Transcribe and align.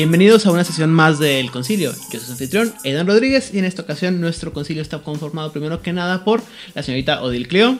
Bienvenidos 0.00 0.46
a 0.46 0.50
una 0.50 0.64
sesión 0.64 0.90
más 0.94 1.18
del 1.18 1.50
concilio. 1.50 1.92
Yo 1.92 2.18
soy 2.18 2.20
su 2.20 2.32
anfitrión, 2.32 2.72
Aidan 2.86 3.06
Rodríguez, 3.06 3.52
y 3.52 3.58
en 3.58 3.66
esta 3.66 3.82
ocasión 3.82 4.18
nuestro 4.18 4.50
concilio 4.50 4.80
está 4.80 5.00
conformado 5.00 5.52
primero 5.52 5.82
que 5.82 5.92
nada 5.92 6.24
por 6.24 6.40
la 6.74 6.82
señorita 6.82 7.22
Odil 7.22 7.46
Cleo. 7.46 7.78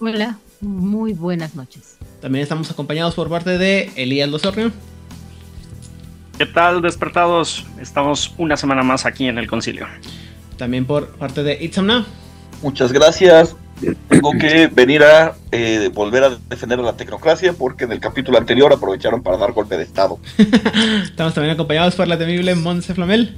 Hola, 0.00 0.40
muy 0.60 1.12
buenas 1.12 1.54
noches. 1.54 1.98
También 2.20 2.42
estamos 2.42 2.68
acompañados 2.72 3.14
por 3.14 3.28
parte 3.28 3.58
de 3.58 3.92
Elías 3.94 4.28
Losornio. 4.28 4.72
¿Qué 6.36 6.46
tal, 6.46 6.82
despertados? 6.82 7.64
Estamos 7.80 8.34
una 8.36 8.56
semana 8.56 8.82
más 8.82 9.06
aquí 9.06 9.28
en 9.28 9.38
el 9.38 9.46
concilio. 9.46 9.86
También 10.56 10.84
por 10.84 11.10
parte 11.10 11.44
de 11.44 11.62
Itzamna. 11.62 12.06
Muchas 12.60 12.90
gracias. 12.90 13.54
Tengo 14.08 14.32
que 14.32 14.66
venir 14.66 15.02
a 15.02 15.34
eh, 15.52 15.90
volver 15.92 16.24
a 16.24 16.38
defender 16.48 16.78
a 16.78 16.82
la 16.82 16.96
tecnocracia 16.96 17.52
porque 17.52 17.84
en 17.84 17.92
el 17.92 18.00
capítulo 18.00 18.38
anterior 18.38 18.72
aprovecharon 18.72 19.22
para 19.22 19.36
dar 19.36 19.52
golpe 19.52 19.76
de 19.76 19.84
estado. 19.84 20.18
Estamos 21.02 21.34
también 21.34 21.54
acompañados 21.54 21.94
por 21.94 22.06
la 22.06 22.18
temible 22.18 22.54
Montse 22.54 22.94
Flamel. 22.94 23.36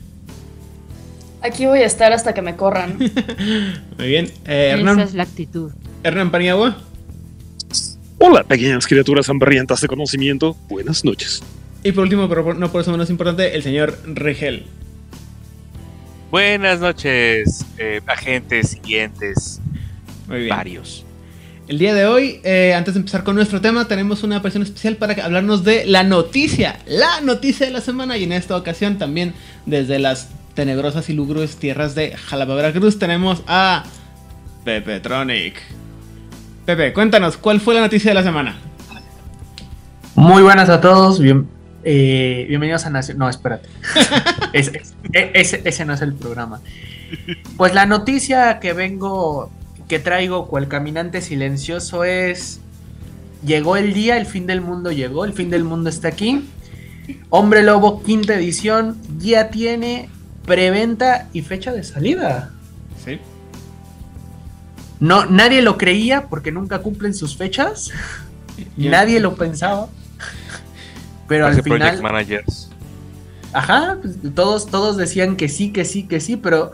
Aquí 1.43 1.67
voy 1.67 1.81
a 1.81 1.87
estar 1.87 2.13
hasta 2.13 2.35
que 2.35 2.43
me 2.43 2.57
corran. 2.57 2.99
Muy 3.99 4.07
bien. 4.07 4.31
Eh, 4.47 4.71
Hernán, 4.75 5.01
Esa 5.01 5.09
es 5.09 5.15
la 5.15 5.25
actitud. 5.25 5.73
Hernán 6.03 6.31
Paniagua. 6.31 6.77
Hola, 8.19 8.45
pequeñas 8.45 8.87
criaturas 8.87 9.29
hambrientas 9.29 9.81
de 9.81 9.89
conocimiento. 9.89 10.57
Buenas 10.69 11.05
noches. 11.05 11.43
Y 11.83 11.91
por 11.93 12.05
último, 12.05 12.29
pero 12.29 12.55
no 12.55 12.71
por 12.71 12.83
eso 12.83 12.93
menos 12.93 13.11
importante, 13.11 13.57
el 13.57 13.63
señor 13.63 13.99
Rigel. 14.07 14.67
Buenas 16.31 16.81
noches, 16.81 17.67
eh, 17.79 18.01
agentes 18.07 18.71
siguientes, 18.71 19.61
Muy 20.29 20.39
bien. 20.45 20.49
varios. 20.57 21.05
El 21.69 21.79
día 21.79 21.95
de 21.95 22.07
hoy, 22.07 22.41
eh, 22.45 22.75
antes 22.75 22.95
de 22.95 23.01
empezar 23.01 23.23
con 23.25 23.37
nuestro 23.37 23.61
tema, 23.61 23.87
tenemos 23.87 24.23
una 24.25 24.37
aparición 24.37 24.63
especial 24.65 24.97
para 24.97 25.15
hablarnos 25.25 25.63
de 25.65 25.87
la 25.87 26.03
noticia, 26.03 26.79
la 26.87 27.21
noticia 27.21 27.67
de 27.67 27.73
la 27.73 27.81
semana. 27.81 28.17
Y 28.17 28.25
en 28.25 28.33
esta 28.33 28.57
ocasión 28.57 28.99
también 28.99 29.33
desde 29.65 29.99
las 29.99 30.29
tenebrosas 30.55 31.09
y 31.09 31.15
lúgubres 31.15 31.57
tierras 31.57 31.95
de 31.95 32.17
Jalapa, 32.17 32.55
Veracruz, 32.55 32.99
tenemos 32.99 33.43
a 33.47 33.85
Pepe 34.65 35.01
Tronic. 35.01 35.55
Pepe, 36.67 36.93
cuéntanos, 36.93 37.37
¿cuál 37.37 37.61
fue 37.61 37.75
la 37.75 37.81
noticia 37.81 38.11
de 38.11 38.15
la 38.17 38.23
semana? 38.23 38.57
Muy 40.15 40.43
buenas 40.43 40.69
a 40.69 40.81
todos, 40.81 41.19
bien, 41.21 41.49
eh, 41.85 42.45
bienvenidos 42.49 42.85
a 42.87 42.91
Nación... 42.91 43.19
No, 43.19 43.29
espérate. 43.29 43.69
ese, 44.53 44.83
ese- 45.13 45.63
ese 45.65 45.85
no 45.85 45.95
es 45.95 46.03
el 46.03 46.13
programa. 46.15 46.61
Pues 47.57 47.73
la 47.75 47.87
noticia 47.87 48.61
que 48.61 48.73
vengo, 48.75 49.51
que 49.89 49.99
traigo 49.99 50.49
cual 50.49 50.69
caminante 50.69 51.21
silencioso 51.21 52.05
es... 52.05 52.61
Llegó 53.45 53.77
el 53.77 53.93
día, 53.93 54.19
el 54.19 54.27
fin 54.27 54.47
del 54.47 54.61
mundo 54.61 54.93
llegó, 54.93 55.25
el 55.25 55.33
fin 55.33 55.51
del 55.51 55.65
mundo 55.65 55.91
está 55.91 56.09
aquí. 56.09 56.49
Hombre 57.29 57.65
Lobo, 57.65 58.03
quinta 58.03 58.35
edición, 58.35 58.97
ya 59.19 59.51
tiene 59.51 60.09
preventa 60.47 61.29
y 61.33 61.43
fecha 61.43 61.73
de 61.73 61.83
salida. 61.83 62.53
Sí. 63.05 63.19
No, 65.01 65.27
nadie 65.27 65.63
lo 65.63 65.77
creía 65.77 66.29
porque 66.29 66.53
nunca 66.53 66.79
cumplen 66.79 67.15
sus 67.15 67.37
fechas. 67.37 67.91
Nadie 68.77 69.19
lo 69.19 69.35
pensaba. 69.35 69.89
Pero 71.27 71.47
al 71.47 71.53
Parece 71.53 71.69
Project 71.69 71.97
final, 71.97 72.03
Managers. 72.13 72.71
ajá, 73.53 73.99
pues, 74.01 74.17
todos, 74.35 74.67
todos 74.67 74.97
decían 74.97 75.35
que 75.35 75.49
sí, 75.49 75.73
que 75.73 75.85
sí, 75.85 76.05
que 76.07 76.21
sí, 76.21 76.37
pero 76.37 76.71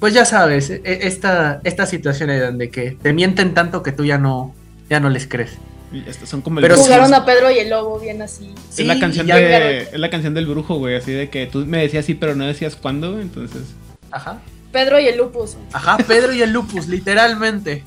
pues 0.00 0.14
ya 0.14 0.24
sabes, 0.24 0.70
e- 0.70 0.82
esta, 0.84 1.60
esta 1.64 1.86
situación 1.86 2.30
es 2.30 2.40
donde 2.40 2.70
que 2.70 2.92
te 2.92 3.12
mienten 3.12 3.54
tanto 3.54 3.82
que 3.82 3.92
tú 3.92 4.04
ya 4.04 4.18
no, 4.18 4.54
ya 4.88 5.00
no 5.00 5.08
les 5.10 5.26
crees. 5.26 5.52
Y 5.92 6.06
estos 6.08 6.28
son 6.28 6.42
como 6.42 6.58
el 6.58 6.62
Pero. 6.62 6.76
Jugaron 6.76 7.14
a 7.14 7.24
Pedro 7.24 7.50
y 7.50 7.58
el 7.58 7.70
lobo 7.70 7.98
bien 7.98 8.20
así. 8.20 8.54
es, 8.76 8.86
la 8.86 8.98
canción 9.00 9.26
ya- 9.26 9.36
de, 9.36 9.78
es 9.82 9.92
la 9.98 10.10
canción 10.10 10.34
del 10.34 10.46
brujo, 10.46 10.76
güey, 10.78 10.96
así 10.96 11.12
de 11.12 11.30
que 11.30 11.46
tú 11.46 11.64
me 11.66 11.78
decías 11.80 12.04
sí, 12.04 12.14
pero 12.14 12.34
no 12.34 12.46
decías 12.46 12.76
cuándo, 12.76 13.20
entonces... 13.20 13.62
Ajá. 14.10 14.40
Pedro 14.72 15.00
y 15.00 15.06
el 15.06 15.16
lupus. 15.16 15.56
Ajá, 15.72 15.96
Pedro 16.06 16.32
y 16.34 16.42
el 16.42 16.50
Lupus, 16.52 16.88
literalmente. 16.88 17.82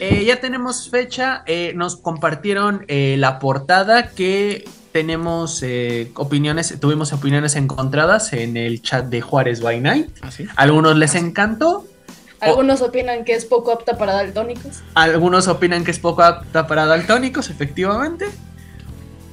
Eh, 0.00 0.24
ya 0.24 0.36
tenemos 0.40 0.88
fecha, 0.90 1.42
eh, 1.46 1.72
nos 1.74 1.96
compartieron 1.96 2.84
eh, 2.88 3.16
la 3.18 3.38
portada 3.38 4.10
que 4.10 4.64
tenemos 4.92 5.62
eh, 5.62 6.10
opiniones, 6.14 6.78
tuvimos 6.80 7.12
opiniones 7.12 7.56
encontradas 7.56 8.32
en 8.32 8.56
el 8.56 8.82
chat 8.82 9.06
de 9.06 9.20
Juárez 9.20 9.60
by 9.60 9.80
Night. 9.80 10.10
¿Ah, 10.22 10.30
sí? 10.30 10.46
Algunos 10.56 10.96
les 10.96 11.14
encantó, 11.14 11.86
Algunos 12.40 12.82
opinan 12.82 13.24
que 13.24 13.34
es 13.34 13.44
poco 13.44 13.72
apta 13.72 13.98
para 13.98 14.12
daltónicos. 14.12 14.82
algunos 14.94 15.48
opinan 15.48 15.84
que 15.84 15.90
es 15.90 15.98
poco 15.98 16.22
apta 16.22 16.66
para 16.66 16.86
daltónicos, 16.86 17.50
efectivamente. 17.50 18.26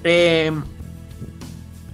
Eh, 0.04 0.52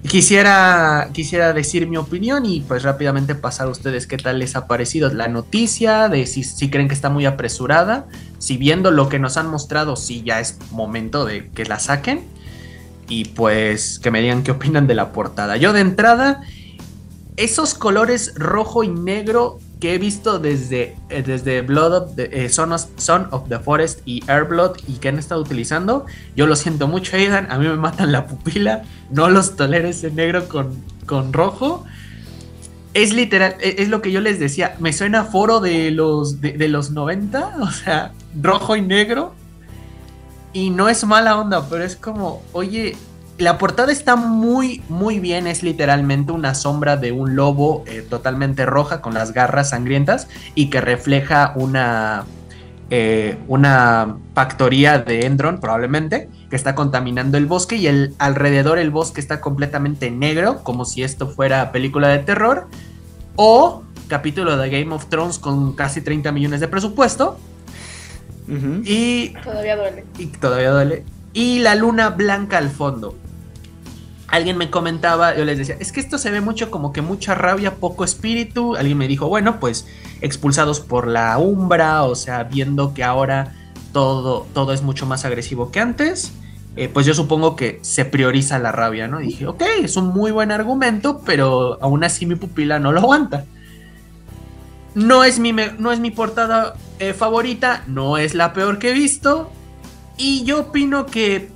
quisiera, 0.07 1.09
quisiera 1.13 1.53
decir 1.53 1.87
mi 1.87 1.97
opinión 1.97 2.45
y 2.45 2.61
pues 2.61 2.83
rápidamente 2.83 3.35
pasar 3.35 3.67
a 3.67 3.71
ustedes 3.71 4.07
qué 4.07 4.17
tal 4.17 4.39
les 4.39 4.55
ha 4.55 4.67
parecido 4.67 5.13
la 5.13 5.27
noticia, 5.27 6.07
de 6.07 6.25
si, 6.25 6.43
si 6.43 6.69
creen 6.69 6.87
que 6.87 6.93
está 6.93 7.09
muy 7.09 7.25
apresurada, 7.25 8.07
si 8.37 8.57
viendo 8.57 8.91
lo 8.91 9.09
que 9.09 9.19
nos 9.19 9.37
han 9.37 9.47
mostrado, 9.47 9.95
si 9.95 10.23
ya 10.23 10.39
es 10.39 10.57
momento 10.71 11.25
de 11.25 11.49
que 11.49 11.65
la 11.65 11.79
saquen 11.79 12.25
y 13.11 13.25
pues 13.25 13.99
que 13.99 14.09
me 14.09 14.21
digan 14.21 14.41
qué 14.41 14.51
opinan 14.51 14.87
de 14.87 14.95
la 14.95 15.11
portada. 15.11 15.57
Yo 15.57 15.73
de 15.73 15.81
entrada, 15.81 16.39
esos 17.35 17.73
colores 17.73 18.33
rojo 18.35 18.83
y 18.83 18.87
negro 18.87 19.59
que 19.81 19.95
he 19.95 19.97
visto 19.97 20.39
desde, 20.39 20.95
eh, 21.09 21.21
desde 21.21 21.61
Blood 21.61 21.93
of 21.93 22.15
the, 22.15 22.29
eh, 22.31 22.47
Son, 22.47 22.71
of, 22.71 23.49
the 23.49 23.59
Forest 23.59 23.99
y 24.05 24.23
Airblood 24.27 24.77
y 24.87 24.93
que 24.93 25.09
han 25.09 25.19
estado 25.19 25.41
utilizando, 25.41 26.05
yo 26.37 26.47
lo 26.47 26.55
siento 26.55 26.87
mucho, 26.87 27.17
Aidan, 27.17 27.51
a 27.51 27.57
mí 27.57 27.67
me 27.67 27.75
matan 27.75 28.13
la 28.13 28.27
pupila, 28.27 28.83
no 29.09 29.29
los 29.29 29.57
tolero 29.57 29.89
ese 29.89 30.09
negro 30.09 30.47
con, 30.47 30.73
con 31.05 31.33
rojo. 31.33 31.83
Es 32.93 33.13
literal, 33.13 33.55
e- 33.59 33.75
es 33.79 33.89
lo 33.89 34.01
que 34.01 34.13
yo 34.13 34.21
les 34.21 34.39
decía, 34.39 34.77
me 34.79 34.93
suena 34.93 35.25
foro 35.25 35.59
de 35.59 35.91
los, 35.91 36.39
de, 36.39 36.53
de 36.53 36.69
los 36.69 36.91
90, 36.91 37.57
o 37.61 37.71
sea, 37.71 38.13
rojo 38.41 38.77
y 38.77 38.81
negro. 38.81 39.33
Y 40.53 40.69
no 40.69 40.89
es 40.89 41.03
mala 41.05 41.37
onda, 41.37 41.67
pero 41.69 41.83
es 41.83 41.95
como, 41.95 42.41
oye, 42.51 42.97
la 43.37 43.57
portada 43.57 43.91
está 43.91 44.15
muy, 44.15 44.83
muy 44.89 45.19
bien. 45.19 45.47
Es 45.47 45.63
literalmente 45.63 46.31
una 46.31 46.53
sombra 46.55 46.97
de 46.97 47.11
un 47.11 47.35
lobo 47.35 47.83
eh, 47.87 48.05
totalmente 48.07 48.65
roja 48.65 49.01
con 49.01 49.13
las 49.13 49.33
garras 49.33 49.69
sangrientas 49.69 50.27
y 50.53 50.69
que 50.69 50.81
refleja 50.81 51.53
una, 51.55 52.25
eh, 52.89 53.37
una 53.47 54.17
factoría 54.35 54.99
de 54.99 55.25
Endron, 55.25 55.59
probablemente, 55.59 56.29
que 56.49 56.55
está 56.55 56.75
contaminando 56.75 57.37
el 57.37 57.45
bosque 57.45 57.77
y 57.77 57.87
el, 57.87 58.13
alrededor 58.19 58.77
el 58.77 58.91
bosque 58.91 59.21
está 59.21 59.41
completamente 59.41 60.11
negro, 60.11 60.63
como 60.63 60.85
si 60.85 61.01
esto 61.01 61.27
fuera 61.27 61.71
película 61.71 62.09
de 62.09 62.19
terror. 62.19 62.67
O 63.37 63.83
capítulo 64.09 64.57
de 64.57 64.69
Game 64.69 64.93
of 64.93 65.05
Thrones 65.05 65.39
con 65.39 65.73
casi 65.73 66.01
30 66.01 66.33
millones 66.33 66.59
de 66.59 66.67
presupuesto. 66.67 67.39
Y 68.85 69.29
Todavía 69.43 69.75
duele. 69.77 70.05
y 70.17 70.25
todavía 70.27 70.71
duele. 70.71 71.03
Y 71.33 71.59
la 71.59 71.75
luna 71.75 72.09
blanca 72.09 72.57
al 72.57 72.69
fondo. 72.69 73.15
Alguien 74.27 74.57
me 74.57 74.69
comentaba, 74.69 75.35
yo 75.35 75.43
les 75.43 75.57
decía, 75.57 75.75
es 75.79 75.91
que 75.91 75.99
esto 75.99 76.17
se 76.17 76.31
ve 76.31 76.39
mucho 76.39 76.71
como 76.71 76.93
que 76.93 77.01
mucha 77.01 77.35
rabia, 77.35 77.75
poco 77.75 78.05
espíritu. 78.05 78.75
Alguien 78.77 78.97
me 78.97 79.07
dijo, 79.09 79.27
bueno, 79.27 79.59
pues 79.59 79.87
expulsados 80.21 80.79
por 80.79 81.07
la 81.07 81.37
umbra, 81.37 82.03
o 82.03 82.15
sea, 82.15 82.43
viendo 82.45 82.93
que 82.93 83.03
ahora 83.03 83.53
todo, 83.91 84.47
todo 84.53 84.71
es 84.71 84.83
mucho 84.83 85.05
más 85.05 85.25
agresivo 85.25 85.69
que 85.71 85.81
antes. 85.81 86.31
eh, 86.77 86.87
pues 86.87 87.05
yo 87.05 87.13
supongo 87.13 87.57
que 87.57 87.79
se 87.81 88.05
prioriza 88.05 88.57
la 88.57 88.71
rabia, 88.71 89.05
¿no? 89.09 89.19
Y 89.19 89.27
dije, 89.27 89.47
ok, 89.47 89.61
es 89.83 89.97
un 89.97 90.07
muy 90.07 90.31
buen 90.31 90.51
argumento, 90.51 91.19
pero 91.25 91.77
aún 91.81 92.05
así 92.05 92.25
mi 92.25 92.35
pupila 92.35 92.79
no 92.79 92.93
lo 92.93 93.01
aguanta. 93.01 93.43
No 94.95 95.23
es 95.23 95.39
mi, 95.39 95.53
no 95.53 95.91
es 95.91 95.99
mi 95.99 96.11
portada 96.11 96.75
eh, 96.99 97.13
favorita, 97.13 97.83
no 97.87 98.17
es 98.17 98.33
la 98.33 98.53
peor 98.53 98.77
que 98.79 98.89
he 98.89 98.93
visto. 98.93 99.51
Y 100.17 100.43
yo 100.43 100.59
opino 100.61 101.05
que 101.05 101.49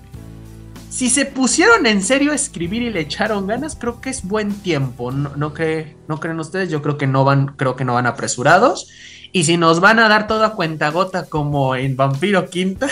si 0.89 1.09
se 1.09 1.25
pusieron 1.25 1.85
en 1.85 2.01
serio 2.01 2.31
a 2.31 2.35
escribir 2.35 2.81
y 2.81 2.89
le 2.89 3.01
echaron 3.01 3.47
ganas, 3.47 3.75
creo 3.75 3.99
que 3.99 4.09
es 4.09 4.23
buen 4.23 4.53
tiempo. 4.61 5.11
¿No, 5.11 5.35
no, 5.35 5.53
cree- 5.53 5.95
no 6.07 6.19
creen 6.21 6.39
ustedes? 6.39 6.69
Yo 6.69 6.81
creo 6.81 6.97
que 6.97 7.07
no 7.07 7.25
van, 7.25 7.47
creo 7.47 7.75
que 7.75 7.83
no 7.83 7.93
van 7.93 8.07
apresurados. 8.07 8.87
Y 9.33 9.43
si 9.43 9.57
nos 9.57 9.81
van 9.81 9.99
a 9.99 10.07
dar 10.07 10.27
toda 10.27 10.53
cuentagota 10.53 11.25
como 11.25 11.75
en 11.75 11.97
Vampiro 11.97 12.49
Quinta, 12.49 12.87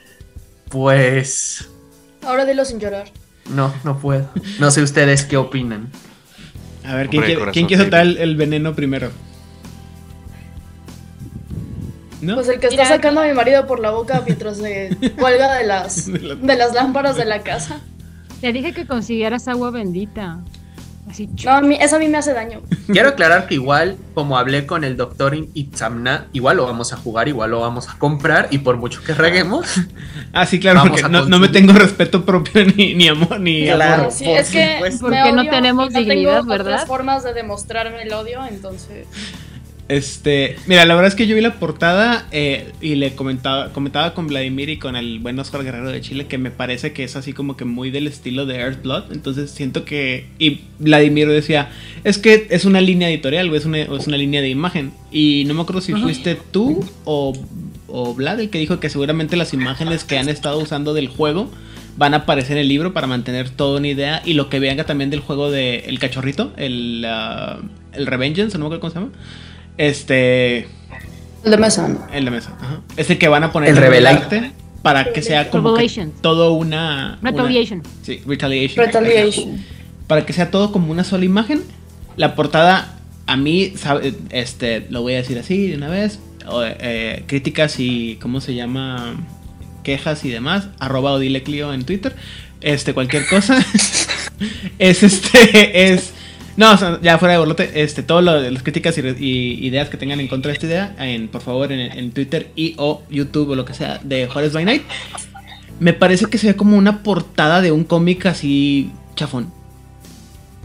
pues 0.68 1.68
Ahora 2.24 2.44
dilo 2.44 2.64
sin 2.64 2.78
llorar. 2.78 3.10
no, 3.48 3.72
no 3.84 3.98
puedo. 3.98 4.28
No 4.60 4.70
sé 4.70 4.82
ustedes 4.82 5.24
qué 5.24 5.36
opinan. 5.36 5.90
A 6.84 6.94
ver, 6.94 7.08
¿quién 7.08 7.20
Hombre 7.20 7.26
quiere, 7.26 7.38
corazón, 7.38 7.52
¿quién 7.54 7.66
quiere 7.66 7.90
David. 7.90 7.90
soltar 7.92 8.22
el, 8.22 8.30
el 8.30 8.36
veneno 8.36 8.74
primero? 8.74 9.10
¿No? 12.22 12.36
Pues 12.36 12.48
el 12.48 12.58
que 12.60 12.68
está 12.68 12.82
Mira, 12.84 12.94
sacando 12.96 13.20
a 13.20 13.26
mi 13.26 13.34
marido 13.34 13.66
por 13.66 13.80
la 13.80 13.90
boca 13.90 14.22
mientras 14.24 14.56
se 14.56 14.96
cuelga 15.18 15.54
de 15.56 15.64
las, 15.66 16.06
De 16.10 16.18
la- 16.20 16.34
de 16.36 16.56
las 16.56 16.72
lámparas 16.72 17.16
de 17.16 17.24
la 17.26 17.42
casa. 17.42 17.80
Te 18.40 18.52
dije 18.52 18.72
que 18.72 18.86
consiguieras 18.86 19.46
agua 19.48 19.70
bendita. 19.70 20.38
Así, 21.10 21.28
No, 21.44 21.50
a 21.50 21.60
mí, 21.60 21.76
eso 21.80 21.96
a 21.96 21.98
mí 21.98 22.06
me 22.06 22.16
hace 22.18 22.32
daño. 22.32 22.62
Quiero 22.86 23.08
aclarar 23.10 23.48
que 23.48 23.54
igual, 23.54 23.96
como 24.14 24.38
hablé 24.38 24.66
con 24.66 24.84
el 24.84 24.96
doctor 24.96 25.36
Itzamna, 25.52 26.26
igual 26.32 26.58
lo 26.58 26.64
vamos 26.64 26.92
a 26.92 26.96
jugar, 26.96 27.26
igual 27.26 27.50
lo 27.50 27.58
vamos 27.60 27.88
a 27.88 27.98
comprar 27.98 28.46
y 28.52 28.58
por 28.58 28.76
mucho 28.76 29.02
que 29.02 29.12
reguemos, 29.12 29.66
Ah, 30.32 30.46
sí, 30.46 30.60
claro, 30.60 30.82
porque 30.88 31.02
no, 31.02 31.26
no 31.26 31.38
me 31.40 31.48
tengo 31.48 31.72
respeto 31.72 32.24
propio 32.24 32.64
ni, 32.76 32.94
ni 32.94 33.08
amor, 33.08 33.40
ni 33.40 33.64
Claro. 33.66 34.02
amor. 34.02 34.12
Sí, 34.12 34.24
por 34.24 34.36
es 34.38 34.50
que. 34.50 34.78
Porque 35.00 35.32
no 35.32 35.44
tenemos 35.50 35.92
no 35.92 35.98
dignidad, 35.98 36.36
tengo 36.38 36.48
¿verdad? 36.48 36.72
otras 36.74 36.86
formas 36.86 37.24
de 37.24 37.34
demostrarme 37.34 38.02
el 38.04 38.12
odio, 38.12 38.40
entonces. 38.48 39.08
Este, 39.88 40.56
mira, 40.66 40.86
la 40.86 40.94
verdad 40.94 41.08
es 41.08 41.14
que 41.14 41.26
yo 41.26 41.34
vi 41.34 41.42
la 41.42 41.54
portada 41.54 42.26
eh, 42.30 42.72
y 42.80 42.94
le 42.94 43.14
comentaba, 43.14 43.72
comentaba 43.72 44.14
con 44.14 44.26
Vladimir 44.26 44.70
y 44.70 44.78
con 44.78 44.96
el 44.96 45.18
buen 45.18 45.38
Oscar 45.38 45.64
Guerrero 45.64 45.90
de 45.90 46.00
Chile 46.00 46.26
que 46.28 46.38
me 46.38 46.50
parece 46.50 46.92
que 46.92 47.04
es 47.04 47.16
así 47.16 47.32
como 47.32 47.56
que 47.56 47.64
muy 47.64 47.90
del 47.90 48.06
estilo 48.06 48.46
de 48.46 48.56
Earthblood. 48.56 49.12
Entonces 49.12 49.50
siento 49.50 49.84
que. 49.84 50.28
Y 50.38 50.60
Vladimir 50.78 51.28
decía, 51.28 51.70
es 52.04 52.18
que 52.18 52.46
es 52.50 52.64
una 52.64 52.80
línea 52.80 53.10
editorial, 53.10 53.50
o 53.50 53.56
es 53.56 53.64
una, 53.64 53.78
es 53.78 54.06
una 54.06 54.16
línea 54.16 54.40
de 54.40 54.48
imagen. 54.48 54.92
Y 55.10 55.44
no 55.46 55.54
me 55.54 55.62
acuerdo 55.62 55.80
si 55.80 55.92
fuiste 55.92 56.38
tú 56.52 56.84
o, 57.04 57.32
o 57.88 58.14
Vlad 58.14 58.40
el 58.40 58.50
que 58.50 58.58
dijo 58.58 58.80
que 58.80 58.88
seguramente 58.88 59.36
las 59.36 59.52
imágenes 59.52 60.04
que 60.04 60.16
han 60.16 60.28
estado 60.28 60.58
usando 60.58 60.94
del 60.94 61.08
juego 61.08 61.50
van 61.96 62.14
a 62.14 62.18
aparecer 62.18 62.56
en 62.56 62.62
el 62.62 62.68
libro 62.68 62.92
para 62.92 63.06
mantener 63.06 63.50
toda 63.50 63.78
una 63.78 63.88
idea. 63.88 64.22
Y 64.24 64.34
lo 64.34 64.48
que 64.48 64.60
vean 64.60 64.82
también 64.86 65.10
del 65.10 65.20
juego 65.20 65.50
de 65.50 65.80
El 65.80 65.98
Cachorrito, 65.98 66.52
el, 66.56 67.04
ah, 67.06 67.58
el 67.92 68.06
Revengeance, 68.06 68.56
no 68.56 68.68
me 68.68 68.76
acuerdo 68.76 68.80
cómo 68.80 68.92
se 68.92 68.98
llama. 69.00 69.12
Este. 69.76 70.68
El 71.44 71.50
de 71.50 71.56
mesa, 71.56 71.88
¿no? 71.88 72.06
El 72.12 72.24
de 72.24 72.30
mesa. 72.30 72.56
Ajá. 72.60 72.80
Es 72.96 73.10
el 73.10 73.18
que 73.18 73.28
van 73.28 73.44
a 73.44 73.52
poner 73.52 73.70
El 73.70 73.76
en 73.76 73.82
Revelate. 73.82 74.16
arte 74.38 74.52
para 74.82 75.12
que 75.12 75.22
sea 75.22 75.50
como 75.50 75.74
que 75.74 75.88
todo 76.20 76.52
una. 76.52 77.18
una- 77.20 77.30
Retaliation. 77.30 77.82
sí, 78.02 78.20
retaliation. 78.26 78.84
Retaliation. 78.86 79.64
Para 80.06 80.26
que 80.26 80.32
sea 80.32 80.50
todo 80.50 80.72
como 80.72 80.90
una 80.90 81.04
sola 81.04 81.24
imagen. 81.24 81.62
La 82.16 82.34
portada, 82.34 82.98
a 83.26 83.36
mí, 83.36 83.72
sabe- 83.76 84.14
este, 84.30 84.86
lo 84.90 85.02
voy 85.02 85.14
a 85.14 85.16
decir 85.18 85.38
así 85.38 85.68
de 85.68 85.76
una 85.76 85.88
vez. 85.88 86.18
o, 86.46 86.62
eh, 86.64 87.24
críticas 87.26 87.78
y. 87.78 88.18
¿Cómo 88.20 88.40
se 88.40 88.54
llama? 88.54 89.14
Quejas 89.84 90.24
y 90.24 90.28
demás. 90.30 90.68
Arroba 90.80 91.12
Odile 91.12 91.42
Clio 91.42 91.72
en 91.72 91.84
Twitter. 91.84 92.14
Este, 92.60 92.94
cualquier 92.94 93.26
cosa. 93.26 93.58
es 94.78 95.02
este. 95.02 95.92
Es. 95.92 96.12
No, 96.56 96.72
o 96.72 96.76
sea, 96.76 96.98
ya 97.00 97.18
fuera 97.18 97.32
de 97.32 97.38
borlote, 97.38 97.82
este, 97.82 98.02
de 98.02 98.50
las 98.50 98.62
críticas 98.62 98.96
y, 98.98 99.66
ideas 99.66 99.88
que 99.88 99.96
tengan 99.96 100.20
en 100.20 100.28
contra 100.28 100.50
de 100.50 100.54
esta 100.54 100.66
idea, 100.66 100.94
en, 100.98 101.28
por 101.28 101.40
favor, 101.40 101.72
en, 101.72 101.80
en 101.80 102.12
Twitter 102.12 102.50
y 102.54 102.74
o 102.76 103.02
YouTube 103.10 103.50
o 103.50 103.54
lo 103.54 103.64
que 103.64 103.74
sea 103.74 104.00
de 104.02 104.26
Juárez 104.26 104.52
by 104.52 104.64
Night. 104.64 104.82
Me 105.80 105.92
parece 105.94 106.26
que 106.26 106.38
se 106.38 106.48
ve 106.48 106.56
como 106.56 106.76
una 106.76 107.02
portada 107.02 107.60
de 107.62 107.72
un 107.72 107.84
cómic 107.84 108.26
así 108.26 108.90
chafón. 109.14 109.50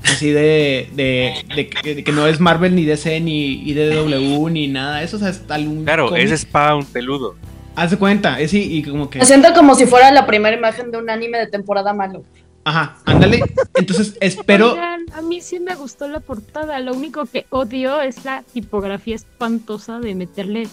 Así 0.04 0.30
de, 0.30 0.90
de, 0.94 1.34
de 1.56 1.70
que, 1.70 1.96
de 1.96 2.04
que 2.04 2.12
no 2.12 2.28
es 2.28 2.40
Marvel 2.40 2.76
ni 2.76 2.86
DC 2.86 3.20
ni 3.20 3.54
IDW 3.70 4.50
ni 4.50 4.68
nada 4.68 5.00
de 5.00 5.06
eso. 5.06 5.18
O 5.18 5.20
sea, 5.20 5.30
es 5.30 5.42
algún 5.50 5.86
Claro, 5.86 6.10
cómic. 6.10 6.30
es 6.30 6.42
Spawn 6.42 6.86
peludo. 6.86 7.36
Haz 7.76 7.92
de 7.92 7.98
cuenta, 7.98 8.40
es 8.40 8.54
y, 8.54 8.78
y 8.78 8.84
como 8.84 9.10
que... 9.10 9.20
Me 9.20 9.26
siento 9.26 9.54
como 9.54 9.76
si 9.76 9.86
fuera 9.86 10.12
la 10.12 10.26
primera 10.26 10.56
imagen 10.56 10.92
de 10.92 10.98
un 10.98 11.10
anime 11.10 11.38
de 11.38 11.48
temporada 11.48 11.94
malo. 11.94 12.24
Ajá, 12.68 12.98
ándale. 13.06 13.42
Entonces 13.76 14.18
espero... 14.20 14.74
Oigan, 14.74 15.06
a 15.16 15.22
mí 15.22 15.40
sí 15.40 15.58
me 15.62 15.74
gustó 15.76 16.10
la 16.10 16.20
portada. 16.20 16.78
Lo 16.80 16.94
único 16.94 17.26
que 17.26 17.46
odio 17.50 18.02
es 18.02 18.26
la 18.26 18.44
tipografía 18.44 19.16
espantosa 19.16 20.02
de 20.02 20.16
meterle. 20.16 20.68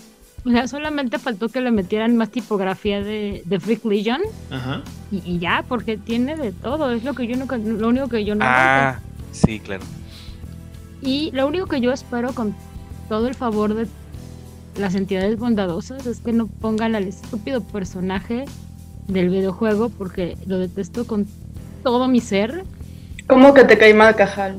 O 0.44 0.50
sea, 0.50 0.66
solamente 0.66 1.20
faltó 1.20 1.48
que 1.48 1.60
le 1.60 1.70
metieran 1.70 2.16
más 2.16 2.30
tipografía 2.30 3.00
de, 3.00 3.42
de 3.44 3.60
Freak 3.60 3.84
Legion 3.84 4.22
Ajá. 4.50 4.82
y, 5.12 5.22
y 5.24 5.38
ya, 5.38 5.64
porque 5.68 5.96
tiene 5.96 6.34
de 6.34 6.50
todo. 6.50 6.90
Es 6.90 7.04
lo 7.04 7.14
que 7.14 7.28
yo 7.28 7.36
nunca, 7.36 7.58
lo 7.58 7.86
único 7.86 8.08
que 8.08 8.24
yo 8.24 8.34
no. 8.34 8.44
Ah, 8.44 8.98
sí, 9.30 9.60
claro. 9.60 9.84
Y 11.00 11.30
lo 11.30 11.46
único 11.46 11.66
que 11.66 11.80
yo 11.80 11.92
espero 11.92 12.34
con 12.34 12.56
todo 13.08 13.28
el 13.28 13.36
favor 13.36 13.72
de 13.74 13.86
las 14.80 14.96
entidades 14.96 15.38
bondadosas 15.38 16.04
es 16.06 16.18
que 16.18 16.32
no 16.32 16.48
pongan 16.48 16.96
al 16.96 17.04
estúpido 17.04 17.62
personaje 17.62 18.46
del 19.06 19.28
videojuego 19.28 19.90
porque 19.90 20.36
lo 20.46 20.58
detesto 20.58 21.06
con 21.06 21.28
todo 21.84 22.08
mi 22.08 22.20
ser. 22.20 22.64
¿Cómo 23.28 23.54
que 23.54 23.62
te 23.64 23.78
cae 23.78 23.94
mal 23.94 24.16
cajal? 24.16 24.58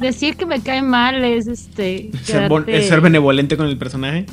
Decir 0.00 0.36
que 0.36 0.46
me 0.46 0.60
cae 0.60 0.82
mal 0.82 1.24
es 1.24 1.46
este. 1.46 2.10
Ser, 2.22 2.48
bon- 2.48 2.64
quedarte- 2.64 2.78
es 2.78 2.88
ser 2.88 3.00
benevolente 3.00 3.56
con 3.56 3.66
el 3.66 3.76
personaje. 3.78 4.26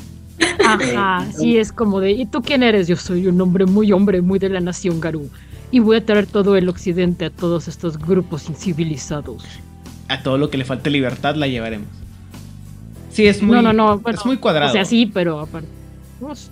Ajá, 0.64 1.26
sí, 1.36 1.58
es 1.58 1.72
como 1.72 2.00
de. 2.00 2.12
¿Y 2.12 2.26
tú 2.26 2.42
quién 2.42 2.62
eres? 2.62 2.86
Yo 2.88 2.96
soy 2.96 3.26
un 3.26 3.40
hombre 3.40 3.66
muy 3.66 3.90
hombre, 3.92 4.20
muy 4.22 4.38
de 4.38 4.48
la 4.48 4.60
nación 4.60 5.00
Garú. 5.00 5.28
Y 5.72 5.80
voy 5.80 5.96
a 5.96 6.04
traer 6.06 6.26
todo 6.26 6.56
el 6.56 6.68
occidente 6.68 7.24
a 7.24 7.30
todos 7.30 7.66
estos 7.68 7.98
grupos 7.98 8.48
incivilizados. 8.48 9.44
A 10.08 10.22
todo 10.22 10.38
lo 10.38 10.50
que 10.50 10.56
le 10.58 10.64
falte 10.64 10.90
libertad 10.90 11.34
la 11.34 11.48
llevaremos. 11.48 11.88
Sí, 13.10 13.26
es 13.26 13.42
muy... 13.42 13.56
no, 13.56 13.62
no, 13.62 13.72
no. 13.72 13.98
bueno, 13.98 14.18
es 14.18 14.24
muy 14.26 14.36
cuadrado. 14.36 14.70
O 14.70 14.72
sea, 14.72 14.84
sí, 14.84 15.06
pero 15.06 15.40
aparte. 15.40 15.68
pues. 16.20 16.50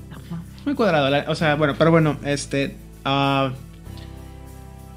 Muy 0.64 0.74
cuadrado, 0.74 1.10
la- 1.10 1.26
o 1.28 1.34
sea, 1.34 1.54
bueno, 1.54 1.74
pero 1.78 1.90
bueno, 1.92 2.16
este... 2.24 2.74
ah, 3.04 3.52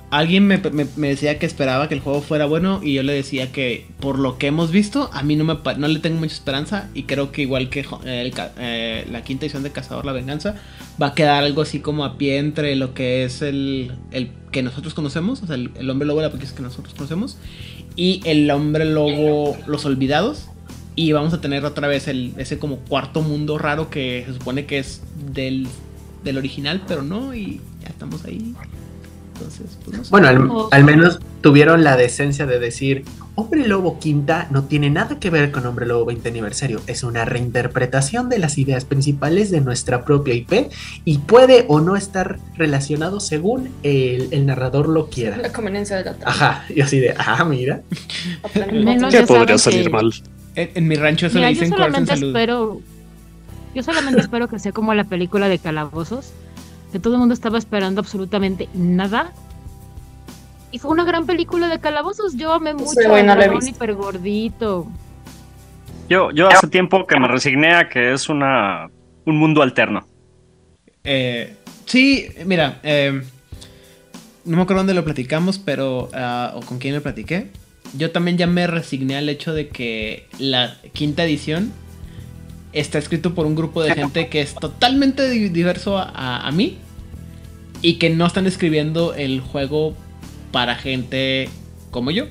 alguien 0.10 0.48
me, 0.48 0.58
me- 0.58 1.08
decía 1.10 1.38
que 1.38 1.46
esperaba 1.46 1.88
que 1.90 1.96
el 1.96 2.00
juego 2.00 2.22
fuera 2.22 2.46
bueno 2.46 2.80
y 2.82 2.94
yo 2.94 3.04
le 3.04 3.14
decía 3.14 3.52
que 3.52 3.86
por 4.00 4.20
lo 4.20 4.38
que 4.38 4.48
hemos 4.48 4.72
visto, 4.72 5.10
a 5.14 5.24
mí 5.24 5.36
no, 5.36 5.44
me, 5.44 5.58
no 5.78 5.88
le 5.88 6.00
tengo 6.00 6.20
mucha 6.20 6.34
esperanza 6.34 6.90
y 6.94 7.04
creo 7.04 7.32
que 7.32 7.42
igual 7.42 7.70
que 7.70 7.86
el 8.06 8.34
eh, 8.58 9.06
la 9.12 9.24
quinta 9.24 9.46
edición 9.46 9.64
de 9.64 9.72
Cazador 9.72 10.06
La 10.06 10.14
Venganza, 10.14 10.56
va 11.02 11.08
a 11.08 11.14
quedar 11.14 11.44
algo 11.44 11.62
así 11.62 11.80
como 11.80 12.06
a 12.06 12.18
pie 12.18 12.38
entre 12.38 12.76
lo 12.76 12.94
que 12.94 13.24
es 13.26 13.42
el, 13.42 13.92
el 14.12 14.30
que 14.52 14.64
nosotros 14.64 14.94
conocemos, 14.94 15.44
o 15.44 15.48
sea, 15.48 15.56
el, 15.56 15.90
hombre 15.90 16.08
lobo 16.08 16.22
de 16.22 16.30
la 16.30 16.38
que 16.38 16.62
nosotros 16.62 16.94
conocemos 16.94 17.38
y 17.96 18.22
el 18.26 18.50
hombre 18.52 18.86
lobo 18.86 19.58
Los 19.68 19.86
Olvidados. 19.86 20.50
Y 21.00 21.12
vamos 21.12 21.32
a 21.32 21.42
tener 21.42 21.64
otra 21.64 21.88
vez 21.88 22.08
el, 22.08 22.34
ese 22.38 22.58
como 22.58 22.78
cuarto 22.78 23.22
mundo 23.22 23.60
raro 23.60 23.92
que 23.92 24.24
se 24.26 24.34
supone 24.34 24.66
que 24.66 24.80
es 24.80 25.04
del, 25.32 25.68
del 26.24 26.40
original, 26.40 26.82
pero 26.88 27.04
no, 27.04 27.36
y 27.36 27.62
ya 27.84 27.90
estamos 27.90 28.26
ahí. 28.26 28.56
Entonces, 29.38 29.78
pues 29.86 29.98
no 29.98 30.04
sé. 30.04 30.10
Bueno, 30.12 30.68
al, 30.72 30.84
menos 30.84 31.20
tuvieron 31.42 31.84
la 31.84 31.96
decencia 31.98 32.46
de 32.46 32.60
decir, 32.60 33.06
Hombre 33.36 33.68
Lobo 33.68 34.00
Quinta 34.00 34.48
no 34.50 34.64
tiene 34.64 34.90
nada 34.90 35.20
que 35.20 35.30
ver 35.30 35.52
con 35.52 35.66
Hombre 35.66 35.86
Lobo 35.86 36.06
20 36.06 36.28
aniversario, 36.30 36.82
es 36.88 37.04
una 37.04 37.24
reinterpretación 37.26 38.30
de 38.30 38.40
las 38.40 38.58
ideas 38.58 38.86
principales 38.86 39.52
de 39.52 39.62
nuestra 39.62 40.04
propia 40.06 40.34
IP 40.34 40.72
y 41.06 41.20
puede 41.20 41.66
o 41.68 41.80
no 41.80 41.96
estar 41.96 42.40
relacionado 42.56 43.20
según 43.20 43.70
el, 43.84 44.30
el 44.32 44.46
narrador 44.46 44.90
lo 44.90 45.08
quiera. 45.10 45.38
La 45.38 45.54
conveniencia 45.54 45.98
de 45.98 46.06
la 46.06 46.14
trama. 46.16 46.32
Ajá, 46.32 46.66
y 46.74 46.82
así 46.82 47.00
de, 47.00 47.14
ah, 47.18 47.44
mira. 47.46 47.82
Menos 48.72 49.12
¿Qué 49.14 49.20
ya 49.20 49.26
podría 49.26 49.58
salir 49.58 49.84
que- 49.84 49.90
mal? 49.90 50.12
en, 50.56 50.70
en 50.74 50.88
mi 50.88 50.96
rancho 50.96 51.28
eso 51.28 51.36
Mira, 51.36 51.50
le 51.50 51.54
yo 51.56 51.62
dicen 51.62 51.70
corazón 51.72 51.92
solamente 51.94 52.16
salud. 52.16 52.28
espero. 52.36 52.82
Yo 53.76 53.84
solamente 53.84 54.22
espero 54.22 54.48
que 54.48 54.58
sea 54.58 54.72
como 54.72 54.96
la 54.96 55.04
película 55.04 55.48
de 55.50 55.60
calabozos. 55.60 56.32
Que 56.92 57.00
todo 57.00 57.14
el 57.16 57.20
mundo 57.20 57.34
estaba 57.34 57.58
esperando 57.58 58.00
absolutamente 58.02 58.70
nada. 58.74 59.34
Y 60.72 60.80
fue 60.80 60.92
una 60.92 61.06
gran 61.06 61.26
película 61.26 61.70
de 61.70 61.80
calabozos. 61.80 62.36
Yo 62.36 62.54
amé 62.54 62.74
mucho 62.74 62.92
Sí, 62.92 63.08
güey, 63.08 63.24
no 63.24 63.32
al 63.34 63.40
la 63.40 63.46
he 63.46 63.48
dragón 63.48 63.66
visto. 63.66 63.76
hiper 63.76 63.94
gordito. 63.96 64.88
Yo, 66.10 66.32
yo 66.32 66.48
hace 66.48 66.68
tiempo 66.68 67.06
que 67.06 67.20
me 67.20 67.28
resigné 67.28 67.74
a 67.76 67.90
que 67.90 68.14
es 68.14 68.30
una, 68.30 68.90
un 69.26 69.38
mundo 69.38 69.62
alterno. 69.62 70.08
Eh, 71.04 71.56
sí, 71.86 72.28
mira, 72.46 72.80
eh, 72.84 73.22
no 74.46 74.56
me 74.58 74.64
acuerdo 74.64 74.82
dónde 74.82 74.94
lo 74.94 75.04
platicamos, 75.04 75.58
pero. 75.60 76.10
ah, 76.14 76.54
o 76.56 76.62
con 76.62 76.80
quién 76.80 76.96
lo 76.96 77.02
platiqué. 77.02 77.50
Yo 77.98 78.12
también 78.12 78.38
ya 78.38 78.48
me 78.48 78.68
resigné 78.68 79.18
al 79.18 79.30
hecho 79.30 79.54
de 79.54 79.70
que 79.70 80.28
la 80.40 80.76
quinta 80.94 81.24
edición 81.24 81.72
está 82.80 82.98
escrito 82.98 83.34
por 83.34 83.46
un 83.46 83.56
grupo 83.56 83.84
de 83.84 83.94
gente 83.94 84.28
que 84.30 84.42
es 84.42 84.54
totalmente 84.56 85.30
di- 85.30 85.50
diverso 85.50 85.98
a, 85.98 86.50
mí 86.52 86.78
y 87.82 87.96
que 87.96 88.10
no 88.10 88.26
están 88.26 88.48
escribiendo 88.48 89.14
el 89.14 89.42
juego 89.42 89.96
para 90.52 90.76
gente 90.76 91.50
como 91.92 92.12
yo. 92.12 92.26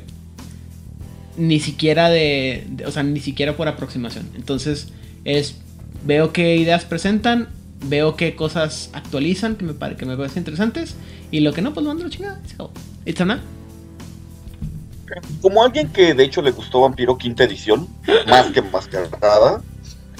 Ni 1.36 1.60
siquiera 1.60 2.08
de, 2.08 2.66
o 2.86 2.90
sea, 2.90 3.02
ni 3.02 3.20
siquiera 3.20 3.56
por 3.56 3.68
aproximación. 3.68 4.28
Entonces, 4.34 4.88
es 5.24 5.56
veo 6.04 6.32
qué 6.32 6.56
ideas 6.56 6.84
presentan, 6.84 7.48
veo 7.88 8.16
qué 8.16 8.34
cosas 8.34 8.90
actualizan 8.92 9.56
que 9.56 9.64
me, 9.64 9.74
que 9.96 10.06
me 10.06 10.16
parecen 10.16 10.40
interesantes 10.40 10.94
y 11.30 11.40
lo 11.40 11.52
que 11.52 11.62
no, 11.62 11.74
pues 11.74 11.84
lo 11.84 11.90
mando 11.90 12.04
a 12.04 12.06
la 12.06 12.12
chingada. 12.12 12.40
¿It's 13.04 13.20
a 13.20 13.40
Como 15.42 15.62
alguien 15.62 15.88
que 15.88 16.14
de 16.14 16.24
hecho 16.24 16.42
le 16.42 16.52
gustó 16.52 16.80
Vampiro 16.80 17.18
quinta 17.18 17.44
edición, 17.44 17.88
más 18.28 18.46
que 18.46 18.62
Mascarada, 18.62 19.62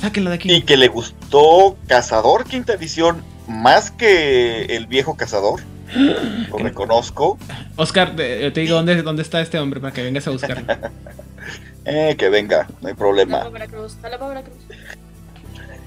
Sáquenlo 0.00 0.30
de 0.30 0.36
aquí. 0.36 0.52
y 0.52 0.62
que 0.62 0.76
le 0.76 0.88
gustó 0.88 1.76
Cazador 1.86 2.44
quinta 2.44 2.74
edición 2.74 3.22
más 3.48 3.90
que 3.90 4.64
el 4.76 4.86
viejo 4.86 5.16
Cazador, 5.16 5.60
lo 6.50 6.58
reconozco, 6.58 7.38
Oscar, 7.76 8.16
te, 8.16 8.50
te 8.50 8.60
digo 8.60 8.74
dónde, 8.74 9.02
dónde 9.02 9.22
está 9.22 9.40
este 9.40 9.58
hombre 9.58 9.80
para 9.80 9.92
que 9.92 10.02
vengas 10.02 10.26
a 10.26 10.30
buscarlo. 10.30 10.66
eh, 11.84 12.16
que 12.18 12.28
venga, 12.28 12.66
no 12.80 12.88
hay 12.88 12.94
problema. 12.94 13.48
Veracruz. 13.48 13.96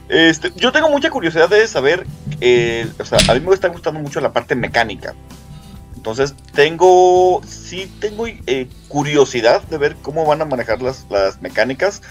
Este, 0.08 0.52
yo 0.56 0.72
tengo 0.72 0.90
mucha 0.90 1.12
curiosidad 1.12 1.50
de 1.50 1.68
saber, 1.68 2.06
eh, 2.42 2.88
o 3.00 3.06
sea, 3.06 3.20
a 3.28 3.34
mí 3.36 3.42
me 3.42 3.54
está 3.54 3.68
gustando 3.68 4.00
mucho 4.00 4.20
la 4.20 4.34
parte 4.34 4.56
mecánica 4.56 5.14
Entonces 5.96 6.34
tengo, 6.56 7.42
sí 7.48 7.92
tengo 8.00 8.26
eh, 8.26 8.68
curiosidad 8.88 9.62
de 9.64 9.78
ver 9.78 9.96
cómo 10.02 10.26
van 10.26 10.42
a 10.42 10.46
manejar 10.46 10.82
las, 10.82 11.06
las 11.12 11.42
mecánicas. 11.42 12.02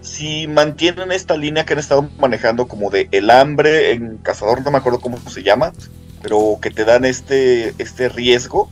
Si 0.00 0.46
mantienen 0.46 1.12
esta 1.12 1.36
línea 1.36 1.64
que 1.64 1.72
han 1.72 1.78
estado 1.78 2.08
manejando 2.18 2.68
como 2.68 2.90
de 2.90 3.08
el 3.10 3.30
hambre 3.30 3.92
en 3.92 4.18
cazador, 4.18 4.62
no 4.62 4.70
me 4.70 4.78
acuerdo 4.78 5.00
cómo 5.00 5.18
se 5.28 5.42
llama, 5.42 5.72
pero 6.22 6.58
que 6.60 6.70
te 6.70 6.84
dan 6.84 7.04
este, 7.04 7.74
este 7.78 8.08
riesgo. 8.08 8.70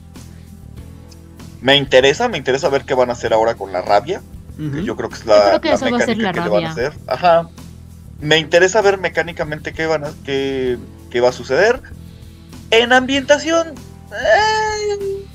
Me 1.60 1.76
interesa, 1.76 2.28
me 2.28 2.38
interesa 2.38 2.68
ver 2.68 2.84
qué 2.84 2.94
van 2.94 3.10
a 3.10 3.14
hacer 3.14 3.32
ahora 3.32 3.54
con 3.54 3.72
la 3.72 3.82
rabia. 3.82 4.22
que 4.56 4.84
yo 4.84 4.96
creo 4.96 5.08
que 5.08 5.16
es 5.16 5.26
la, 5.26 5.60
que 5.60 5.70
la 5.70 5.78
mecánica 5.78 6.22
la 6.22 6.32
que 6.32 6.40
le 6.40 6.48
van 6.48 6.64
a 6.64 6.70
hacer. 6.70 6.92
Ajá. 7.06 7.48
Me 8.20 8.38
interesa 8.38 8.80
ver 8.80 8.98
mecánicamente 8.98 9.72
qué, 9.72 9.86
van 9.86 10.04
a, 10.04 10.10
qué, 10.24 10.78
qué 11.10 11.20
va 11.20 11.30
a 11.30 11.32
suceder. 11.32 11.82
En 12.70 12.92
ambientación, 12.92 13.74
eh, 14.12 15.26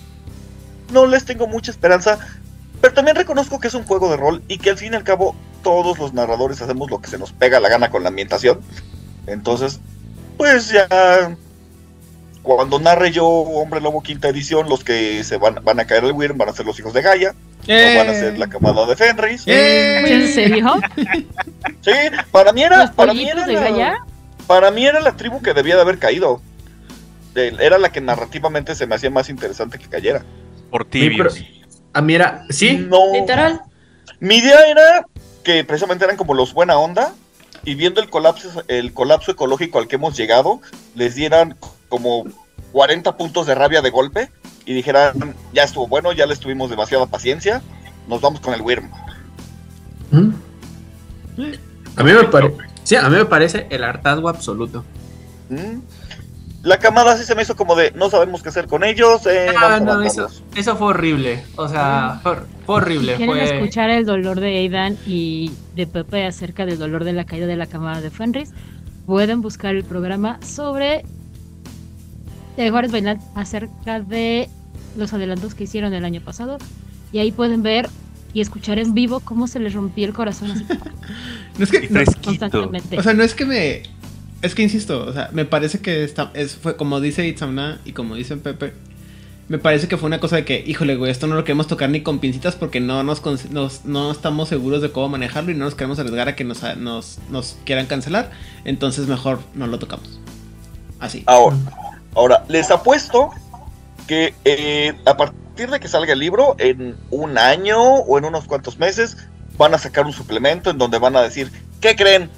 no 0.92 1.06
les 1.06 1.26
tengo 1.26 1.48
mucha 1.48 1.72
esperanza. 1.72 2.18
Pero 2.80 2.94
también 2.94 3.16
reconozco 3.16 3.60
que 3.60 3.68
es 3.68 3.74
un 3.74 3.84
juego 3.84 4.10
de 4.10 4.18
rol 4.18 4.42
y 4.48 4.58
que 4.58 4.72
al 4.72 4.78
fin 4.78 4.94
y 4.94 4.96
al 4.96 5.04
cabo 5.04 5.36
todos 5.64 5.98
los 6.00 6.14
narradores 6.14 6.62
hacemos 6.62 6.90
lo 6.90 7.02
que 7.02 7.08
se 7.10 7.18
nos 7.18 7.32
pega 7.32 7.60
la 7.60 7.70
gana 7.70 7.90
con 7.90 8.04
la 8.04 8.10
ambientación. 8.10 8.60
Entonces, 9.28 9.80
pues 10.38 10.70
ya 10.72 11.36
cuando 12.42 12.80
narre 12.80 13.12
yo 13.12 13.26
Hombre 13.28 13.82
Lobo 13.82 14.02
quinta 14.02 14.30
edición, 14.30 14.68
los 14.68 14.84
que 14.84 15.24
se 15.24 15.38
van, 15.38 15.60
van 15.64 15.80
a 15.80 15.86
caer 15.86 16.04
el 16.06 16.12
Wyrm 16.14 16.38
van 16.38 16.50
a 16.50 16.54
ser 16.54 16.66
los 16.66 16.78
hijos 16.80 16.94
de 16.94 17.02
Gaia, 17.04 17.36
no 17.68 17.98
van 18.00 18.10
a 18.10 18.14
ser 18.14 18.38
la 18.40 18.48
camada 18.48 18.86
de 18.88 18.96
Fenris. 18.96 19.44
¡Eh! 19.46 20.04
¿En 20.08 20.28
serio? 20.34 20.74
Sí, 21.82 21.92
para 22.32 22.52
mí 22.52 22.64
era, 22.64 22.78
¿Los 22.86 22.92
para 22.92 23.14
mí 23.14 23.28
era 23.30 23.46
de 23.46 23.54
la- 23.54 23.62
Gaia? 23.62 23.96
para 24.48 24.72
mí 24.72 24.86
era 24.86 25.00
la 25.00 25.16
tribu 25.16 25.42
que 25.42 25.54
debía 25.54 25.76
de 25.76 25.82
haber 25.82 26.00
caído. 26.00 26.42
Eh, 27.36 27.56
Era 27.62 27.78
la 27.78 27.92
que 27.94 28.02
narrativamente 28.02 28.76
se 28.76 28.86
me 28.88 28.96
hacía 28.96 29.10
más 29.10 29.30
interesante 29.30 29.78
que 29.80 29.88
cayera. 29.88 30.26
Por 30.70 30.84
Sí, 30.92 31.10
pero- 31.16 31.32
tibios. 31.32 31.40
Ah, 31.94 32.02
mira, 32.02 32.44
sí. 32.50 32.86
No. 32.90 33.14
Literal. 33.14 33.62
Mi 34.20 34.36
idea 34.38 34.60
era 34.70 35.06
que 35.44 35.64
precisamente 35.64 36.06
eran 36.06 36.18
como 36.18 36.34
los 36.34 36.54
buena 36.54 36.78
onda 36.78 37.14
y 37.64 37.76
viendo 37.76 38.02
el 38.02 38.10
colapso, 38.10 38.64
el 38.68 38.94
colapso 38.94 39.32
ecológico 39.32 39.80
al 39.80 39.88
que 39.88 39.96
hemos 39.96 40.18
llegado, 40.18 40.62
les 40.96 41.16
dieran 41.16 41.56
como 41.90 42.26
40 42.72 43.18
puntos 43.18 43.48
de 43.48 43.56
rabia 43.56 43.82
de 43.82 43.90
golpe 43.90 44.32
y 44.66 44.74
dijeran, 44.74 45.36
ya 45.54 45.64
estuvo 45.64 45.88
bueno, 45.88 46.12
ya 46.12 46.26
les 46.26 46.40
tuvimos 46.40 46.70
demasiada 46.70 47.06
paciencia, 47.06 47.62
nos 48.08 48.22
vamos 48.22 48.40
con 48.40 48.54
el 48.54 48.62
Wyrm. 48.62 48.90
¿Mm? 50.12 50.32
A 51.96 52.04
mí 52.04 52.14
me 52.14 52.24
parece. 52.26 52.58
Sí, 52.84 52.96
a 52.96 53.10
mí 53.10 53.18
me 53.18 53.26
parece 53.26 53.68
el 53.70 53.84
hartazgo 53.84 54.30
absoluto. 54.30 54.84
¿Mm? 55.50 55.80
La 56.64 56.78
camada 56.78 57.18
sí 57.18 57.24
se 57.24 57.34
me 57.34 57.42
hizo 57.42 57.56
como 57.56 57.76
de, 57.76 57.92
no 57.94 58.10
sabemos 58.10 58.44
qué 58.44 58.50
hacer 58.50 58.68
con 58.68 58.84
ellos, 58.84 59.26
eh, 59.26 59.48
Ah, 59.50 59.80
no, 59.80 59.86
matarlos". 59.86 60.06
eso, 60.06 60.30
eso 60.56 60.76
fue 60.76 60.88
horrible. 60.90 61.44
O 61.56 61.68
sea, 61.68 62.20
fue, 62.22 62.38
fue 62.66 62.76
horrible. 62.76 63.16
¿Quieren 63.16 63.36
Fue... 63.36 63.44
escuchar 63.58 63.90
el 63.90 64.06
dolor 64.06 64.40
de 64.40 64.58
Aidan 64.60 64.96
y 65.08 65.52
de 65.76 65.88
Pepe 65.88 66.26
acerca 66.26 66.66
del 66.68 66.78
dolor 66.78 67.04
de 67.04 67.14
la 67.14 67.26
caída 67.26 67.48
de 67.48 67.56
la 67.56 67.66
camada 67.66 68.00
de 68.02 68.12
Fenris? 68.12 68.52
Pueden 69.08 69.42
buscar 69.42 69.76
el 69.76 69.84
programa 69.84 70.40
sobre 70.46 71.04
de 72.58 72.70
Juárez 72.70 72.92
Bainal 72.92 73.20
acerca 73.36 74.00
de 74.00 74.48
los 74.98 75.14
adelantos 75.14 75.56
que 75.56 75.64
hicieron 75.64 75.94
el 75.94 76.06
año 76.06 76.22
pasado. 76.22 76.58
Y 77.12 77.20
ahí 77.20 77.32
pueden 77.32 77.64
ver 77.64 77.90
y 78.34 78.42
escuchar 78.42 78.78
en 78.80 78.94
vivo 78.94 79.20
cómo 79.22 79.48
se 79.48 79.60
les 79.60 79.74
rompió 79.74 80.06
el 80.06 80.14
corazón 80.14 80.52
así 80.52 80.66
No 81.58 81.64
es 81.64 81.72
que, 81.72 81.90
no, 81.90 82.00
constantemente. 82.24 83.00
o 83.00 83.04
sea, 83.04 83.14
no 83.14 83.24
es 83.24 83.34
que 83.34 83.46
me. 83.46 83.84
Es 84.42 84.56
que 84.56 84.64
insisto, 84.64 85.06
o 85.06 85.14
sea, 85.14 85.30
me 85.34 85.46
parece 85.46 85.80
que 85.80 86.04
está, 86.04 86.32
es, 86.34 86.56
fue 86.56 86.76
como 86.76 87.00
dice 87.00 87.28
Itzamna 87.28 87.80
y 87.86 87.92
como 87.94 88.16
dice 88.16 88.38
Pepe. 88.38 88.74
Me 89.50 89.58
parece 89.60 89.88
que 89.90 89.98
fue 89.98 90.08
una 90.08 90.20
cosa 90.22 90.38
de 90.38 90.46
que, 90.46 90.64
híjole, 90.66 90.96
güey, 90.96 91.12
esto 91.12 91.28
no 91.28 91.36
lo 91.36 91.44
queremos 91.44 91.68
tocar 91.68 91.90
ni 91.90 92.02
con 92.02 92.20
pincitas 92.20 92.56
porque 92.56 92.80
no 92.80 93.04
nos, 93.04 93.22
nos- 93.52 93.84
no 93.86 94.10
estamos 94.12 94.48
seguros 94.48 94.82
de 94.82 94.92
cómo 94.92 95.10
manejarlo 95.10 95.52
y 95.52 95.56
no 95.56 95.66
nos 95.66 95.76
queremos 95.76 96.00
arriesgar 96.00 96.30
a 96.30 96.36
que 96.36 96.46
nos, 96.46 96.64
nos, 96.78 97.20
nos 97.30 97.58
quieran 97.66 97.86
cancelar. 97.86 98.32
Entonces 98.64 99.08
mejor 99.08 99.40
no 99.54 99.68
lo 99.68 99.78
tocamos. 99.78 100.20
Así. 101.00 101.24
Ahora, 101.26 101.58
ahora, 102.16 102.46
les 102.48 102.72
apuesto 102.72 103.32
que 104.08 104.34
eh, 104.46 104.94
a 105.06 105.18
partir 105.18 105.70
de 105.70 105.80
que 105.82 105.88
salga 105.90 106.14
el 106.14 106.20
libro, 106.20 106.56
en 106.58 106.96
un 107.10 107.38
año 107.38 107.78
o 107.82 108.18
en 108.18 108.26
unos 108.26 108.46
cuantos 108.46 108.80
meses, 108.80 109.18
van 109.58 109.74
a 109.74 109.78
sacar 109.78 110.06
un 110.06 110.14
suplemento 110.14 110.70
en 110.70 110.78
donde 110.78 110.98
van 110.98 111.16
a 111.18 111.22
decir, 111.22 111.52
¿qué 111.82 111.96
creen? 111.96 112.30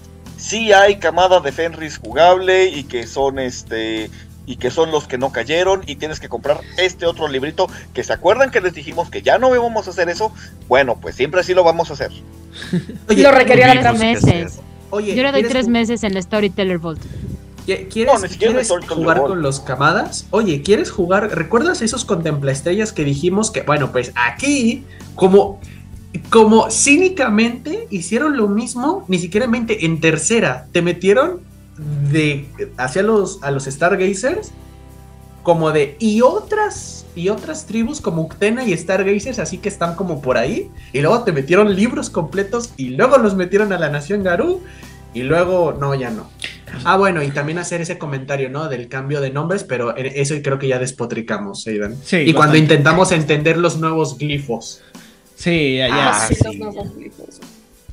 Sí 0.44 0.74
hay 0.74 0.98
camada 0.98 1.40
de 1.40 1.54
Fenris 1.54 2.00
jugable 2.00 2.66
y 2.66 2.84
que 2.84 3.08
son 3.08 3.40
este 3.40 4.10
y 4.46 4.58
que 4.58 4.72
son 4.72 4.92
los 4.92 5.08
que 5.08 5.18
no 5.18 5.32
cayeron 5.32 5.84
y 5.88 5.96
tienes 5.96 6.20
que 6.20 6.28
comprar 6.28 6.60
este 6.78 7.06
otro 7.06 7.30
librito 7.30 7.70
que 7.94 8.04
se 8.04 8.12
acuerdan 8.12 8.52
que 8.52 8.60
les 8.60 8.74
dijimos 8.74 9.10
que 9.10 9.22
ya 9.22 9.38
no 9.38 9.56
íbamos 9.56 9.88
a 9.88 9.92
hacer 9.92 10.10
eso. 10.10 10.34
Bueno, 10.68 10.98
pues 11.02 11.16
siempre 11.16 11.40
así 11.40 11.54
lo 11.54 11.64
vamos 11.64 11.90
a 11.92 11.94
hacer. 11.94 12.12
Lo 13.08 13.32
requería 13.32 13.72
hacer. 13.72 13.94
meses. 13.98 14.60
Oye, 14.90 15.16
Yo 15.16 15.24
le 15.24 15.32
doy 15.32 15.44
¿quieres 15.44 15.52
tres 15.54 15.68
meses 15.70 16.04
en 16.04 16.14
la 16.14 16.22
Storyteller 16.22 16.78
Vault. 16.78 17.02
qui- 17.66 17.88
¿Quieres, 17.88 18.14
No, 18.22 18.28
quieres 18.38 18.70
el 18.70 18.86
jugar 18.86 19.22
con 19.22 19.42
los 19.42 19.62
camadas? 19.62 20.26
Oye, 20.32 20.62
¿quieres 20.62 20.92
jugar? 20.92 21.34
¿Recuerdas 21.34 21.82
esos 21.82 22.04
contemplaestrellas 22.04 22.92
que 22.92 23.06
dijimos 23.06 23.50
que, 23.50 23.62
bueno, 23.62 23.94
pues 23.94 24.12
aquí, 24.16 24.84
como, 25.16 25.62
como 26.30 26.70
cínicamente 26.70 27.88
hicieron 27.90 28.38
lo 28.38 28.48
mismo, 28.48 29.06
ni 29.08 29.18
siquiera 29.20 29.46
en 29.46 29.52
20, 29.52 29.86
en 29.86 30.00
tercera, 30.00 30.68
te 30.72 30.82
metieron 30.82 31.42
de 32.12 32.48
hacia 32.78 33.02
los 33.02 33.42
a 33.42 33.50
los 33.50 33.66
Stargazers 33.66 34.52
como 35.42 35.72
de 35.72 35.96
y 36.00 36.22
otras 36.22 37.06
y 37.16 37.30
otras 37.30 37.66
tribus 37.66 38.00
como 38.00 38.22
Uctena 38.22 38.64
y 38.64 38.78
Stargazers 38.78 39.40
así 39.40 39.58
que 39.58 39.70
están 39.70 39.96
como 39.96 40.22
por 40.22 40.38
ahí 40.38 40.70
y 40.94 41.02
luego 41.02 41.24
te 41.24 41.32
metieron 41.32 41.76
libros 41.76 42.10
completos 42.12 42.72
y 42.78 42.90
luego 42.90 43.18
los 43.18 43.36
metieron 43.36 43.74
a 43.74 43.80
la 43.80 43.90
nación 43.90 44.24
Garú 44.24 44.62
y 45.16 45.24
luego 45.24 45.76
no 45.80 45.94
ya 45.96 46.10
no. 46.12 46.30
Ah 46.86 46.98
bueno 46.98 47.22
y 47.24 47.30
también 47.32 47.58
hacer 47.60 47.82
ese 47.82 47.98
comentario 47.98 48.50
no 48.50 48.70
del 48.70 48.88
cambio 48.88 49.20
de 49.20 49.32
nombres 49.32 49.64
pero 49.64 49.98
en- 49.98 50.08
eso 50.16 50.36
creo 50.44 50.58
que 50.60 50.68
ya 50.68 50.78
despotricamos 50.80 51.66
Aidan 51.68 51.96
Sí, 52.04 52.18
y 52.18 52.34
cuando 52.34 52.56
intentamos 52.56 53.12
entender 53.12 53.58
los 53.58 53.78
nuevos 53.78 54.18
glifos 54.18 54.82
Sí, 55.36 55.78
ya, 55.78 55.88
ya. 55.88 56.10
Ah, 56.12 56.28
sí, 56.28 56.36
sí. 56.36 56.58
los. 56.58 56.74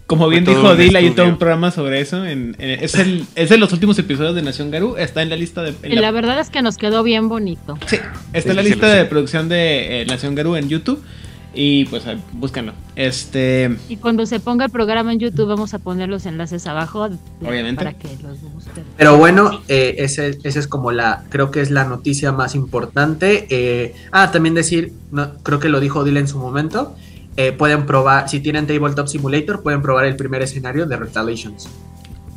Como 0.06 0.28
bien 0.28 0.44
Fue 0.44 0.54
dijo 0.56 0.70
un 0.73 0.76
Dil, 0.76 0.97
hay 0.97 1.11
todo 1.12 1.26
un 1.26 1.38
programa 1.38 1.70
sobre 1.70 2.00
eso. 2.00 2.25
En, 2.26 2.56
en- 2.59 2.82
es, 2.82 2.97
el, 2.97 3.25
es 3.37 3.49
de 3.49 3.59
los 3.59 3.73
últimos 3.73 3.97
episodios 3.99 4.35
de 4.35 4.42
Nación 4.42 4.70
Garú. 4.73 4.97
Está 4.97 5.23
en 5.23 5.28
la 5.30 5.37
lista 5.37 5.62
de. 5.62 5.73
en 5.85 5.92
Y 5.92 5.97
la 5.97 6.11
verdad 6.11 6.40
es 6.40 6.50
que 6.50 6.62
nos 6.62 6.76
quedó 6.78 7.04
bien 7.04 7.28
bonito. 7.28 7.78
Sí, 7.87 7.97
está 8.32 8.50
en 8.50 8.56
la 8.56 8.62
Sí, 8.62 8.68
sí, 8.68 8.75
lista 8.75 8.88
de 8.88 9.04
producción 9.04 9.49
de 9.49 10.02
eh, 10.02 10.06
Nación 10.06 10.35
Garú 10.35 10.56
en 10.56 10.68
YouTube. 10.68 11.00
Y 11.54 11.85
pues 11.87 12.04
búscanlo. 12.32 12.73
Este. 12.94 13.76
Y 13.88 13.97
cuando 13.97 14.25
se 14.26 14.38
ponga 14.38 14.64
el 14.64 14.70
programa 14.70 15.12
en 15.12 15.18
YouTube 15.18 15.49
vamos 15.49 15.75
a 15.75 15.78
poner 15.80 16.09
los 16.09 16.25
enlaces 16.26 16.66
abajo 16.68 17.09
Obviamente. 17.44 17.76
para 17.85 17.92
que 17.97 18.09
los 18.23 18.40
busquen. 18.52 18.85
Pero 18.97 19.16
bueno, 19.16 19.61
eh, 19.68 19.97
ese, 19.99 20.38
ese 20.44 20.59
es 20.61 20.66
como 20.68 20.92
la, 20.92 21.25
creo 21.28 21.50
que 21.50 21.61
es 21.61 21.70
la 21.73 21.85
noticia 21.85 22.30
más 22.30 22.54
importante. 22.54 23.47
Eh, 23.50 23.94
ah, 24.12 24.30
también 24.30 24.54
decir, 24.54 24.92
no, 25.11 25.35
creo 25.42 25.59
que 25.59 25.68
lo 25.68 25.80
dijo 25.80 26.04
Dylan 26.04 26.23
en 26.23 26.28
su 26.28 26.38
momento, 26.38 26.94
eh, 27.37 27.52
pueden 27.52 27.87
probar, 27.87 28.28
si 28.28 28.40
tienen 28.40 28.66
Tabletop 28.66 29.06
Simulator, 29.08 29.62
pueden 29.62 29.82
probar 29.82 30.04
el 30.06 30.16
primer 30.16 30.42
escenario 30.42 30.87
de 30.87 30.96
Retaliations. 30.96 31.68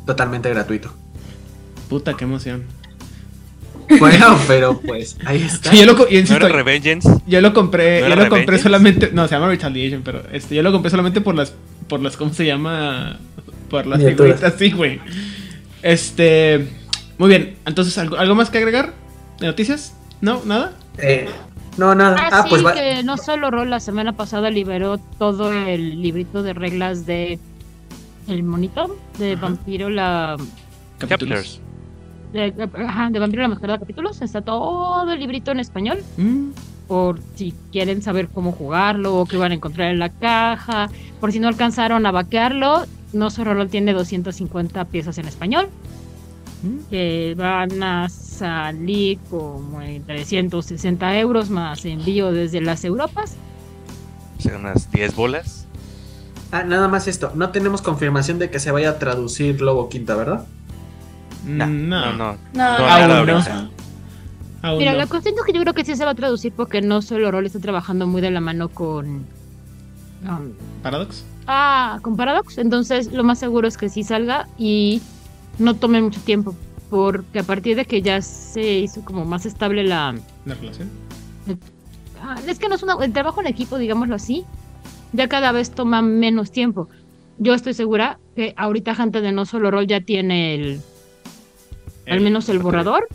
Totalmente 0.06 0.48
gratuito. 0.50 0.92
Puta, 1.88 2.14
qué 2.14 2.24
emoción. 2.24 2.64
Bueno, 3.98 4.38
pero 4.48 4.80
pues 4.80 5.18
ahí 5.26 5.42
está. 5.46 5.70
Sí, 5.70 5.78
yo 5.78 5.84
lo, 5.84 5.94
co- 5.94 6.06
y 6.08 6.14
¿No 6.14 6.20
insisto, 6.20 6.46
era 6.46 6.48
Revengeance? 6.56 7.06
yo 7.26 7.40
lo 7.42 7.52
compré, 7.52 8.00
¿No 8.00 8.08
yo 8.08 8.16
lo 8.16 8.28
compré 8.30 8.58
solamente, 8.58 9.10
no, 9.12 9.28
se 9.28 9.34
llama 9.34 9.48
Retaliation, 9.48 10.00
pero 10.02 10.22
este, 10.32 10.54
yo 10.54 10.62
lo 10.62 10.72
compré 10.72 10.90
solamente 10.90 11.20
por 11.20 11.34
las, 11.34 11.52
por 11.86 12.00
las, 12.00 12.16
¿cómo 12.16 12.32
se 12.32 12.46
llama? 12.46 13.18
Por 13.68 13.86
las 13.86 13.98
Miniaturas. 13.98 14.36
figuritas, 14.40 14.58
sí, 14.58 14.70
güey. 14.72 15.00
Este, 15.82 16.66
muy 17.18 17.28
bien, 17.28 17.56
entonces, 17.66 17.96
¿algo, 17.98 18.16
algo 18.16 18.34
más 18.34 18.48
que 18.48 18.56
agregar? 18.58 18.94
¿De 19.38 19.46
noticias? 19.48 19.94
¿No? 20.22 20.40
¿Nada? 20.46 20.72
Eh, 20.96 21.28
no, 21.76 21.94
nada. 21.94 22.16
Ah, 22.20 22.28
Ah, 22.32 22.42
sí, 22.44 22.48
pues 22.50 22.64
va. 22.64 22.72
que 22.74 23.02
no 23.02 23.16
solo 23.16 23.50
Rol 23.50 23.70
la 23.70 23.80
semana 23.80 24.12
pasada 24.12 24.50
liberó 24.50 24.98
todo 24.98 25.52
el 25.52 26.00
librito 26.02 26.42
de 26.42 26.52
reglas 26.52 27.06
de 27.06 27.38
el 28.28 28.42
monito 28.42 28.96
de 29.18 29.32
Ajá. 29.34 29.42
vampiro 29.42 29.90
la 29.90 30.36
Capítulos. 30.98 31.60
de, 32.32 32.54
ajá, 32.86 33.10
de 33.10 33.18
vampiro 33.18 33.42
la 33.42 33.48
mejor 33.48 33.70
de 33.70 33.78
capítulos 33.78 34.22
está 34.22 34.40
todo 34.42 35.10
el 35.12 35.18
librito 35.20 35.50
en 35.50 35.60
español 35.60 36.02
Mm, 36.16 36.48
por 36.88 37.18
si 37.34 37.52
quieren 37.72 38.00
saber 38.02 38.28
cómo 38.28 38.52
jugarlo 38.52 39.16
o 39.16 39.26
qué 39.26 39.36
van 39.36 39.52
a 39.52 39.54
encontrar 39.54 39.90
en 39.90 39.98
la 39.98 40.08
caja 40.08 40.88
por 41.20 41.32
si 41.32 41.40
no 41.40 41.48
alcanzaron 41.48 42.06
a 42.06 42.10
vaquearlo 42.12 42.84
no 43.12 43.30
solo 43.30 43.54
Rol 43.54 43.68
tiene 43.68 43.92
250 43.92 44.84
piezas 44.86 45.18
en 45.18 45.26
español 45.28 45.68
mm. 46.62 46.90
que 46.90 47.34
van 47.36 47.82
a 47.82 48.08
salir 48.34 49.18
como 49.30 49.80
en 49.80 50.02
360 50.04 51.18
euros 51.18 51.50
más 51.50 51.84
envío 51.84 52.32
desde 52.32 52.60
las 52.60 52.84
Europas 52.84 53.36
sea, 54.44 54.58
unas 54.58 54.90
10 54.90 55.16
bolas. 55.16 55.66
Ah, 56.52 56.62
nada 56.62 56.88
más 56.88 57.08
esto. 57.08 57.32
No 57.34 57.50
tenemos 57.50 57.82
confirmación 57.82 58.38
de 58.38 58.50
que 58.50 58.60
se 58.60 58.70
vaya 58.70 58.90
a 58.90 58.98
traducir 58.98 59.60
Lobo 59.60 59.88
Quinta, 59.88 60.14
¿verdad? 60.14 60.46
No, 61.46 61.66
No, 61.66 62.12
no. 62.12 62.12
No, 62.12 62.38
No, 62.52 62.64
Aún 62.64 63.26
no. 63.26 63.70
Aún 64.62 64.78
Mira, 64.78 64.92
no. 64.92 64.98
la 64.98 65.06
cuestión 65.06 65.34
es 65.36 65.44
que 65.44 65.52
yo 65.52 65.60
creo 65.60 65.74
que 65.74 65.84
sí 65.84 65.94
se 65.94 66.04
va 66.04 66.12
a 66.12 66.14
traducir 66.14 66.52
porque 66.52 66.80
no 66.80 67.02
solo 67.02 67.30
Rol 67.30 67.44
está 67.44 67.58
trabajando 67.58 68.06
muy 68.06 68.22
de 68.22 68.30
la 68.30 68.40
mano 68.40 68.68
con. 68.68 69.26
um, 70.26 70.52
Paradox. 70.82 71.24
ah, 71.46 71.98
con 72.02 72.16
Paradox. 72.16 72.56
Entonces, 72.58 73.12
lo 73.12 73.24
más 73.24 73.38
seguro 73.38 73.68
es 73.68 73.76
que 73.76 73.88
sí 73.88 74.04
salga 74.04 74.48
y 74.56 75.02
no 75.58 75.74
tome 75.74 76.00
mucho 76.00 76.20
tiempo. 76.20 76.54
Porque 76.94 77.40
a 77.40 77.42
partir 77.42 77.74
de 77.74 77.86
que 77.86 78.02
ya 78.02 78.22
se 78.22 78.78
hizo 78.78 79.04
como 79.04 79.24
más 79.24 79.46
estable 79.46 79.82
la. 79.82 80.14
La 80.46 80.54
relación. 80.54 80.88
ah, 82.22 82.36
es 82.46 82.60
que 82.60 82.68
no 82.68 82.76
es 82.76 82.84
una, 82.84 82.94
el 83.04 83.12
trabajo 83.12 83.40
en 83.40 83.48
equipo, 83.48 83.78
digámoslo 83.78 84.14
así, 84.14 84.44
ya 85.12 85.26
cada 85.26 85.50
vez 85.50 85.72
toma 85.72 86.02
menos 86.02 86.52
tiempo. 86.52 86.88
Yo 87.38 87.52
estoy 87.52 87.74
segura 87.74 88.20
que 88.36 88.54
ahorita 88.56 88.94
gente 88.94 89.22
de 89.22 89.32
no 89.32 89.44
solo 89.44 89.72
rol 89.72 89.88
ya 89.88 90.02
tiene 90.02 90.54
el, 90.54 90.80
al 92.08 92.20
menos 92.20 92.48
el 92.48 92.60
borrador 92.60 93.08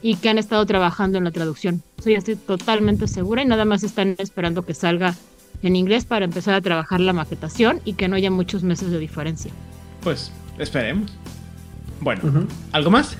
y 0.00 0.14
que 0.14 0.28
han 0.28 0.38
estado 0.38 0.64
trabajando 0.64 1.18
en 1.18 1.24
la 1.24 1.32
traducción. 1.32 1.82
Eso 1.98 2.10
ya 2.10 2.18
estoy 2.18 2.36
totalmente 2.36 3.08
segura 3.08 3.42
y 3.42 3.46
nada 3.46 3.64
más 3.64 3.82
están 3.82 4.14
esperando 4.18 4.64
que 4.64 4.74
salga 4.74 5.16
en 5.64 5.74
inglés 5.74 6.04
para 6.04 6.24
empezar 6.24 6.54
a 6.54 6.60
trabajar 6.60 7.00
la 7.00 7.12
maquetación 7.12 7.80
y 7.84 7.94
que 7.94 8.06
no 8.06 8.14
haya 8.14 8.30
muchos 8.30 8.62
meses 8.62 8.92
de 8.92 9.00
diferencia. 9.00 9.50
Pues 10.04 10.30
esperemos. 10.56 11.10
Bueno. 12.00 12.46
¿algo 12.72 12.90
más? 12.90 13.16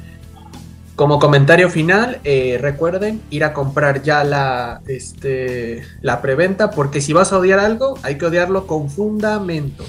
Como 0.96 1.18
comentario 1.18 1.68
final, 1.70 2.20
eh, 2.22 2.58
recuerden 2.60 3.20
ir 3.30 3.42
a 3.42 3.52
comprar 3.52 4.02
ya 4.02 4.22
la, 4.22 4.80
este, 4.86 5.82
la 6.02 6.22
preventa, 6.22 6.70
porque 6.70 7.00
si 7.00 7.12
vas 7.12 7.32
a 7.32 7.38
odiar 7.38 7.58
algo, 7.58 7.98
hay 8.02 8.16
que 8.16 8.26
odiarlo 8.26 8.66
con 8.66 8.88
fundamento. 8.88 9.84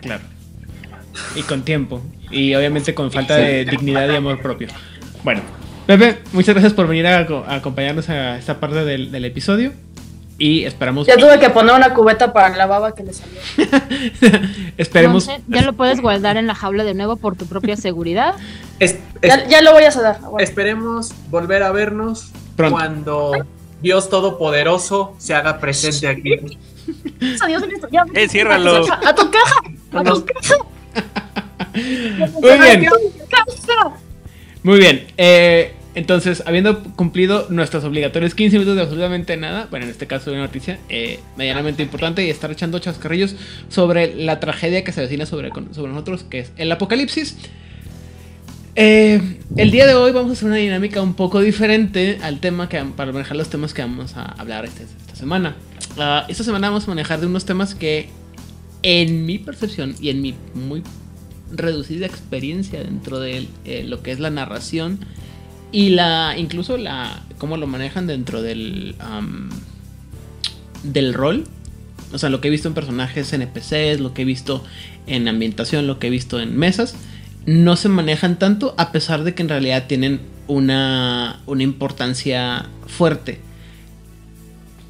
Claro. 0.00 0.22
Y 1.36 1.42
con 1.42 1.62
tiempo. 1.62 2.02
Y 2.30 2.54
obviamente 2.54 2.94
con 2.94 3.12
falta 3.12 3.36
de 3.36 3.64
dignidad 3.64 4.08
y 4.10 4.16
amor 4.16 4.42
propio. 4.42 4.68
Bueno, 5.22 5.42
Pepe, 5.86 6.18
muchas 6.32 6.54
gracias 6.54 6.72
por 6.74 6.86
venir 6.88 7.06
a, 7.06 7.18
a 7.18 7.54
acompañarnos 7.54 8.08
a 8.08 8.36
esta 8.36 8.58
parte 8.58 8.84
del, 8.84 9.12
del 9.12 9.24
episodio. 9.24 9.72
Y 10.38 10.64
esperamos. 10.64 11.06
Ya 11.06 11.16
tuve 11.16 11.40
que 11.40 11.50
poner 11.50 11.74
una 11.74 11.94
cubeta 11.94 12.32
para 12.32 12.56
la 12.56 12.66
baba 12.66 12.94
que 12.94 13.02
le 13.02 13.12
salió. 13.12 13.40
esperemos. 14.76 15.26
Entonces, 15.28 15.44
ya 15.48 15.62
lo 15.62 15.72
puedes 15.72 16.00
guardar 16.00 16.36
en 16.36 16.46
la 16.46 16.54
jaula 16.54 16.84
de 16.84 16.94
nuevo 16.94 17.16
por 17.16 17.36
tu 17.36 17.46
propia 17.46 17.76
seguridad. 17.76 18.34
Es- 18.78 18.96
es- 19.22 19.28
Ya, 19.28 19.48
ya 19.48 19.62
lo 19.62 19.72
voy 19.72 19.84
a 19.84 19.90
ceder. 19.90 20.16
Bueno. 20.20 20.38
esperemos 20.38 21.12
volver 21.30 21.62
a 21.62 21.72
vernos 21.72 22.30
Pronto. 22.56 22.76
cuando 22.76 23.32
Dios 23.82 24.08
Todopoderoso 24.08 25.14
se 25.18 25.34
haga 25.34 25.58
presente 25.60 26.08
aquí. 26.08 26.34
Adiós. 27.42 27.62
¡Eh, 28.14 28.28
ciérralo! 28.28 28.84
A 29.04 29.14
tu 29.14 29.30
caja. 29.30 29.60
A 29.92 30.04
tu 30.04 30.24
caja. 30.24 30.56
Muy 32.40 32.58
bien. 32.58 32.86
Muy 34.62 34.78
bien. 34.78 35.06
eh, 35.16 35.74
entonces, 35.94 36.42
habiendo 36.46 36.82
cumplido 36.94 37.46
nuestros 37.50 37.82
obligatorios 37.84 38.34
15 38.34 38.58
minutos 38.58 38.76
de 38.76 38.82
absolutamente 38.82 39.36
nada, 39.36 39.66
bueno, 39.70 39.84
en 39.86 39.90
este 39.90 40.06
caso 40.06 40.30
una 40.30 40.42
noticia 40.42 40.78
eh, 40.88 41.18
medianamente 41.36 41.82
importante 41.82 42.24
y 42.24 42.30
estar 42.30 42.50
echando 42.52 42.78
chascarrillos 42.78 43.34
sobre 43.68 44.14
la 44.14 44.38
tragedia 44.38 44.84
que 44.84 44.92
se 44.92 45.00
avecina 45.00 45.26
sobre, 45.26 45.50
sobre 45.72 45.90
nosotros, 45.92 46.24
que 46.24 46.40
es 46.40 46.52
el 46.56 46.70
apocalipsis. 46.70 47.36
Eh, 48.80 49.20
el 49.56 49.72
día 49.72 49.88
de 49.88 49.94
hoy 49.96 50.12
vamos 50.12 50.30
a 50.30 50.32
hacer 50.34 50.46
una 50.46 50.54
dinámica 50.54 51.02
un 51.02 51.14
poco 51.14 51.40
diferente 51.40 52.20
al 52.22 52.38
tema 52.38 52.68
que 52.68 52.80
para 52.96 53.10
manejar 53.10 53.36
los 53.36 53.50
temas 53.50 53.74
que 53.74 53.82
vamos 53.82 54.16
a 54.16 54.22
hablar 54.22 54.64
este- 54.66 54.84
esta 54.84 55.16
semana. 55.16 55.56
Ah, 55.98 56.24
esta 56.28 56.44
semana 56.44 56.68
vamos 56.68 56.84
a 56.84 56.86
manejar 56.86 57.18
de 57.18 57.26
unos 57.26 57.44
temas 57.44 57.74
que, 57.74 58.08
en 58.84 59.26
mi 59.26 59.40
percepción 59.40 59.96
y 60.00 60.10
en 60.10 60.22
mi 60.22 60.36
muy 60.54 60.84
reducida 61.50 62.06
experiencia 62.06 62.78
dentro 62.78 63.18
de 63.18 63.48
eh, 63.64 63.82
lo 63.84 64.00
que 64.04 64.12
es 64.12 64.20
la 64.20 64.30
narración 64.30 65.00
y 65.72 65.88
la 65.88 66.36
incluso 66.38 66.76
la 66.76 67.24
cómo 67.38 67.56
lo 67.56 67.66
manejan 67.66 68.06
dentro 68.06 68.42
del 68.42 68.94
del 70.84 71.14
rol 71.14 71.44
o 72.12 72.18
sea 72.18 72.28
lo 72.28 72.40
que 72.40 72.46
he 72.46 72.50
visto 72.52 72.68
en 72.68 72.74
personajes 72.74 73.32
NPCs 73.32 73.98
lo 73.98 74.14
que 74.14 74.22
he 74.22 74.24
visto 74.24 74.62
en 75.08 75.26
ambientación 75.26 75.88
lo 75.88 75.98
que 75.98 76.06
he 76.06 76.10
visto 76.10 76.38
en 76.38 76.56
mesas 76.56 76.94
no 77.48 77.76
se 77.76 77.88
manejan 77.88 78.38
tanto 78.38 78.74
a 78.76 78.92
pesar 78.92 79.24
de 79.24 79.34
que 79.34 79.42
en 79.42 79.48
realidad 79.48 79.86
tienen 79.86 80.20
una 80.48 81.40
una 81.46 81.62
importancia 81.62 82.66
fuerte 82.86 83.40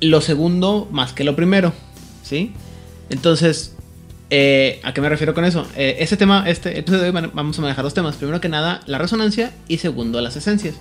lo 0.00 0.20
segundo 0.20 0.88
más 0.90 1.12
que 1.12 1.22
lo 1.22 1.36
primero 1.36 1.72
sí 2.24 2.52
entonces 3.10 3.76
eh, 4.30 4.80
¿A 4.82 4.92
qué 4.92 5.00
me 5.00 5.08
refiero 5.08 5.32
con 5.32 5.46
eso? 5.46 5.66
Eh, 5.74 5.96
este 6.00 6.18
tema, 6.18 6.44
este 6.46 6.78
episodio 6.78 7.04
de 7.04 7.18
hoy 7.18 7.30
vamos 7.32 7.58
a 7.58 7.62
manejar 7.62 7.82
dos 7.82 7.94
temas. 7.94 8.16
Primero 8.16 8.42
que 8.42 8.50
nada, 8.50 8.82
la 8.84 8.98
resonancia 8.98 9.54
y 9.68 9.78
segundo, 9.78 10.20
las 10.20 10.36
esencias. 10.36 10.74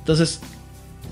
Entonces, 0.00 0.42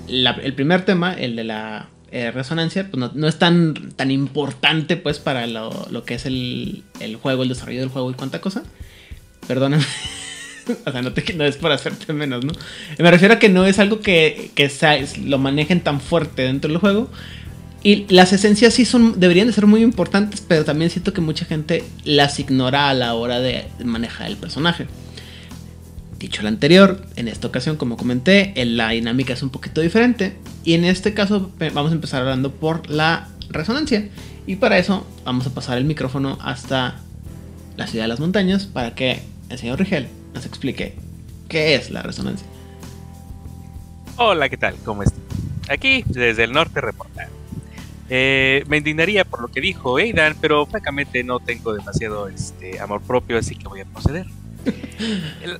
el 0.07 0.53
primer 0.53 0.85
tema, 0.85 1.13
el 1.15 1.35
de 1.35 1.45
la 1.45 1.89
eh, 2.11 2.29
resonancia, 2.29 2.87
pues 2.91 2.99
no, 2.99 3.11
no 3.15 3.27
es 3.27 3.39
tan, 3.39 3.91
tan 3.95 4.11
importante 4.11 4.97
pues 4.97 5.17
para 5.17 5.47
lo, 5.47 5.87
lo 5.89 6.03
que 6.03 6.13
es 6.13 6.27
el, 6.27 6.83
el 6.99 7.15
juego, 7.15 7.41
el 7.41 7.49
desarrollo 7.49 7.79
del 7.79 7.89
juego 7.89 8.11
y 8.11 8.13
cuánta 8.13 8.39
cosa. 8.39 8.61
Perdóname. 9.47 9.83
o 10.85 10.91
sea, 10.91 11.01
no, 11.01 11.13
te, 11.13 11.33
no 11.33 11.43
es 11.45 11.57
por 11.57 11.71
hacerte 11.71 12.11
menos, 12.13 12.45
¿no? 12.45 12.53
Me 12.97 13.11
refiero 13.11 13.35
a 13.35 13.39
que 13.39 13.49
no 13.49 13.65
es 13.65 13.79
algo 13.79 13.99
que, 13.99 14.51
que 14.55 14.71
lo 15.25 15.37
manejen 15.37 15.81
tan 15.81 16.01
fuerte 16.01 16.43
dentro 16.43 16.69
del 16.69 16.77
juego. 16.77 17.09
Y 17.83 18.05
las 18.07 18.31
esencias 18.31 18.73
sí 18.73 18.85
son, 18.85 19.19
deberían 19.19 19.47
de 19.47 19.53
ser 19.53 19.67
muy 19.67 19.81
importantes, 19.81 20.41
pero 20.47 20.63
también 20.63 20.89
siento 20.89 21.11
que 21.11 21.19
mucha 21.19 21.43
gente 21.43 21.83
las 22.05 22.39
ignora 22.39 22.89
a 22.89 22.93
la 22.93 23.13
hora 23.13 23.41
de 23.41 23.65
manejar 23.83 24.27
el 24.27 24.37
personaje. 24.37 24.87
Dicho 26.17 26.41
lo 26.41 26.47
anterior, 26.47 27.05
en 27.17 27.27
esta 27.27 27.47
ocasión, 27.47 27.75
como 27.75 27.97
comenté, 27.97 28.53
la 28.55 28.91
dinámica 28.91 29.33
es 29.33 29.43
un 29.43 29.49
poquito 29.49 29.81
diferente. 29.81 30.37
Y 30.63 30.75
en 30.75 30.85
este 30.85 31.13
caso 31.13 31.51
vamos 31.73 31.91
a 31.91 31.95
empezar 31.95 32.21
hablando 32.21 32.51
por 32.51 32.89
la 32.89 33.27
resonancia. 33.49 34.07
Y 34.47 34.55
para 34.55 34.77
eso 34.77 35.05
vamos 35.25 35.45
a 35.45 35.53
pasar 35.53 35.77
el 35.77 35.83
micrófono 35.83 36.37
hasta 36.41 37.01
la 37.75 37.87
ciudad 37.87 38.05
de 38.05 38.09
las 38.09 38.21
montañas 38.21 38.65
para 38.65 38.95
que 38.95 39.32
el 39.53 39.59
señor 39.59 39.79
Rigel 39.79 40.07
nos 40.33 40.45
explique 40.45 40.95
qué 41.47 41.75
es 41.75 41.91
la 41.91 42.01
resonancia. 42.01 42.47
Hola, 44.17 44.49
¿qué 44.49 44.57
tal? 44.57 44.75
¿Cómo 44.83 45.03
están? 45.03 45.21
Aquí, 45.69 46.03
desde 46.07 46.43
el 46.43 46.51
norte, 46.51 46.81
reportar. 46.81 47.29
Eh, 48.09 48.63
me 48.67 48.77
indignaría 48.77 49.23
por 49.25 49.41
lo 49.41 49.47
que 49.47 49.61
dijo 49.61 49.97
Aidan, 49.97 50.35
pero 50.41 50.65
francamente 50.65 51.23
no 51.23 51.39
tengo 51.39 51.73
demasiado 51.73 52.27
este, 52.27 52.79
amor 52.79 53.01
propio, 53.01 53.37
así 53.37 53.55
que 53.55 53.67
voy 53.67 53.81
a 53.81 53.85
proceder. 53.85 54.25
El- 55.41 55.59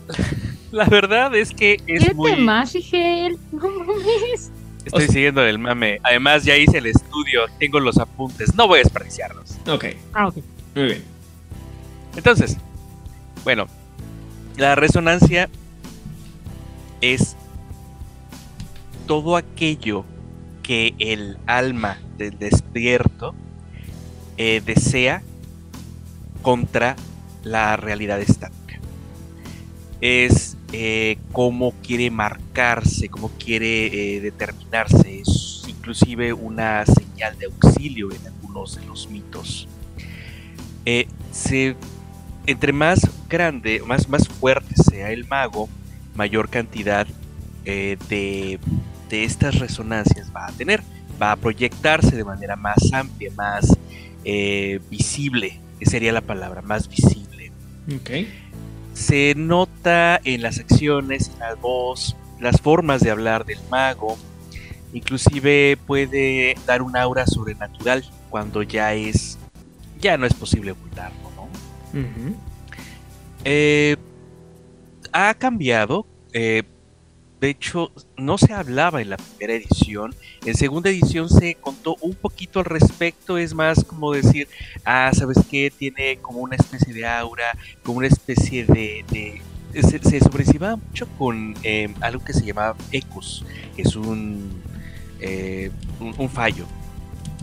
la 0.72 0.86
verdad 0.86 1.36
es 1.36 1.52
que 1.52 1.78
es 1.88 2.04
¿Qué 2.08 2.14
muy... 2.16 2.36
más, 2.38 2.74
Rigel? 2.74 3.38
No 3.52 3.70
mames. 3.70 4.52
Estoy 4.86 5.04
O 5.04 5.06
sea- 5.06 5.08
siguiendo 5.14 5.42
el 5.46 5.60
mame. 5.60 6.00
Además, 6.04 6.44
ya 6.44 6.58
hice 6.58 6.80
el 6.80 6.88
estudio, 6.88 7.42
tengo 7.60 7.80
los 7.80 7.98
apuntes, 8.00 8.54
no 8.56 8.68
voy 8.68 8.80
a 8.80 8.84
desperdiciarlos. 8.84 9.52
Ok, 9.68 9.86
Ah, 10.14 10.28
ok. 10.28 10.38
muy 10.76 10.84
bien. 10.86 11.04
Entonces, 12.18 12.58
bueno, 13.44 13.68
la 14.58 14.76
resonancia 14.76 15.50
es 17.02 17.36
todo 19.08 19.36
aquello 19.36 20.06
que 20.62 20.96
el 21.00 21.38
alma 21.46 22.00
del 22.18 22.38
despierto 22.40 23.36
eh, 24.38 24.62
desea 24.66 25.22
contra 26.42 26.96
la 27.44 27.76
realidad 27.76 28.22
estática. 28.22 28.80
Es 30.02 30.58
eh, 30.72 31.18
cómo 31.32 31.74
quiere 31.84 32.10
marcarse, 32.10 33.10
cómo 33.10 33.30
quiere 33.30 34.16
eh, 34.16 34.22
determinarse. 34.22 35.20
Es 35.20 35.64
inclusive 35.68 36.34
una 36.34 36.86
señal 36.86 37.38
de 37.38 37.46
auxilio 37.46 38.12
en 38.12 38.26
algunos 38.28 38.76
de 38.76 38.86
los 38.86 39.10
mitos. 39.10 39.68
Eh, 40.86 41.08
se 41.32 41.76
entre 42.46 42.74
más 42.74 43.10
grande, 43.30 43.82
más, 43.86 44.10
más 44.10 44.28
fuerte 44.28 44.76
sea 44.76 45.12
el 45.12 45.26
mago, 45.26 45.70
mayor 46.16 46.50
cantidad 46.50 47.08
eh, 47.66 47.98
de, 48.10 48.60
de 49.10 49.24
estas 49.24 49.60
resonancias 49.60 50.32
va 50.36 50.48
a 50.48 50.52
tener. 50.52 50.84
Va 51.22 51.32
a 51.32 51.36
proyectarse 51.36 52.16
de 52.16 52.24
manera 52.24 52.56
más 52.56 52.92
amplia, 52.92 53.32
más 53.36 53.78
eh, 54.26 54.80
visible, 54.90 55.60
que 55.80 55.86
sería 55.86 56.12
la 56.12 56.22
palabra, 56.22 56.62
más 56.62 56.90
visible. 56.90 57.52
Ok. 57.96 58.28
Se 58.94 59.34
nota 59.36 60.20
en 60.24 60.42
las 60.42 60.60
acciones, 60.60 61.30
en 61.30 61.40
la 61.40 61.56
voz, 61.56 62.16
las 62.40 62.60
formas 62.62 63.02
de 63.02 63.12
hablar 63.12 63.46
del 63.46 63.60
mago. 63.70 64.18
Inclusive 64.94 65.78
puede 65.88 66.56
dar 66.66 66.82
un 66.82 66.96
aura 66.96 67.26
sobrenatural 67.26 68.04
cuando 68.30 68.64
ya 68.64 68.94
es, 68.94 69.38
ya 70.00 70.18
no 70.18 70.26
es 70.26 70.34
posible 70.34 70.72
ocultarlo, 70.72 71.23
Eh, 73.44 73.98
ha 75.12 75.34
cambiado. 75.36 76.06
eh, 76.34 76.64
de 77.42 77.50
hecho, 77.50 77.92
no 78.18 78.38
se 78.38 78.54
hablaba 78.54 79.02
en 79.02 79.10
la 79.10 79.18
primera 79.18 79.54
edición. 79.54 80.16
En 80.46 80.56
segunda 80.56 80.90
edición 80.90 81.30
se 81.30 81.56
contó 81.56 81.98
un 82.00 82.16
poquito 82.16 82.60
al 82.60 82.66
respecto. 82.66 83.38
Es 83.38 83.54
más 83.54 83.84
como 83.84 84.14
decir, 84.14 84.48
ah, 84.86 85.12
¿sabes 85.14 85.40
qué? 85.50 85.70
Tiene 85.70 86.20
como 86.22 86.40
una 86.40 86.56
especie 86.56 86.94
de 86.94 87.06
aura, 87.06 87.58
como 87.84 87.98
una 87.98 88.08
especie 88.08 88.66
de, 88.66 89.44
se, 89.74 90.00
se 90.00 90.20
sobreestimaba 90.22 90.78
mucho 90.78 91.08
con 91.18 91.58
eh, 91.64 91.94
algo 92.00 92.24
que 92.24 92.34
se 92.34 92.46
llamaba 92.46 92.78
ECUS, 92.92 93.46
que 93.76 93.82
es 93.82 93.96
un, 93.98 94.64
eh, 95.20 95.70
un, 96.00 96.16
un 96.18 96.30
fallo. 96.30 96.66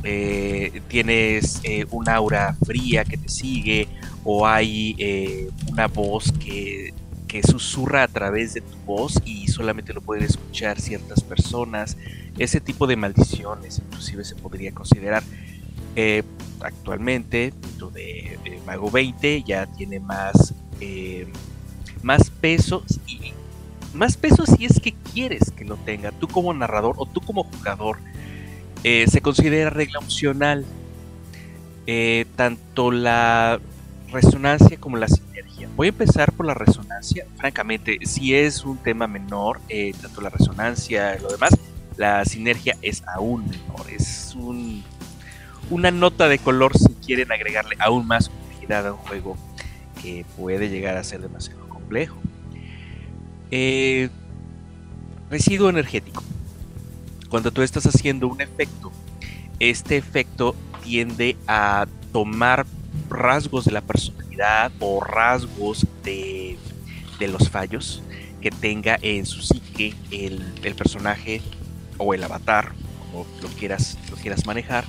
Eh, 0.02 0.80
tienes 0.88 1.60
eh, 1.62 1.84
un 1.90 2.08
aura 2.08 2.56
fría 2.64 3.04
que 3.04 3.18
te 3.18 3.28
sigue 3.28 3.86
o 4.24 4.46
hay 4.46 4.96
eh, 4.98 5.50
una 5.70 5.88
voz 5.88 6.32
que, 6.32 6.94
que 7.28 7.42
susurra 7.42 8.04
a 8.04 8.08
través 8.08 8.54
de 8.54 8.62
tu 8.62 8.76
voz 8.86 9.20
y 9.26 9.48
solamente 9.48 9.92
lo 9.92 10.00
pueden 10.00 10.24
escuchar 10.24 10.80
ciertas 10.80 11.22
personas. 11.22 11.96
Ese 12.38 12.60
tipo 12.60 12.86
de 12.86 12.96
maldiciones 12.96 13.78
inclusive 13.78 14.24
se 14.24 14.36
podría 14.36 14.72
considerar. 14.72 15.22
Actualmente, 16.62 17.52
dentro 17.60 17.90
de, 17.90 18.38
de 18.44 18.60
Mago 18.66 18.90
20, 18.90 19.42
ya 19.42 19.66
tiene 19.66 19.98
más, 19.98 20.54
más 22.02 22.30
peso 22.30 22.84
y 23.06 23.32
más 23.92 24.16
peso 24.16 24.46
si 24.46 24.64
es 24.64 24.80
que 24.80 24.94
quieres 24.94 25.50
que 25.50 25.64
lo 25.64 25.76
tenga. 25.76 26.12
Tú 26.12 26.28
como 26.28 26.54
narrador 26.54 26.94
o 26.98 27.06
tú 27.06 27.20
como 27.20 27.44
jugador 27.44 27.98
eh, 28.84 29.06
se 29.08 29.20
considera 29.20 29.70
regla 29.70 29.98
opcional. 29.98 30.64
Eh, 31.86 32.26
tanto 32.36 32.90
la 32.92 33.58
resonancia 34.12 34.78
como 34.78 34.96
la 34.96 35.08
sinergia. 35.08 35.68
Voy 35.76 35.88
a 35.88 35.90
empezar 35.90 36.32
por 36.32 36.46
la 36.46 36.54
resonancia. 36.54 37.26
Francamente, 37.36 37.98
si 38.04 38.34
es 38.34 38.64
un 38.64 38.78
tema 38.78 39.06
menor, 39.06 39.60
eh, 39.68 39.92
tanto 40.00 40.20
la 40.20 40.30
resonancia 40.30 41.16
y 41.16 41.22
lo 41.22 41.28
demás, 41.28 41.50
la 41.96 42.24
sinergia 42.24 42.76
es 42.82 43.02
aún 43.06 43.48
menor. 43.48 43.90
Es 43.90 44.34
un, 44.36 44.84
una 45.68 45.90
nota 45.90 46.28
de 46.28 46.38
color 46.38 46.76
si 46.78 46.94
quieren 46.94 47.32
agregarle 47.32 47.76
aún 47.80 48.06
más 48.06 48.28
complejidad 48.28 48.86
a 48.86 48.92
un 48.92 48.98
juego 48.98 49.36
que 50.00 50.24
puede 50.36 50.68
llegar 50.68 50.96
a 50.96 51.02
ser 51.04 51.20
demasiado 51.20 51.68
complejo. 51.68 52.18
Residuo 55.30 55.70
energético. 55.70 56.22
Cuando 57.30 57.52
tú 57.52 57.62
estás 57.62 57.86
haciendo 57.86 58.26
un 58.26 58.40
efecto, 58.40 58.90
este 59.60 59.96
efecto 59.96 60.56
tiende 60.82 61.36
a 61.46 61.86
tomar 62.12 62.66
rasgos 63.08 63.64
de 63.64 63.72
la 63.72 63.80
personalidad 63.80 64.72
o 64.80 65.00
rasgos 65.00 65.86
de, 66.02 66.58
de 67.20 67.28
los 67.28 67.48
fallos 67.48 68.02
que 68.40 68.50
tenga 68.50 68.98
en 69.00 69.26
su 69.26 69.42
psique 69.42 69.94
el, 70.10 70.44
el 70.64 70.74
personaje 70.74 71.40
o 71.98 72.14
el 72.14 72.24
avatar, 72.24 72.72
como 72.98 73.26
lo 73.40 73.48
quieras, 73.50 73.96
lo 74.10 74.16
quieras 74.16 74.44
manejar. 74.44 74.84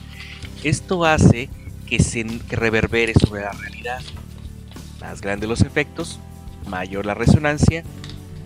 Esto 0.63 1.05
hace 1.05 1.49
que 1.87 1.99
se 1.99 2.23
que 2.23 2.55
reverbere 2.55 3.13
sobre 3.13 3.41
la 3.41 3.51
realidad. 3.51 4.01
Más 4.99 5.21
grandes 5.21 5.49
los 5.49 5.61
efectos, 5.61 6.19
mayor 6.67 7.05
la 7.05 7.13
resonancia, 7.13 7.83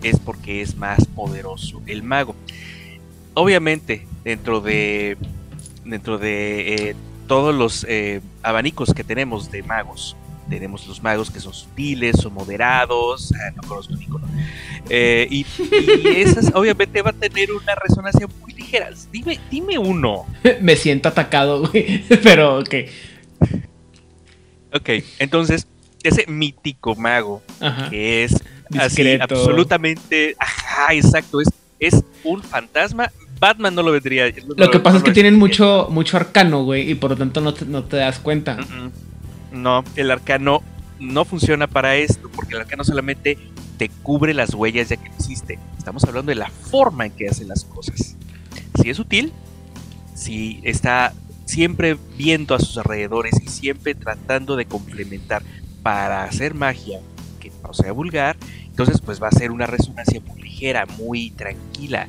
es 0.02 0.18
porque 0.18 0.60
es 0.60 0.76
más 0.76 1.06
poderoso 1.06 1.80
el 1.86 2.02
mago. 2.02 2.34
Obviamente, 3.38 4.06
dentro 4.24 4.62
de 4.62 5.18
dentro 5.84 6.16
de 6.16 6.74
eh, 6.74 6.96
todos 7.28 7.54
los 7.54 7.84
eh, 7.86 8.22
abanicos 8.42 8.94
que 8.94 9.04
tenemos 9.04 9.50
de 9.50 9.62
magos, 9.62 10.16
tenemos 10.48 10.86
los 10.86 11.02
magos 11.02 11.30
que 11.30 11.38
son 11.38 11.52
sutiles 11.52 12.24
o 12.24 12.30
moderados, 12.30 13.34
ah, 13.34 13.52
no 13.54 13.62
conozco 13.68 13.94
ninguno. 13.94 14.26
Eh, 14.88 15.26
y, 15.30 15.44
y 15.60 16.08
esas 16.16 16.50
obviamente 16.54 17.02
va 17.02 17.10
a 17.10 17.12
tener 17.12 17.52
una 17.52 17.74
resonancia 17.74 18.26
muy 18.40 18.54
ligera. 18.54 18.88
Dime, 19.12 19.38
dime 19.50 19.76
uno. 19.76 20.24
Me 20.62 20.74
siento 20.74 21.10
atacado, 21.10 21.68
güey. 21.68 22.04
Pero 22.22 22.60
ok. 22.60 22.74
Ok, 24.72 24.90
entonces, 25.18 25.66
ese 26.02 26.24
mítico 26.26 26.94
mago 26.94 27.42
Ajá. 27.60 27.90
que 27.90 28.24
es 28.24 28.34
así 28.78 29.18
absolutamente, 29.20 30.36
ajá, 30.38 30.94
exacto, 30.94 31.42
es, 31.42 31.48
es 31.78 32.02
un 32.24 32.42
fantasma. 32.42 33.10
Batman 33.38 33.74
no 33.74 33.82
lo 33.82 33.92
vendría. 33.92 34.30
no 34.30 34.54
Lo 34.56 34.70
que 34.70 34.78
pasa 34.78 34.94
no 34.94 34.98
es 34.98 35.04
que 35.04 35.12
tienen 35.12 35.38
mucho, 35.38 35.88
mucho 35.90 36.16
arcano, 36.16 36.64
güey, 36.64 36.90
y 36.90 36.94
por 36.94 37.10
lo 37.10 37.16
tanto 37.16 37.40
no 37.40 37.52
te, 37.54 37.64
no 37.64 37.84
te 37.84 37.96
das 37.96 38.18
cuenta. 38.18 38.58
No, 39.52 39.84
el 39.96 40.10
arcano 40.10 40.62
no 40.98 41.24
funciona 41.24 41.66
para 41.66 41.96
esto, 41.96 42.30
porque 42.34 42.54
el 42.54 42.60
arcano 42.60 42.84
solamente 42.84 43.38
te 43.76 43.88
cubre 43.88 44.34
las 44.34 44.54
huellas 44.54 44.88
ya 44.88 44.96
que 44.96 45.08
existe. 45.08 45.58
Estamos 45.76 46.04
hablando 46.04 46.30
de 46.30 46.36
la 46.36 46.50
forma 46.50 47.06
en 47.06 47.12
que 47.12 47.28
hace 47.28 47.44
las 47.44 47.64
cosas. 47.64 48.16
Si 48.80 48.90
es 48.90 48.98
útil, 48.98 49.32
si 50.14 50.60
está 50.62 51.12
siempre 51.44 51.96
viendo 52.16 52.54
a 52.54 52.58
sus 52.58 52.76
alrededores 52.78 53.40
y 53.40 53.48
siempre 53.48 53.94
tratando 53.94 54.56
de 54.56 54.66
complementar 54.66 55.42
para 55.82 56.24
hacer 56.24 56.54
magia 56.54 57.00
que 57.38 57.52
no 57.62 57.72
sea 57.72 57.92
vulgar, 57.92 58.36
entonces 58.66 59.00
pues 59.00 59.22
va 59.22 59.28
a 59.28 59.32
ser 59.32 59.50
una 59.52 59.66
resonancia 59.66 60.20
muy 60.26 60.42
ligera, 60.42 60.86
muy 60.98 61.30
tranquila. 61.30 62.08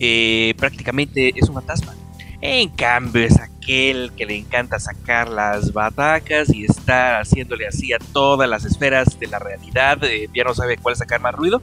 Eh, 0.00 0.54
prácticamente 0.56 1.32
es 1.36 1.48
un 1.48 1.54
fantasma. 1.54 1.94
En 2.40 2.68
cambio, 2.70 3.24
es 3.24 3.38
aquel 3.40 4.12
que 4.16 4.24
le 4.24 4.36
encanta 4.36 4.78
sacar 4.78 5.28
las 5.28 5.72
batacas 5.72 6.54
y 6.54 6.64
estar 6.64 7.20
haciéndole 7.20 7.66
así 7.66 7.92
a 7.92 7.98
todas 7.98 8.48
las 8.48 8.64
esferas 8.64 9.18
de 9.18 9.26
la 9.26 9.38
realidad. 9.40 9.98
eh, 10.04 10.28
ya 10.34 10.44
no 10.44 10.54
sabe 10.54 10.76
cuál 10.76 10.94
sacar 10.96 11.20
más 11.20 11.34
ruido. 11.34 11.60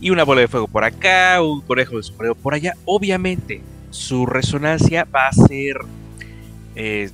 Y 0.00 0.10
una 0.10 0.24
bola 0.24 0.42
de 0.42 0.48
fuego 0.48 0.68
por 0.68 0.84
acá, 0.84 1.42
un 1.42 1.62
conejo 1.62 1.96
de 1.96 2.02
sombrero 2.04 2.34
por 2.34 2.54
allá. 2.54 2.74
Obviamente, 2.84 3.60
su 3.90 4.26
resonancia 4.26 5.04
va 5.12 5.26
a 5.28 5.32
ser 5.32 5.78
eh, 6.76 7.10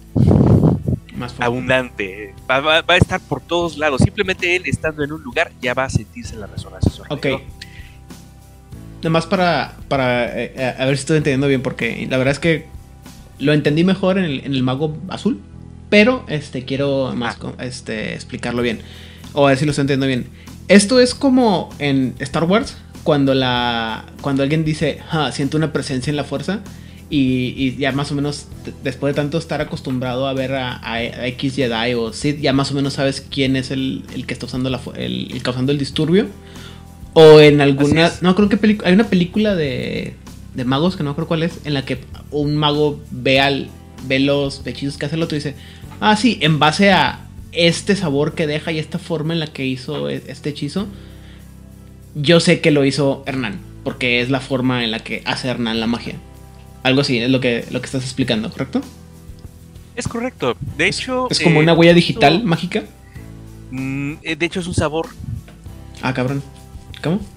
Más 1.16 1.34
abundante. 1.38 2.34
Va, 2.50 2.60
va- 2.60 2.82
va 2.82 2.94
a 2.94 2.96
estar 2.96 3.20
por 3.20 3.40
todos 3.40 3.78
lados. 3.78 4.00
Simplemente 4.02 4.56
él 4.56 4.62
estando 4.66 5.04
en 5.04 5.12
un 5.12 5.22
lugar 5.22 5.52
ya 5.60 5.72
va 5.74 5.84
a 5.84 5.90
sentirse 5.90 6.34
la 6.36 6.46
resonancia. 6.48 7.04
Ok. 7.08 7.26
Nomás 9.02 9.26
para, 9.26 9.76
para 9.88 10.26
eh, 10.26 10.52
eh, 10.56 10.74
a 10.78 10.84
ver 10.84 10.96
si 10.96 11.00
estoy 11.00 11.16
entendiendo 11.16 11.48
bien, 11.48 11.62
porque 11.62 12.06
la 12.08 12.18
verdad 12.18 12.32
es 12.32 12.38
que 12.38 12.66
lo 13.38 13.52
entendí 13.52 13.82
mejor 13.84 14.18
en 14.18 14.24
el, 14.24 14.44
en 14.44 14.54
el 14.54 14.62
mago 14.62 14.96
azul, 15.08 15.40
pero 15.90 16.24
este 16.28 16.64
quiero 16.64 17.12
más 17.14 17.36
este, 17.58 18.14
explicarlo 18.14 18.62
bien. 18.62 18.80
O 19.32 19.46
a 19.46 19.50
ver 19.50 19.58
si 19.58 19.64
lo 19.64 19.72
estoy 19.72 19.82
entendiendo 19.82 20.06
bien. 20.06 20.26
Esto 20.68 21.00
es 21.00 21.14
como 21.14 21.70
en 21.78 22.14
Star 22.20 22.44
Wars, 22.44 22.76
cuando 23.02 23.34
la 23.34 24.06
cuando 24.20 24.42
alguien 24.42 24.64
dice, 24.64 25.00
"Ah, 25.10 25.30
siento 25.32 25.56
una 25.56 25.72
presencia 25.72 26.10
en 26.10 26.16
la 26.16 26.24
fuerza. 26.24 26.60
Y, 27.14 27.76
ya 27.76 27.92
más 27.92 28.10
o 28.10 28.14
menos, 28.14 28.46
después 28.82 29.14
de 29.14 29.20
tanto 29.20 29.36
estar 29.36 29.60
acostumbrado 29.60 30.26
a 30.26 30.32
ver 30.32 30.54
a, 30.54 30.80
X 31.26 31.56
Jedi 31.56 31.92
o 31.92 32.10
Sith, 32.14 32.40
ya 32.40 32.54
más 32.54 32.70
o 32.70 32.74
menos 32.74 32.94
sabes 32.94 33.20
quién 33.20 33.54
es 33.54 33.70
el, 33.70 34.04
el 34.14 34.24
que 34.24 34.32
está 34.32 34.46
usando 34.46 34.70
la, 34.70 34.80
el, 34.96 35.30
el 35.30 35.42
causando 35.42 35.72
el 35.72 35.78
disturbio. 35.78 36.28
O 37.14 37.40
en 37.40 37.60
alguna. 37.60 38.10
No 38.20 38.34
creo 38.34 38.48
que 38.48 38.56
película. 38.56 38.88
Hay 38.88 38.94
una 38.94 39.04
película 39.08 39.54
de, 39.54 40.14
de 40.54 40.64
magos 40.64 40.96
que 40.96 41.02
no 41.02 41.14
creo 41.14 41.28
cuál 41.28 41.42
es. 41.42 41.60
En 41.64 41.74
la 41.74 41.84
que 41.84 41.98
un 42.30 42.56
mago 42.56 43.00
ve 43.10 43.40
al. 43.40 43.68
ve 44.06 44.18
los 44.18 44.66
hechizos 44.66 44.96
que 44.98 45.06
hace 45.06 45.16
el 45.16 45.22
otro 45.22 45.36
y 45.36 45.40
dice. 45.40 45.54
Ah, 46.00 46.16
sí, 46.16 46.38
en 46.40 46.58
base 46.58 46.90
a 46.90 47.20
este 47.52 47.94
sabor 47.96 48.34
que 48.34 48.46
deja 48.46 48.72
y 48.72 48.78
esta 48.78 48.98
forma 48.98 49.34
en 49.34 49.40
la 49.40 49.46
que 49.46 49.66
hizo 49.66 50.08
e- 50.08 50.22
este 50.26 50.50
hechizo. 50.50 50.86
Yo 52.14 52.40
sé 52.40 52.60
que 52.60 52.70
lo 52.70 52.84
hizo 52.84 53.22
Hernán. 53.26 53.60
Porque 53.84 54.20
es 54.20 54.30
la 54.30 54.40
forma 54.40 54.84
en 54.84 54.90
la 54.92 55.00
que 55.00 55.22
hace 55.24 55.48
Hernán 55.48 55.80
la 55.80 55.86
magia. 55.86 56.14
Algo 56.84 57.00
así, 57.00 57.18
es 57.18 57.30
lo 57.30 57.40
que, 57.40 57.64
lo 57.70 57.80
que 57.80 57.86
estás 57.86 58.02
explicando, 58.04 58.50
¿correcto? 58.50 58.80
Es 59.96 60.08
correcto. 60.08 60.56
De 60.76 60.86
hecho. 60.88 61.28
Es 61.30 61.40
como 61.40 61.60
eh, 61.60 61.62
una 61.64 61.74
huella 61.74 61.92
digital 61.94 62.34
esto- 62.36 62.46
mágica. 62.46 62.84
Mm, 63.70 64.14
eh, 64.22 64.36
de 64.36 64.46
hecho, 64.46 64.60
es 64.60 64.66
un 64.66 64.74
sabor. 64.74 65.08
Ah, 66.00 66.14
cabrón. 66.14 66.42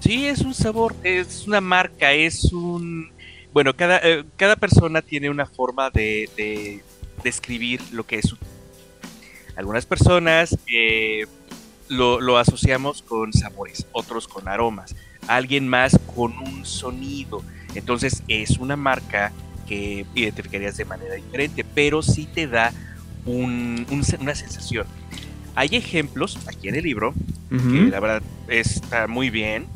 Sí, 0.00 0.26
es 0.26 0.40
un 0.40 0.54
sabor, 0.54 0.94
es 1.02 1.46
una 1.46 1.60
marca, 1.60 2.12
es 2.12 2.44
un... 2.52 3.10
Bueno, 3.52 3.74
cada, 3.74 3.98
eh, 4.02 4.24
cada 4.36 4.56
persona 4.56 5.02
tiene 5.02 5.30
una 5.30 5.46
forma 5.46 5.90
de, 5.90 6.28
de 6.36 6.82
describir 7.24 7.80
lo 7.92 8.04
que 8.04 8.18
es. 8.18 8.34
Algunas 9.56 9.86
personas 9.86 10.56
eh, 10.72 11.24
lo, 11.88 12.20
lo 12.20 12.38
asociamos 12.38 13.02
con 13.02 13.32
sabores, 13.32 13.86
otros 13.92 14.28
con 14.28 14.48
aromas, 14.48 14.94
alguien 15.26 15.66
más 15.66 15.98
con 16.14 16.38
un 16.38 16.64
sonido. 16.66 17.42
Entonces 17.74 18.22
es 18.28 18.58
una 18.58 18.76
marca 18.76 19.32
que 19.66 20.06
identificarías 20.14 20.76
de 20.76 20.84
manera 20.84 21.14
diferente, 21.14 21.64
pero 21.74 22.02
sí 22.02 22.28
te 22.32 22.46
da 22.46 22.72
un- 23.24 23.86
una 24.20 24.34
sensación. 24.34 24.86
Hay 25.56 25.70
ejemplos 25.72 26.38
aquí 26.46 26.68
en 26.68 26.76
el 26.76 26.84
libro 26.84 27.12
que 27.50 27.90
la 27.90 27.98
verdad 28.00 28.22
está 28.48 29.06
muy 29.08 29.30
bien. 29.30 29.66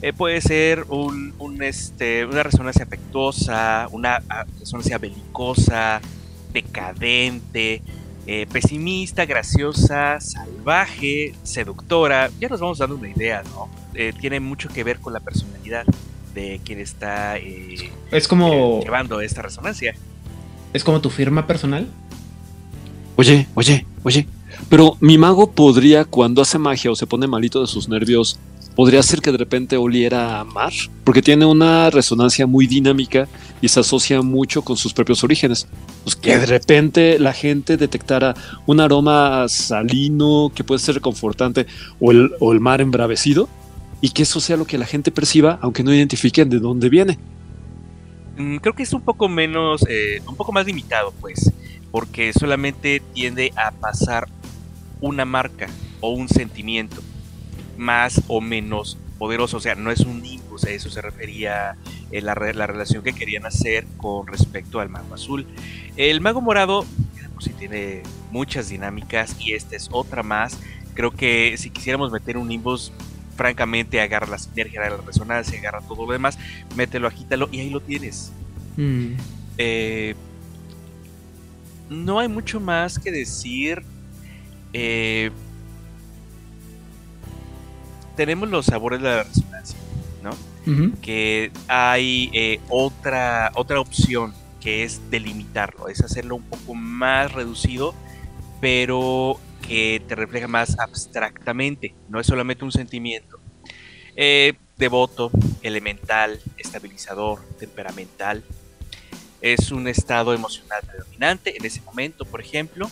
Eh, 0.00 0.12
puede 0.12 0.40
ser 0.40 0.84
un, 0.88 1.34
un, 1.38 1.62
este, 1.62 2.24
una 2.24 2.42
resonancia 2.42 2.84
afectuosa, 2.84 3.88
una 3.90 4.22
ah, 4.28 4.44
resonancia 4.60 4.98
belicosa, 4.98 6.00
decadente, 6.52 7.82
eh, 8.26 8.46
pesimista, 8.52 9.24
graciosa, 9.26 10.20
salvaje, 10.20 11.34
seductora. 11.42 12.30
Ya 12.40 12.48
nos 12.48 12.60
vamos 12.60 12.78
dando 12.78 12.96
una 12.96 13.08
idea, 13.08 13.42
¿no? 13.54 13.68
Eh, 13.94 14.12
tiene 14.20 14.40
mucho 14.40 14.68
que 14.68 14.84
ver 14.84 14.98
con 15.00 15.12
la 15.12 15.20
personalidad 15.20 15.84
de 16.34 16.60
quien 16.64 16.80
está 16.80 17.38
eh, 17.38 17.90
Es 18.10 18.28
como. 18.28 18.52
eh, 18.52 18.80
llevando 18.84 19.20
esta 19.20 19.42
resonancia. 19.42 19.94
Es 20.72 20.84
como 20.84 21.00
tu 21.00 21.10
firma 21.10 21.46
personal. 21.46 21.88
Oye, 23.16 23.46
oye, 23.54 23.86
oye. 24.02 24.26
Pero 24.68 24.96
mi 25.00 25.18
mago 25.18 25.50
podría, 25.50 26.04
cuando 26.04 26.42
hace 26.42 26.58
magia 26.58 26.90
o 26.90 26.96
se 26.96 27.06
pone 27.06 27.26
malito 27.26 27.60
de 27.60 27.66
sus 27.66 27.88
nervios, 27.88 28.38
podría 28.74 29.02
ser 29.02 29.20
que 29.20 29.30
de 29.30 29.38
repente 29.38 29.76
oliera 29.76 30.40
a 30.40 30.44
mar, 30.44 30.72
porque 31.04 31.22
tiene 31.22 31.44
una 31.44 31.90
resonancia 31.90 32.46
muy 32.46 32.66
dinámica 32.66 33.28
y 33.60 33.68
se 33.68 33.80
asocia 33.80 34.20
mucho 34.22 34.62
con 34.62 34.76
sus 34.76 34.92
propios 34.92 35.22
orígenes. 35.22 35.68
Pues 36.02 36.16
que 36.16 36.36
de 36.36 36.46
repente 36.46 37.18
la 37.18 37.32
gente 37.32 37.76
detectara 37.76 38.34
un 38.66 38.80
aroma 38.80 39.46
salino 39.48 40.50
que 40.54 40.64
puede 40.64 40.80
ser 40.80 40.96
reconfortante 40.96 41.66
o 42.00 42.10
el, 42.10 42.32
o 42.40 42.52
el 42.52 42.60
mar 42.60 42.80
embravecido 42.80 43.48
y 44.00 44.10
que 44.10 44.22
eso 44.24 44.40
sea 44.40 44.56
lo 44.56 44.66
que 44.66 44.76
la 44.76 44.86
gente 44.86 45.10
perciba, 45.10 45.58
aunque 45.62 45.82
no 45.82 45.94
identifiquen 45.94 46.50
de 46.50 46.58
dónde 46.58 46.88
viene. 46.88 47.18
Mm, 48.36 48.56
Creo 48.56 48.74
que 48.74 48.82
es 48.82 48.92
un 48.92 49.02
poco 49.02 49.28
menos, 49.28 49.84
eh, 49.88 50.20
un 50.26 50.36
poco 50.36 50.52
más 50.52 50.66
limitado, 50.66 51.14
pues, 51.20 51.50
porque 51.90 52.32
solamente 52.32 53.00
tiende 53.14 53.52
a 53.56 53.70
pasar 53.70 54.28
una 55.08 55.24
marca 55.24 55.66
o 56.00 56.10
un 56.10 56.28
sentimiento 56.28 57.02
más 57.76 58.22
o 58.28 58.40
menos 58.40 58.98
poderoso. 59.18 59.58
O 59.58 59.60
sea, 59.60 59.74
no 59.74 59.90
es 59.90 60.00
un 60.00 60.22
nimbus, 60.22 60.64
a 60.64 60.70
eso 60.70 60.90
se 60.90 61.00
refería 61.00 61.76
la, 62.10 62.34
la 62.34 62.66
relación 62.66 63.02
que 63.02 63.12
querían 63.12 63.46
hacer 63.46 63.86
con 63.96 64.26
respecto 64.26 64.80
al 64.80 64.88
mago 64.88 65.14
azul. 65.14 65.46
El 65.96 66.20
mago 66.20 66.40
morado, 66.40 66.84
pues 67.34 67.46
sí 67.46 67.52
tiene 67.58 68.02
muchas 68.30 68.68
dinámicas 68.68 69.36
y 69.40 69.52
esta 69.52 69.76
es 69.76 69.88
otra 69.92 70.22
más. 70.22 70.58
Creo 70.94 71.10
que 71.10 71.56
si 71.58 71.70
quisiéramos 71.70 72.12
meter 72.12 72.36
un 72.36 72.48
nimbus, 72.48 72.92
francamente 73.36 74.00
agarra 74.00 74.26
la 74.26 74.38
sinergia, 74.38 74.80
agarra 74.80 74.98
la 74.98 75.06
resonancia, 75.06 75.58
agarra 75.58 75.80
todo 75.80 76.06
lo 76.06 76.12
demás, 76.12 76.38
mételo, 76.76 77.08
agítalo 77.08 77.48
y 77.50 77.60
ahí 77.60 77.70
lo 77.70 77.80
tienes. 77.80 78.32
Mm. 78.76 79.12
Eh, 79.58 80.14
no 81.90 82.18
hay 82.18 82.28
mucho 82.28 82.60
más 82.60 82.98
que 82.98 83.10
decir. 83.10 83.82
Eh, 84.74 85.30
tenemos 88.16 88.48
los 88.48 88.66
sabores 88.66 89.00
de 89.00 89.08
la 89.08 89.22
resonancia, 89.22 89.78
¿no? 90.22 90.32
Que 91.00 91.52
hay 91.68 92.30
eh, 92.32 92.60
otra, 92.68 93.52
otra 93.54 93.80
opción 93.80 94.34
que 94.60 94.82
es 94.82 95.10
delimitarlo, 95.10 95.88
es 95.88 96.02
hacerlo 96.02 96.36
un 96.36 96.42
poco 96.42 96.74
más 96.74 97.32
reducido, 97.32 97.94
pero 98.60 99.38
que 99.66 100.02
te 100.08 100.14
refleja 100.14 100.48
más 100.48 100.78
abstractamente, 100.78 101.94
no 102.08 102.18
es 102.18 102.26
solamente 102.26 102.64
un 102.64 102.72
sentimiento. 102.72 103.38
Eh, 104.16 104.54
devoto, 104.76 105.30
elemental, 105.62 106.40
estabilizador, 106.56 107.40
temperamental, 107.58 108.42
es 109.40 109.70
un 109.70 109.86
estado 109.86 110.32
emocional 110.32 110.80
predominante 110.86 111.56
en 111.56 111.64
ese 111.64 111.82
momento, 111.82 112.24
por 112.24 112.40
ejemplo. 112.40 112.90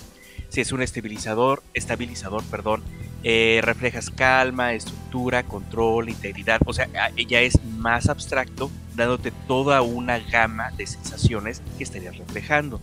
Si 0.52 0.60
es 0.60 0.70
un 0.70 0.82
estabilizador, 0.82 1.62
estabilizador, 1.72 2.42
perdón, 2.44 2.82
eh, 3.24 3.60
reflejas 3.64 4.10
calma, 4.10 4.74
estructura, 4.74 5.44
control, 5.44 6.10
integridad. 6.10 6.60
O 6.66 6.74
sea, 6.74 6.88
ya 7.26 7.40
es 7.40 7.58
más 7.78 8.10
abstracto, 8.10 8.70
dándote 8.94 9.32
toda 9.48 9.80
una 9.80 10.18
gama 10.18 10.70
de 10.76 10.86
sensaciones 10.86 11.62
que 11.78 11.84
estarías 11.84 12.18
reflejando. 12.18 12.82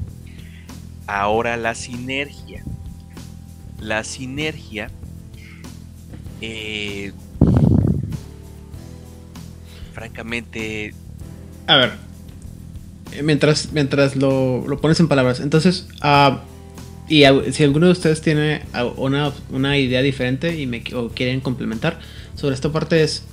Ahora 1.06 1.58
la 1.58 1.76
sinergia. 1.76 2.64
La 3.80 4.04
sinergia. 4.04 4.90
eh, 6.42 7.14
francamente, 9.94 10.94
A 11.68 11.76
ver. 11.78 11.92
eh, 13.12 13.22
Mientras, 13.22 13.72
mientras 13.74 14.16
lo, 14.16 14.66
lo 14.68 14.80
pones 14.82 15.00
en 15.00 15.08
palabras. 15.08 15.40
Entonces, 15.40 15.88
ah, 16.02 16.42
y 17.10 17.24
si 17.52 17.64
alguno 17.64 17.88
de 17.88 17.92
ustedes 17.92 18.22
tiene 18.22 18.62
una, 18.98 19.34
una 19.52 19.78
idea 19.78 20.02
diferente 20.04 20.60
y 20.60 20.68
me 20.68 20.84
o 20.96 21.10
quieren 21.10 21.42
complementar 21.42 22.00
sobre 22.36 22.56
esta 22.56 22.72
parte 22.72 23.04
es... 23.04 23.24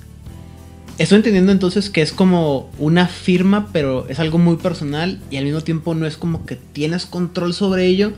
Estoy 0.97 1.17
entendiendo 1.17 1.51
entonces 1.51 1.91
que 1.91 2.01
es 2.01 2.11
como 2.11 2.71
una 2.79 3.07
firma, 3.07 3.69
pero 3.71 4.07
es 4.09 4.19
algo 4.19 4.39
muy 4.39 4.55
personal 4.55 5.19
y 5.29 5.37
al 5.37 5.45
mismo 5.45 5.61
tiempo 5.61 5.93
no 5.93 6.07
es 6.07 6.17
como 6.17 6.43
que 6.47 6.55
tienes 6.55 7.05
control 7.05 7.53
sobre 7.53 7.85
ello, 7.85 8.13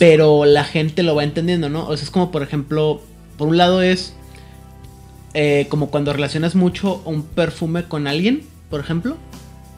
pero 0.00 0.44
la 0.44 0.64
gente 0.64 1.04
lo 1.04 1.14
va 1.14 1.22
entendiendo, 1.22 1.68
¿no? 1.68 1.86
O 1.86 1.96
sea, 1.96 2.02
es 2.02 2.10
como 2.10 2.32
por 2.32 2.42
ejemplo, 2.42 3.00
por 3.38 3.46
un 3.46 3.58
lado 3.58 3.80
es 3.80 4.12
eh, 5.34 5.66
como 5.68 5.90
cuando 5.90 6.12
relacionas 6.12 6.56
mucho 6.56 7.00
un 7.04 7.22
perfume 7.22 7.84
con 7.84 8.08
alguien, 8.08 8.42
por 8.70 8.80
ejemplo. 8.80 9.16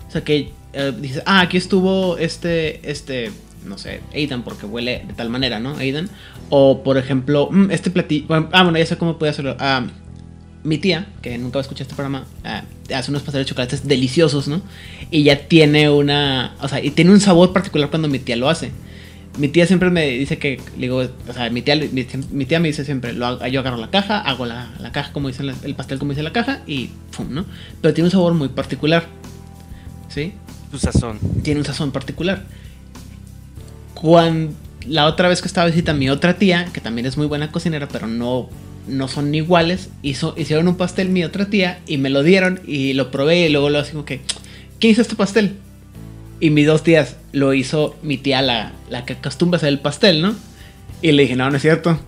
O 0.09 0.11
sea, 0.11 0.25
que 0.25 0.53
eh, 0.73 0.93
dices, 0.99 1.23
ah, 1.27 1.41
aquí 1.41 1.59
estuvo 1.59 2.17
este, 2.17 2.91
este, 2.91 3.31
no 3.67 3.79
sé, 3.79 4.01
Aidan, 4.15 4.43
porque 4.43 4.67
huele 4.67 5.05
de 5.07 5.15
tal 5.15 5.29
manera, 5.31 5.61
¿no? 5.61 5.77
Aidan. 5.77 6.09
O, 6.51 6.83
por 6.83 6.97
ejemplo, 6.99 7.49
mm, 7.51 7.71
este 7.71 7.91
platillo. 7.91 8.27
bueno, 8.29 8.49
Ah, 8.53 8.63
bueno, 8.63 8.79
ya 8.79 8.87
sé 8.87 8.97
cómo 8.97 9.19
puede 9.19 9.31
hacerlo. 9.31 9.57
Ah, 9.59 9.85
mi 10.65 10.79
tía, 10.79 11.07
que 11.23 11.37
nunca 11.39 11.59
va 11.59 11.61
a 11.61 11.63
escuchar 11.63 11.83
este 11.83 11.95
programa, 11.95 12.25
ah, 12.45 12.63
hace 12.95 13.11
unos 13.11 13.23
pasteles 13.23 13.47
de 13.47 13.51
chocolates 13.51 13.87
deliciosos, 13.87 14.49
¿no? 14.49 14.63
Y 15.11 15.23
ya 15.25 15.47
tiene 15.49 15.91
una. 15.91 16.55
O 16.61 16.69
sea, 16.69 16.83
y 16.83 16.91
tiene 16.91 17.11
un 17.13 17.21
sabor 17.21 17.53
particular 17.53 17.89
cuando 17.91 18.09
mi 18.09 18.19
tía 18.19 18.37
lo 18.37 18.49
hace. 18.49 18.71
Mi 19.39 19.49
tía 19.49 19.67
siempre 19.67 19.91
me 19.91 20.07
dice 20.09 20.39
que, 20.39 20.59
digo, 20.79 21.05
o 21.29 21.33
sea, 21.33 21.51
mi 21.51 21.61
tía, 21.61 21.77
mi, 21.77 22.07
mi 22.33 22.47
tía 22.47 22.59
me 22.59 22.69
dice 22.69 22.85
siempre, 22.87 23.13
lo, 23.13 23.47
yo 23.49 23.61
agarro 23.61 23.77
la 23.77 23.91
caja, 23.91 24.19
hago 24.21 24.47
la, 24.47 24.71
la 24.81 24.93
caja 24.93 25.13
como 25.13 25.29
dice 25.29 25.43
la- 25.43 25.55
el 25.63 25.75
pastel 25.75 25.99
como 25.99 26.13
dice 26.13 26.23
la 26.23 26.33
caja 26.33 26.63
y 26.67 26.89
pum, 27.15 27.27
¿no? 27.31 27.45
Pero 27.83 27.93
tiene 27.93 28.07
un 28.07 28.11
sabor 28.13 28.33
muy 28.33 28.49
particular, 28.49 29.07
¿sí? 30.09 30.33
tu 30.71 30.79
sazón. 30.79 31.19
Tiene 31.43 31.61
un 31.61 31.67
sazón 31.67 31.93
particular. 31.93 32.45
Cuando 34.01 34.53
la 34.87 35.07
otra 35.07 35.29
vez 35.29 35.41
que 35.41 35.49
estaba 35.49 35.65
de 35.67 35.73
visita 35.73 35.95
mi 35.95 36.09
otra 36.11 36.35
tía, 36.39 36.67
que 36.73 36.81
también 36.81 37.07
es 37.07 37.17
muy 37.17 37.27
buena 37.27 37.51
cocinera, 37.51 37.89
pero 37.89 38.07
no, 38.07 38.49
no 38.87 39.09
son 39.09 39.35
iguales, 39.35 39.89
hizo, 40.03 40.35
hicieron 40.37 40.69
un 40.69 40.77
pastel 40.77 41.09
mi 41.09 41.25
otra 41.25 41.47
tía 41.47 41.81
y 41.87 41.97
me 41.99 42.11
lo 42.11 42.23
dieron 42.23 42.61
y 42.67 42.93
lo 42.93 43.11
probé 43.11 43.47
y 43.47 43.49
luego 43.49 43.71
lo 43.71 43.79
así 43.79 43.93
como 43.93 44.05
que, 44.05 44.21
¿quién 44.79 44.93
hizo 44.93 45.03
este 45.03 45.17
pastel? 45.17 45.57
Y 46.41 46.51
mis 46.51 46.67
dos 46.67 46.83
tías 46.83 47.17
lo 47.33 47.55
hizo 47.55 47.97
mi 48.03 48.19
tía, 48.19 48.43
la, 48.43 48.73
la 48.91 49.05
que 49.07 49.15
acostumbra 49.15 49.57
hacer 49.57 49.71
el 49.71 49.81
pastel, 49.81 50.21
¿no? 50.21 50.35
Y 51.01 51.13
le 51.13 51.23
dije, 51.23 51.35
no, 51.35 51.49
no 51.51 51.57
es 51.57 51.63
cierto. 51.63 51.99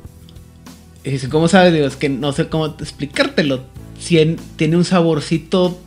Y 1.04 1.10
dice, 1.10 1.30
¿cómo 1.30 1.48
sabes? 1.48 1.72
Digo, 1.72 1.86
es 1.86 1.96
que 1.96 2.10
no 2.10 2.32
sé 2.32 2.48
cómo 2.48 2.66
explicártelo. 2.66 3.64
Si 3.98 4.18
en- 4.18 4.36
tiene 4.56 4.76
un 4.76 4.84
saborcito. 4.84 5.80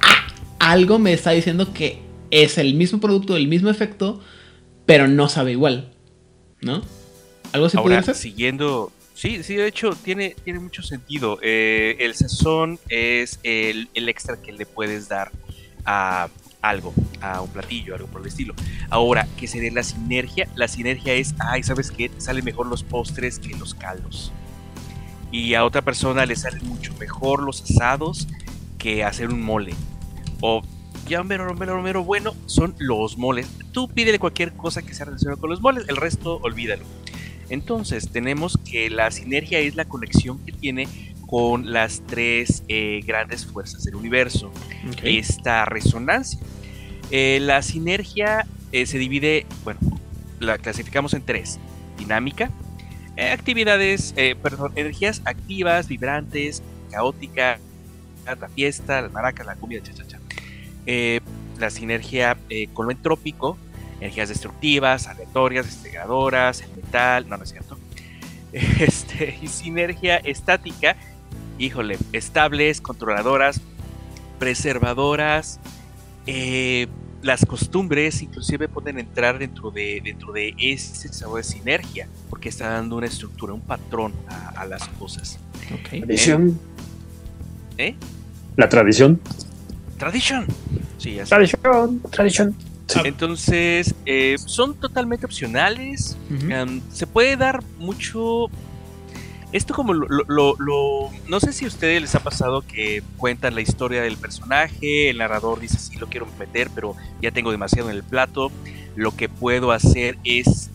Ah, 0.00 0.26
algo 0.58 0.98
me 0.98 1.12
está 1.12 1.32
diciendo 1.32 1.72
que 1.74 2.00
es 2.30 2.56
el 2.58 2.74
mismo 2.74 3.00
producto, 3.00 3.36
el 3.36 3.48
mismo 3.48 3.68
efecto, 3.68 4.20
pero 4.90 5.06
no 5.06 5.28
sabe 5.28 5.52
igual. 5.52 5.88
¿No? 6.60 6.82
¿Algo 7.52 7.66
así 7.66 7.76
Ahora, 7.78 8.02
ser? 8.02 8.16
siguiendo. 8.16 8.90
Sí, 9.14 9.44
sí, 9.44 9.54
de 9.54 9.68
hecho, 9.68 9.90
tiene, 9.94 10.34
tiene 10.42 10.58
mucho 10.58 10.82
sentido. 10.82 11.38
Eh, 11.42 11.96
el 12.00 12.16
sazón 12.16 12.80
es 12.88 13.38
el, 13.44 13.88
el 13.94 14.08
extra 14.08 14.42
que 14.42 14.50
le 14.50 14.66
puedes 14.66 15.08
dar 15.08 15.30
a 15.84 16.28
algo, 16.60 16.92
a 17.20 17.40
un 17.40 17.48
platillo, 17.50 17.94
algo 17.94 18.08
por 18.08 18.20
el 18.22 18.26
estilo. 18.26 18.52
Ahora, 18.88 19.28
¿qué 19.36 19.46
sería 19.46 19.70
la 19.70 19.84
sinergia? 19.84 20.48
La 20.56 20.66
sinergia 20.66 21.14
es, 21.14 21.36
ay, 21.38 21.62
¿sabes 21.62 21.92
qué? 21.92 22.10
Salen 22.18 22.44
mejor 22.44 22.66
los 22.66 22.82
postres 22.82 23.38
que 23.38 23.56
los 23.56 23.74
caldos. 23.74 24.32
Y 25.30 25.54
a 25.54 25.64
otra 25.64 25.82
persona 25.82 26.26
le 26.26 26.34
salen 26.34 26.66
mucho 26.66 26.92
mejor 26.98 27.44
los 27.44 27.62
asados 27.62 28.26
que 28.76 29.04
hacer 29.04 29.28
un 29.28 29.40
mole. 29.40 29.74
O, 30.40 30.62
ya, 31.10 31.24
mero, 31.24 31.52
mero, 31.54 31.82
mero, 31.82 32.04
bueno, 32.04 32.36
son 32.46 32.72
los 32.78 33.18
moles. 33.18 33.48
Tú 33.72 33.88
pídele 33.88 34.20
cualquier 34.20 34.52
cosa 34.52 34.80
que 34.80 34.94
sea 34.94 35.06
relacionada 35.06 35.40
con 35.40 35.50
los 35.50 35.60
moles, 35.60 35.84
el 35.88 35.96
resto 35.96 36.38
olvídalo. 36.40 36.84
Entonces, 37.48 38.10
tenemos 38.12 38.56
que 38.64 38.88
la 38.90 39.10
sinergia 39.10 39.58
es 39.58 39.74
la 39.74 39.84
conexión 39.84 40.38
que 40.46 40.52
tiene 40.52 40.86
con 41.26 41.72
las 41.72 42.02
tres 42.06 42.62
eh, 42.68 43.00
grandes 43.04 43.44
fuerzas 43.44 43.82
del 43.82 43.96
universo. 43.96 44.52
Esta 45.02 45.64
resonancia. 45.64 46.38
Eh, 47.10 47.40
la 47.42 47.60
sinergia 47.62 48.46
eh, 48.70 48.86
se 48.86 48.98
divide, 48.98 49.46
bueno, 49.64 49.80
la 50.38 50.58
clasificamos 50.58 51.12
en 51.14 51.22
tres. 51.22 51.58
Dinámica, 51.98 52.52
actividades, 53.32 54.14
perdón, 54.40 54.72
energías 54.76 55.22
activas, 55.24 55.88
vibrantes, 55.88 56.62
caótica, 56.90 57.58
la 58.24 58.48
fiesta, 58.48 59.02
las 59.02 59.12
maracas, 59.12 59.44
la 59.44 59.56
comida, 59.56 59.82
cha, 59.82 59.92
cha, 59.92 60.06
cha. 60.06 60.19
Eh, 60.86 61.20
la 61.58 61.70
sinergia 61.70 62.36
eh, 62.48 62.68
con 62.72 62.86
lo 62.86 62.92
entrópico, 62.92 63.58
energías 64.00 64.28
destructivas, 64.28 65.06
aleatorias, 65.06 65.66
desintegradoras, 65.66 66.62
el 66.62 66.70
metal, 66.76 67.28
no, 67.28 67.36
no 67.36 67.44
es 67.44 67.50
cierto. 67.50 67.78
Este, 68.52 69.38
y 69.40 69.46
sinergia 69.46 70.16
estática, 70.16 70.96
híjole, 71.58 71.98
estables, 72.12 72.80
controladoras, 72.80 73.60
preservadoras, 74.40 75.60
eh, 76.26 76.88
las 77.22 77.44
costumbres 77.44 78.22
inclusive 78.22 78.66
pueden 78.66 78.98
entrar 78.98 79.38
dentro 79.38 79.70
de, 79.70 80.00
dentro 80.02 80.32
de 80.32 80.54
ese 80.58 81.12
sabor 81.12 81.38
de 81.38 81.44
sinergia, 81.44 82.08
porque 82.28 82.48
está 82.48 82.70
dando 82.70 82.96
una 82.96 83.06
estructura, 83.06 83.52
un 83.52 83.60
patrón 83.60 84.14
a, 84.28 84.48
a 84.60 84.66
las 84.66 84.88
cosas. 84.88 85.38
Tradición. 85.88 86.58
¿Eh? 87.78 87.94
La 88.56 88.68
tradición. 88.68 89.20
Tradition. 90.00 90.46
Sí, 90.98 91.20
así. 91.20 91.30
Tradición. 91.30 92.00
Tradición. 92.10 92.56
Entonces, 93.04 93.94
eh, 94.04 94.34
son 94.44 94.74
totalmente 94.74 95.24
opcionales. 95.26 96.16
Um, 96.30 96.80
se 96.92 97.06
puede 97.06 97.36
dar 97.36 97.62
mucho. 97.78 98.46
Esto 99.52 99.74
como 99.74 99.94
lo, 99.94 100.06
lo- 100.08 100.24
lo- 100.28 100.56
lo- 100.58 101.10
No 101.28 101.38
sé 101.40 101.52
si 101.52 101.64
a 101.64 101.68
ustedes 101.68 102.00
les 102.00 102.14
ha 102.16 102.20
pasado 102.20 102.62
que 102.62 103.02
cuentan 103.16 103.54
la 103.54 103.60
historia 103.60 104.00
del 104.02 104.16
personaje, 104.16 105.10
el 105.10 105.18
narrador 105.18 105.60
dice 105.60 105.78
sí 105.78 105.96
lo 105.98 106.06
quiero 106.08 106.26
meter, 106.38 106.70
pero 106.74 106.94
ya 107.22 107.30
tengo 107.30 107.50
demasiado 107.52 107.90
en 107.90 107.96
el 107.96 108.02
plato. 108.02 108.50
Lo 108.96 109.14
que 109.16 109.28
puedo 109.28 109.70
hacer 109.72 110.18
es 110.24 110.70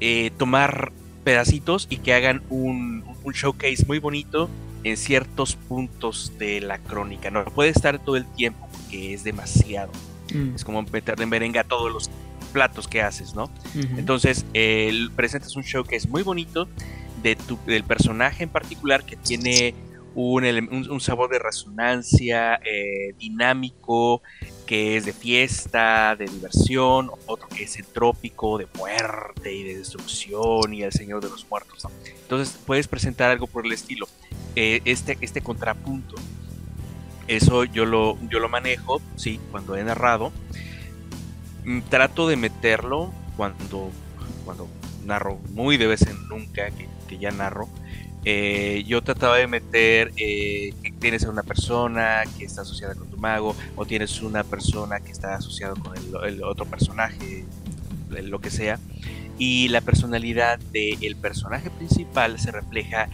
eh, 0.00 0.30
tomar 0.36 0.92
pedacitos 1.24 1.86
y 1.90 1.98
que 1.98 2.12
hagan 2.14 2.42
un, 2.50 3.04
un 3.24 3.32
showcase 3.32 3.84
muy 3.86 3.98
bonito 4.00 4.48
en 4.84 4.96
ciertos 4.96 5.54
puntos 5.56 6.32
de 6.38 6.60
la 6.60 6.78
crónica. 6.78 7.30
No 7.30 7.44
puede 7.44 7.70
estar 7.70 7.98
todo 7.98 8.16
el 8.16 8.26
tiempo 8.26 8.68
porque 8.72 9.14
es 9.14 9.24
demasiado. 9.24 9.92
Mm, 10.34 10.54
Es 10.54 10.64
como 10.64 10.82
meterle 10.82 11.24
en 11.24 11.30
merenga 11.30 11.64
todos 11.64 11.92
los 11.92 12.10
platos 12.52 12.86
que 12.88 13.00
haces, 13.02 13.34
¿no? 13.34 13.50
Entonces, 13.98 14.44
eh, 14.54 14.92
presentas 15.16 15.56
un 15.56 15.62
show 15.64 15.84
que 15.84 15.96
es 15.96 16.06
muy 16.08 16.22
bonito 16.22 16.68
de 17.22 17.36
tu, 17.36 17.58
del 17.66 17.84
personaje 17.84 18.42
en 18.44 18.50
particular 18.50 19.04
que 19.04 19.16
tiene 19.16 19.74
un- 20.14 20.44
un 20.90 21.00
sabor 21.00 21.30
de 21.30 21.38
resonancia 21.38 22.56
eh, 22.64 23.14
dinámico, 23.18 24.20
que 24.72 24.96
es 24.96 25.04
de 25.04 25.12
fiesta, 25.12 26.16
de 26.16 26.24
diversión, 26.24 27.10
otro 27.26 27.46
que 27.46 27.64
es 27.64 27.76
entrópico, 27.76 28.56
de 28.56 28.66
muerte 28.78 29.52
y 29.52 29.64
de 29.64 29.76
destrucción 29.76 30.72
y 30.72 30.82
el 30.82 30.92
Señor 30.92 31.22
de 31.22 31.28
los 31.28 31.46
Muertos. 31.50 31.86
Entonces, 32.22 32.58
puedes 32.64 32.88
presentar 32.88 33.30
algo 33.30 33.46
por 33.46 33.66
el 33.66 33.72
estilo. 33.72 34.08
Eh, 34.56 34.80
este, 34.86 35.18
este 35.20 35.42
contrapunto. 35.42 36.14
Eso 37.28 37.64
yo 37.64 37.84
lo, 37.84 38.16
yo 38.30 38.38
lo 38.38 38.48
manejo, 38.48 39.02
sí, 39.14 39.38
cuando 39.50 39.76
he 39.76 39.84
narrado. 39.84 40.32
Mm, 41.66 41.80
Trato 41.90 42.26
de 42.26 42.36
meterlo 42.36 43.12
cuando, 43.36 43.90
cuando 44.46 44.68
narro, 45.04 45.38
muy 45.50 45.76
de 45.76 45.86
vez 45.86 46.00
en 46.06 46.28
nunca 46.28 46.70
que, 46.70 46.88
que 47.08 47.18
ya 47.18 47.30
narro. 47.30 47.68
Eh, 48.24 48.84
yo 48.86 49.02
trataba 49.02 49.36
de 49.36 49.46
meter 49.48 50.12
eh, 50.16 50.74
que 50.82 50.92
tienes 50.92 51.24
a 51.24 51.30
una 51.30 51.42
persona 51.42 52.22
que 52.38 52.44
está 52.44 52.62
asociada 52.62 52.94
con 52.94 53.08
tu 53.08 53.16
mago, 53.16 53.56
o 53.76 53.84
tienes 53.84 54.22
una 54.22 54.44
persona 54.44 55.00
que 55.00 55.10
está 55.10 55.34
asociada 55.34 55.74
con 55.74 55.96
el, 55.96 56.34
el 56.34 56.44
otro 56.44 56.64
personaje, 56.64 57.44
lo 58.10 58.40
que 58.40 58.50
sea, 58.50 58.78
y 59.38 59.68
la 59.68 59.80
personalidad 59.80 60.58
del 60.72 61.16
personaje 61.16 61.70
principal 61.70 62.38
se 62.38 62.52
refleja 62.52 63.08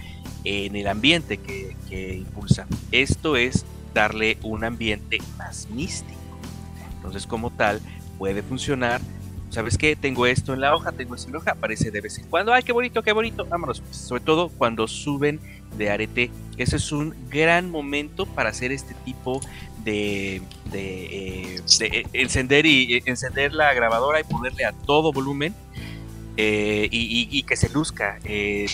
en 0.45 0.77
el 0.77 0.87
ambiente 0.89 1.39
que, 1.39 1.75
que 1.89 2.17
impulsa. 2.17 2.67
Esto 2.93 3.37
es 3.37 3.65
darle 3.95 4.39
un 4.43 4.65
ambiente 4.65 5.19
más 5.39 5.69
místico. 5.71 6.19
Entonces, 6.97 7.27
como 7.27 7.51
tal, 7.51 7.81
puede 8.19 8.43
funcionar. 8.43 9.01
¿Sabes 9.59 9.77
qué? 9.77 9.97
Tengo 9.97 10.25
esto 10.25 10.55
en 10.55 10.61
la 10.61 10.73
hoja, 10.73 10.93
tengo 10.93 11.17
esto 11.17 11.27
en 11.27 11.33
la 11.33 11.39
hoja, 11.41 11.51
aparece 11.51 11.91
de 11.91 12.01
vez 12.01 12.17
en 12.19 12.27
cuando. 12.27 12.53
¡Ay, 12.53 12.63
qué 12.63 12.71
bonito, 12.71 13.03
qué 13.03 13.11
bonito! 13.11 13.45
Vámonos. 13.45 13.81
pues. 13.81 13.97
Sobre 13.97 14.23
todo 14.23 14.51
cuando 14.51 14.87
suben 14.87 15.41
de 15.77 15.91
arete. 15.91 16.31
Ese 16.57 16.77
es 16.77 16.93
un 16.93 17.13
gran 17.29 17.69
momento 17.69 18.25
para 18.25 18.51
hacer 18.51 18.71
este 18.71 18.95
tipo 19.05 19.41
de, 19.83 20.43
de, 20.71 21.55
eh, 21.57 21.61
de, 21.81 21.87
eh, 21.87 22.07
encender 22.13 22.67
y 22.67 22.99
eh, 22.99 23.03
encender 23.07 23.53
la 23.53 23.75
grabadora 23.75 24.21
y 24.21 24.23
ponerle 24.23 24.65
a 24.65 24.71
todo 24.71 25.13
volumen 25.13 25.53
y, 26.37 27.43
que 27.43 27.57
se 27.57 27.69
luzca 27.69 28.21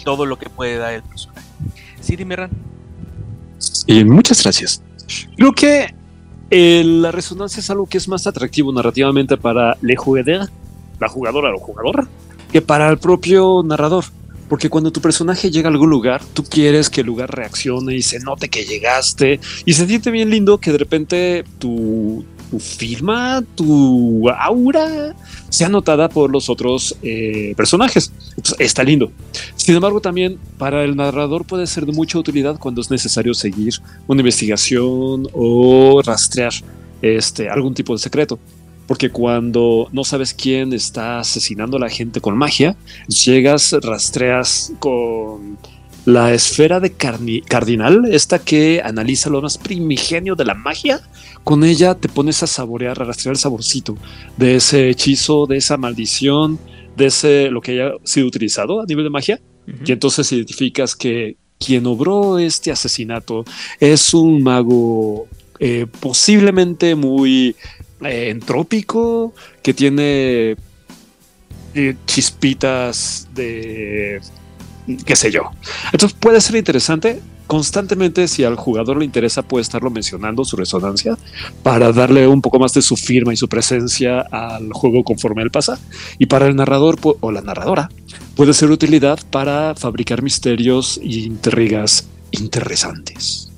todo 0.04 0.26
lo 0.26 0.38
que 0.38 0.50
puede 0.50 0.76
dar 0.76 0.92
el 0.92 1.02
personaje. 1.02 1.48
Sí, 2.02 2.14
dime, 2.14 2.36
Ran. 2.36 2.50
Muchas 4.04 4.42
gracias. 4.42 4.82
Creo 5.34 5.54
que 5.54 5.94
la 6.50 7.10
resonancia 7.10 7.60
es 7.60 7.70
algo 7.70 7.86
que 7.86 7.96
es 7.96 8.06
más 8.06 8.26
atractivo 8.26 8.70
narrativamente 8.70 9.38
para 9.38 9.78
le 9.80 9.96
jugador, 9.96 10.50
la 11.00 11.08
jugadora 11.08 11.54
o 11.54 11.58
jugador, 11.58 12.08
que 12.52 12.62
para 12.62 12.88
el 12.88 12.98
propio 12.98 13.62
narrador. 13.64 14.04
Porque 14.48 14.68
cuando 14.68 14.92
tu 14.92 15.00
personaje 15.00 15.50
llega 15.50 15.68
a 15.68 15.72
algún 15.72 15.88
lugar, 15.88 16.22
tú 16.34 16.44
quieres 16.44 16.90
que 16.90 17.00
el 17.00 17.06
lugar 17.06 17.34
reaccione 17.34 17.94
y 17.94 18.02
se 18.02 18.20
note 18.20 18.50
que 18.50 18.64
llegaste. 18.64 19.40
Y 19.64 19.72
se 19.72 19.86
siente 19.86 20.10
bien 20.10 20.28
lindo 20.28 20.58
que 20.58 20.70
de 20.70 20.78
repente 20.78 21.44
tu, 21.58 22.24
tu 22.50 22.58
firma, 22.58 23.42
tu 23.54 24.28
aura 24.30 25.14
sea 25.48 25.68
notada 25.68 26.08
por 26.08 26.30
los 26.30 26.48
otros 26.48 26.96
eh, 27.02 27.54
personajes. 27.56 28.12
Está 28.58 28.84
lindo. 28.84 29.10
Sin 29.56 29.74
embargo, 29.74 30.00
también 30.00 30.38
para 30.58 30.84
el 30.84 30.94
narrador 30.94 31.44
puede 31.44 31.66
ser 31.66 31.86
de 31.86 31.92
mucha 31.92 32.18
utilidad 32.18 32.58
cuando 32.58 32.80
es 32.80 32.90
necesario 32.90 33.34
seguir 33.34 33.74
una 34.06 34.20
investigación 34.20 35.28
o 35.32 36.02
rastrear 36.04 36.52
este, 37.02 37.48
algún 37.48 37.74
tipo 37.74 37.92
de 37.92 37.98
secreto. 37.98 38.38
Porque 38.86 39.10
cuando 39.10 39.88
no 39.92 40.04
sabes 40.04 40.34
quién 40.34 40.72
está 40.72 41.18
asesinando 41.20 41.76
a 41.76 41.80
la 41.80 41.88
gente 41.88 42.20
con 42.20 42.36
magia, 42.36 42.76
llegas, 43.08 43.74
rastreas 43.82 44.72
con 44.78 45.58
la 46.04 46.34
esfera 46.34 46.80
de 46.80 46.94
carni- 46.94 47.42
cardinal, 47.44 48.04
esta 48.10 48.38
que 48.38 48.82
analiza 48.84 49.30
lo 49.30 49.40
más 49.40 49.56
primigenio 49.56 50.34
de 50.34 50.44
la 50.44 50.54
magia. 50.54 51.00
Con 51.44 51.64
ella 51.64 51.94
te 51.94 52.08
pones 52.08 52.42
a 52.42 52.46
saborear, 52.46 53.00
a 53.00 53.04
rastrear 53.04 53.34
el 53.34 53.40
saborcito 53.40 53.96
de 54.36 54.56
ese 54.56 54.90
hechizo, 54.90 55.46
de 55.46 55.56
esa 55.56 55.76
maldición, 55.78 56.58
de 56.96 57.06
ese 57.06 57.50
lo 57.50 57.60
que 57.60 57.72
haya 57.72 57.92
sido 58.04 58.26
utilizado 58.26 58.82
a 58.82 58.86
nivel 58.86 59.04
de 59.04 59.10
magia. 59.10 59.40
Y 59.86 59.92
entonces 59.92 60.30
identificas 60.30 60.94
que 60.94 61.36
quien 61.58 61.86
obró 61.86 62.38
este 62.38 62.70
asesinato 62.70 63.44
es 63.80 64.12
un 64.12 64.42
mago 64.42 65.26
eh, 65.58 65.86
posiblemente 66.00 66.94
muy 66.94 67.56
entrópico, 68.04 69.34
que 69.62 69.74
tiene 69.74 70.56
eh, 71.74 71.96
chispitas 72.06 73.28
de 73.34 74.20
qué 75.04 75.16
sé 75.16 75.30
yo. 75.30 75.50
Entonces 75.92 76.16
puede 76.18 76.40
ser 76.40 76.56
interesante. 76.56 77.20
Constantemente, 77.46 78.26
si 78.26 78.42
al 78.42 78.56
jugador 78.56 78.96
le 78.96 79.04
interesa, 79.04 79.42
puede 79.42 79.62
estarlo 79.62 79.90
mencionando 79.90 80.44
su 80.44 80.56
resonancia 80.56 81.18
para 81.62 81.92
darle 81.92 82.26
un 82.26 82.40
poco 82.40 82.58
más 82.58 82.72
de 82.72 82.80
su 82.80 82.96
firma 82.96 83.34
y 83.34 83.36
su 83.36 83.48
presencia 83.48 84.20
al 84.20 84.72
juego 84.72 85.04
conforme 85.04 85.42
él 85.42 85.50
pasa. 85.50 85.78
Y 86.18 86.26
para 86.26 86.46
el 86.46 86.56
narrador 86.56 86.98
o 87.02 87.32
la 87.32 87.42
narradora, 87.42 87.90
puede 88.34 88.54
ser 88.54 88.70
utilidad 88.70 89.18
para 89.30 89.74
fabricar 89.74 90.22
misterios 90.22 90.98
e 91.02 91.18
intrigas 91.26 92.08
interesantes. 92.30 93.50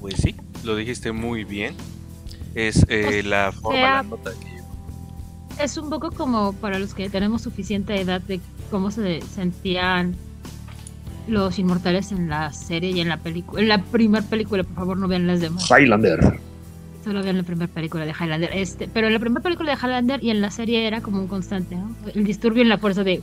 Pues 0.00 0.16
sí, 0.22 0.34
lo 0.62 0.76
dijiste 0.76 1.12
muy 1.12 1.44
bien. 1.44 1.74
Es 2.56 2.84
eh, 2.88 3.22
la 3.22 3.52
forma, 3.52 3.78
sea- 3.78 3.94
la 3.96 4.02
nota 4.02 4.30
que 4.40 4.50
llevo. 4.50 4.66
Es 5.62 5.76
un 5.76 5.88
poco 5.88 6.10
como 6.10 6.52
para 6.54 6.78
los 6.78 6.92
que 6.94 7.08
tenemos 7.08 7.42
suficiente 7.42 8.00
edad 8.00 8.20
de 8.20 8.40
cómo 8.70 8.90
se 8.90 9.20
sentían 9.22 10.16
los 11.28 11.58
inmortales 11.58 12.12
en 12.12 12.28
la 12.28 12.52
serie 12.52 12.90
y 12.90 13.00
en 13.00 13.08
la 13.08 13.18
película. 13.18 13.60
En 13.62 13.68
la 13.68 13.82
primera 13.82 14.24
película, 14.24 14.64
por 14.64 14.74
favor, 14.74 14.96
no 14.98 15.06
vean 15.08 15.26
las 15.26 15.40
demás. 15.40 15.68
Highlander. 15.70 16.40
Solo 17.04 17.22
vean 17.22 17.36
la 17.36 17.42
primera 17.44 17.72
película 17.72 18.04
de 18.04 18.10
Highlander. 18.12 18.50
Este, 18.52 18.88
pero 18.88 19.06
en 19.06 19.12
la 19.12 19.18
primera 19.20 19.42
película 19.42 19.70
de 19.74 19.78
Highlander 19.80 20.22
y 20.24 20.30
en 20.30 20.40
la 20.40 20.50
serie 20.50 20.86
era 20.86 21.00
como 21.00 21.18
un 21.20 21.26
constante, 21.28 21.76
¿no? 21.76 21.94
El 22.14 22.24
disturbio 22.24 22.62
en 22.62 22.68
la 22.68 22.78
fuerza 22.78 23.04
de. 23.04 23.20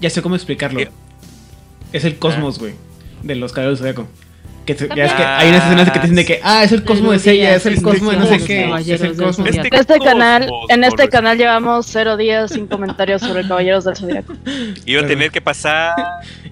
Ya 0.00 0.08
sé 0.10 0.22
cómo 0.22 0.34
explicarlo. 0.34 0.78
¿Qué? 0.78 0.88
Es 1.92 2.04
el 2.04 2.18
cosmos, 2.18 2.58
güey. 2.58 2.74
De 3.22 3.34
los 3.34 3.52
caballeros 3.52 3.80
de 3.80 3.92
Zodíaco. 3.92 4.08
Que 4.66 4.72
es 4.72 4.78
que 4.82 5.22
hay 5.24 5.48
unas 5.48 5.64
escenas 5.64 5.90
que 5.90 5.98
te 5.98 6.00
dicen 6.00 6.16
de 6.16 6.24
que, 6.24 6.40
ah, 6.42 6.64
es 6.64 6.72
el 6.72 6.82
cosmo 6.84 7.12
de 7.12 7.18
Sella, 7.20 7.54
es 7.54 7.64
el 7.66 7.80
cosmo 7.80 8.10
de 8.10 8.16
no 8.16 8.26
sé 8.26 8.38
qué. 8.44 8.68
Es 8.78 9.00
el. 9.00 9.14
Zodiaco. 9.16 9.46
Este 9.46 9.68
En 9.68 9.74
este 9.74 9.98
canal, 10.00 10.50
en 10.68 10.84
este 10.84 11.08
canal 11.08 11.38
llevamos 11.38 11.86
cero 11.88 12.16
días 12.16 12.50
sin 12.52 12.66
comentarios 12.66 13.22
sobre 13.22 13.42
Caballeros 13.48 13.84
del 13.84 13.96
Zodiaco. 13.96 14.34
Iba 14.84 15.02
a 15.02 15.06
tener 15.06 15.30
que 15.30 15.40
pasar 15.40 15.94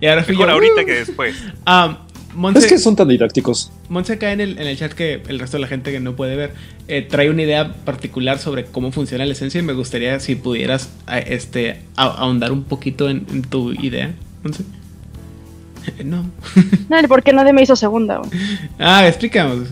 Y 0.00 0.07
ahora 0.07 0.24
mejor 0.27 0.46
yo. 0.46 0.53
ahorita 0.53 0.83
"Uh". 0.83 0.87
que 0.87 0.92
después. 0.94 1.37
Ah, 1.66 1.98
Monse, 2.37 2.59
Es 2.59 2.66
que 2.66 2.79
son 2.79 2.96
tan 2.96 3.07
didácticos. 3.07 3.70
Monse 3.88 4.14
acá 4.14 4.33
en 4.33 4.40
el, 4.40 4.59
en 4.59 4.66
el 4.66 4.77
chat 4.77 4.92
que 4.92 5.22
el 5.29 5.38
resto 5.38 5.57
de 5.57 5.61
la 5.61 5.68
gente 5.68 5.92
que 5.92 6.00
no 6.00 6.16
puede 6.16 6.35
ver 6.35 6.53
eh, 6.88 7.03
trae 7.03 7.31
una 7.31 7.42
idea 7.42 7.72
particular 7.85 8.40
sobre 8.40 8.64
cómo 8.64 8.90
funciona 8.90 9.24
la 9.24 9.33
esencia 9.35 9.61
y 9.61 9.62
me 9.62 9.72
gustaría 9.72 10.18
si 10.18 10.35
pudieras 10.35 10.90
a- 11.07 11.20
este, 11.20 11.81
a- 11.96 12.07
ahondar 12.07 12.50
un 12.50 12.64
poquito 12.64 13.09
en, 13.09 13.24
en 13.33 13.42
tu 13.42 13.73
idea. 13.73 14.12
Monse. 14.42 14.65
No. 16.04 16.24
No, 16.88 17.08
¿por 17.08 17.22
qué 17.22 17.32
nadie 17.32 17.52
me 17.52 17.62
hizo 17.62 17.76
segunda? 17.76 18.18
güey? 18.18 18.30
Ah, 18.78 19.06
explícanos. 19.06 19.68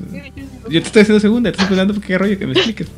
Yo 0.69 0.81
te 0.81 0.87
estoy 0.87 1.03
haciendo 1.03 1.21
segunda, 1.21 1.51
te 1.51 1.57
estoy 1.61 1.67
preguntando 1.75 2.01
qué 2.07 2.19
rollo 2.19 2.39
que 2.39 2.47
me 2.47 2.53
expliques. 2.53 2.89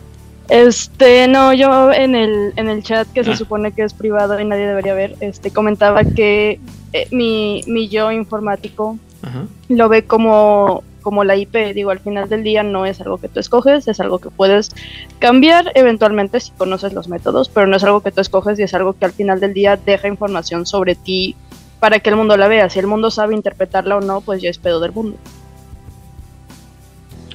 Este, 0.49 1.27
no, 1.27 1.53
yo 1.55 1.91
en 1.93 2.15
el, 2.15 2.53
en 2.57 2.69
el 2.69 2.83
chat 2.83 3.09
que 3.13 3.21
Ah. 3.21 3.25
se 3.25 3.37
supone 3.37 3.73
que 3.73 3.83
es 3.83 3.95
privado 3.95 4.39
y 4.39 4.45
nadie 4.45 4.67
debería 4.67 4.93
ver, 4.95 5.17
este, 5.21 5.51
comentaba 5.51 6.05
que 6.05 6.61
eh, 6.93 7.09
mi, 7.11 7.63
mi 7.67 7.89
yo 7.89 8.13
informático 8.13 8.99
Ajá. 9.23 9.47
lo 9.71 9.89
ve 9.89 10.05
como, 10.05 10.83
como 11.01 11.25
la 11.25 11.35
IP. 11.37 11.73
Digo, 11.75 11.91
al 11.91 11.99
final 12.01 12.29
del 12.29 12.43
día 12.45 12.63
no 12.63 12.85
es 12.85 13.01
algo 13.01 13.17
que 13.19 13.29
tú 13.29 13.41
escoges, 13.41 13.89
es 13.89 14.01
algo 14.01 14.19
que 14.19 14.29
puedes 14.31 14.71
cambiar 15.19 15.73
eventualmente 15.75 16.39
si 16.41 16.51
conoces 16.53 16.93
los 16.93 17.09
métodos, 17.09 17.49
pero 17.49 17.67
no 17.67 17.77
es 17.77 17.85
algo 17.85 18.03
que 18.03 18.13
tú 18.13 18.21
escoges 18.21 18.59
y 18.59 18.65
es 18.65 18.75
algo 18.75 18.93
que 18.93 19.07
al 19.07 19.13
final 19.13 19.41
del 19.41 19.55
día 19.55 19.77
deja 19.79 20.09
información 20.09 20.67
sobre 20.67 20.95
ti 20.95 21.37
para 21.81 22.01
que 22.01 22.11
el 22.11 22.17
mundo 22.17 22.37
la 22.37 22.49
vea. 22.49 22.69
Si 22.71 22.79
el 22.79 22.87
mundo 22.87 23.11
sabe 23.11 23.35
interpretarla 23.35 23.97
o 23.97 24.01
no, 24.01 24.21
pues 24.21 24.43
ya 24.43 24.51
es 24.51 24.59
pedo 24.59 24.81
del 24.81 24.93
mundo. 24.93 25.17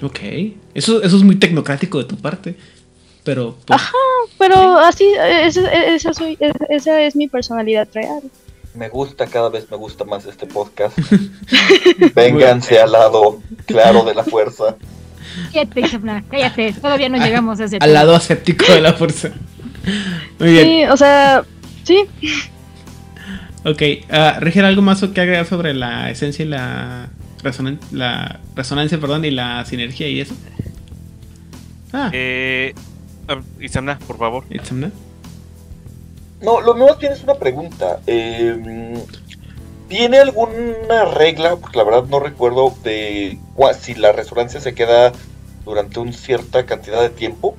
Ok. 0.01 0.19
Eso, 0.73 1.01
eso 1.01 1.17
es 1.17 1.23
muy 1.23 1.35
tecnocrático 1.35 1.97
de 1.97 2.05
tu 2.05 2.17
parte. 2.17 2.55
Pero. 3.23 3.57
pues, 3.65 3.81
Pero 4.37 4.77
así, 4.79 5.05
esa, 5.17 5.71
esa, 5.71 6.13
soy, 6.13 6.37
esa 6.69 7.01
es 7.01 7.15
mi 7.15 7.27
personalidad 7.27 7.87
real. 7.93 8.21
Me 8.73 8.87
gusta, 8.87 9.25
cada 9.25 9.49
vez 9.49 9.69
me 9.69 9.77
gusta 9.77 10.05
más 10.05 10.25
este 10.25 10.45
podcast. 10.45 10.97
Vénganse 12.15 12.79
al 12.79 12.91
lado 12.91 13.41
claro 13.65 14.03
de 14.03 14.13
la 14.13 14.23
fuerza. 14.23 14.75
Cállate, 15.53 15.83
cállate. 16.29 16.73
Todavía 16.73 17.09
no 17.09 17.17
llegamos 17.17 17.59
a 17.59 17.65
ese 17.65 17.77
Al 17.79 17.93
lado 17.93 18.15
aséptico 18.15 18.71
de 18.71 18.81
la 18.81 18.93
fuerza. 18.93 19.31
Muy 20.39 20.51
bien. 20.51 20.65
Sí, 20.65 20.83
o 20.85 20.97
sea, 20.97 21.43
sí. 21.83 22.07
Ok, 23.65 23.81
ah, 24.09 24.37
Riger, 24.39 24.63
¿algo 24.65 24.81
más 24.81 25.01
que 25.01 25.21
agregar 25.21 25.45
sobre 25.45 25.73
la 25.73 26.09
esencia 26.09 26.45
y 26.45 26.47
la, 26.47 27.09
resonan- 27.43 27.79
la 27.91 28.39
resonancia 28.55 28.99
perdón, 28.99 29.25
y 29.25 29.31
la 29.31 29.65
sinergia 29.65 30.07
y 30.07 30.21
eso? 30.21 30.33
Ah, 31.91 32.09
Eh, 32.13 32.73
Isamna, 33.59 33.99
por 33.99 34.17
favor. 34.17 34.43
Itzamna. 34.49 34.91
No, 36.41 36.61
lo 36.61 36.73
nuevo 36.73 36.95
tienes 36.97 37.21
una 37.23 37.35
pregunta. 37.35 37.99
Eh, 38.07 39.03
¿Tiene 39.87 40.19
alguna 40.19 41.05
regla? 41.13 41.55
Porque 41.57 41.77
la 41.77 41.83
verdad 41.83 42.05
no 42.09 42.19
recuerdo 42.19 42.73
de 42.83 43.37
cua- 43.55 43.73
si 43.73 43.93
la 43.95 44.11
resonancia 44.13 44.59
se 44.61 44.73
queda 44.73 45.11
durante 45.65 45.99
una 45.99 46.13
cierta 46.13 46.65
cantidad 46.65 47.01
de 47.01 47.09
tiempo. 47.09 47.55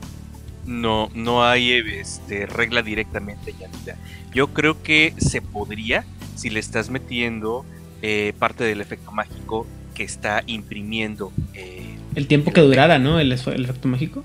No, 0.67 1.11
no 1.15 1.45
hay 1.45 1.73
este, 1.73 2.47
regla 2.47 2.83
directamente 2.83 3.55
mira. 3.55 3.97
Yo 4.33 4.49
creo 4.49 4.83
que 4.83 5.15
se 5.19 5.43
podría 5.43 6.05
si 6.37 6.51
le 6.51 6.61
estás 6.61 6.91
metiendo 6.91 7.65
eh, 8.03 8.33
parte 8.39 8.65
del 8.65 8.81
efecto 8.81 9.11
mágico 9.13 9.67
que 9.95 10.05
está 10.05 10.43
imprimiendo. 10.47 11.33
eh, 11.55 11.97
El 12.15 12.27
tiempo 12.27 12.53
que 12.53 12.61
durara, 12.61 12.99
¿no? 12.99 13.19
El, 13.21 13.33
efecto 13.33 13.89
mágico. 13.89 14.25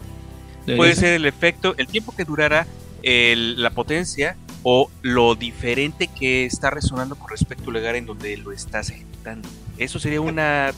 Puede 0.78 0.96
ser 0.96 1.14
el 1.14 1.26
efecto, 1.26 1.76
el 1.78 1.88
tiempo 1.88 2.14
que 2.16 2.26
durara 2.26 2.66
el- 3.04 3.62
la 3.62 3.70
potencia 3.70 4.36
o 4.64 4.90
lo 5.04 5.36
diferente 5.36 6.08
que 6.08 6.46
está 6.46 6.70
resonando 6.72 7.16
con 7.16 7.30
respecto 7.30 7.70
al 7.70 7.74
lugar 7.78 7.96
en 7.96 8.06
donde 8.08 8.36
lo 8.38 8.52
estás 8.52 8.90
ejecutando. 8.90 9.48
Eso 9.78 10.00
sería 10.00 10.22
una 10.22 10.72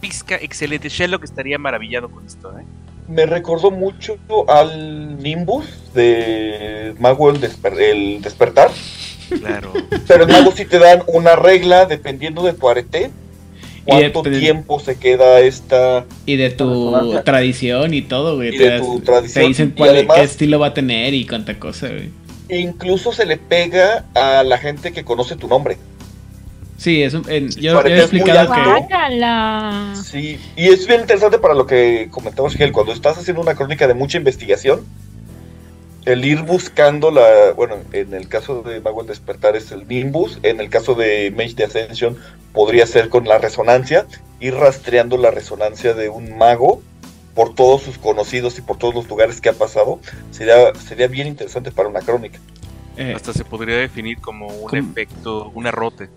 pizca 0.00 0.36
excelente. 0.36 0.88
Sherlock 0.88 1.24
estaría 1.24 1.58
maravillado 1.58 2.10
con 2.10 2.26
esto, 2.26 2.56
¿eh? 2.58 2.64
Me 3.08 3.24
recordó 3.26 3.70
mucho 3.70 4.16
al 4.48 5.22
Nimbus 5.22 5.64
de 5.94 6.94
Mago 6.98 7.30
el, 7.30 7.40
Desper- 7.40 7.78
el 7.78 8.20
Despertar. 8.22 8.70
Claro. 9.40 9.72
Pero 10.06 10.24
en 10.24 10.30
Mago 10.30 10.52
sí 10.54 10.64
te 10.64 10.78
dan 10.78 11.02
una 11.06 11.36
regla 11.36 11.86
dependiendo 11.86 12.42
de 12.42 12.52
tu 12.52 12.68
arete. 12.68 13.10
Y 13.88 13.90
¿Cuánto 13.90 14.22
tiempo 14.22 14.80
se 14.80 14.98
queda 14.98 15.38
esta 15.40 16.04
Y 16.26 16.34
de 16.36 16.50
tu 16.50 16.92
tradición 17.24 17.94
y 17.94 18.02
todo, 18.02 18.34
güey. 18.36 18.52
Y 18.54 18.58
Te, 18.58 18.64
de 18.64 18.70
das- 18.70 18.80
tu 18.82 19.00
tradición, 19.00 19.42
te 19.44 19.48
dicen 19.48 19.74
cuál, 19.76 19.90
además- 19.90 20.16
qué 20.16 20.22
estilo 20.24 20.58
va 20.58 20.68
a 20.68 20.74
tener 20.74 21.14
y 21.14 21.24
cuánta 21.26 21.56
cosa, 21.58 21.88
güey. 21.88 22.10
Incluso 22.48 23.12
se 23.12 23.26
le 23.26 23.36
pega 23.36 24.04
a 24.14 24.42
la 24.44 24.58
gente 24.58 24.92
que 24.92 25.04
conoce 25.04 25.36
tu 25.36 25.46
nombre. 25.48 25.76
Sí, 26.78 27.02
es 27.02 27.14
un- 27.14 27.28
en- 27.30 27.48
yo, 27.50 27.72
yo 27.72 27.88
he 27.88 28.00
explicado 28.00 28.52
que... 28.52 28.60
Sí, 30.04 30.38
y 30.56 30.68
es 30.68 30.86
bien 30.86 31.00
interesante 31.00 31.38
para 31.38 31.54
lo 31.54 31.66
que 31.66 32.08
comentamos, 32.10 32.54
Gel, 32.54 32.72
cuando 32.72 32.92
estás 32.92 33.16
haciendo 33.18 33.40
una 33.42 33.54
crónica 33.54 33.86
de 33.86 33.94
mucha 33.94 34.18
investigación, 34.18 34.84
el 36.04 36.24
ir 36.24 36.42
buscando 36.42 37.10
la, 37.10 37.52
bueno, 37.56 37.76
en 37.92 38.14
el 38.14 38.28
caso 38.28 38.62
de 38.62 38.80
Mago 38.80 39.00
el 39.00 39.06
Despertar 39.08 39.56
es 39.56 39.72
el 39.72 39.88
Nimbus, 39.88 40.38
en 40.42 40.60
el 40.60 40.68
caso 40.70 40.94
de 40.94 41.32
Mage 41.36 41.54
de 41.54 41.64
Ascension 41.64 42.16
podría 42.52 42.86
ser 42.86 43.08
con 43.08 43.26
la 43.26 43.38
resonancia, 43.38 44.06
ir 44.40 44.54
rastreando 44.54 45.16
la 45.18 45.30
resonancia 45.30 45.94
de 45.94 46.08
un 46.08 46.36
mago 46.38 46.80
por 47.34 47.54
todos 47.54 47.82
sus 47.82 47.98
conocidos 47.98 48.58
y 48.58 48.62
por 48.62 48.78
todos 48.78 48.94
los 48.94 49.08
lugares 49.08 49.40
que 49.40 49.48
ha 49.48 49.52
pasado, 49.52 49.98
sería, 50.30 50.74
sería 50.74 51.06
bien 51.08 51.26
interesante 51.26 51.70
para 51.70 51.88
una 51.88 52.00
crónica. 52.00 52.38
eh, 52.96 53.12
Hasta 53.14 53.32
se 53.34 53.44
podría 53.44 53.76
definir 53.76 54.18
como 54.20 54.46
un 54.46 54.70
¿Cómo? 54.70 54.90
efecto, 54.92 55.50
un 55.54 55.66
arrote. 55.66 56.08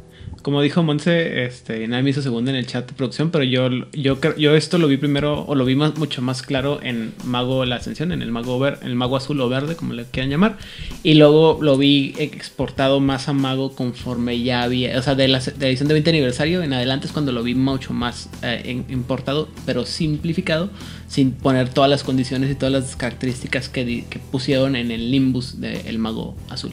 Como 0.42 0.62
dijo 0.62 0.84
Monse, 0.84 1.46
este, 1.46 1.86
me 1.88 2.10
hizo 2.10 2.22
segunda 2.22 2.52
en 2.52 2.58
el 2.58 2.66
chat 2.66 2.88
de 2.88 2.94
producción, 2.94 3.30
pero 3.30 3.44
yo, 3.44 3.70
yo, 3.92 4.18
yo 4.38 4.56
esto 4.56 4.78
lo 4.78 4.88
vi 4.88 4.96
primero, 4.96 5.44
o 5.46 5.54
lo 5.54 5.66
vi 5.66 5.76
más, 5.76 5.98
mucho 5.98 6.22
más 6.22 6.44
claro 6.44 6.80
en 6.82 7.14
Mago 7.26 7.66
la 7.66 7.76
Ascensión, 7.76 8.14
en 8.14 8.22
el 8.22 8.32
Mago, 8.32 8.58
ver, 8.58 8.80
el 8.82 8.96
Mago 8.96 9.18
Azul 9.18 9.42
o 9.42 9.50
Verde, 9.50 9.76
como 9.76 9.94
le 9.94 10.06
quieran 10.06 10.30
llamar, 10.30 10.58
y 11.04 11.16
luego 11.16 11.60
lo 11.62 11.78
vi 11.78 12.14
exportado 12.18 13.02
más 13.02 13.28
a 13.28 13.34
Mago 13.34 13.76
conforme 13.76 14.42
ya 14.42 14.64
había, 14.64 14.98
o 14.98 15.02
sea, 15.02 15.16
de 15.16 15.28
la, 15.28 15.40
de 15.40 15.54
la 15.60 15.68
edición 15.68 15.90
de 15.90 15.94
20 15.96 16.10
aniversario 16.10 16.64
en 16.64 16.72
adelante 16.72 17.08
es 17.08 17.14
cuando 17.14 17.34
lo 17.34 17.44
vi 17.44 17.56
mucho 17.56 17.94
más 17.94 18.30
eh, 18.42 18.84
importado, 18.88 19.50
pero 19.66 19.86
simplificado, 19.86 20.70
sin 21.08 21.32
poner 21.32 21.68
todas 21.70 21.90
las 21.90 22.04
condiciones 22.04 22.50
y 22.50 22.56
todas 22.56 22.72
las 22.72 22.96
características 22.96 23.68
que, 23.68 24.06
que 24.10 24.20
pusieron 24.20 24.78
en 24.78 24.92
el 24.92 25.12
Nimbus 25.12 25.60
del 25.60 26.00
Mago 26.00 26.36
Azul. 26.50 26.72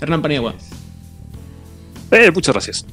Hernán 0.00 0.22
Paniagua. 0.22 0.54
Eh, 2.10 2.30
muchas 2.32 2.54
gracias. 2.54 2.86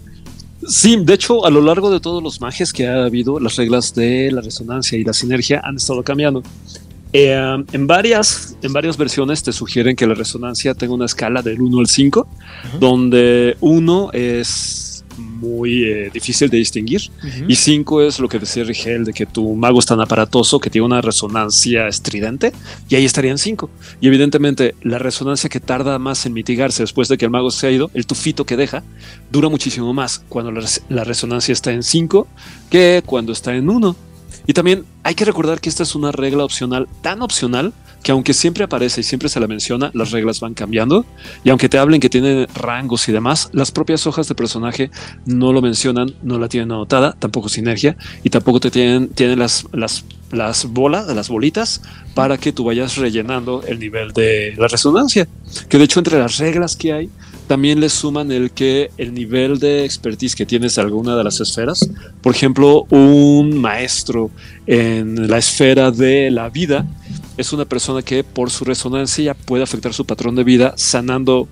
Sí, 0.68 0.98
de 1.00 1.14
hecho, 1.14 1.46
a 1.46 1.50
lo 1.50 1.62
largo 1.62 1.92
de 1.92 2.00
todos 2.00 2.24
los 2.24 2.42
mages 2.42 2.74
que 2.74 2.88
ha 2.88 3.06
habido, 3.06 3.40
las 3.40 3.56
reglas 3.56 3.94
de 3.94 4.32
la 4.32 4.42
resonancia 4.42 4.98
y 4.98 5.04
la 5.04 5.14
sinergia 5.14 5.62
han 5.64 5.76
estado 5.78 6.04
cambiando. 6.04 6.42
Eh, 7.14 7.64
en, 7.72 7.88
varias, 7.88 8.58
en 8.62 8.74
varias 8.74 8.98
versiones 8.98 9.42
te 9.44 9.54
sugieren 9.54 9.96
que 9.96 10.06
la 10.06 10.16
resonancia 10.16 10.74
tenga 10.74 10.94
una 10.94 11.06
escala 11.06 11.42
del 11.42 11.62
1 11.62 11.80
al 11.80 11.88
5, 11.88 12.28
Ajá. 12.64 12.78
donde 12.80 13.56
1 13.62 14.10
es 14.14 14.85
muy 15.18 15.84
eh, 15.86 16.10
difícil 16.14 16.50
de 16.50 16.58
distinguir 16.58 17.02
y 17.48 17.56
5 17.56 18.02
es 18.04 18.20
lo 18.20 18.28
que 18.28 18.40
decía 18.40 18.64
Rigel, 18.64 19.04
de 19.06 19.14
que 19.14 19.26
tu 19.26 19.54
mago 19.56 19.80
es 19.80 19.86
tan 19.86 20.00
aparatoso 20.02 20.60
que 20.60 20.70
tiene 20.70 20.86
una 20.86 21.02
resonancia 21.02 21.88
estridente, 21.88 22.52
y 22.90 22.96
ahí 22.96 23.06
estarían 23.06 23.38
5. 23.38 23.70
Y 24.02 24.08
evidentemente, 24.08 24.76
la 24.82 24.98
resonancia 25.00 25.50
que 25.50 25.60
tarda 25.60 25.98
más 26.00 26.26
en 26.26 26.34
mitigarse 26.34 26.84
después 26.84 27.08
de 27.08 27.18
que 27.18 27.26
el 27.26 27.32
mago 27.32 27.52
se 27.52 27.68
ha 27.68 27.72
ido, 27.72 27.90
el 27.94 28.06
tufito 28.06 28.46
que 28.46 28.58
deja, 28.58 28.84
dura 29.32 29.50
muchísimo 29.50 29.94
más 29.94 30.20
cuando 30.30 30.52
la, 30.52 30.62
res- 30.62 30.82
la 30.90 31.04
resonancia 31.04 31.54
está 31.54 31.72
en 31.72 31.84
5 31.84 32.28
que 32.70 33.04
cuando 33.06 33.32
está 33.32 33.56
en 33.56 33.70
1. 33.70 33.96
Y 34.48 34.54
también 34.54 34.86
hay 35.04 35.16
que 35.16 35.26
recordar 35.26 35.60
que 35.60 35.70
esta 35.70 35.84
es 35.84 35.96
una 35.96 36.12
regla 36.12 36.44
opcional, 36.44 36.88
tan 37.02 37.22
opcional, 37.22 37.74
que 38.06 38.12
aunque 38.12 38.36
siempre 38.36 38.64
aparece 38.64 39.02
y 39.02 39.04
siempre 39.04 39.30
se 39.30 39.40
la 39.40 39.48
menciona, 39.48 39.90
las 39.96 40.12
reglas 40.12 40.40
van 40.40 40.54
cambiando. 40.54 41.08
Y 41.44 41.50
aunque 41.50 41.70
te 41.70 41.80
hablen 41.80 42.00
que 42.00 42.08
tiene 42.08 42.46
rangos 42.54 43.10
y 43.10 43.12
demás, 43.12 43.50
las 43.52 43.72
propias 43.72 44.06
hojas 44.06 44.28
de 44.28 44.36
personaje 44.36 44.92
no 45.26 45.52
lo 45.52 45.60
mencionan, 45.60 46.14
no 46.22 46.38
la 46.38 46.48
tienen 46.48 46.72
anotada, 46.72 47.16
tampoco 47.18 47.50
sinergia, 47.50 47.98
y 48.24 48.30
tampoco 48.30 48.60
te 48.60 48.70
tienen, 48.70 49.08
tienen 49.08 49.40
las, 49.40 49.66
las, 49.72 50.06
las 50.32 50.68
bolas, 50.68 51.08
las 51.08 51.30
bolitas, 51.30 51.82
para 52.14 52.38
que 52.38 52.52
tú 52.52 52.66
vayas 52.66 52.96
rellenando 52.96 53.64
el 53.68 53.80
nivel 53.80 54.12
de 54.14 54.54
la 54.56 54.68
resonancia. 54.68 55.28
Que 55.68 55.80
de 55.80 55.86
hecho 55.86 56.00
entre 56.00 56.20
las 56.20 56.38
reglas 56.38 56.76
que 56.76 56.94
hay, 56.94 57.10
también 57.48 57.80
le 57.80 57.90
suman 57.90 58.32
el 58.32 58.52
que 58.52 58.92
el 58.98 59.14
nivel 59.14 59.60
de 59.60 59.86
expertise 59.86 60.36
que 60.36 60.46
tienes 60.46 60.76
de 60.76 60.82
alguna 60.82 61.16
de 61.16 61.24
las 61.24 61.40
esferas, 61.40 61.90
por 62.22 62.36
ejemplo, 62.36 62.86
un 62.90 63.60
maestro 63.60 64.32
en 64.68 65.30
la 65.30 65.38
esfera 65.38 65.92
de 65.92 66.32
la 66.32 66.50
vida, 66.50 66.86
es 67.38 67.54
una 67.54 67.66
persona 67.66 68.02
que 68.02 68.24
por 68.24 68.50
su 68.50 68.66
resonancia 68.66 69.34
puede 69.34 69.64
afectar 69.64 69.94
su 69.94 70.06
patrón 70.06 70.36
de 70.36 70.44
vida 70.44 70.74
sanando, 70.78 71.48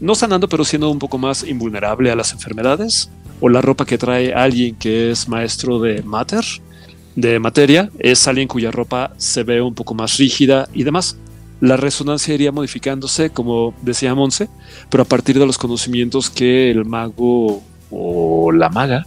no 0.00 0.14
sanando, 0.14 0.48
pero 0.48 0.64
siendo 0.64 0.90
un 0.90 0.98
poco 0.98 1.18
más 1.18 1.44
invulnerable 1.44 2.10
a 2.10 2.16
las 2.16 2.32
enfermedades, 2.32 3.10
o 3.40 3.48
la 3.48 3.60
ropa 3.60 3.84
que 3.84 3.98
trae 3.98 4.32
alguien 4.32 4.76
que 4.76 5.10
es 5.10 5.28
maestro 5.28 5.80
de 5.80 6.02
mater, 6.02 6.44
de 7.16 7.38
materia, 7.38 7.90
es 7.98 8.26
alguien 8.26 8.48
cuya 8.48 8.70
ropa 8.70 9.12
se 9.18 9.42
ve 9.42 9.60
un 9.60 9.74
poco 9.74 9.94
más 9.94 10.16
rígida 10.16 10.68
y 10.72 10.84
demás. 10.84 11.16
La 11.64 11.78
resonancia 11.78 12.34
iría 12.34 12.52
modificándose, 12.52 13.30
como 13.30 13.74
decía 13.80 14.14
Monse, 14.14 14.50
pero 14.90 15.02
a 15.02 15.06
partir 15.06 15.38
de 15.38 15.46
los 15.46 15.56
conocimientos 15.56 16.28
que 16.28 16.70
el 16.70 16.84
mago 16.84 17.62
o 17.90 18.52
la 18.52 18.68
maga 18.68 19.06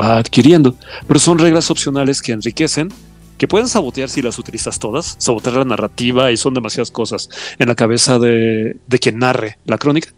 va 0.00 0.16
adquiriendo. 0.16 0.74
Pero 1.06 1.20
son 1.20 1.38
reglas 1.38 1.70
opcionales 1.70 2.22
que 2.22 2.32
enriquecen, 2.32 2.88
que 3.36 3.46
pueden 3.46 3.68
sabotear 3.68 4.08
si 4.08 4.22
las 4.22 4.38
utilizas 4.38 4.78
todas, 4.78 5.16
sabotear 5.18 5.56
la 5.56 5.66
narrativa 5.66 6.32
y 6.32 6.38
son 6.38 6.54
demasiadas 6.54 6.90
cosas 6.90 7.28
en 7.58 7.68
la 7.68 7.74
cabeza 7.74 8.18
de, 8.18 8.78
de 8.86 8.98
quien 8.98 9.18
narre 9.18 9.58
la 9.66 9.76
crónica. 9.76 10.08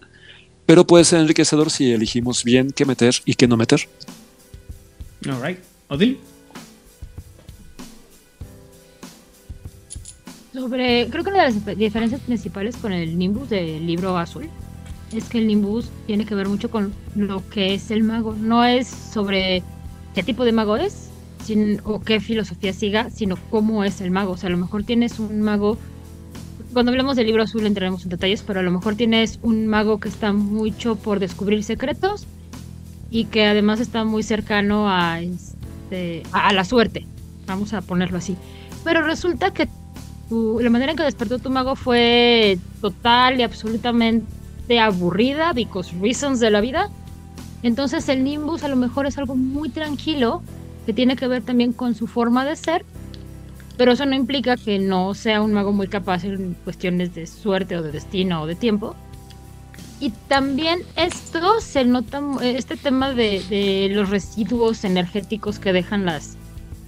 Pero 0.66 0.86
puede 0.86 1.02
ser 1.02 1.18
enriquecedor 1.18 1.72
si 1.72 1.92
elegimos 1.92 2.44
bien 2.44 2.70
qué 2.70 2.84
meter 2.84 3.16
y 3.24 3.34
qué 3.34 3.48
no 3.48 3.56
meter. 3.56 3.88
Alright. 5.28 5.58
Odil. 5.88 6.20
Sobre, 10.60 11.08
creo 11.08 11.24
que 11.24 11.30
una 11.30 11.44
de 11.44 11.54
las 11.54 11.78
diferencias 11.78 12.20
principales 12.20 12.76
con 12.76 12.92
el 12.92 13.18
Nimbus 13.18 13.48
del 13.48 13.86
libro 13.86 14.18
azul 14.18 14.50
es 15.10 15.24
que 15.30 15.38
el 15.38 15.46
Nimbus 15.46 15.90
tiene 16.06 16.26
que 16.26 16.34
ver 16.34 16.48
mucho 16.48 16.70
con 16.70 16.92
lo 17.16 17.48
que 17.48 17.72
es 17.72 17.90
el 17.90 18.02
mago. 18.02 18.34
No 18.34 18.62
es 18.64 18.86
sobre 18.86 19.62
qué 20.14 20.22
tipo 20.22 20.44
de 20.44 20.52
mago 20.52 20.76
es 20.76 21.08
sin, 21.42 21.80
o 21.84 22.00
qué 22.00 22.20
filosofía 22.20 22.74
siga, 22.74 23.08
sino 23.08 23.36
cómo 23.48 23.84
es 23.84 24.02
el 24.02 24.10
mago. 24.10 24.32
O 24.32 24.36
sea, 24.36 24.48
a 24.48 24.50
lo 24.50 24.58
mejor 24.58 24.84
tienes 24.84 25.18
un 25.18 25.40
mago. 25.40 25.78
Cuando 26.74 26.90
hablemos 26.90 27.16
del 27.16 27.26
libro 27.26 27.42
azul 27.42 27.64
entraremos 27.64 28.02
en 28.02 28.10
detalles, 28.10 28.42
pero 28.46 28.60
a 28.60 28.62
lo 28.62 28.70
mejor 28.70 28.96
tienes 28.96 29.38
un 29.42 29.66
mago 29.66 29.98
que 29.98 30.10
está 30.10 30.34
mucho 30.34 30.96
por 30.96 31.20
descubrir 31.20 31.64
secretos 31.64 32.26
y 33.10 33.24
que 33.24 33.46
además 33.46 33.80
está 33.80 34.04
muy 34.04 34.22
cercano 34.22 34.90
a, 34.90 35.20
este, 35.20 36.22
a 36.32 36.52
la 36.52 36.64
suerte. 36.64 37.06
Vamos 37.46 37.72
a 37.72 37.80
ponerlo 37.80 38.18
así. 38.18 38.36
Pero 38.84 39.02
resulta 39.02 39.52
que 39.52 39.68
tu- 40.30 40.58
la 40.60 40.70
manera 40.70 40.92
en 40.92 40.96
que 40.96 41.02
despertó 41.02 41.38
tu 41.38 41.50
mago 41.50 41.76
fue 41.76 42.58
total 42.80 43.38
y 43.38 43.42
absolutamente 43.42 44.80
aburrida, 44.80 45.52
because 45.52 45.92
reasons 46.00 46.40
de 46.40 46.50
la 46.50 46.62
vida. 46.62 46.88
Entonces 47.62 48.08
el 48.08 48.24
Nimbus 48.24 48.64
a 48.64 48.68
lo 48.68 48.76
mejor 48.76 49.04
es 49.06 49.18
algo 49.18 49.34
muy 49.36 49.68
tranquilo, 49.68 50.40
que 50.86 50.94
tiene 50.94 51.16
que 51.16 51.28
ver 51.28 51.42
también 51.42 51.74
con 51.74 51.94
su 51.94 52.06
forma 52.06 52.46
de 52.46 52.56
ser, 52.56 52.86
pero 53.76 53.92
eso 53.92 54.06
no 54.06 54.14
implica 54.14 54.56
que 54.56 54.78
no 54.78 55.12
sea 55.14 55.42
un 55.42 55.52
mago 55.52 55.72
muy 55.72 55.88
capaz 55.88 56.24
en 56.24 56.54
cuestiones 56.64 57.14
de 57.14 57.26
suerte 57.26 57.76
o 57.76 57.82
de 57.82 57.92
destino 57.92 58.42
o 58.42 58.46
de 58.46 58.54
tiempo. 58.54 58.94
Y 60.00 60.10
también 60.28 60.80
esto 60.96 61.60
se 61.60 61.84
nota, 61.84 62.22
este 62.42 62.76
tema 62.76 63.12
de, 63.12 63.42
de 63.50 63.90
los 63.92 64.08
residuos 64.08 64.84
energéticos 64.84 65.58
que 65.58 65.74
dejan 65.74 66.06
las 66.06 66.36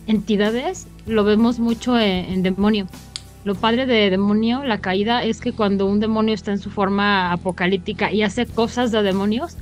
entidades, 0.07 0.86
lo 1.07 1.22
vemos 1.24 1.59
mucho 1.59 1.99
en, 1.99 2.24
en 2.32 2.43
demonio. 2.43 2.86
Lo 3.45 3.57
padre 3.57 3.86
de 3.86 4.09
demonio, 4.09 4.62
la 4.62 4.78
caída, 4.78 5.24
es 5.24 5.40
que 5.40 5.53
cuando 5.53 5.86
un 5.86 5.99
demonio 5.99 6.32
está 6.32 6.53
en 6.53 6.59
su 6.59 6.70
forma 6.70 7.32
apocalíptica 7.32 8.12
y 8.12 8.22
hace 8.22 8.47
cosas 8.47 8.93
de 8.93 9.03
demonios, 9.03 9.57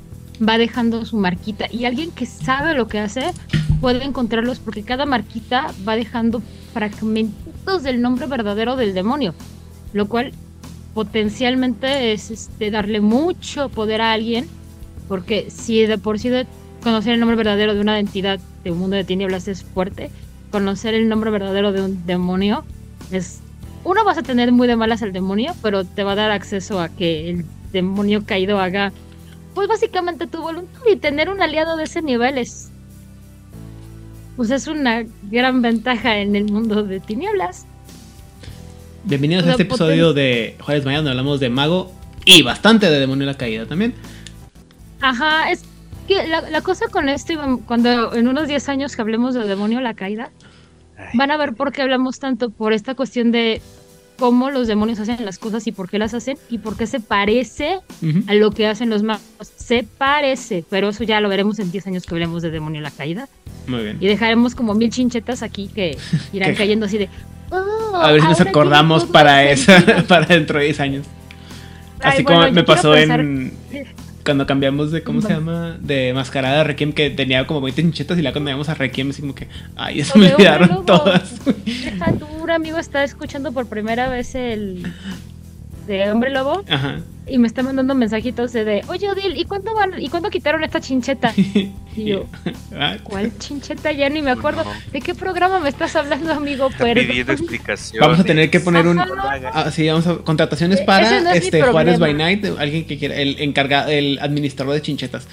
va 0.47 0.59
dejando 0.59 1.03
su 1.05 1.17
marquita. 1.17 1.65
Y 1.71 1.85
alguien 1.85 2.11
que 2.11 2.27
sabe 2.27 2.75
lo 2.75 2.87
que 2.87 2.99
hace 2.99 3.31
puede 3.79 4.03
encontrarlos 4.03 4.59
porque 4.59 4.83
cada 4.83 5.07
marquita 5.07 5.73
va 5.87 5.95
dejando 5.95 6.43
fragmentos 6.73 7.81
del 7.81 8.01
nombre 8.01 8.27
verdadero 8.27 8.75
del 8.75 8.93
demonio. 8.93 9.33
Lo 9.93 10.07
cual 10.07 10.31
potencialmente 10.93 12.13
es 12.13 12.29
este, 12.29 12.69
darle 12.69 13.01
mucho 13.01 13.69
poder 13.69 14.01
a 14.01 14.13
alguien. 14.13 14.47
Porque 15.07 15.49
si 15.49 15.85
de 15.87 15.97
por 15.97 16.19
sí 16.19 16.29
de 16.29 16.45
conocer 16.83 17.13
el 17.13 17.19
nombre 17.19 17.35
verdadero 17.35 17.73
de 17.73 17.81
una 17.81 17.99
entidad 17.99 18.39
de 18.63 18.71
un 18.71 18.77
mundo 18.77 18.95
de 18.95 19.03
tinieblas 19.03 19.47
es 19.47 19.63
fuerte, 19.63 20.11
conocer 20.51 20.93
el 20.93 21.09
nombre 21.09 21.31
verdadero 21.31 21.71
de 21.71 21.81
un 21.81 22.05
demonio 22.05 22.63
es 23.11 23.41
uno 23.83 24.03
vas 24.03 24.17
a 24.17 24.23
tener 24.23 24.51
muy 24.51 24.67
de 24.67 24.75
malas 24.75 25.01
al 25.01 25.11
demonio, 25.11 25.53
pero 25.61 25.85
te 25.85 26.03
va 26.03 26.11
a 26.13 26.15
dar 26.15 26.31
acceso 26.31 26.79
a 26.79 26.89
que 26.89 27.29
el 27.29 27.45
demonio 27.71 28.25
caído 28.25 28.59
haga, 28.59 28.91
pues 29.53 29.67
básicamente 29.67 30.27
tu 30.27 30.41
voluntad 30.41 30.81
y 30.91 30.95
tener 30.97 31.29
un 31.29 31.41
aliado 31.41 31.77
de 31.77 31.85
ese 31.85 32.01
nivel 32.01 32.37
es, 32.37 32.69
pues 34.35 34.51
es 34.51 34.67
una 34.67 35.03
gran 35.23 35.61
ventaja 35.61 36.17
en 36.17 36.35
el 36.35 36.51
mundo 36.51 36.83
de 36.83 36.99
tinieblas. 36.99 37.65
Bienvenidos 39.03 39.47
a 39.47 39.51
este 39.51 39.63
episodio 39.63 40.13
de 40.13 40.55
Juárez 40.59 40.85
Mañana, 40.85 40.99
donde 40.99 41.11
hablamos 41.11 41.39
de 41.39 41.49
mago 41.49 41.91
y 42.25 42.43
bastante 42.43 42.87
de 42.87 42.99
demonio 42.99 43.25
la 43.25 43.35
caída 43.35 43.65
también. 43.65 43.95
Ajá, 45.01 45.49
es 45.49 45.63
que 46.07 46.27
la, 46.27 46.41
la 46.41 46.61
cosa 46.61 46.87
con 46.87 47.09
esto, 47.09 47.33
cuando 47.65 48.13
en 48.13 48.27
unos 48.27 48.47
10 48.47 48.69
años 48.69 48.95
que 48.95 49.01
hablemos 49.01 49.33
de 49.33 49.47
demonio 49.47 49.81
la 49.81 49.95
caída, 49.95 50.29
van 51.13 51.31
a 51.31 51.37
ver 51.37 51.53
por 51.53 51.71
qué 51.71 51.81
hablamos 51.81 52.19
tanto, 52.19 52.49
por 52.49 52.73
esta 52.73 52.95
cuestión 52.95 53.31
de 53.31 53.61
cómo 54.17 54.51
los 54.51 54.67
demonios 54.67 54.99
hacen 54.99 55.23
las 55.25 55.39
cosas 55.39 55.65
y 55.65 55.71
por 55.71 55.89
qué 55.89 55.97
las 55.97 56.13
hacen 56.13 56.37
y 56.49 56.59
por 56.59 56.77
qué 56.77 56.85
se 56.85 56.99
parece 56.99 57.79
a 58.27 58.33
lo 58.35 58.51
que 58.51 58.67
hacen 58.67 58.89
los 58.89 59.01
magos. 59.03 59.21
Se 59.55 59.83
parece, 59.97 60.63
pero 60.69 60.89
eso 60.89 61.03
ya 61.03 61.19
lo 61.21 61.27
veremos 61.29 61.57
en 61.59 61.71
10 61.71 61.87
años 61.87 62.05
que 62.05 62.13
hablemos 62.13 62.43
de 62.43 62.51
demonio 62.51 62.81
la 62.81 62.91
caída. 62.91 63.27
Muy 63.67 63.83
bien. 63.83 63.97
Y 63.99 64.05
dejaremos 64.07 64.53
como 64.55 64.73
mil 64.75 64.89
chinchetas 64.91 65.41
aquí 65.43 65.69
que 65.73 65.97
irán 66.33 66.53
cayendo 66.55 66.85
así 66.85 66.97
de... 66.99 67.09
"Oh, 67.49 67.95
A 67.95 68.11
ver 68.11 68.21
si 68.21 68.27
nos 68.27 68.41
acordamos 68.41 69.05
para 69.05 69.43
esa, 69.49 69.77
sentido". 69.77 70.03
para 70.07 70.25
dentro 70.27 70.59
de 70.59 70.65
10 70.65 70.79
años. 70.81 71.07
Ay, 71.99 72.13
Así 72.13 72.23
bueno, 72.23 72.41
como 72.41 72.51
me 72.53 72.63
pasó 72.63 72.93
pensar- 72.93 73.19
en 73.21 73.53
cuando 74.23 74.45
cambiamos 74.45 74.91
de, 74.91 75.03
¿cómo 75.03 75.21
se 75.21 75.29
llama? 75.29 75.77
De 75.79 76.13
mascarada 76.13 76.61
a 76.61 76.63
Requiem, 76.63 76.93
que 76.93 77.09
tenía 77.09 77.45
como 77.47 77.61
20 77.61 77.81
chinchetas 77.81 78.17
y 78.17 78.21
luego 78.21 78.33
cuando 78.33 78.49
llegamos 78.49 78.69
a 78.69 78.73
Requiem, 78.75 79.09
así 79.09 79.21
como 79.21 79.35
que, 79.35 79.47
ay, 79.75 79.97
ya 79.97 80.05
se 80.05 80.13
O 80.13 80.21
me 80.21 80.33
olvidaron 80.33 80.85
todas. 80.85 81.45
Deja 81.65 82.13
tú, 82.13 82.25
un 82.41 82.49
amigo 82.49 82.77
está 82.77 83.03
escuchando 83.03 83.51
por 83.51 83.67
primera 83.67 84.09
vez 84.09 84.35
el 84.35 84.83
de 85.87 86.11
Hombre 86.11 86.29
Lobo 86.29 86.63
Ajá. 86.69 86.99
Y 87.27 87.37
me 87.37 87.47
está 87.47 87.61
mandando 87.63 87.93
mensajitos 87.95 88.51
de, 88.53 88.65
de 88.65 88.81
oye 88.87 89.09
Odil, 89.09 89.37
¿y 89.37 89.45
cuándo 89.45 89.73
van, 89.75 90.01
y 90.01 90.09
cuándo 90.09 90.29
quitaron 90.29 90.63
esta 90.63 90.79
chincheta? 90.81 91.33
Y 91.93 92.05
yo, 92.05 92.25
Ah, 92.73 92.95
¿cuál 93.03 93.37
chincheta? 93.37 93.91
Ya 93.91 94.07
ni 94.07 94.21
me 94.21 94.31
acuerdo. 94.31 94.63
No. 94.63 94.71
¿De 94.93 95.01
qué 95.01 95.13
programa 95.13 95.59
me 95.59 95.67
estás 95.67 95.93
hablando, 95.97 96.31
amigo? 96.31 96.69
Pidiendo 96.69 97.33
explicaciones. 97.33 97.99
Vamos 97.99 98.17
a 98.17 98.23
tener 98.23 98.49
que 98.49 98.61
poner 98.61 98.87
un. 98.87 98.97
Ah, 98.97 99.69
sí, 99.71 99.89
vamos 99.89 100.07
a. 100.07 100.15
Contrataciones 100.19 100.79
Eh, 100.79 100.83
para 100.85 101.19
no 101.19 101.31
es 101.31 101.43
este 101.43 101.61
Juárez 101.61 101.99
by. 101.99 102.13
Night. 102.13 102.45
Alguien 102.57 102.85
que 102.85 102.97
quiera. 102.97 103.15
El 103.15 103.41
encargado. 103.41 103.91
El 103.91 104.19
administrador 104.21 104.73
de 104.73 104.81
chinchetas. 104.81 105.27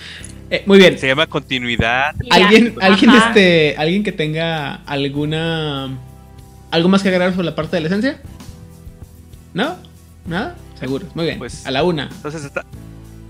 Eh, 0.50 0.64
muy 0.66 0.78
bien. 0.78 0.98
Se 0.98 1.06
llama 1.06 1.28
continuidad. 1.28 2.16
Alguien, 2.28 2.74
alguien, 2.80 3.10
Ajá. 3.10 3.28
este, 3.28 3.76
alguien 3.78 4.02
que 4.02 4.10
tenga 4.10 4.82
alguna, 4.84 5.96
algo 6.72 6.88
más 6.88 7.04
que 7.04 7.08
agregar 7.10 7.30
sobre 7.34 7.44
la 7.44 7.54
parte 7.54 7.76
de 7.76 7.82
la 7.82 7.86
esencia. 7.86 8.20
¿No? 9.54 9.76
¿Nada? 10.26 10.56
Seguro. 10.78 11.06
Muy 11.14 11.24
bien. 11.26 11.38
Pues- 11.38 11.66
a 11.66 11.70
la 11.70 11.82
una. 11.84 12.08
Entonces 12.12 12.44
está. 12.44 12.64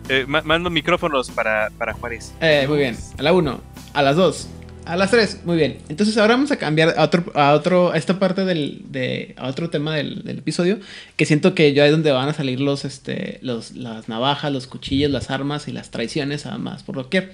eh, 0.09 0.25
ma- 0.27 0.43
mando 0.43 0.71
micrófonos 0.71 1.31
para, 1.31 1.71
para 1.79 1.93
Juárez. 1.95 2.33
Eh, 2.41 2.67
muy 2.69 2.79
bien. 2.79 2.97
A 3.19 3.23
la 3.23 3.33
uno. 3.33 3.61
A 3.95 4.03
las 4.03 4.17
dos. 4.17 4.49
A 4.87 4.97
las 4.97 5.11
tres. 5.11 5.41
Muy 5.45 5.57
bien. 5.57 5.79
Entonces 5.91 6.17
ahora 6.17 6.35
vamos 6.35 6.51
a 6.51 6.57
cambiar 6.57 6.95
a 6.97 7.03
otro, 7.05 7.25
a 7.35 7.53
otro, 7.53 7.93
a 7.93 7.97
esta 7.99 8.19
parte 8.19 8.45
del, 8.47 8.83
de, 8.91 9.35
a 9.37 9.49
otro 9.49 9.69
tema 9.69 9.95
del, 9.95 10.23
del 10.25 10.39
episodio. 10.39 10.79
Que 11.17 11.27
siento 11.27 11.55
que 11.55 11.75
yo 11.75 11.85
es 11.85 11.91
donde 11.91 12.11
van 12.11 12.29
a 12.29 12.33
salir 12.35 12.61
los, 12.61 12.85
este, 12.87 13.39
los, 13.43 13.73
las 13.73 14.09
navajas, 14.09 14.51
los 14.53 14.67
cuchillos, 14.67 15.11
las 15.11 15.31
armas 15.31 15.69
y 15.69 15.73
las 15.73 15.91
traiciones, 15.91 16.47
además, 16.47 16.83
por 16.85 16.97
lo 16.97 17.11
que. 17.11 17.31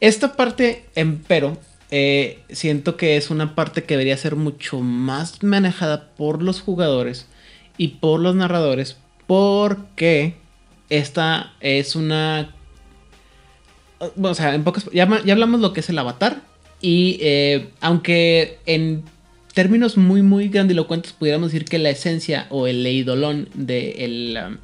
Esta 0.00 0.34
parte, 0.36 0.84
empero, 0.94 1.58
eh, 1.90 2.38
siento 2.50 2.96
que 2.96 3.16
es 3.16 3.30
una 3.30 3.54
parte 3.54 3.82
que 3.84 3.94
debería 3.94 4.16
ser 4.16 4.36
mucho 4.36 4.80
más 4.80 5.42
manejada 5.42 6.08
por 6.16 6.40
los 6.42 6.60
jugadores 6.60 7.26
y 7.76 7.88
por 7.88 8.20
los 8.20 8.34
narradores, 8.36 8.96
porque 9.30 10.34
esta 10.88 11.52
es 11.60 11.94
una... 11.94 12.52
O 14.20 14.34
sea, 14.34 14.56
en 14.56 14.64
pocas... 14.64 14.90
Ya, 14.92 15.06
ya 15.24 15.34
hablamos 15.34 15.60
lo 15.60 15.72
que 15.72 15.78
es 15.78 15.88
el 15.88 16.00
avatar 16.00 16.42
y 16.82 17.16
eh, 17.20 17.68
aunque 17.80 18.58
en 18.66 19.04
términos 19.54 19.96
muy, 19.96 20.22
muy 20.22 20.48
grandilocuentes 20.48 21.12
pudiéramos 21.12 21.52
decir 21.52 21.64
que 21.64 21.78
la 21.78 21.90
esencia 21.90 22.48
o 22.50 22.66
el 22.66 22.84
eidolón 22.84 23.48
de 23.54 24.04
el, 24.04 24.38
um, 24.44 24.56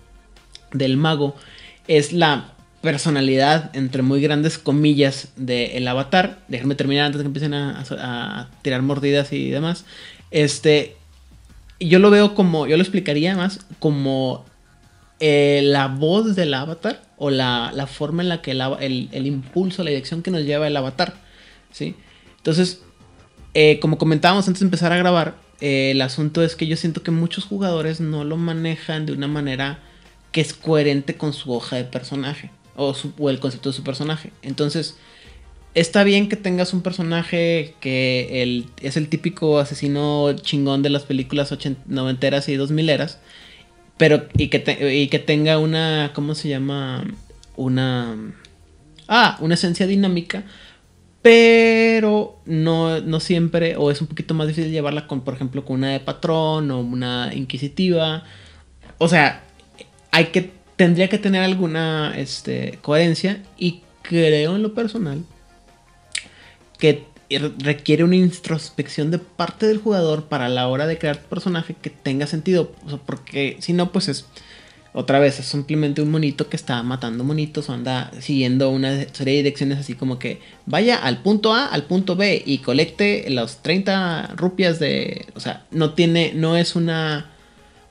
del 0.77 0.97
mago 0.97 1.37
es 1.87 2.13
la 2.13 2.53
personalidad, 2.83 3.71
entre 3.77 4.03
muy 4.03 4.21
grandes 4.21 4.59
comillas, 4.59 5.29
del 5.37 5.87
avatar. 5.87 6.41
Déjenme 6.49 6.75
terminar 6.75 7.05
antes 7.07 7.19
de 7.21 7.23
que 7.23 7.29
empiecen 7.29 7.55
a, 7.55 7.83
a- 7.83 8.41
a 8.41 8.51
tirar 8.63 8.83
mordidas 8.83 9.33
y 9.33 9.49
demás. 9.49 9.85
Este, 10.33 10.97
yo 11.79 12.01
lo 12.01 12.11
veo 12.11 12.35
como, 12.35 12.67
yo 12.67 12.77
lo 12.77 12.83
explicaría 12.83 13.37
más 13.37 13.61
como 13.79 14.45
eh, 15.21 15.61
la 15.65 15.89
voz 15.89 16.37
del 16.37 16.53
avatar 16.55 17.03
o 17.17 17.31
la, 17.31 17.73
la 17.75 17.87
forma 17.87 18.23
en 18.23 18.29
la 18.29 18.43
que 18.43 18.51
el, 18.53 18.61
el, 18.81 19.09
el 19.13 19.27
impulso, 19.27 19.83
la 19.85 19.91
dirección 19.91 20.23
que 20.23 20.31
nos 20.31 20.43
lleva 20.43 20.67
el 20.67 20.77
avatar. 20.77 21.15
¿sí? 21.73 21.95
Entonces, 22.39 22.83
eh, 23.55 23.79
como 23.81 23.99
comentábamos 23.99 24.47
antes 24.49 24.61
de 24.61 24.67
empezar 24.67 24.93
a 24.93 24.97
grabar, 24.99 25.35
eh, 25.61 25.93
el 25.93 26.03
asunto 26.03 26.43
es 26.43 26.57
que 26.57 26.67
yo 26.67 26.77
siento 26.77 27.03
que 27.03 27.11
muchos 27.11 27.45
jugadores 27.45 28.01
no 28.01 28.25
lo 28.25 28.37
manejan 28.37 29.07
de 29.07 29.13
una 29.13 29.29
manera 29.29 29.79
que 30.33 30.43
es 30.43 30.53
coherente 30.53 31.17
con 31.17 31.33
su 31.33 31.51
hoja 31.53 31.77
de 31.77 31.85
personaje 31.85 32.51
o, 32.77 32.95
el 33.31 33.41
concepto 33.41 33.71
de 33.71 33.75
su 33.77 33.83
personaje. 33.83 34.33
Entonces, 34.43 34.97
está 35.75 36.05
bien 36.05 36.29
que 36.29 36.37
tengas 36.37 36.75
un 36.75 36.83
personaje 36.83 37.75
que 37.81 38.43
el- 38.43 38.67
es 38.83 38.99
el 38.99 39.09
típico 39.09 39.59
asesino 39.59 40.35
chingón 40.35 40.83
de 40.83 40.91
las 40.91 41.05
películas 41.05 41.55
noventeras 41.87 42.49
y 42.51 42.57
dos 42.57 42.71
mileras, 42.71 43.19
pero 43.97 44.27
y 44.37 44.49
que, 44.49 44.95
y 44.95 45.09
que 45.09 45.19
tenga 45.19 45.59
una, 45.59 46.13
¿cómo 46.15 46.35
se 46.35 46.49
llama? 46.49 47.05
Una... 47.57 48.17
Ah, 49.09 49.39
una 49.41 49.55
esencia 49.55 49.87
dinámica, 49.87 50.45
pero 51.23 52.41
no, 52.45 53.01
no 53.01 53.21
siempre, 53.21 53.77
o 53.77 53.91
es 53.91 54.01
un 54.01 54.09
poquito 54.09 54.35
más 54.35 54.49
difícil 54.49 54.73
llevarla 54.73 55.07
con, 55.07 55.23
por 55.23 55.35
ejemplo, 55.35 55.65
con 55.65 55.77
una 55.77 55.93
de 55.93 56.01
patrón 56.01 56.71
o 56.71 56.81
una 56.81 57.33
inquisitiva. 57.35 58.25
O 58.99 59.09
sea, 59.09 59.45
hay 60.11 60.27
que, 60.27 60.51
tendría 60.77 61.09
que 61.09 61.19
tener 61.19 61.43
alguna 61.43 62.15
este, 62.17 62.79
coherencia 62.83 63.43
y 63.57 63.83
creo 64.03 64.57
en 64.57 64.63
lo 64.63 64.75
personal 64.75 65.25
que 66.79 67.05
requiere 67.59 68.05
una 68.05 68.17
introspección 68.17 69.11
de 69.11 69.19
parte 69.19 69.67
del 69.67 69.79
jugador 69.79 70.25
para 70.25 70.49
la 70.49 70.69
hora 70.69 70.87
de 70.87 70.99
crear 70.99 71.17
tu 71.17 71.29
personaje 71.29 71.75
que 71.81 71.91
tenga 71.91 72.27
sentido. 72.27 72.73
Porque 73.07 73.57
si 73.61 73.73
no, 73.73 73.93
pues 73.93 74.09
es 74.09 74.27
otra 74.93 75.19
vez, 75.19 75.39
es 75.39 75.47
simplemente 75.47 76.01
un 76.01 76.11
monito 76.11 76.49
que 76.49 76.57
está 76.57 76.83
matando 76.83 77.23
monitos 77.23 77.69
o 77.69 77.73
anda 77.75 78.11
siguiendo 78.21 78.71
una 78.71 78.93
serie 79.13 79.35
de 79.35 79.43
direcciones 79.43 79.79
así 79.79 79.93
como 79.95 80.19
que 80.19 80.41
vaya 80.65 80.97
al 80.97 81.19
punto 81.23 81.53
A, 81.53 81.67
al 81.67 81.85
punto 81.85 82.17
B 82.17 82.43
y 82.47 82.59
colecte 82.59 83.27
los 83.29 83.63
30 83.63 84.33
rupias 84.37 84.79
de... 84.79 85.27
O 85.35 85.41
sea, 85.41 85.67
no 85.71 85.93
tiene, 85.93 86.33
no 86.35 86.57
es 86.57 86.77
una, 86.77 87.31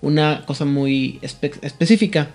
una 0.02 0.46
cosa 0.48 0.66
muy 0.66 1.20
espe- 1.22 1.60
específica. 1.62 2.32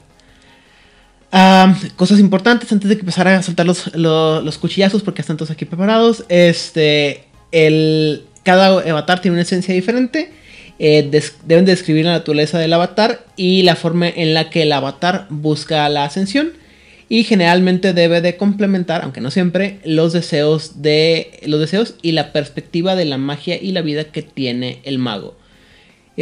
Ah, 1.32 1.76
cosas 1.96 2.18
importantes 2.18 2.72
antes 2.72 2.88
de 2.88 2.96
que 2.96 3.00
empezar 3.00 3.28
a 3.28 3.42
soltar 3.42 3.64
los, 3.66 3.94
lo- 3.94 4.42
los 4.42 4.58
cuchillazos 4.58 5.02
porque 5.02 5.20
están 5.22 5.36
todos 5.36 5.50
aquí 5.50 5.64
preparados. 5.64 6.24
Este, 6.28 7.24
el, 7.52 8.24
cada 8.42 8.66
avatar 8.90 9.20
tiene 9.20 9.34
una 9.36 9.42
esencia 9.42 9.74
diferente 9.74 10.32
eh, 10.82 11.10
deben 11.44 11.66
describir 11.66 12.06
la 12.06 12.12
naturaleza 12.12 12.58
del 12.58 12.72
avatar 12.72 13.26
y 13.36 13.62
la 13.64 13.76
forma 13.76 14.08
en 14.08 14.32
la 14.32 14.48
que 14.48 14.62
el 14.62 14.72
avatar 14.72 15.26
busca 15.28 15.86
la 15.90 16.04
ascensión. 16.04 16.52
Y 17.10 17.24
generalmente 17.24 17.92
debe 17.92 18.20
de 18.22 18.36
complementar, 18.36 19.02
aunque 19.02 19.20
no 19.20 19.30
siempre, 19.30 19.80
los 19.84 20.12
deseos, 20.14 20.80
de, 20.80 21.40
los 21.44 21.60
deseos 21.60 21.96
y 22.02 22.12
la 22.12 22.32
perspectiva 22.32 22.94
de 22.96 23.04
la 23.04 23.18
magia 23.18 23.60
y 23.60 23.72
la 23.72 23.82
vida 23.82 24.04
que 24.04 24.22
tiene 24.22 24.78
el 24.84 24.98
mago. 24.98 25.36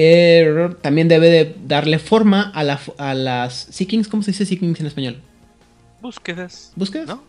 Eh, 0.00 0.76
también 0.80 1.08
debe 1.08 1.28
de 1.28 1.56
darle 1.64 1.98
forma 1.98 2.52
a, 2.54 2.62
la, 2.62 2.78
a 2.98 3.14
las 3.14 3.66
Seekings. 3.72 4.06
¿Cómo 4.06 4.22
se 4.22 4.30
dice 4.30 4.46
Seekings 4.46 4.78
en 4.78 4.86
español? 4.86 5.20
Búsquedas. 6.00 6.72
¿Búsquedas? 6.76 7.08
¿No? 7.08 7.24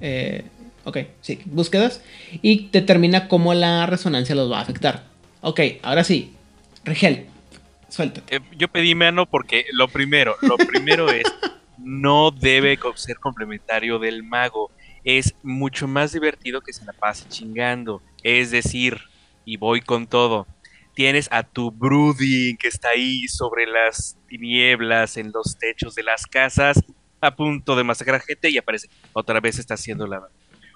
Eh, 0.00 0.42
ok, 0.82 0.98
sí, 1.20 1.38
búsquedas. 1.44 2.02
Y 2.42 2.70
determina 2.72 3.28
cómo 3.28 3.54
la 3.54 3.86
resonancia 3.86 4.34
los 4.34 4.50
va 4.50 4.58
a 4.58 4.62
afectar. 4.62 5.04
Ok, 5.42 5.60
ahora 5.80 6.02
sí. 6.02 6.32
Rigel, 6.84 7.26
suelta. 7.88 8.20
Eh, 8.30 8.40
yo 8.56 8.66
pedí 8.66 8.96
mano 8.96 9.26
porque 9.26 9.66
lo 9.70 9.86
primero, 9.86 10.34
lo 10.42 10.56
primero 10.56 11.12
es, 11.12 11.22
no 11.78 12.32
debe 12.32 12.76
ser 12.96 13.18
complementario 13.18 14.00
del 14.00 14.24
mago. 14.24 14.72
Es 15.04 15.36
mucho 15.44 15.86
más 15.86 16.14
divertido 16.14 16.62
que 16.62 16.72
se 16.72 16.84
la 16.84 16.94
pase 16.94 17.28
chingando. 17.28 18.02
Es 18.24 18.50
decir, 18.50 19.02
y 19.44 19.56
voy 19.56 19.82
con 19.82 20.08
todo. 20.08 20.48
Tienes 20.98 21.28
a 21.30 21.44
tu 21.44 21.70
brooding 21.70 22.56
que 22.56 22.66
está 22.66 22.88
ahí 22.88 23.28
sobre 23.28 23.68
las 23.68 24.18
tinieblas 24.26 25.16
en 25.16 25.30
los 25.30 25.56
techos 25.56 25.94
de 25.94 26.02
las 26.02 26.26
casas, 26.26 26.82
a 27.20 27.36
punto 27.36 27.76
de 27.76 27.84
masacrar 27.84 28.20
gente 28.20 28.50
y 28.50 28.58
aparece. 28.58 28.88
Otra 29.12 29.38
vez 29.38 29.60
está 29.60 29.74
haciendo 29.74 30.08
la 30.08 30.26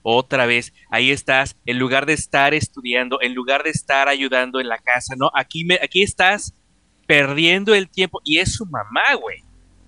otra 0.04 0.46
vez, 0.46 0.72
ahí 0.92 1.10
estás, 1.10 1.56
en 1.66 1.80
lugar 1.80 2.06
de 2.06 2.12
estar 2.12 2.54
estudiando, 2.54 3.20
en 3.20 3.34
lugar 3.34 3.64
de 3.64 3.70
estar 3.70 4.06
ayudando 4.06 4.60
en 4.60 4.68
la 4.68 4.78
casa, 4.78 5.16
¿no? 5.16 5.28
Aquí, 5.34 5.66
aquí 5.82 6.04
estás 6.04 6.54
perdiendo 7.08 7.74
el 7.74 7.88
tiempo 7.88 8.20
y 8.22 8.38
es 8.38 8.52
su 8.54 8.64
mamá, 8.66 9.14
güey. 9.20 9.42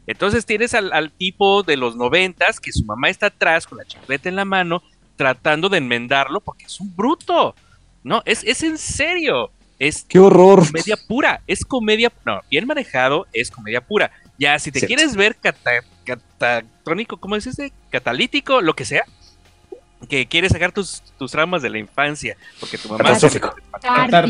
Entonces 0.09 0.45
tienes 0.45 0.75
al, 0.75 0.93
al 0.93 1.13
tipo 1.13 1.63
de 1.63 1.77
los 1.77 1.95
noventas 1.95 2.59
que 2.59 2.73
su 2.73 2.85
mamá 2.85 3.09
está 3.09 3.27
atrás 3.27 3.69
con 3.69 3.79
la 3.79 3.85
chicleta 3.85 4.29
en 4.29 4.35
la 4.35 4.45
mano 4.45 4.83
tratando 5.15 5.69
de 5.69 5.79
enmendarlo 5.79 6.41
porque 6.41 6.65
es 6.65 6.81
un 6.81 6.93
bruto. 6.97 7.55
No, 8.03 8.21
es, 8.25 8.43
es 8.43 8.65
en 8.65 8.79
serio. 8.79 9.53
Es 9.79 10.05
¡Qué 10.09 10.19
horror! 10.19 10.67
comedia 10.67 10.97
pura. 11.09 11.41
Es 11.47 11.65
comedia, 11.65 12.13
no, 12.25 12.41
bien 12.51 12.67
manejado, 12.67 13.27
es 13.33 13.51
comedia 13.51 13.81
pura. 13.81 14.11
Ya, 14.39 14.59
si 14.59 14.71
te 14.73 14.81
Cierto. 14.81 14.95
quieres 14.95 15.17
ver 15.17 15.37
cata, 15.37 15.71
catatrónico, 16.05 17.17
¿cómo 17.19 17.37
es 17.37 17.47
ese? 17.47 17.73
Catalítico, 17.91 18.61
lo 18.61 18.75
que 18.75 18.85
sea. 18.85 19.05
Que 20.09 20.27
quieres 20.27 20.53
sacar 20.53 20.71
tus, 20.73 21.03
tus 21.19 21.31
traumas 21.31 21.63
de 21.63 21.71
la 21.71 21.79
infancia. 21.79 22.37
Porque 22.61 22.77
tu 22.77 22.89
mamá... 22.89 23.05
Catártico. 23.05 23.55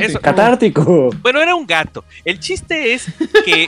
Eso. 0.01 0.21
¡Catártico! 0.21 1.11
Bueno, 1.21 1.41
era 1.41 1.55
un 1.55 1.67
gato. 1.67 2.05
El 2.25 2.39
chiste 2.39 2.95
es 2.95 3.07
que 3.45 3.67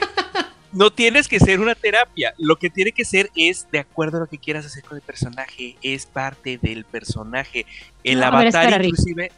no 0.71 0.91
tienes 0.91 1.27
que 1.27 1.39
ser 1.39 1.59
una 1.59 1.75
terapia. 1.75 2.33
Lo 2.37 2.55
que 2.55 2.69
tiene 2.69 2.93
que 2.93 3.03
ser 3.03 3.29
es 3.35 3.67
de 3.71 3.79
acuerdo 3.79 4.17
a 4.17 4.19
lo 4.21 4.27
que 4.27 4.37
quieras 4.37 4.65
hacer 4.65 4.83
con 4.83 4.95
el 4.97 5.01
personaje. 5.01 5.75
Es 5.81 6.05
parte 6.05 6.57
del 6.61 6.85
personaje. 6.85 7.65
El 8.05 8.19
No, 8.21 8.31
ver, 8.37 8.55
avatar, 8.55 8.85
inclusive. 8.85 9.31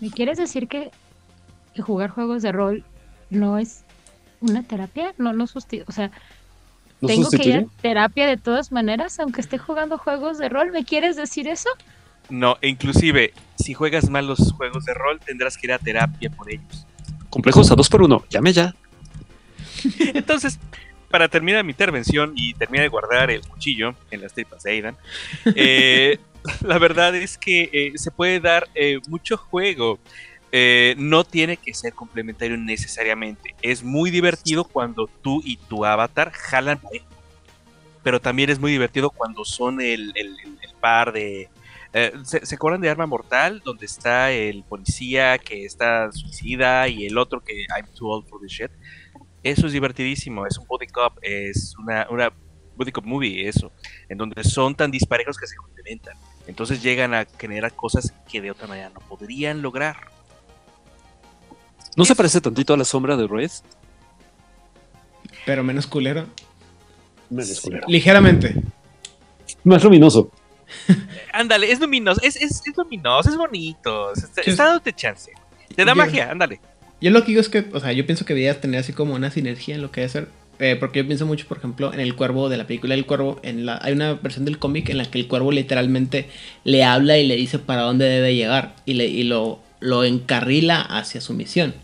¿Me 0.00 0.10
quieres 0.10 0.38
decir 0.38 0.68
que, 0.68 0.90
que 1.76 1.82
jugar 1.82 2.10
juegos 2.10 2.42
de 2.42 2.50
rol 2.52 2.84
no 3.30 3.58
es 3.58 3.84
una 4.40 4.62
terapia? 4.62 5.14
No, 5.18 5.32
no 5.32 5.46
susti- 5.46 5.84
O 5.86 5.92
sea, 5.92 6.10
¿No 7.00 7.08
tengo 7.08 7.30
que 7.30 7.36
ir 7.36 7.42
sustituye? 7.42 7.58
a 7.78 7.82
terapia 7.82 8.26
de 8.26 8.36
todas 8.36 8.72
maneras, 8.72 9.20
aunque 9.20 9.40
esté 9.40 9.58
jugando 9.58 9.98
juegos 9.98 10.38
de 10.38 10.48
rol. 10.48 10.72
¿Me 10.72 10.84
quieres 10.84 11.14
decir 11.16 11.46
eso? 11.46 11.68
No, 12.28 12.56
inclusive, 12.62 13.32
si 13.56 13.74
juegas 13.74 14.10
mal 14.10 14.26
los 14.26 14.52
juegos 14.52 14.84
de 14.84 14.94
rol, 14.94 15.20
tendrás 15.24 15.56
que 15.56 15.66
ir 15.68 15.72
a 15.72 15.78
terapia 15.78 16.30
por 16.30 16.50
ellos. 16.50 16.86
Complejos 17.30 17.70
a 17.70 17.74
dos 17.76 17.88
por 17.88 18.02
uno. 18.02 18.24
Llame 18.30 18.52
ya. 18.52 18.74
Entonces, 20.14 20.58
para 21.10 21.28
terminar 21.28 21.62
mi 21.64 21.70
intervención 21.70 22.32
y 22.34 22.54
terminar 22.54 22.84
de 22.84 22.88
guardar 22.88 23.30
el 23.30 23.42
cuchillo 23.42 23.94
en 24.10 24.22
las 24.22 24.32
tripas 24.32 24.62
de 24.64 24.70
Aidan, 24.72 24.96
eh, 25.54 26.18
la 26.62 26.78
verdad 26.78 27.14
es 27.14 27.38
que 27.38 27.68
eh, 27.72 27.92
se 27.96 28.10
puede 28.10 28.40
dar 28.40 28.68
eh, 28.74 28.98
mucho 29.08 29.36
juego. 29.36 29.98
Eh, 30.52 30.94
no 30.98 31.24
tiene 31.24 31.56
que 31.56 31.74
ser 31.74 31.92
complementario 31.92 32.56
necesariamente. 32.56 33.54
Es 33.62 33.82
muy 33.82 34.10
divertido 34.10 34.64
cuando 34.64 35.08
tú 35.22 35.42
y 35.44 35.56
tu 35.56 35.84
avatar 35.84 36.30
jalan. 36.32 36.80
Pero 38.02 38.20
también 38.20 38.50
es 38.50 38.58
muy 38.60 38.70
divertido 38.70 39.10
cuando 39.10 39.44
son 39.44 39.80
el, 39.80 40.12
el- 40.14 40.36
par 40.80 41.12
de... 41.12 41.48
eh, 41.92 42.12
¿se, 42.24 42.44
se 42.46 42.56
de 42.78 42.88
Arma 42.90 43.06
Mortal? 43.06 43.60
Donde 43.64 43.86
está 43.86 44.30
el 44.30 44.62
policía 44.62 45.38
que 45.38 45.64
está 45.64 46.12
suicida 46.12 46.86
y 46.86 47.06
el 47.06 47.18
otro 47.18 47.40
que 47.40 47.64
I'm 47.76 47.86
too 47.94 48.08
old 48.08 48.28
for 48.28 48.40
this 48.40 48.52
shit. 48.52 48.70
Eso 49.42 49.66
es 49.66 49.72
divertidísimo, 49.72 50.46
es 50.46 50.58
un 50.58 50.66
body 50.66 50.86
cop, 50.86 51.18
es 51.22 51.74
una, 51.78 52.06
una 52.10 52.32
body 52.76 52.92
cop 52.92 53.04
movie, 53.04 53.48
eso, 53.48 53.72
en 54.08 54.18
donde 54.18 54.42
son 54.44 54.74
tan 54.74 54.90
disparejos 54.90 55.38
que 55.38 55.46
se 55.46 55.56
complementan. 55.56 56.16
Entonces 56.46 56.82
llegan 56.82 57.14
a 57.14 57.24
generar 57.38 57.72
cosas 57.74 58.12
que 58.30 58.40
de 58.40 58.50
otra 58.50 58.66
manera 58.66 58.90
no 58.90 59.00
podrían 59.00 59.62
lograr. 59.62 59.96
¿No 61.96 62.04
se 62.04 62.14
parece 62.14 62.40
tantito 62.40 62.74
a 62.74 62.76
la 62.76 62.84
sombra 62.84 63.16
de 63.16 63.26
Red? 63.26 63.50
Pero 65.44 65.64
menos 65.64 65.86
culero. 65.86 66.26
Menos 67.30 67.60
culero. 67.60 67.86
Ligeramente. 67.88 68.54
Más 69.64 69.82
luminoso. 69.82 70.30
Ándale, 71.32 71.70
es 71.70 71.80
luminoso, 71.80 72.20
es, 72.22 72.36
es, 72.36 72.62
es 72.66 72.76
luminoso, 72.76 73.30
es 73.30 73.36
bonito, 73.36 74.12
está, 74.12 74.40
está 74.40 74.64
dándote 74.64 74.92
chance. 74.92 75.30
Te 75.74 75.84
da 75.84 75.92
Yo- 75.92 75.96
magia, 75.96 76.30
ándale. 76.30 76.60
Yo 77.00 77.10
lo 77.10 77.20
que 77.20 77.26
digo 77.28 77.40
es 77.40 77.48
que, 77.48 77.66
o 77.72 77.78
sea, 77.80 77.92
yo 77.92 78.06
pienso 78.06 78.24
que 78.24 78.32
deberías 78.34 78.60
tener 78.60 78.80
así 78.80 78.92
como 78.92 79.14
una 79.14 79.30
sinergia 79.30 79.74
en 79.74 79.82
lo 79.82 79.90
que 79.90 80.02
hacer. 80.04 80.28
Eh, 80.58 80.74
porque 80.80 81.00
yo 81.00 81.06
pienso 81.06 81.26
mucho, 81.26 81.46
por 81.46 81.58
ejemplo, 81.58 81.92
en 81.92 82.00
el 82.00 82.16
cuervo 82.16 82.48
de 82.48 82.56
la 82.56 82.66
película 82.66 82.94
El 82.94 83.04
Cuervo. 83.04 83.38
En 83.42 83.66
la, 83.66 83.78
hay 83.82 83.92
una 83.92 84.14
versión 84.14 84.46
del 84.46 84.58
cómic 84.58 84.88
en 84.88 84.96
la 84.96 85.04
que 85.04 85.18
el 85.18 85.28
cuervo 85.28 85.52
literalmente 85.52 86.30
le 86.64 86.82
habla 86.82 87.18
y 87.18 87.26
le 87.26 87.36
dice 87.36 87.58
para 87.58 87.82
dónde 87.82 88.06
debe 88.06 88.34
llegar. 88.34 88.74
Y, 88.86 88.94
le, 88.94 89.04
y 89.06 89.24
lo, 89.24 89.60
lo 89.80 90.04
encarrila 90.04 90.80
hacia 90.80 91.20
su 91.20 91.34
misión. 91.34 91.74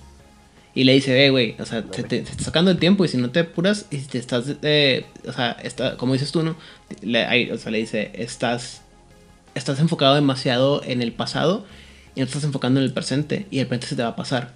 Y 0.75 0.85
le 0.85 0.95
dice, 0.95 1.27
eh, 1.27 1.31
güey, 1.31 1.55
o 1.59 1.67
sea, 1.67 1.85
se 1.91 2.03
te, 2.03 2.25
se 2.25 2.31
está 2.33 2.45
sacando 2.45 2.71
el 2.71 2.79
tiempo 2.79 3.05
y 3.05 3.09
si 3.09 3.19
no 3.19 3.31
te 3.31 3.41
apuras 3.41 3.87
y 3.91 3.99
si 3.99 4.07
te 4.07 4.19
estás, 4.19 4.45
eh, 4.63 5.05
o 5.27 5.33
sea, 5.33 5.53
está, 5.63 5.97
como 5.99 6.15
dices 6.15 6.33
tú, 6.33 6.43
¿no? 6.43 6.57
Le, 7.03 7.27
ahí, 7.27 7.51
o 7.51 7.59
sea, 7.59 7.71
le 7.71 7.79
dice, 7.79 8.11
estás, 8.15 8.81
estás 9.55 9.81
enfocado 9.81 10.15
demasiado 10.15 10.83
en 10.85 11.03
el 11.03 11.13
pasado 11.13 11.67
y 12.15 12.21
no 12.21 12.27
te 12.27 12.31
estás 12.31 12.45
enfocando 12.45 12.81
en 12.81 12.87
el 12.87 12.93
presente 12.95 13.47
y 13.51 13.59
el 13.59 13.67
presente 13.67 13.89
se 13.89 13.97
te 13.97 14.03
va 14.03 14.09
a 14.11 14.17
pasar. 14.17 14.55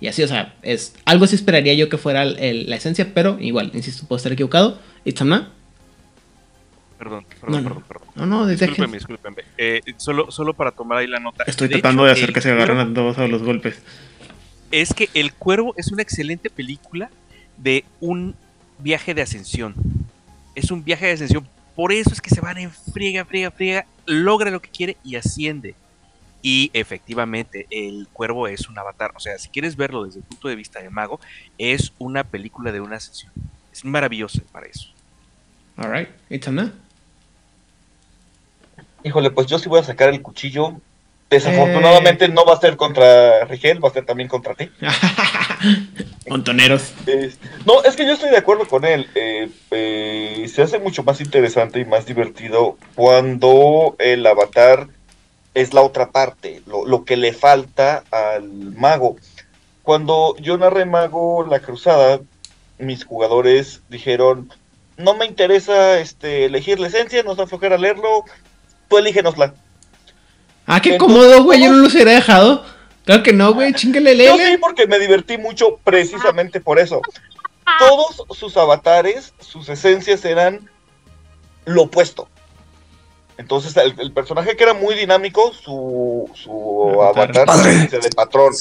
Y 0.00 0.08
así, 0.08 0.24
o 0.24 0.28
sea, 0.28 0.54
es 0.62 0.94
algo 1.04 1.24
así 1.24 1.36
esperaría 1.36 1.72
yo 1.74 1.88
que 1.88 1.98
fuera 1.98 2.24
el- 2.24 2.36
el- 2.40 2.68
la 2.68 2.74
esencia, 2.76 3.12
pero 3.14 3.38
igual, 3.40 3.70
insisto, 3.74 4.06
puedo 4.08 4.16
estar 4.16 4.32
equivocado. 4.32 4.80
It's 5.04 5.22
a 5.22 5.24
na. 5.24 5.50
Perdón, 6.98 7.24
No, 7.28 7.40
perdón, 7.40 7.62
no. 7.62 7.68
perdón, 7.68 7.84
perdón. 7.88 8.08
No, 8.16 8.26
no. 8.26 8.50
Eh, 9.58 9.80
solo, 9.98 10.30
solo 10.30 10.54
para 10.54 10.70
tomar 10.72 10.98
ahí 10.98 11.06
la 11.06 11.20
nota. 11.20 11.44
Estoy 11.46 11.68
De 11.68 11.74
tratando 11.74 12.06
hecho, 12.06 12.14
de 12.16 12.22
hacer 12.22 12.32
que 12.32 12.40
se 12.40 12.50
agarren 12.50 12.78
a 12.78 12.92
todos 12.94 13.18
a 13.18 13.26
los 13.26 13.42
golpes. 13.42 13.80
Es 14.80 14.92
que 14.92 15.08
El 15.14 15.32
Cuervo 15.32 15.72
es 15.76 15.92
una 15.92 16.02
excelente 16.02 16.50
película 16.50 17.08
de 17.56 17.84
un 18.00 18.34
viaje 18.80 19.14
de 19.14 19.22
ascensión. 19.22 19.74
Es 20.56 20.72
un 20.72 20.82
viaje 20.82 21.06
de 21.06 21.12
ascensión. 21.12 21.48
Por 21.76 21.92
eso 21.92 22.10
es 22.12 22.20
que 22.20 22.30
se 22.30 22.40
van 22.40 22.58
en 22.58 22.72
friega, 22.72 23.24
friega, 23.24 23.52
friega, 23.52 23.86
logra 24.04 24.50
lo 24.50 24.60
que 24.60 24.70
quiere 24.70 24.96
y 25.04 25.14
asciende. 25.14 25.76
Y 26.42 26.72
efectivamente, 26.74 27.68
El 27.70 28.08
Cuervo 28.12 28.48
es 28.48 28.68
un 28.68 28.76
avatar. 28.76 29.12
O 29.14 29.20
sea, 29.20 29.38
si 29.38 29.48
quieres 29.48 29.76
verlo 29.76 30.04
desde 30.06 30.18
el 30.18 30.24
punto 30.24 30.48
de 30.48 30.56
vista 30.56 30.82
de 30.82 30.90
mago, 30.90 31.20
es 31.56 31.92
una 31.98 32.24
película 32.24 32.72
de 32.72 32.80
una 32.80 32.96
ascensión. 32.96 33.32
Es 33.72 33.84
maravilloso 33.84 34.42
para 34.50 34.66
eso. 34.66 34.88
Alright, 35.76 36.08
it's 36.30 36.48
a 36.48 36.50
na. 36.50 36.74
Híjole, 39.04 39.30
pues 39.30 39.46
yo 39.46 39.58
sí 39.60 39.68
voy 39.68 39.78
a 39.78 39.84
sacar 39.84 40.08
el 40.08 40.20
cuchillo. 40.20 40.80
Desafortunadamente 41.34 42.28
no 42.28 42.44
va 42.44 42.54
a 42.54 42.60
ser 42.60 42.76
contra 42.76 43.44
Rigel, 43.46 43.84
va 43.84 43.88
a 43.88 43.92
ser 43.92 44.04
también 44.04 44.28
contra 44.28 44.54
ti. 44.54 44.70
Montoneros. 46.28 46.92
No, 47.66 47.82
es 47.82 47.96
que 47.96 48.06
yo 48.06 48.12
estoy 48.12 48.30
de 48.30 48.36
acuerdo 48.36 48.68
con 48.68 48.84
él. 48.84 49.08
Eh, 49.16 49.50
eh, 49.72 50.46
se 50.52 50.62
hace 50.62 50.78
mucho 50.78 51.02
más 51.02 51.20
interesante 51.20 51.80
y 51.80 51.84
más 51.84 52.06
divertido 52.06 52.78
cuando 52.94 53.96
el 53.98 54.24
avatar 54.24 54.86
es 55.54 55.74
la 55.74 55.82
otra 55.82 56.10
parte, 56.10 56.62
lo, 56.66 56.86
lo 56.86 57.04
que 57.04 57.16
le 57.16 57.32
falta 57.32 58.04
al 58.12 58.44
mago. 58.76 59.16
Cuando 59.82 60.36
yo 60.38 60.56
narré 60.56 60.84
Mago 60.84 61.44
la 61.44 61.58
Cruzada, 61.58 62.20
mis 62.78 63.04
jugadores 63.04 63.82
dijeron, 63.88 64.50
no 64.96 65.14
me 65.14 65.26
interesa 65.26 65.98
este, 65.98 66.44
elegir 66.44 66.78
la 66.78 66.86
esencia, 66.86 67.24
nos 67.24 67.36
da 67.36 67.48
flojera 67.48 67.76
leerlo, 67.76 68.24
tú 68.88 68.98
elígenosla. 68.98 69.54
Ah, 70.66 70.80
qué 70.80 70.94
Entonces, 70.94 71.16
cómodo, 71.18 71.44
güey. 71.44 71.62
Yo 71.62 71.70
no 71.72 71.78
los 71.78 71.94
hubiera 71.94 72.12
dejado. 72.12 72.64
Claro 73.04 73.22
que 73.22 73.32
no, 73.32 73.52
güey. 73.52 73.72
Chingale, 73.74 74.16
Yo 74.16 74.32
sí, 74.32 74.38
lele. 74.38 74.58
porque 74.58 74.86
me 74.86 74.98
divertí 74.98 75.36
mucho 75.38 75.78
precisamente 75.84 76.60
por 76.60 76.78
eso. 76.78 77.00
Todos 77.78 78.24
sus 78.38 78.56
avatares, 78.56 79.34
sus 79.40 79.68
esencias 79.68 80.24
eran 80.24 80.68
lo 81.66 81.82
opuesto. 81.82 82.28
Entonces, 83.36 83.76
el, 83.76 83.94
el 83.98 84.12
personaje 84.12 84.56
que 84.56 84.62
era 84.62 84.74
muy 84.74 84.94
dinámico, 84.94 85.52
su, 85.52 86.30
su 86.34 87.02
Avatar. 87.02 87.46
de 87.90 88.10
patrón, 88.14 88.52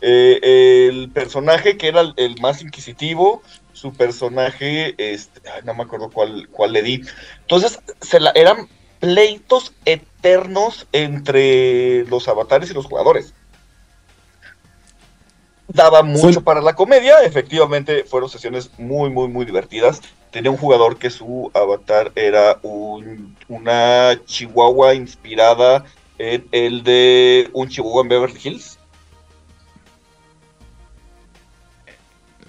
Eh, 0.00 0.88
el 0.88 1.10
personaje 1.10 1.76
que 1.76 1.88
era 1.88 2.02
el, 2.02 2.14
el 2.18 2.40
más 2.40 2.62
inquisitivo, 2.62 3.42
su 3.72 3.92
personaje, 3.92 4.94
este, 4.98 5.40
ay, 5.50 5.62
no 5.64 5.74
me 5.74 5.82
acuerdo 5.82 6.08
cuál, 6.10 6.48
cuál 6.50 6.72
le 6.72 6.82
di. 6.82 7.02
Entonces, 7.40 7.80
se 8.00 8.20
la, 8.20 8.30
eran 8.36 8.68
pleitos 9.00 9.72
eternos 9.84 10.86
entre 10.92 12.04
los 12.06 12.28
avatares 12.28 12.70
y 12.70 12.74
los 12.74 12.86
jugadores. 12.86 13.32
Daba 15.68 16.02
mucho 16.02 16.40
para 16.42 16.62
la 16.62 16.74
comedia, 16.74 17.22
efectivamente 17.24 18.04
fueron 18.04 18.30
sesiones 18.30 18.70
muy, 18.78 19.10
muy, 19.10 19.28
muy 19.28 19.44
divertidas. 19.44 20.00
Tenía 20.30 20.50
un 20.50 20.56
jugador 20.56 20.96
que 20.96 21.10
su 21.10 21.50
avatar 21.52 22.10
era 22.14 22.58
un- 22.62 23.36
una 23.48 24.18
chihuahua 24.24 24.94
inspirada 24.94 25.84
en 26.18 26.48
el 26.52 26.82
de 26.84 27.50
un 27.52 27.68
chihuahua 27.68 28.02
en 28.02 28.08
Beverly 28.08 28.40
Hills. 28.42 28.77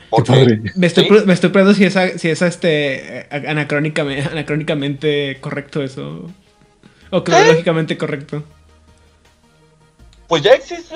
Porque-. 0.10 0.62
Me 0.76 0.88
estoy, 0.88 1.06
¿Sí? 1.06 1.12
me 1.26 1.34
estoy 1.34 1.50
preguntando 1.52 1.74
si 1.74 1.86
esa, 1.86 2.18
si 2.18 2.30
esa 2.30 2.48
este, 2.48 3.20
eh, 3.22 3.28
anacrónicamente, 3.48 4.30
anacrónicamente 4.30 5.40
correcto 5.42 5.84
eso. 5.84 6.34
O 7.12 7.24
cronológicamente 7.24 7.98
correcto. 7.98 8.44
Pues 10.28 10.44
ya 10.44 10.54
existe. 10.54 10.96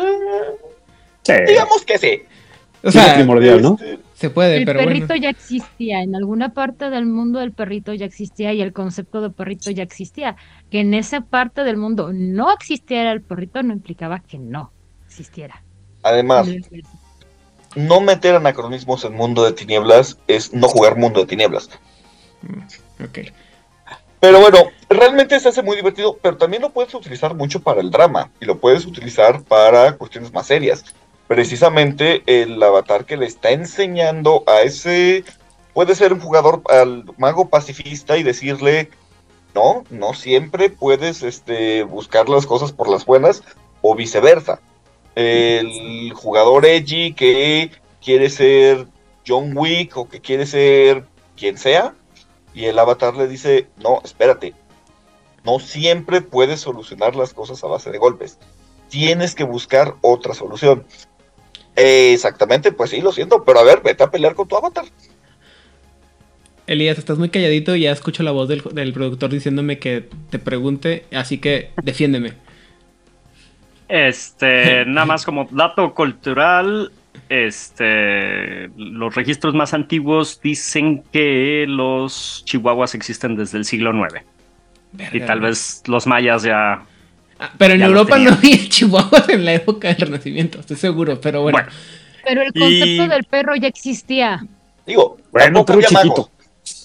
Sí. 1.24 1.34
Digamos 1.48 1.84
que 1.86 1.98
sí. 1.98 2.22
O 2.84 2.92
Es 2.92 2.94
sea, 2.94 3.16
primordial, 3.16 3.62
¿no? 3.62 3.82
Este, 3.82 4.00
se 4.14 4.30
puede, 4.30 4.58
El 4.58 4.66
pero 4.66 4.80
perrito 4.80 5.08
bueno. 5.08 5.24
ya 5.24 5.30
existía, 5.30 6.02
en 6.02 6.16
alguna 6.16 6.54
parte 6.54 6.90
del 6.90 7.06
mundo 7.06 7.42
el 7.42 7.54
perrito 7.54 7.94
ya 7.94 8.06
existía 8.06 8.54
y 8.54 8.62
el 8.62 8.74
concepto 8.74 9.22
de 9.22 9.30
perrito 9.32 9.72
ya 9.72 9.84
existía. 9.84 10.36
Que 10.70 10.82
en 10.82 10.94
esa 10.94 11.22
parte 11.22 11.64
del 11.64 11.78
mundo 11.78 12.12
no 12.14 12.52
existiera 12.54 13.12
el 13.12 13.22
perrito 13.22 13.64
no 13.64 13.74
implicaba 13.74 14.20
que 14.20 14.38
no 14.40 14.74
existiera. 15.08 15.64
Además, 16.04 16.48
no 17.76 18.02
meter 18.02 18.36
anacronismos 18.36 19.06
en 19.06 19.14
Mundo 19.14 19.44
de 19.44 19.54
Tinieblas 19.54 20.18
es 20.28 20.54
no 20.54 20.68
jugar 20.68 20.98
Mundo 20.98 21.22
de 21.22 21.28
Tinieblas. 21.28 21.70
Ok. 23.04 23.20
Pero 24.20 24.40
bueno, 24.40 24.70
realmente 24.90 25.40
se 25.40 25.50
hace 25.50 25.62
muy 25.62 25.76
divertido, 25.76 26.18
pero 26.22 26.38
también 26.38 26.62
lo 26.62 26.70
puedes 26.70 26.94
utilizar 26.94 27.36
mucho 27.36 27.60
para 27.60 27.82
el 27.82 27.92
drama 27.92 28.32
y 28.40 28.46
lo 28.46 28.58
puedes 28.58 28.86
utilizar 28.86 29.44
para 29.44 29.98
cuestiones 29.98 30.32
más 30.32 30.48
serias. 30.48 30.86
Precisamente 31.28 32.24
el 32.26 32.62
avatar 32.64 33.06
que 33.06 33.18
le 33.18 33.26
está 33.26 33.52
enseñando 33.52 34.44
a 34.48 34.62
ese 34.62 35.26
puede 35.74 35.96
ser 35.96 36.14
un 36.14 36.22
jugador 36.22 36.62
al 36.70 37.06
mago 37.18 37.50
pacifista 37.50 38.18
y 38.18 38.24
decirle 38.24 38.90
no, 39.54 39.84
no 39.90 40.14
siempre 40.14 40.70
puedes 40.70 41.22
este, 41.22 41.84
buscar 41.84 42.30
las 42.30 42.46
cosas 42.46 42.72
por 42.72 42.90
las 42.90 43.06
buenas 43.06 43.44
o 43.82 43.96
viceversa. 43.96 44.60
El 45.16 46.12
jugador 46.14 46.66
edgy 46.66 47.14
que 47.14 47.72
quiere 48.04 48.30
ser 48.30 48.88
John 49.28 49.56
Wick 49.56 49.96
o 49.98 50.10
que 50.10 50.20
quiere 50.20 50.46
ser 50.46 51.04
quien 51.38 51.58
sea, 51.58 51.94
y 52.54 52.66
el 52.66 52.78
avatar 52.78 53.16
le 53.16 53.28
dice, 53.28 53.68
no, 53.82 54.02
espérate, 54.04 54.54
no 55.44 55.60
siempre 55.60 56.22
puedes 56.22 56.62
solucionar 56.62 57.16
las 57.16 57.34
cosas 57.34 57.64
a 57.64 57.68
base 57.68 57.92
de 57.92 57.98
golpes. 57.98 58.38
Tienes 58.90 59.34
que 59.34 59.44
buscar 59.44 59.96
otra 60.02 60.34
solución. 60.34 60.86
Exactamente, 61.76 62.72
pues 62.72 62.92
sí, 62.92 63.02
lo 63.02 63.12
siento, 63.12 63.44
pero 63.44 63.60
a 63.60 63.64
ver, 63.64 63.82
vete 63.82 64.04
a 64.04 64.12
pelear 64.12 64.36
con 64.36 64.48
tu 64.48 64.56
avatar. 64.56 64.86
Elías, 66.68 66.98
estás 66.98 67.18
muy 67.18 67.30
calladito 67.30 67.76
y 67.76 67.82
ya 67.82 67.92
escucho 67.92 68.24
la 68.24 68.32
voz 68.32 68.48
del, 68.48 68.62
del 68.62 68.94
productor 68.94 69.32
diciéndome 69.32 69.80
que 69.80 70.08
te 70.30 70.40
pregunte, 70.40 71.06
así 71.12 71.40
que 71.40 71.72
defiéndeme. 71.84 72.34
Este, 73.94 74.86
nada 74.88 75.06
más 75.06 75.24
como 75.24 75.48
dato 75.52 75.94
cultural, 75.94 76.92
este, 77.30 78.70
los 78.76 79.14
registros 79.14 79.54
más 79.54 79.76
antiguos 79.76 80.42
dicen 80.42 81.04
que 81.12 81.66
los 81.68 82.42
chihuahuas 82.46 82.96
existen 82.96 83.36
desde 83.36 83.60
el 83.60 83.66
siglo 83.66 83.92
IX. 83.96 84.24
Y 85.14 85.20
tal 85.22 85.42
vez 85.42 85.84
los 85.86 86.08
mayas 86.08 86.42
ya... 86.42 86.84
Ah, 87.40 87.52
pero 87.58 87.76
en 87.76 87.82
ya 87.82 87.86
Europa 87.86 88.18
no 88.18 88.32
había 88.32 88.58
chihuahuas 88.70 89.30
en 89.30 89.46
la 89.46 89.54
época 89.54 89.90
del 89.90 89.98
Renacimiento, 89.98 90.60
estoy 90.60 90.78
seguro, 90.78 91.22
pero 91.22 91.44
bueno. 91.44 91.60
Bueno, 91.60 91.72
Pero 92.26 92.42
el 92.42 92.52
Y- 92.54 92.60
concepto 92.60 93.14
del 93.16 93.24
perro 93.26 93.56
ya 93.56 93.68
existía. 93.68 94.44
Digo, 94.88 95.18
Bueno, 95.32 95.64
pero 95.66 95.82
chiquito. 95.82 96.32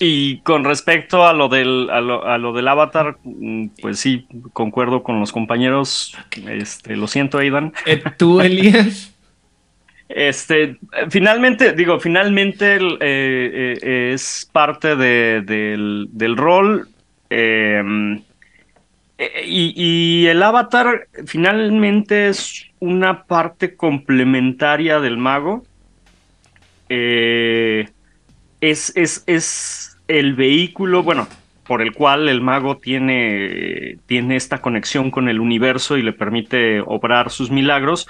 Y 0.01 0.39
con 0.41 0.64
respecto 0.64 1.26
a 1.26 1.33
lo 1.33 1.49
del, 1.49 1.89
a 1.91 2.01
lo, 2.01 2.24
a 2.26 2.39
lo 2.39 2.53
del 2.53 2.66
avatar, 2.68 3.16
mm, 3.24 3.66
pues 3.81 3.99
sí, 4.01 4.26
concuerdo 4.53 5.03
con 5.03 5.20
los 5.20 5.33
compañeros. 5.33 6.16
Este, 6.49 6.97
lo 6.97 7.07
siento, 7.07 7.39
Aidan. 7.39 7.72
Eh, 7.87 8.03
Tú, 8.16 8.41
Elías. 8.43 9.14
Este, 10.09 10.79
finalmente, 11.11 11.72
digo, 11.74 12.01
finalmente 12.01 12.76
eh, 12.76 13.79
eh, 13.83 14.11
es 14.14 14.49
parte 14.53 14.97
de- 14.97 15.43
del, 15.43 16.09
del 16.12 16.37
rol. 16.37 16.89
eh, 17.31 17.83
y, 19.45 19.72
y 19.74 20.26
el 20.29 20.41
avatar 20.45 21.09
finalmente 21.26 22.29
es 22.29 22.66
una 22.79 23.24
parte 23.24 23.74
complementaria 23.74 25.01
del 25.01 25.16
mago. 25.18 25.64
Eh, 26.89 27.89
es, 28.61 28.92
es, 28.96 29.24
es 29.26 29.96
el 30.09 30.34
vehículo, 30.34 31.02
bueno, 31.02 31.28
por 31.66 31.82
el 31.82 31.92
cual 31.92 32.28
el 32.28 32.40
mago 32.40 32.78
tiene, 32.78 33.98
tiene 34.06 34.36
esta 34.36 34.59
conexión 34.62 35.11
con 35.11 35.28
el 35.28 35.40
universo 35.40 35.96
y 35.98 36.02
le 36.02 36.12
permite 36.12 36.80
obrar 36.80 37.30
sus 37.30 37.50
milagros 37.50 38.06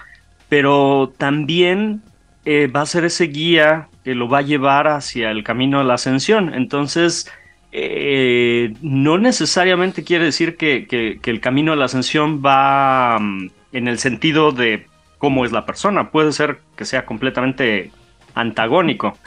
pero 0.49 1.13
también 1.19 2.01
eh, 2.45 2.69
va 2.69 2.81
a 2.83 2.87
ser 2.87 3.05
ese 3.05 3.25
guía 3.27 3.89
que 4.05 4.15
lo 4.15 4.29
va 4.29 4.39
a 4.39 4.43
llevar 4.43 4.89
hacia 4.89 5.31
el 5.31 5.45
camino 5.45 5.79
de 5.79 5.85
la 5.85 5.95
ascensión. 5.95 6.55
Entonces, 6.55 7.31
eh, 7.73 8.73
no 8.81 9.19
necesariamente 9.19 10.05
quiere 10.05 10.25
decir 10.25 10.57
que, 10.57 10.87
que- 10.87 11.21
el 11.31 11.41
camino 11.41 11.73
de 11.73 11.77
la 11.77 11.85
ascensión 11.85 12.43
va 12.43 13.19
mm, 13.21 13.51
en 13.73 13.89
el 13.89 13.99
sentido 13.99 14.53
de 14.53 14.87
cómo 15.19 15.45
es 15.45 15.53
la 15.53 15.67
persona. 15.67 16.11
Puede 16.11 16.33
ser 16.33 16.61
que 16.77 16.87
sea 16.87 17.05
completamente 17.05 17.91
antagónico. 18.35 19.19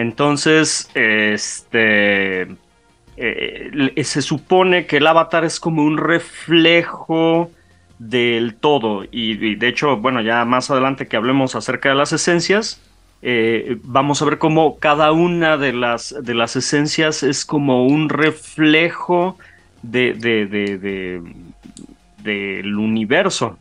Entonces, 0.00 0.88
este... 0.94 2.42
eh, 3.16 4.02
se 4.04 4.22
supone 4.22 4.86
que 4.86 4.96
el 4.96 5.06
avatar 5.06 5.44
es 5.44 5.60
como 5.60 5.82
un 5.84 5.98
reflejo 5.98 7.50
del 7.98 8.54
todo. 8.54 9.04
Y, 9.10 9.56
de 9.56 9.68
hecho, 9.68 9.96
bueno, 9.98 10.22
ya 10.22 10.44
más 10.46 10.70
adelante 10.70 11.06
que 11.06 11.16
hablemos 11.16 11.54
acerca 11.54 11.90
de 11.90 11.96
las 11.96 12.12
esencias, 12.12 12.80
eh, 13.22 13.76
vamos 13.84 14.22
a 14.22 14.24
ver 14.24 14.38
cómo 14.38 14.78
cada 14.78 15.12
una 15.12 15.58
de 15.58 15.74
las, 15.74 16.14
de 16.22 16.34
las 16.34 16.56
esencias 16.56 17.22
es 17.22 17.44
como 17.44 17.86
un 17.86 18.08
reflejo 18.08 19.36
de- 19.82 20.14
de- 20.14 20.46
de- 20.46 21.22
del 22.22 22.76
universo. 22.76 23.58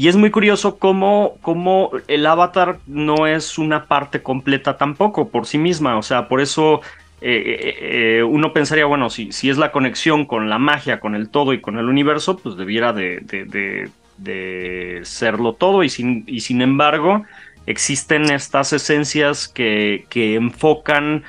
Y 0.00 0.08
es 0.08 0.16
muy 0.16 0.30
curioso 0.30 0.78
cómo, 0.78 1.34
cómo 1.42 1.90
el 2.08 2.24
avatar 2.24 2.78
no 2.86 3.26
es 3.26 3.58
una 3.58 3.84
parte 3.84 4.22
completa 4.22 4.78
tampoco 4.78 5.28
por 5.28 5.44
sí 5.44 5.58
misma. 5.58 5.98
O 5.98 6.02
sea, 6.02 6.26
por 6.26 6.40
eso 6.40 6.80
eh, 7.20 7.44
eh, 7.60 7.76
eh, 8.20 8.22
uno 8.22 8.54
pensaría, 8.54 8.86
bueno, 8.86 9.10
si, 9.10 9.30
si 9.30 9.50
es 9.50 9.58
la 9.58 9.72
conexión 9.72 10.24
con 10.24 10.48
la 10.48 10.58
magia, 10.58 11.00
con 11.00 11.14
el 11.14 11.28
todo 11.28 11.52
y 11.52 11.60
con 11.60 11.76
el 11.78 11.84
universo, 11.84 12.38
pues 12.38 12.56
debiera 12.56 12.94
de, 12.94 13.20
de- 13.20 13.90
de- 14.16 15.00
serlo 15.04 15.52
todo. 15.52 15.84
Y 15.84 15.90
sin, 15.90 16.24
y 16.26 16.40
sin 16.40 16.62
embargo, 16.62 17.26
existen 17.66 18.30
estas 18.30 18.72
esencias 18.72 19.48
que, 19.48 20.06
que 20.08 20.34
enfocan 20.34 21.24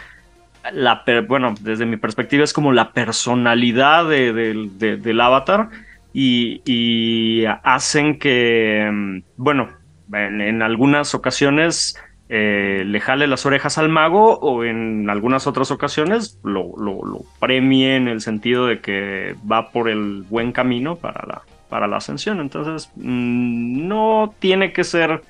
la, 0.71 1.03
bueno, 1.27 1.55
desde 1.59 1.85
mi 1.85 1.97
perspectiva 1.97 2.45
es 2.45 2.53
como 2.53 2.71
la 2.71 2.91
personalidad 2.93 4.07
de- 4.07 4.31
del- 4.31 4.79
de- 4.79 4.95
del 4.95 5.19
avatar 5.19 5.67
y, 6.13 7.45
hacen 7.63 8.19
que, 8.19 8.89
mm, 8.91 9.23
bueno, 9.37 9.69
en, 10.13 10.61
algunas 10.61 11.15
ocasiones 11.15 11.97
eh, 12.29 12.83
le 12.85 12.99
jale 12.99 13.27
las 13.27 13.45
orejas 13.45 13.77
al 13.77 13.89
mago 13.89 14.37
o 14.39 14.63
en 14.63 15.09
algunas 15.09 15.47
otras 15.47 15.71
ocasiones 15.71 16.39
lo, 16.43 16.73
lo, 16.77 17.03
lo 17.05 17.21
premie 17.39 17.95
en 17.95 18.07
el 18.07 18.21
sentido 18.21 18.67
de 18.67 18.79
que 18.79 19.35
va 19.49 19.71
por 19.71 19.89
el 19.89 20.23
buen 20.29 20.51
camino 20.51 20.95
para 20.95 21.25
la, 21.27 21.41
para 21.69 21.87
la 21.87 21.97
ascensión. 21.97 22.39
Entonces, 22.39 22.91
mm, 22.95 23.87
no 23.87 24.33
tiene 24.39 24.73
que 24.73 24.83
ser 24.83 25.21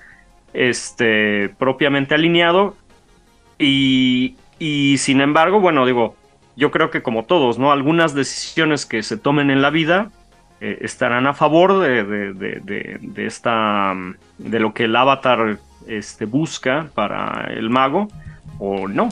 este, 0.53 1.49
propiamente 1.57 2.15
alineado 2.15 2.75
y, 3.57 4.35
y 4.59 4.97
sin 4.97 5.21
embargo, 5.21 5.59
bueno, 5.59 5.85
digo, 5.85 6.15
yo 6.55 6.71
creo 6.71 6.89
que 6.89 7.01
como 7.01 7.25
todos, 7.25 7.57
¿no? 7.57 7.71
Algunas 7.71 8.13
decisiones 8.13 8.85
que 8.85 9.03
se 9.03 9.17
tomen 9.17 9.49
en 9.51 9.61
la 9.61 9.69
vida 9.69 10.11
eh, 10.61 10.77
estarán 10.81 11.25
a 11.27 11.33
favor 11.33 11.79
de, 11.81 12.03
de- 12.03 12.33
de- 12.33 12.59
de- 12.63 12.99
de 13.01 13.25
esta 13.25 13.93
de 14.37 14.59
lo 14.59 14.73
que 14.73 14.83
el 14.85 14.95
avatar 14.95 15.57
este, 15.87 16.25
busca 16.25 16.89
para 16.93 17.47
el 17.53 17.69
mago 17.69 18.07
o 18.59 18.87
no. 18.87 19.09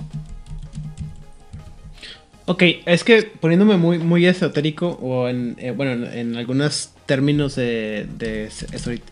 Ok, 2.45 2.63
es 2.85 3.03
que 3.03 3.23
poniéndome 3.23 3.77
muy, 3.77 3.99
muy 3.99 4.25
esotérico 4.25 4.97
o 5.01 5.27
en, 5.27 5.55
eh, 5.59 5.69
bueno, 5.71 5.91
en, 6.07 6.17
en 6.17 6.35
algunas 6.35 6.95
términos 7.05 7.55
de, 7.55 8.07
de 8.17 8.45
es- 8.45 8.65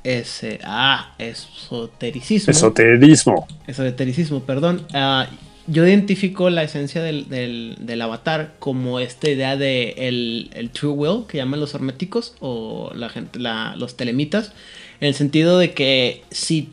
es- 0.03 0.45
ah, 0.63 1.13
esotericismo. 1.19 2.49
Esoterismo. 2.51 3.47
esotericismo, 3.67 4.39
perdón. 4.41 4.87
ah, 4.93 5.27
yo 5.67 5.85
identifico 5.85 6.49
la 6.49 6.63
esencia 6.63 7.01
del, 7.03 7.27
del- 7.29 7.75
del 7.79 8.01
avatar 8.01 8.55
como 8.59 8.99
esta 8.99 9.29
idea 9.29 9.57
de 9.57 9.89
el, 9.97 10.49
el 10.53 10.69
true 10.69 10.91
will 10.93 11.25
que 11.27 11.37
llaman 11.37 11.59
los 11.59 11.73
herméticos 11.73 12.35
o 12.39 12.91
la 12.95 13.09
gente, 13.09 13.39
la- 13.39 13.75
los 13.75 13.97
telemitas, 13.97 14.53
en 15.01 15.09
el 15.09 15.13
sentido 15.13 15.59
de 15.59 15.73
que 15.73 16.23
si 16.31 16.69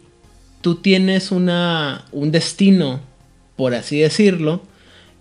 tú 0.61 0.77
tienes 0.77 1.31
una, 1.33 2.05
un 2.13 2.31
destino, 2.31 3.01
por 3.57 3.75
así 3.75 3.99
decirlo, 3.99 4.63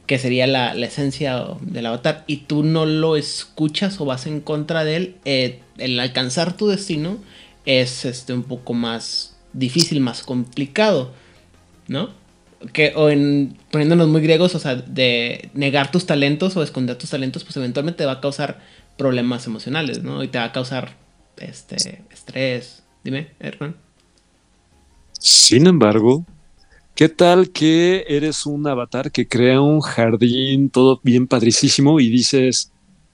que 0.06 0.20
sería 0.20 0.48
la, 0.48 0.74
la 0.74 0.86
esencia 0.86 1.44
del 1.62 1.86
avatar, 1.86 2.24
y 2.28 2.38
tú 2.38 2.64
no 2.64 2.86
lo 2.86 3.16
escuchas 3.16 4.00
o 4.02 4.06
vas 4.06 4.26
en 4.28 4.40
contra 4.42 4.84
de 4.84 4.96
él, 4.98 5.16
eh, 5.26 5.60
el 5.78 6.00
alcanzar 6.00 6.56
tu 6.56 6.68
destino 6.68 7.18
es 7.66 8.06
este, 8.06 8.34
un 8.34 8.44
poco 8.44 8.74
más 8.74 9.36
difícil, 9.54 10.00
más 10.02 10.22
complicado, 10.24 11.12
¿no? 11.88 12.10
Que, 12.72 12.94
o 12.96 13.10
en, 13.10 13.58
poniéndonos 13.72 14.08
muy 14.08 14.22
griegos, 14.22 14.56
o 14.56 14.60
sea, 14.60 14.76
de 14.76 15.50
negar 15.54 15.92
tus 15.92 16.06
talentos 16.06 16.56
o 16.56 16.64
esconder 16.64 16.98
tus 16.98 17.10
talentos, 17.10 17.44
pues 17.44 17.58
eventualmente 17.58 18.00
te 18.00 18.06
va 18.06 18.14
a 18.14 18.22
causar 18.22 18.62
problemas 18.98 19.48
emocionales, 19.48 20.04
¿no? 20.04 20.24
Y 20.24 20.28
te 20.28 20.38
va 20.38 20.46
a 20.46 20.52
causar 20.52 20.96
este 21.38 22.04
estrés. 22.12 22.84
Dime, 23.04 23.32
Hernán. 23.40 23.76
Sin 25.20 25.68
embargo, 25.68 26.26
¿qué 26.96 27.10
tal 27.10 27.50
que 27.50 28.06
eres 28.08 28.46
un 28.46 28.68
avatar 28.68 29.12
que 29.12 29.28
crea 29.28 29.62
un 29.62 29.82
jardín 29.82 30.70
todo 30.70 31.00
bien 31.04 31.28
padricísimo 31.28 32.00
y 32.00 32.10
dices, 32.10 32.72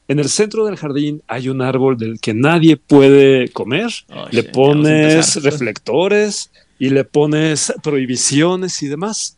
en 0.07 0.19
el 0.19 0.29
centro 0.29 0.65
del 0.65 0.75
jardín 0.75 1.21
hay 1.27 1.49
un 1.49 1.61
árbol 1.61 1.97
del 1.97 2.19
que 2.19 2.33
nadie 2.33 2.77
puede 2.77 3.49
comer? 3.49 3.91
Oh, 4.09 4.25
le 4.31 4.41
shit, 4.41 4.51
pones 4.51 5.41
reflectores 5.43 6.51
y 6.79 6.89
le 6.89 7.03
pones 7.03 7.73
prohibiciones 7.83 8.81
y 8.83 8.87
demás. 8.87 9.37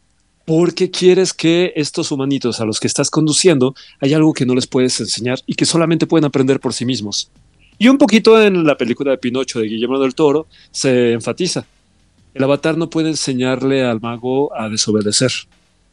Porque 0.54 0.92
quieres 0.92 1.34
que 1.34 1.72
estos 1.78 2.12
humanitos 2.12 2.60
a 2.60 2.66
los 2.66 2.82
que 2.82 2.88
estás 2.88 3.10
conduciendo 3.10 3.74
hay 4.02 4.14
algo 4.14 4.34
que 4.34 4.46
no 4.46 4.54
les 4.54 4.68
puedes 4.68 5.00
enseñar 5.00 5.40
y 5.46 5.54
que 5.54 5.66
solamente 5.66 6.08
pueden 6.08 6.26
aprender 6.26 6.60
por 6.60 6.74
sí 6.74 6.84
mismos. 6.84 7.32
Y 7.78 7.88
un 7.88 7.98
poquito 7.98 8.42
en 8.42 8.66
la 8.66 8.76
película 8.76 9.12
de 9.12 9.18
Pinocho 9.18 9.62
de 9.62 9.68
Guillermo 9.68 9.98
del 9.98 10.14
Toro 10.14 10.48
se 10.72 11.14
enfatiza. 11.14 11.66
El 12.34 12.44
avatar 12.44 12.78
no 12.78 12.90
puede 12.90 13.08
enseñarle 13.08 13.86
al 13.86 14.02
mago 14.02 14.54
a 14.54 14.68
desobedecer. 14.68 15.32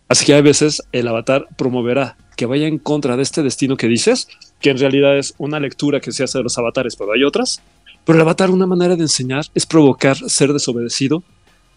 Así 0.09 0.27
que 0.27 0.35
a 0.35 0.41
veces 0.41 0.83
el 0.91 1.07
avatar 1.07 1.47
promoverá 1.57 2.17
que 2.37 2.47
vaya 2.47 2.67
en 2.67 2.79
contra 2.79 3.17
de 3.17 3.23
este 3.23 3.45
destino 3.45 3.77
que 3.77 3.87
dices, 3.87 4.27
que 4.61 4.71
en 4.71 4.79
realidad 4.79 5.19
es 5.19 5.37
una 5.39 5.61
lectura 5.61 6.01
que 6.01 6.11
se 6.11 6.25
hace 6.25 6.39
de 6.39 6.43
los 6.43 6.59
avatares, 6.59 6.97
pero 6.97 7.13
hay 7.13 7.23
otras. 7.23 7.63
Pero 8.05 8.17
el 8.17 8.23
avatar, 8.23 8.51
una 8.51 8.67
manera 8.67 8.97
de 8.97 9.03
enseñar 9.03 9.45
es 9.55 9.67
provocar 9.67 10.17
ser 10.17 10.53
desobedecido 10.53 11.23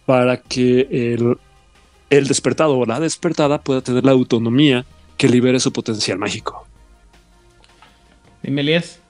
para 0.04 0.38
que 0.38 0.88
el, 0.90 1.36
el 2.18 2.28
despertado 2.28 2.78
o 2.78 2.84
la 2.86 3.00
despertada 3.00 3.62
pueda 3.62 3.80
tener 3.80 4.04
la 4.04 4.12
autonomía 4.12 4.84
que 5.16 5.28
libere 5.28 5.58
su 5.60 5.72
potencial 5.72 6.18
mágico. 6.18 6.66
Dime, 8.42 8.60
Elías. 8.60 9.00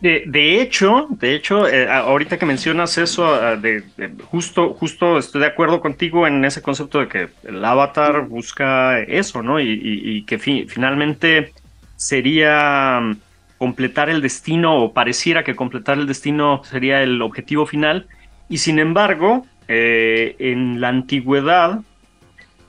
De, 0.00 0.24
de 0.26 0.60
hecho, 0.60 1.06
de 1.10 1.34
hecho, 1.34 1.66
eh, 1.66 1.88
ahorita 1.90 2.38
que 2.38 2.44
mencionas 2.44 2.98
eso, 2.98 3.34
de, 3.56 3.82
de- 3.96 4.10
justo, 4.24 4.74
justo 4.74 5.16
estoy 5.18 5.40
de 5.40 5.46
acuerdo 5.46 5.80
contigo 5.80 6.26
en 6.26 6.44
ese 6.44 6.60
concepto 6.60 6.98
de 7.00 7.08
que 7.08 7.28
el 7.44 7.64
avatar 7.64 8.26
busca 8.28 9.00
eso, 9.00 9.42
¿no? 9.42 9.60
Y, 9.60 9.70
y- 9.72 10.16
y 10.18 10.22
que 10.24 10.38
fi- 10.38 10.66
finalmente 10.68 11.52
sería 11.96 13.00
mm, 13.00 13.16
completar 13.56 14.10
el 14.10 14.20
destino, 14.20 14.76
o 14.84 14.92
pareciera 14.92 15.42
que 15.42 15.56
completar 15.56 15.96
el 15.98 16.06
destino 16.06 16.62
sería 16.64 17.02
el 17.02 17.22
objetivo 17.22 17.64
final. 17.64 18.06
Y 18.50 18.58
sin 18.58 18.78
embargo, 18.78 19.46
eh, 19.68 20.36
en 20.38 20.80
la 20.80 20.88
antigüedad, 20.88 21.80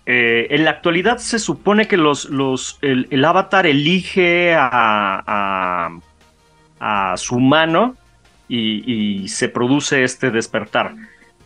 eh, 0.06 0.48
en 0.52 0.64
la 0.66 0.72
actualidad 0.72 1.18
se 1.18 1.40
supone 1.40 1.88
que 1.88 1.98
los, 1.98 2.26
los, 2.26 2.78
el, 2.82 3.08
el 3.10 3.26
avatar 3.26 3.66
elige 3.66 4.54
a, 4.54 4.70
a- 5.26 6.00
a 6.80 7.18
su 7.18 7.40
mano 7.40 7.96
y, 8.48 8.84
y 9.24 9.28
se 9.30 9.50
produce 9.50 10.04
este 10.04 10.30
despertar. 10.30 10.94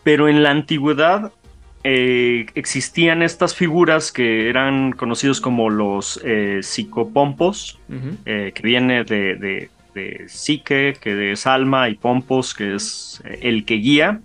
Pero 0.02 0.28
en 0.28 0.42
la 0.42 0.50
antigüedad 0.50 1.32
eh, 1.84 2.46
existían 2.54 3.22
estas 3.22 3.54
figuras 3.54 4.12
que 4.12 4.48
eran 4.50 4.92
conocidos 4.92 5.40
como 5.40 5.70
los 5.70 6.20
eh, 6.24 6.58
psicopompos, 6.62 7.78
que 8.26 8.60
viene 8.62 9.04
de, 9.04 9.36
de, 9.36 9.70
de 9.94 10.24
psique, 10.28 10.96
que 11.00 11.32
es 11.32 11.46
alma, 11.46 11.88
y 11.88 11.94
pompos, 11.94 12.52
que 12.54 12.74
es 12.74 13.22
el 13.40 13.64
que 13.64 13.74
guía. 13.76 14.20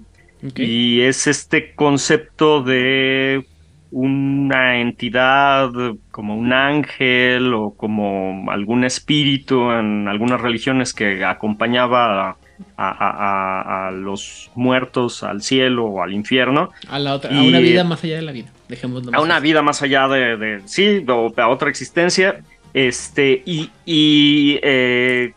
Y 0.56 1.02
es 1.02 1.28
este 1.28 1.74
concepto 1.76 2.62
de 2.64 3.46
una 3.92 4.80
entidad 4.82 5.70
como 6.12 6.36
un 6.36 6.52
ángel 6.54 7.54
o 7.54 7.72
como 7.76 8.52
algún 8.52 8.84
espíritu 8.84 9.72
en 9.72 10.08
algunas 10.08 10.42
religiones 10.42 10.94
que 10.94 11.24
acompañaba 11.24 12.30
a, 12.32 12.36
a- 12.78 13.86
a- 13.86 13.88
a 13.88 13.92
los 13.92 14.52
muertos 14.56 15.24
al 15.24 15.42
cielo 15.42 15.86
o 15.86 16.04
al 16.04 16.14
infierno, 16.14 16.72
A 16.90 17.00
la 17.00 17.14
otra, 17.16 17.30
a 17.32 17.34
y- 17.42 17.48
una 17.50 17.60
vida 17.60 17.84
más 17.84 18.04
allá 18.04 18.16
de 18.18 18.22
la 18.22 18.32
vida. 18.32 18.52
Dejémoslo 18.68 19.12
a 19.16 19.22
una 19.22 19.38
así. 19.38 19.44
vida 19.44 19.62
más 19.62 19.82
allá 19.82 20.08
de, 20.08 20.38
de- 20.38 20.62
sí, 20.66 21.06
o 21.08 21.32
a 21.38 21.48
otra 21.48 21.70
existencia. 21.70 22.42
Este, 22.74 23.42
y, 23.46 23.70
y, 23.86 24.60
eh, 24.62 25.32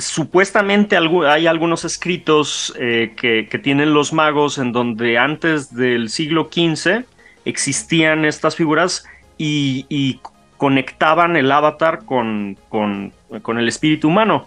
supuestamente 0.00 0.96
hay 0.96 1.46
algunos 1.46 1.84
escritos 1.84 2.74
eh, 2.78 3.14
que, 3.16 3.58
tienen 3.58 3.94
los 3.94 4.12
magos 4.12 4.58
en 4.58 4.72
donde 4.72 5.18
antes 5.18 5.74
del 5.74 6.10
siglo 6.10 6.48
XV 6.52 7.04
existían 7.44 8.24
estas 8.24 8.56
figuras 8.56 9.04
y, 9.38 10.20
conectaban 10.56 11.36
el 11.36 11.50
avatar 11.50 12.04
con, 12.04 12.58
el 12.70 13.68
espíritu 13.68 14.08
humano. 14.08 14.46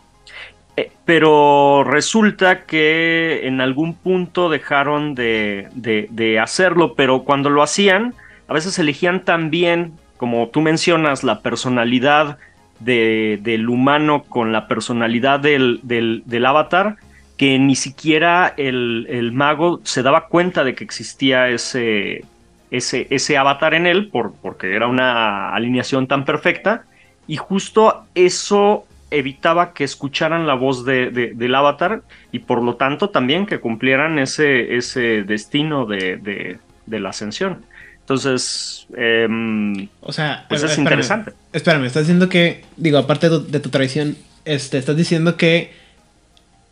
Eh, 0.78 0.92
pero 1.06 1.84
resulta 1.84 2.66
que 2.66 3.48
en 3.48 3.62
algún 3.62 3.96
punto 3.96 4.50
dejaron 4.50 5.16
de, 5.16 5.70
de- 5.74 6.08
de 6.12 6.40
hacerlo, 6.40 6.94
pero 6.94 7.24
cuando 7.24 7.50
lo 7.50 7.64
hacían, 7.64 8.14
a 8.48 8.54
veces 8.54 8.78
elegían 8.78 9.26
también, 9.26 9.94
como 10.18 10.50
tú 10.50 10.62
mencionas, 10.62 11.24
la 11.24 11.42
personalidad 11.42 12.38
de- 12.84 13.40
del 13.42 13.70
humano 13.70 14.24
con 14.24 14.52
la 14.52 14.68
personalidad 14.68 15.40
del, 15.40 15.80
del- 15.84 16.46
avatar, 16.46 16.98
que 17.38 17.58
ni 17.60 17.76
siquiera 17.76 18.54
el, 18.58 19.08
el 19.10 19.32
mago 19.32 19.80
se 19.84 20.04
daba 20.04 20.28
cuenta 20.28 20.64
de 20.64 20.76
que 20.76 20.84
existía 20.84 21.50
ese, 21.50 22.24
ese, 22.72 23.08
ese 23.10 23.38
avatar 23.38 23.74
en 23.74 23.88
él, 23.88 24.10
por, 24.10 24.34
porque 24.42 24.76
era 24.76 24.88
una 24.88 25.54
alineación 25.54 26.08
tan 26.08 26.26
perfecta, 26.26 26.84
y 27.28 27.38
justo 27.38 28.04
eso 28.16 28.86
evitaba 29.10 29.74
que 29.74 29.84
escucharan 29.84 30.48
la 30.48 30.56
voz 30.56 30.86
de- 30.86 31.10
de- 31.12 31.34
del 31.34 31.56
avatar 31.56 32.02
y 32.32 32.40
por 32.40 32.62
lo 32.64 32.76
tanto 32.76 33.10
también 33.10 33.46
que 33.46 33.60
cumplieran 33.60 34.18
ese, 34.20 34.76
ese 34.76 35.24
destino 35.24 35.86
de, 35.86 36.18
de- 36.18 36.58
de 36.86 37.00
la 37.00 37.10
ascensión. 37.10 37.64
Entonces, 38.04 38.86
em, 38.98 39.88
O 40.02 40.12
sea, 40.12 40.46
pues 40.50 40.62
eh, 40.62 40.66
es 40.66 40.72
espérame, 40.72 40.92
interesante. 40.92 41.34
Espérame, 41.54 41.86
estás 41.86 42.04
diciendo 42.04 42.28
que, 42.28 42.64
digo, 42.76 42.98
aparte 42.98 43.30
de 43.30 43.40
tu, 43.40 43.48
de 43.50 43.60
tu 43.62 43.70
tradición, 43.70 44.18
este, 44.44 44.78
estás 44.78 44.98
diciendo 44.98 45.38
que 45.38 45.72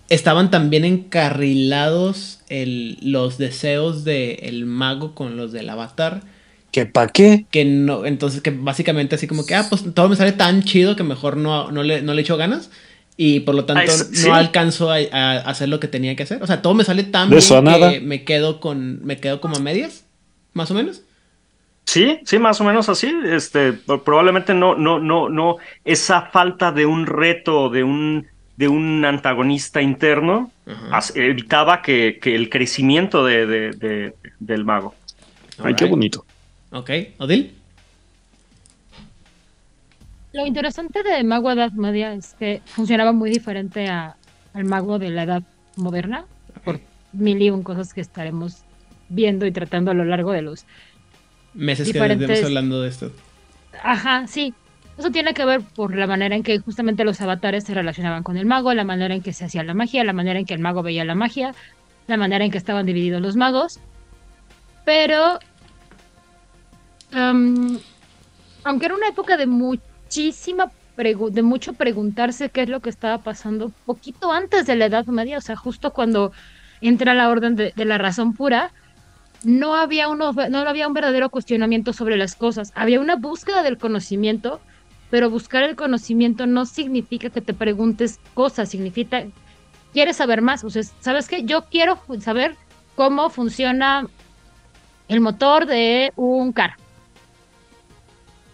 estaban 0.09 0.51
también 0.51 0.83
encarrilados 0.83 2.41
el, 2.49 2.97
los 3.01 3.37
deseos 3.37 4.03
del 4.03 4.65
mago 4.65 5.15
con 5.15 5.37
los 5.37 5.53
del 5.53 5.69
avatar. 5.69 6.21
¿Qué 6.73 6.85
pa' 6.85 7.07
qué? 7.07 7.45
Que 7.49 7.63
no, 7.63 8.05
entonces 8.05 8.41
que 8.41 8.51
básicamente 8.51 9.15
así 9.15 9.25
como 9.25 9.45
que, 9.45 9.55
ah, 9.55 9.67
pues 9.69 9.85
todo 9.93 10.09
me 10.09 10.17
sale 10.17 10.33
tan 10.33 10.63
chido 10.63 10.97
que 10.97 11.03
mejor 11.03 11.37
no, 11.37 11.71
no, 11.71 11.81
le, 11.83 12.01
no 12.01 12.13
le 12.13 12.21
echo 12.23 12.35
ganas. 12.35 12.69
Y 13.15 13.41
por 13.41 13.55
lo 13.55 13.65
tanto 13.65 13.91
Ah, 13.91 14.05
no 14.25 14.33
alcanzo 14.33 14.89
a, 14.89 14.97
a 14.97 15.37
hacer 15.37 15.69
lo 15.69 15.79
que 15.79 15.87
tenía 15.87 16.15
que 16.15 16.23
hacer. 16.23 16.41
O 16.43 16.47
sea, 16.47 16.61
todo 16.61 16.73
me 16.73 16.83
sale 16.83 17.03
tan 17.03 17.29
De 17.29 17.37
bien 17.37 17.91
que 17.91 18.01
me 18.01 18.23
quedo 18.23 18.59
con. 18.59 19.05
me 19.05 19.17
quedo 19.17 19.39
como 19.39 19.57
a 19.57 19.59
medias, 19.59 20.03
más 20.53 20.71
o 20.71 20.73
menos. 20.73 21.01
Sí, 21.85 22.19
sí, 22.23 22.39
más 22.39 22.61
o 22.61 22.63
menos 22.63 22.87
así. 22.89 23.13
Este, 23.25 23.73
probablemente 23.73 24.53
no, 24.53 24.75
no, 24.75 24.99
no, 24.99 25.29
no, 25.29 25.57
esa 25.83 26.21
falta 26.23 26.71
de 26.71 26.85
un 26.85 27.05
reto, 27.05 27.69
de 27.69 27.83
un, 27.83 28.27
de 28.55 28.67
un 28.69 29.03
antagonista 29.03 29.81
interno, 29.81 30.51
evitaba 31.15 31.81
que, 31.81 32.19
que 32.21 32.33
el 32.35 32.49
crecimiento 32.49 33.25
de, 33.25 33.45
de- 33.45 33.71
de- 33.71 34.15
del 34.39 34.63
mago. 34.63 34.95
Ay, 35.61 35.73
qué 35.75 35.85
bonito. 35.85 36.25
Ok, 36.71 36.89
Odil. 37.17 37.53
Lo 40.33 40.45
interesante 40.45 41.03
de 41.03 41.23
Mago 41.25 41.51
Edad 41.51 41.71
Media 41.73 42.13
es 42.13 42.35
que 42.39 42.61
funcionaba 42.65 43.11
muy 43.11 43.29
diferente 43.29 43.87
a- 43.89 44.15
al 44.53 44.63
mago 44.63 44.97
de 44.97 45.09
la 45.09 45.23
Edad 45.23 45.43
Moderna, 45.75 46.25
por 46.63 46.79
mil 47.11 47.41
y 47.41 47.49
un 47.49 47.63
cosas 47.63 47.93
que 47.93 47.99
estaremos 48.01 48.63
viendo 49.09 49.45
y 49.45 49.51
tratando 49.51 49.91
a 49.91 49.93
lo 49.93 50.05
largo 50.05 50.31
de 50.31 50.41
los... 50.41 50.65
Meses 51.53 51.91
que 51.91 51.99
estemos 51.99 52.43
hablando 52.43 52.81
de 52.81 52.89
esto. 52.89 53.11
Ajá, 53.83 54.27
sí. 54.27 54.53
Eso 54.97 55.09
tiene 55.09 55.33
que 55.33 55.45
ver 55.45 55.61
por 55.61 55.95
la 55.95 56.05
manera 56.05 56.35
en 56.35 56.43
que 56.43 56.59
justamente 56.59 57.03
los 57.03 57.21
avatares 57.21 57.63
se 57.63 57.73
relacionaban 57.73 58.23
con 58.23 58.37
el 58.37 58.45
mago, 58.45 58.73
la 58.73 58.83
manera 58.83 59.15
en 59.15 59.21
que 59.21 59.33
se 59.33 59.45
hacía 59.45 59.63
la 59.63 59.73
magia, 59.73 60.03
la 60.03 60.13
manera 60.13 60.39
en 60.39 60.45
que 60.45 60.53
el 60.53 60.59
mago 60.59 60.83
veía 60.83 61.05
la 61.05 61.15
magia, 61.15 61.55
la 62.07 62.17
manera 62.17 62.45
en 62.45 62.51
que 62.51 62.57
estaban 62.57 62.85
divididos 62.85 63.21
los 63.21 63.35
magos. 63.35 63.79
Pero, 64.85 65.39
em, 67.11 67.79
aunque 68.63 68.85
era 68.85 68.95
una 68.95 69.07
época 69.07 69.37
de 69.37 69.47
muchísima 69.47 70.71
de 70.97 71.41
mucho 71.41 71.73
preguntarse 71.73 72.49
qué 72.49 72.63
es 72.63 72.69
lo 72.69 72.79
que 72.79 72.89
estaba 72.89 73.19
pasando 73.19 73.71
poquito 73.85 74.31
antes 74.31 74.67
de 74.67 74.75
la 74.75 74.85
Edad 74.85 75.05
Media, 75.07 75.37
o 75.37 75.41
sea, 75.41 75.55
justo 75.55 75.93
cuando 75.93 76.31
entra 76.81 77.13
la 77.13 77.29
orden 77.29 77.55
de, 77.55 77.73
la 77.75 77.97
razón 77.97 78.33
pura, 78.33 78.71
no 79.43 79.75
había, 79.75 80.07
uno, 80.07 80.33
no 80.33 80.59
había 80.59 80.87
un 80.87 80.93
verdadero 80.93 81.29
cuestionamiento 81.29 81.93
sobre 81.93 82.17
las 82.17 82.35
cosas, 82.35 82.71
había 82.75 82.99
una 82.99 83.15
búsqueda 83.15 83.63
del 83.63 83.77
conocimiento, 83.77 84.59
pero 85.09 85.29
buscar 85.29 85.63
el 85.63 85.75
conocimiento 85.75 86.47
no 86.47 86.65
significa 86.65 87.29
que 87.29 87.41
te 87.41 87.53
preguntes 87.53 88.19
cosas, 88.33 88.69
significa, 88.69 89.23
quieres 89.93 90.17
saber 90.17 90.41
más, 90.41 90.63
o 90.63 90.69
sea, 90.69 90.83
¿sabes 90.99 91.27
qué? 91.27 91.43
Yo 91.43 91.65
quiero 91.65 91.99
saber 92.19 92.55
cómo 92.95 93.29
funciona 93.29 94.07
el 95.07 95.19
motor 95.19 95.65
de 95.65 96.13
un 96.15 96.53
carro 96.53 96.75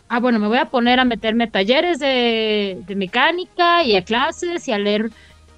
ah, 0.10 0.20
bueno, 0.20 0.40
me 0.40 0.48
voy 0.48 0.58
a 0.58 0.66
poner 0.66 1.00
a 1.00 1.06
meterme 1.06 1.46
a 1.46 1.52
talleres 1.52 2.00
de, 2.00 2.84
mecánica 2.96 3.84
y 3.84 3.96
a 3.96 4.04
clases 4.04 4.68
y 4.68 4.72
a 4.72 4.78
leer 4.78 5.12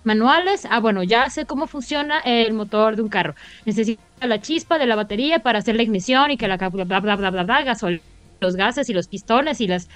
manuales. 0.03 0.67
Ah, 0.69 0.79
bueno, 0.79 1.03
ya 1.03 1.29
sé 1.29 1.45
cómo 1.45 1.67
funciona 1.67 2.19
el 2.19 2.53
motor 2.53 2.95
de 2.95 3.01
un 3.01 3.09
carro. 3.09 3.35
Necesito 3.65 4.01
la 4.27 4.41
chispa 4.41 4.77
de 4.77 4.85
la 4.85 4.95
batería 4.95 5.39
para 5.39 5.59
hacer 5.59 5.75
la 5.75 5.83
ignición 5.83 6.31
y 6.31 6.37
que 6.37 6.47
la 6.47 6.57
bla 6.57 6.83
bla 6.83 6.99
bla 6.99 7.15
bla 7.15 7.43
bla, 7.43 7.63
gasol, 7.63 8.01
los 8.39 8.55
gases 8.55 8.89
y 8.89 8.93
los 8.93 9.07
pistones 9.07 9.61
y 9.61 9.67
las 9.67 9.87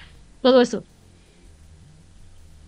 todo 0.41 0.61
eso. 0.61 0.83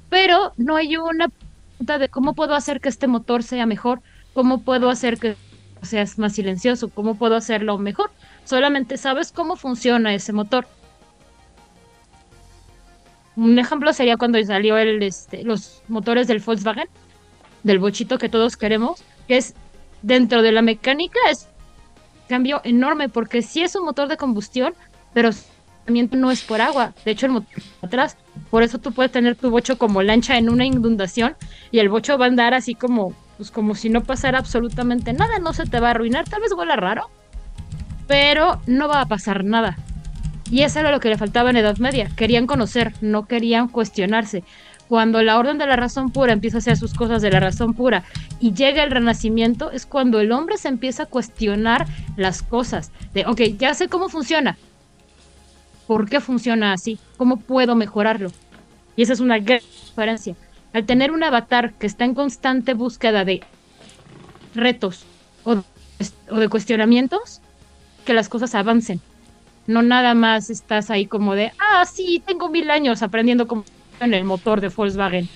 Pero 0.10 0.54
no 0.58 0.76
hay 0.76 0.98
una 0.98 1.28
pregunta 1.30 1.98
de 1.98 2.10
cómo 2.10 2.34
puedo 2.34 2.56
hacer 2.56 2.80
que 2.80 2.90
este 2.90 3.08
motor 3.08 3.44
sea 3.44 3.66
mejor, 3.66 4.02
cómo 4.34 4.62
puedo 4.62 4.90
hacer 4.90 5.18
que 5.18 5.36
sea 5.82 6.06
más 6.18 6.34
silencioso, 6.34 6.90
cómo 6.90 7.16
puedo 7.16 7.36
hacerlo 7.36 7.78
mejor. 7.78 8.12
Solamente 8.46 8.98
sabes 8.98 9.32
cómo 9.32 9.56
funciona 9.56 10.14
ese 10.14 10.34
motor 10.34 10.68
un 13.36 13.60
ejemplo 13.60 13.92
sería 13.94 14.18
cuando 14.18 14.42
salió 14.44 14.78
el, 14.78 15.04
este, 15.04 15.44
los 15.44 15.82
motores 15.88 16.28
del 16.28 16.40
Volkswagen, 16.40 16.88
del 17.64 17.80
bochito 17.80 18.18
que 18.18 18.30
todos 18.30 18.56
queremos, 18.56 19.04
que 19.28 19.38
es 19.38 19.56
dentro 20.06 20.44
de 20.44 20.52
la 20.52 20.62
mecánica 20.62 21.20
es 21.32 21.48
cambio 22.30 22.62
enorme 22.64 23.10
porque 23.10 23.42
sí 23.42 23.64
es 23.64 23.76
un 23.76 23.86
motor 23.86 24.08
de 24.08 24.18
combustión, 24.18 24.74
pero 25.14 25.32
también 25.86 26.10
no 26.14 26.32
es 26.32 26.44
por 26.44 26.62
agua. 26.62 26.94
De 27.04 27.12
hecho, 27.12 27.26
el 27.26 27.34
motor 27.34 27.64
atrás, 27.82 28.18
por 28.52 28.64
eso 28.64 28.78
tú 28.78 28.92
puedes 28.92 29.12
tener 29.12 29.36
tu 29.36 29.50
bocho 29.50 29.78
como 29.78 30.04
lancha 30.04 30.38
en 30.38 30.50
una 30.50 30.66
inundación 30.66 31.36
y 31.72 31.80
el 31.80 31.90
bocho 31.90 32.18
va 32.18 32.26
a 32.26 32.30
andar 32.30 32.54
así 32.54 32.76
como, 32.76 33.14
pues 33.38 33.50
como 33.50 33.74
si 33.74 33.90
no 33.90 34.04
pasara 34.04 34.38
absolutamente 34.38 35.12
nada, 35.14 35.40
no 35.40 35.54
se 35.54 35.66
te 35.66 35.80
va 35.80 35.88
a 35.88 35.92
arruinar, 35.92 36.30
tal 36.30 36.42
vez 36.42 36.54
huela 36.54 36.76
raro, 36.76 37.10
pero 38.08 38.62
no 38.68 38.88
va 38.88 39.02
a 39.02 39.08
pasar 39.08 39.44
nada. 39.44 39.78
Y 40.52 40.62
eso 40.62 40.80
era 40.80 40.92
lo 40.92 41.00
que 41.00 41.10
le 41.10 41.18
faltaba 41.18 41.50
en 41.50 41.58
Edad 41.58 41.78
Media. 41.78 42.12
Querían 42.16 42.46
conocer, 42.46 42.94
no 43.02 43.26
querían 43.26 43.68
cuestionarse. 43.68 44.44
Cuando 44.88 45.22
la 45.24 45.40
orden 45.40 45.58
de 45.58 45.66
la 45.66 45.76
razón 45.76 46.12
pura 46.12 46.34
empieza 46.34 46.58
a 46.58 46.60
hacer 46.60 46.78
sus 46.78 46.94
cosas 46.94 47.22
de 47.22 47.32
la 47.32 47.40
razón 47.40 47.74
pura 47.74 48.04
y 48.40 48.54
llega 48.54 48.84
el 48.84 48.92
renacimiento, 48.92 49.72
es 49.72 49.86
cuando 49.86 50.20
el 50.20 50.32
hombre 50.32 50.58
se 50.58 50.68
empieza 50.68 51.04
a 51.04 51.06
cuestionar 51.08 51.88
las 52.18 52.44
cosas. 52.44 52.92
De, 53.14 53.26
ok, 53.26 53.42
ya 53.58 53.74
sé 53.74 53.88
cómo 53.88 54.10
funciona. 54.10 54.58
¿Por 55.88 56.08
qué 56.08 56.20
funciona 56.20 56.74
así? 56.74 57.00
¿Cómo 57.18 57.38
puedo 57.38 57.76
mejorarlo? 57.76 58.32
Y 58.96 59.04
esa 59.04 59.14
es 59.14 59.20
una 59.20 59.40
gran 59.40 59.60
diferencia. 59.60 60.36
Al 60.74 60.86
tener 60.86 61.12
un 61.12 61.24
avatar 61.24 61.74
que 61.74 61.88
está 61.88 62.06
en 62.06 62.14
constante 62.14 62.74
búsqueda 62.74 63.26
de 63.26 63.42
retos 64.54 65.06
o 65.44 65.64
de 66.40 66.50
cuestionamientos, 66.50 67.42
que 68.04 68.14
las 68.14 68.30
cosas 68.30 68.54
avancen 68.56 69.02
no 69.68 69.82
nada 69.82 70.14
más 70.14 70.50
estás 70.50 70.90
ahí 70.90 71.06
como 71.06 71.36
de, 71.36 71.52
ah, 71.60 71.86
sí, 71.86 72.22
tengo 72.26 72.50
mil 72.50 72.70
años 72.70 73.02
aprendiendo 73.02 73.48
cómo 73.48 73.64
en 74.00 74.14
el 74.14 74.24
motor 74.24 74.62
de 74.62 74.70
Volkswagen. 74.70 75.28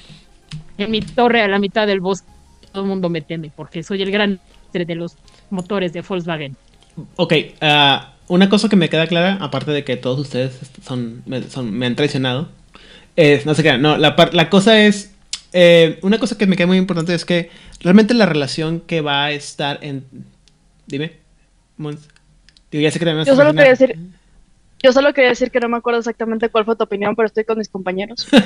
En 0.78 0.92
mi 0.92 1.02
torre 1.02 1.42
a 1.42 1.48
la 1.48 1.60
mitad 1.60 1.88
del 1.88 2.00
bosque. 2.00 2.28
Todo 2.72 2.84
el 2.84 2.90
mundo 2.90 3.10
me 3.10 3.22
teme 3.22 3.52
porque 3.56 3.84
soy 3.84 4.02
el 4.02 4.12
gran 4.12 4.40
de 4.72 4.96
los 4.96 5.16
motores 5.50 5.94
de 5.94 6.02
Volkswagen. 6.02 6.56
Ok, 7.16 7.34
ah, 7.62 8.14
una 8.28 8.50
cosa 8.50 8.70
que 8.70 8.76
me 8.76 8.90
queda 8.90 9.08
clara, 9.08 9.38
aparte 9.42 9.72
de 9.72 9.84
que 9.84 9.98
todos 9.98 10.20
ustedes 10.20 10.60
son, 10.86 11.24
me, 11.26 11.86
han 11.86 11.96
traicionado, 11.96 12.50
es, 13.16 13.46
no 13.46 13.56
sé 13.56 13.64
qué, 13.64 13.78
no, 13.78 13.98
la, 13.98 14.16
la 14.32 14.50
cosa 14.50 14.80
es, 14.80 15.14
eh, 15.54 15.98
una 16.04 16.20
cosa 16.20 16.38
que 16.38 16.46
me 16.46 16.56
queda 16.56 16.68
muy 16.68 16.78
importante 16.78 17.14
es 17.14 17.26
que 17.26 17.50
realmente 17.80 18.14
la 18.14 18.26
relación 18.26 18.82
que 18.82 19.02
va 19.02 19.26
a 19.26 19.32
estar 19.32 19.80
en... 19.82 20.06
Dime, 20.86 21.14
Mons. 21.78 22.08
ya 22.72 22.92
sé 22.92 23.00
que 23.00 23.06
Yo 23.06 23.36
solo 23.36 23.54
quería 23.54 23.72
decir 23.72 23.98
yo 24.82 24.92
solo 24.94 25.14
quería 25.14 25.30
decir 25.30 25.52
que 25.52 25.60
no 25.60 25.70
me 25.70 25.78
acuerdo 25.78 26.00
exactamente 26.00 26.50
cuál 26.50 26.66
fue 26.66 26.76
tu 26.76 26.84
opinión, 26.84 27.16
pero 27.16 27.28
estoy 27.28 27.44
con 27.44 27.58
mis 27.58 27.70
compañeros. 27.70 28.28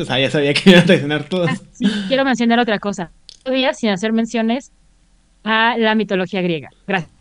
O 0.00 0.04
sea, 0.04 0.18
ya 0.18 0.28
sabía 0.28 0.52
que 0.54 0.70
iban 0.70 0.82
a 0.82 0.86
mencionar 0.86 1.28
todos. 1.28 1.50
Ah, 1.50 1.56
sí, 1.72 1.86
quiero 2.08 2.24
mencionar 2.24 2.58
otra 2.58 2.80
cosa. 2.80 3.12
Todavía 3.44 3.72
sin 3.74 3.90
hacer 3.90 4.12
menciones 4.12 4.72
a 5.44 5.76
la 5.78 5.94
mitología 5.94 6.42
griega. 6.42 6.68
Gracias. 6.84 7.12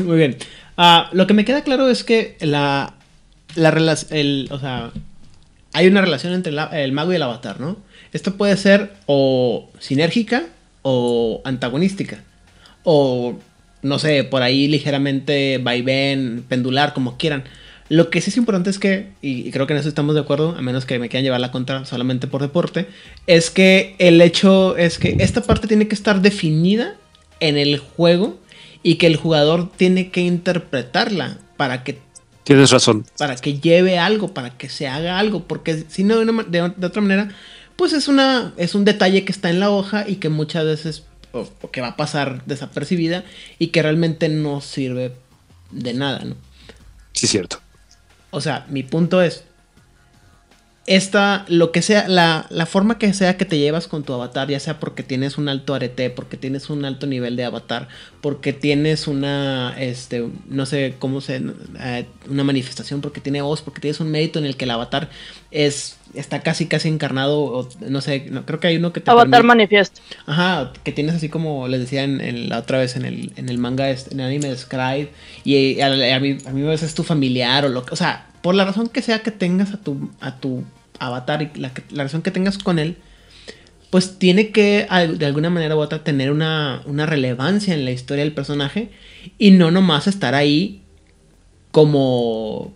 Muy 0.00 0.18
bien. 0.18 0.36
Ah, 0.76 1.08
lo 1.12 1.26
que 1.26 1.32
me 1.32 1.46
queda 1.46 1.62
claro 1.62 1.88
es 1.88 2.04
que 2.04 2.36
la, 2.40 2.94
la 3.54 3.70
relación, 3.70 4.46
o 4.50 4.58
sea, 4.58 4.90
hay 5.72 5.86
una 5.86 6.02
relación 6.02 6.34
entre 6.34 6.52
el 6.52 6.92
mago 6.92 7.12
y 7.12 7.16
el 7.16 7.22
avatar, 7.22 7.60
¿no? 7.60 7.78
Esto 8.12 8.36
puede 8.36 8.56
ser 8.56 8.92
o 9.06 9.70
sinérgica 9.78 10.44
o 10.82 11.40
antagonística. 11.44 12.22
O, 12.84 13.38
no 13.82 13.98
sé, 13.98 14.24
por 14.24 14.42
ahí 14.42 14.68
ligeramente 14.68 15.58
vaivén, 15.58 16.44
pendular, 16.48 16.92
como 16.92 17.16
quieran. 17.16 17.44
Lo 17.88 18.08
que 18.08 18.20
sí 18.20 18.30
es 18.30 18.36
importante 18.36 18.70
es 18.70 18.78
que, 18.78 19.10
y 19.20 19.50
creo 19.50 19.66
que 19.66 19.74
en 19.74 19.80
eso 19.80 19.88
estamos 19.88 20.14
de 20.14 20.22
acuerdo, 20.22 20.54
a 20.56 20.62
menos 20.62 20.86
que 20.86 20.98
me 20.98 21.08
quieran 21.08 21.24
llevar 21.24 21.40
la 21.40 21.52
contra 21.52 21.84
solamente 21.84 22.26
por 22.26 22.40
deporte, 22.40 22.86
es 23.26 23.50
que 23.50 23.94
el 23.98 24.20
hecho 24.20 24.76
es 24.76 24.98
que 24.98 25.16
esta 25.20 25.42
parte 25.42 25.68
tiene 25.68 25.86
que 25.86 25.94
estar 25.94 26.22
definida 26.22 26.96
en 27.40 27.58
el 27.58 27.78
juego 27.78 28.38
y 28.82 28.94
que 28.96 29.06
el 29.06 29.16
jugador 29.16 29.70
tiene 29.70 30.10
que 30.10 30.22
interpretarla 30.22 31.38
para 31.56 31.84
que 31.84 31.98
Tienes 32.44 32.70
razón. 32.70 33.06
Para 33.16 33.36
que 33.36 33.58
lleve 33.58 33.98
algo, 33.98 34.34
para 34.34 34.50
que 34.50 34.68
se 34.68 34.86
haga 34.86 35.18
algo, 35.18 35.44
porque 35.44 35.84
si 35.88 36.04
no, 36.04 36.18
de, 36.18 36.60
otra 36.60 37.00
manera, 37.00 37.30
pues 37.74 37.94
es, 37.94 38.06
una, 38.06 38.52
es 38.58 38.74
un 38.74 38.84
detalle 38.84 39.24
que 39.24 39.32
está 39.32 39.48
en 39.48 39.60
la 39.60 39.70
hoja 39.70 40.06
y 40.06 40.16
que 40.16 40.28
muchas 40.28 40.66
veces, 40.66 41.04
o, 41.32 41.48
que 41.72 41.80
va 41.80 41.88
a 41.88 41.96
pasar 41.96 42.44
desapercibida 42.44 43.24
y 43.58 43.68
que 43.68 43.82
realmente 43.82 44.28
no 44.28 44.60
sirve 44.60 45.12
de 45.70 45.94
nada, 45.94 46.22
¿no? 46.24 46.36
Sí, 47.14 47.26
cierto. 47.26 47.63
O 48.34 48.40
sea, 48.40 48.66
mi 48.68 48.82
punto 48.82 49.22
es, 49.22 49.44
esta, 50.86 51.46
lo 51.48 51.72
que 51.72 51.80
sea, 51.80 52.08
la, 52.08 52.46
la, 52.50 52.66
forma 52.66 52.98
que 52.98 53.14
sea 53.14 53.38
que 53.38 53.44
te 53.44 53.58
llevas 53.58 53.88
con 53.88 54.02
tu 54.02 54.12
avatar, 54.12 54.48
ya 54.48 54.60
sea 54.60 54.80
porque 54.80 55.02
tienes 55.02 55.38
un 55.38 55.48
alto 55.48 55.72
arete, 55.72 56.10
porque 56.10 56.36
tienes 56.36 56.68
un 56.68 56.84
alto 56.84 57.06
nivel 57.06 57.36
de 57.36 57.44
avatar, 57.44 57.88
porque 58.20 58.52
tienes 58.52 59.06
una, 59.08 59.74
este, 59.78 60.28
no 60.48 60.66
sé 60.66 60.96
cómo 60.98 61.20
se, 61.20 61.42
eh, 61.80 62.06
una 62.28 62.44
manifestación, 62.44 63.00
porque 63.00 63.20
tiene 63.20 63.40
voz, 63.40 63.62
porque 63.62 63.80
tienes 63.80 64.00
un 64.00 64.10
mérito 64.10 64.38
en 64.38 64.44
el 64.44 64.56
que 64.56 64.64
el 64.64 64.72
avatar 64.72 65.08
es, 65.50 65.96
está 66.14 66.42
casi, 66.42 66.66
casi 66.66 66.88
encarnado, 66.88 67.42
o, 67.42 67.68
no 67.88 68.00
sé, 68.00 68.26
no, 68.30 68.44
creo 68.46 68.60
que 68.60 68.68
hay 68.68 68.76
uno 68.76 68.92
que 68.92 69.00
te 69.00 69.10
Avatar 69.10 69.42
manifiesto. 69.44 70.00
Ajá, 70.26 70.72
que 70.82 70.92
tienes 70.92 71.14
así 71.14 71.28
como 71.28 71.68
les 71.68 71.80
decía 71.80 72.04
en, 72.04 72.48
la 72.48 72.58
otra 72.58 72.78
vez 72.78 72.96
en 72.96 73.04
el, 73.04 73.32
en 73.36 73.48
el 73.48 73.58
manga, 73.58 73.90
en 73.90 74.20
el 74.20 74.26
anime 74.26 74.48
de 74.48 74.56
Scribe, 74.56 75.10
y 75.44 75.80
a, 75.80 75.90
mí, 76.20 76.38
a 76.46 76.50
mí 76.50 76.62
a 76.62 76.70
veces 76.70 76.90
es 76.90 76.94
tu 76.94 77.02
familiar, 77.02 77.64
o 77.64 77.68
lo 77.68 77.84
que, 77.84 77.94
o 77.94 77.96
sea, 77.96 78.26
por 78.42 78.54
la 78.54 78.64
razón 78.64 78.88
que 78.88 79.02
sea 79.02 79.20
que 79.20 79.30
tengas 79.30 79.72
a 79.72 79.78
tu, 79.78 80.10
a 80.20 80.36
tu 80.36 80.64
avatar 80.98 81.42
y 81.42 81.58
la, 81.58 81.72
la 81.90 82.04
razón 82.04 82.22
que 82.22 82.30
tengas 82.30 82.58
con 82.58 82.78
él, 82.78 82.96
pues 83.94 84.18
tiene 84.18 84.50
que 84.50 84.88
de 85.16 85.24
alguna 85.24 85.50
manera 85.50 85.76
u 85.76 85.78
otra 85.78 86.02
tener 86.02 86.32
una, 86.32 86.82
una, 86.84 87.06
relevancia 87.06 87.74
en 87.74 87.84
la 87.84 87.92
historia 87.92 88.24
del 88.24 88.34
personaje 88.34 88.90
y 89.38 89.52
no 89.52 89.70
nomás 89.70 90.08
estar 90.08 90.34
ahí 90.34 90.82
como 91.70 92.72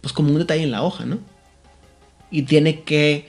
pues 0.00 0.12
como 0.12 0.30
un 0.30 0.38
detalle 0.38 0.62
en 0.62 0.70
la 0.70 0.84
hoja, 0.84 1.04
¿no? 1.04 1.18
Y 2.30 2.42
tiene 2.42 2.82
que 2.82 3.28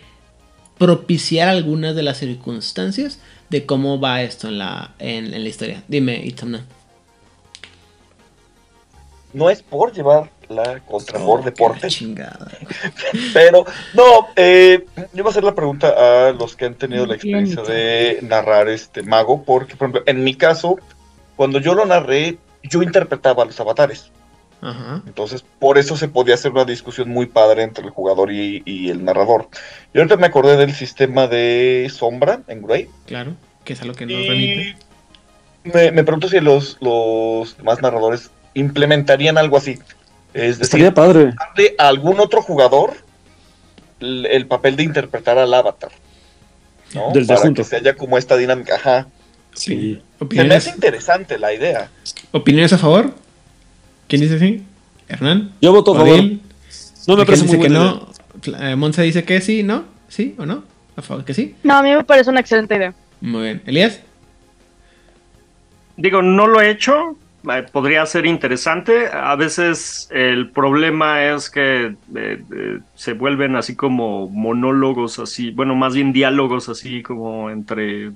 propiciar 0.77 1.49
algunas 1.49 1.95
de 1.95 2.03
las 2.03 2.17
circunstancias 2.17 3.19
de 3.49 3.65
cómo 3.65 3.99
va 3.99 4.21
esto 4.21 4.47
en 4.47 4.57
la, 4.57 4.93
en, 4.99 5.31
la 5.31 5.49
historia. 5.49 5.83
Dime, 5.87 6.17
Itamna. 6.23 6.65
No 9.33 9.49
es 9.49 9.61
por 9.61 9.93
llevar 9.93 10.31
la 10.47 10.79
contra 10.79 11.19
por 11.19 11.43
deporte. 11.43 11.87
Pero, 13.33 13.65
no, 13.93 14.27
eh, 14.35 14.85
yo 15.13 15.23
voy 15.23 15.29
a 15.29 15.31
hacer 15.31 15.43
la 15.43 15.53
pregunta 15.53 15.89
a 16.27 16.31
los 16.31 16.55
que 16.55 16.65
han 16.65 16.75
tenido 16.75 17.05
la 17.05 17.15
experiencia 17.15 17.61
de 17.61 18.19
narrar 18.23 18.69
este 18.69 19.03
mago, 19.03 19.43
porque, 19.43 19.75
por 19.75 19.89
ejemplo, 19.89 20.03
en 20.07 20.23
mi 20.23 20.33
caso, 20.33 20.77
cuando 21.35 21.59
yo 21.59 21.75
lo 21.75 21.85
narré, 21.85 22.39
yo 22.63 22.81
interpretaba 22.81 23.43
a 23.43 23.45
los 23.45 23.59
avatares. 23.59 24.11
Ajá. 24.61 25.01
Entonces, 25.07 25.43
por 25.59 25.77
eso 25.77 25.95
se 25.95 26.07
podía 26.09 26.33
hacer 26.35 26.51
una 26.51 26.65
discusión 26.65 27.09
muy 27.09 27.27
padre 27.27 27.63
entre 27.63 27.85
el 27.85 27.91
jugador 27.91 28.31
y, 28.31 28.61
y 28.65 28.89
el 28.89 29.03
narrador. 29.05 29.47
Y 29.93 29.97
ahorita 29.99 30.17
me 30.17 30.27
acordé 30.27 30.57
del 30.57 30.73
sistema 30.73 31.27
de 31.27 31.89
sombra 31.93 32.41
en 32.47 32.61
Grey. 32.61 32.89
Claro, 33.05 33.35
que 33.63 33.73
es 33.73 33.81
a 33.81 33.85
lo 33.85 33.93
que 33.93 34.05
nos 34.05 34.27
remite. 34.27 34.75
Y 35.63 35.69
me, 35.69 35.91
me 35.91 36.03
pregunto 36.03 36.27
si 36.27 36.39
los, 36.41 36.77
los 36.81 37.55
demás 37.57 37.81
narradores 37.81 38.31
implementarían 38.53 39.37
algo 39.37 39.57
así. 39.57 39.79
Es 40.33 40.59
decir, 40.59 40.63
Estaría 40.63 40.93
padre. 40.93 41.33
darle 41.37 41.75
a 41.77 41.87
algún 41.87 42.19
otro 42.19 42.41
jugador 42.41 42.93
el, 43.99 44.25
el 44.25 44.45
papel 44.45 44.75
de 44.75 44.83
interpretar 44.83 45.37
al 45.37 45.53
avatar. 45.53 45.91
¿no? 46.93 47.11
Del 47.13 47.25
de 47.27 47.33
Para 47.33 47.41
junto. 47.47 47.61
que 47.63 47.67
se 47.69 47.75
haya 47.77 47.95
como 47.95 48.17
esta 48.17 48.35
dinámica. 48.35 48.75
Ajá. 48.75 49.07
Sí. 49.53 49.69
Se 49.73 49.75
me 49.75 49.95
hace 49.95 50.23
¿Opiniones, 50.25 50.67
interesante 50.67 51.39
la 51.39 51.53
idea. 51.53 51.89
¿Opiniones 52.31 52.73
a 52.73 52.77
favor? 52.77 53.13
¿Quién 54.09 54.21
dice 54.21 54.37
sí? 54.39 54.63
¿Hernán? 55.07 55.51
Yo 55.61 55.71
voto 55.71 55.93
a 55.95 55.99
favor. 55.99 56.19
No 57.07 57.15
me 57.15 57.25
parece 57.25 57.45
muy 57.45 57.55
dice 57.55 57.67
que 57.67 57.73
no. 57.73 58.09
Eh, 58.59 58.75
Monse 58.75 59.03
dice 59.03 59.23
que 59.23 59.39
sí, 59.39 59.63
¿no? 59.63 59.85
¿Sí 60.09 60.35
o 60.37 60.45
no? 60.45 60.63
¿A 60.97 61.01
favor 61.01 61.23
que 61.23 61.33
sí? 61.33 61.55
No, 61.63 61.75
a 61.77 61.83
mí 61.83 61.91
me 61.91 62.03
parece 62.03 62.29
una 62.29 62.41
excelente 62.41 62.75
idea. 62.75 62.93
Muy 63.21 63.43
bien. 63.43 63.61
¿Elías? 63.65 64.01
Digo, 65.95 66.21
no 66.21 66.47
lo 66.47 66.59
he 66.61 66.69
hecho. 66.71 67.17
eh, 67.51 67.65
Podría 67.71 68.05
ser 68.05 68.25
interesante. 68.25 69.07
A 69.07 69.35
veces 69.35 70.09
el 70.11 70.49
problema 70.51 71.23
es 71.25 71.49
que 71.49 71.85
eh, 71.87 71.95
eh, 72.15 72.79
se 72.95 73.13
vuelven 73.13 73.55
así 73.55 73.75
como 73.75 74.27
monólogos, 74.29 75.19
así, 75.19 75.51
bueno, 75.51 75.75
más 75.75 75.93
bien 75.93 76.13
diálogos 76.13 76.67
así 76.69 77.01
como 77.01 77.49
entre 77.49 78.11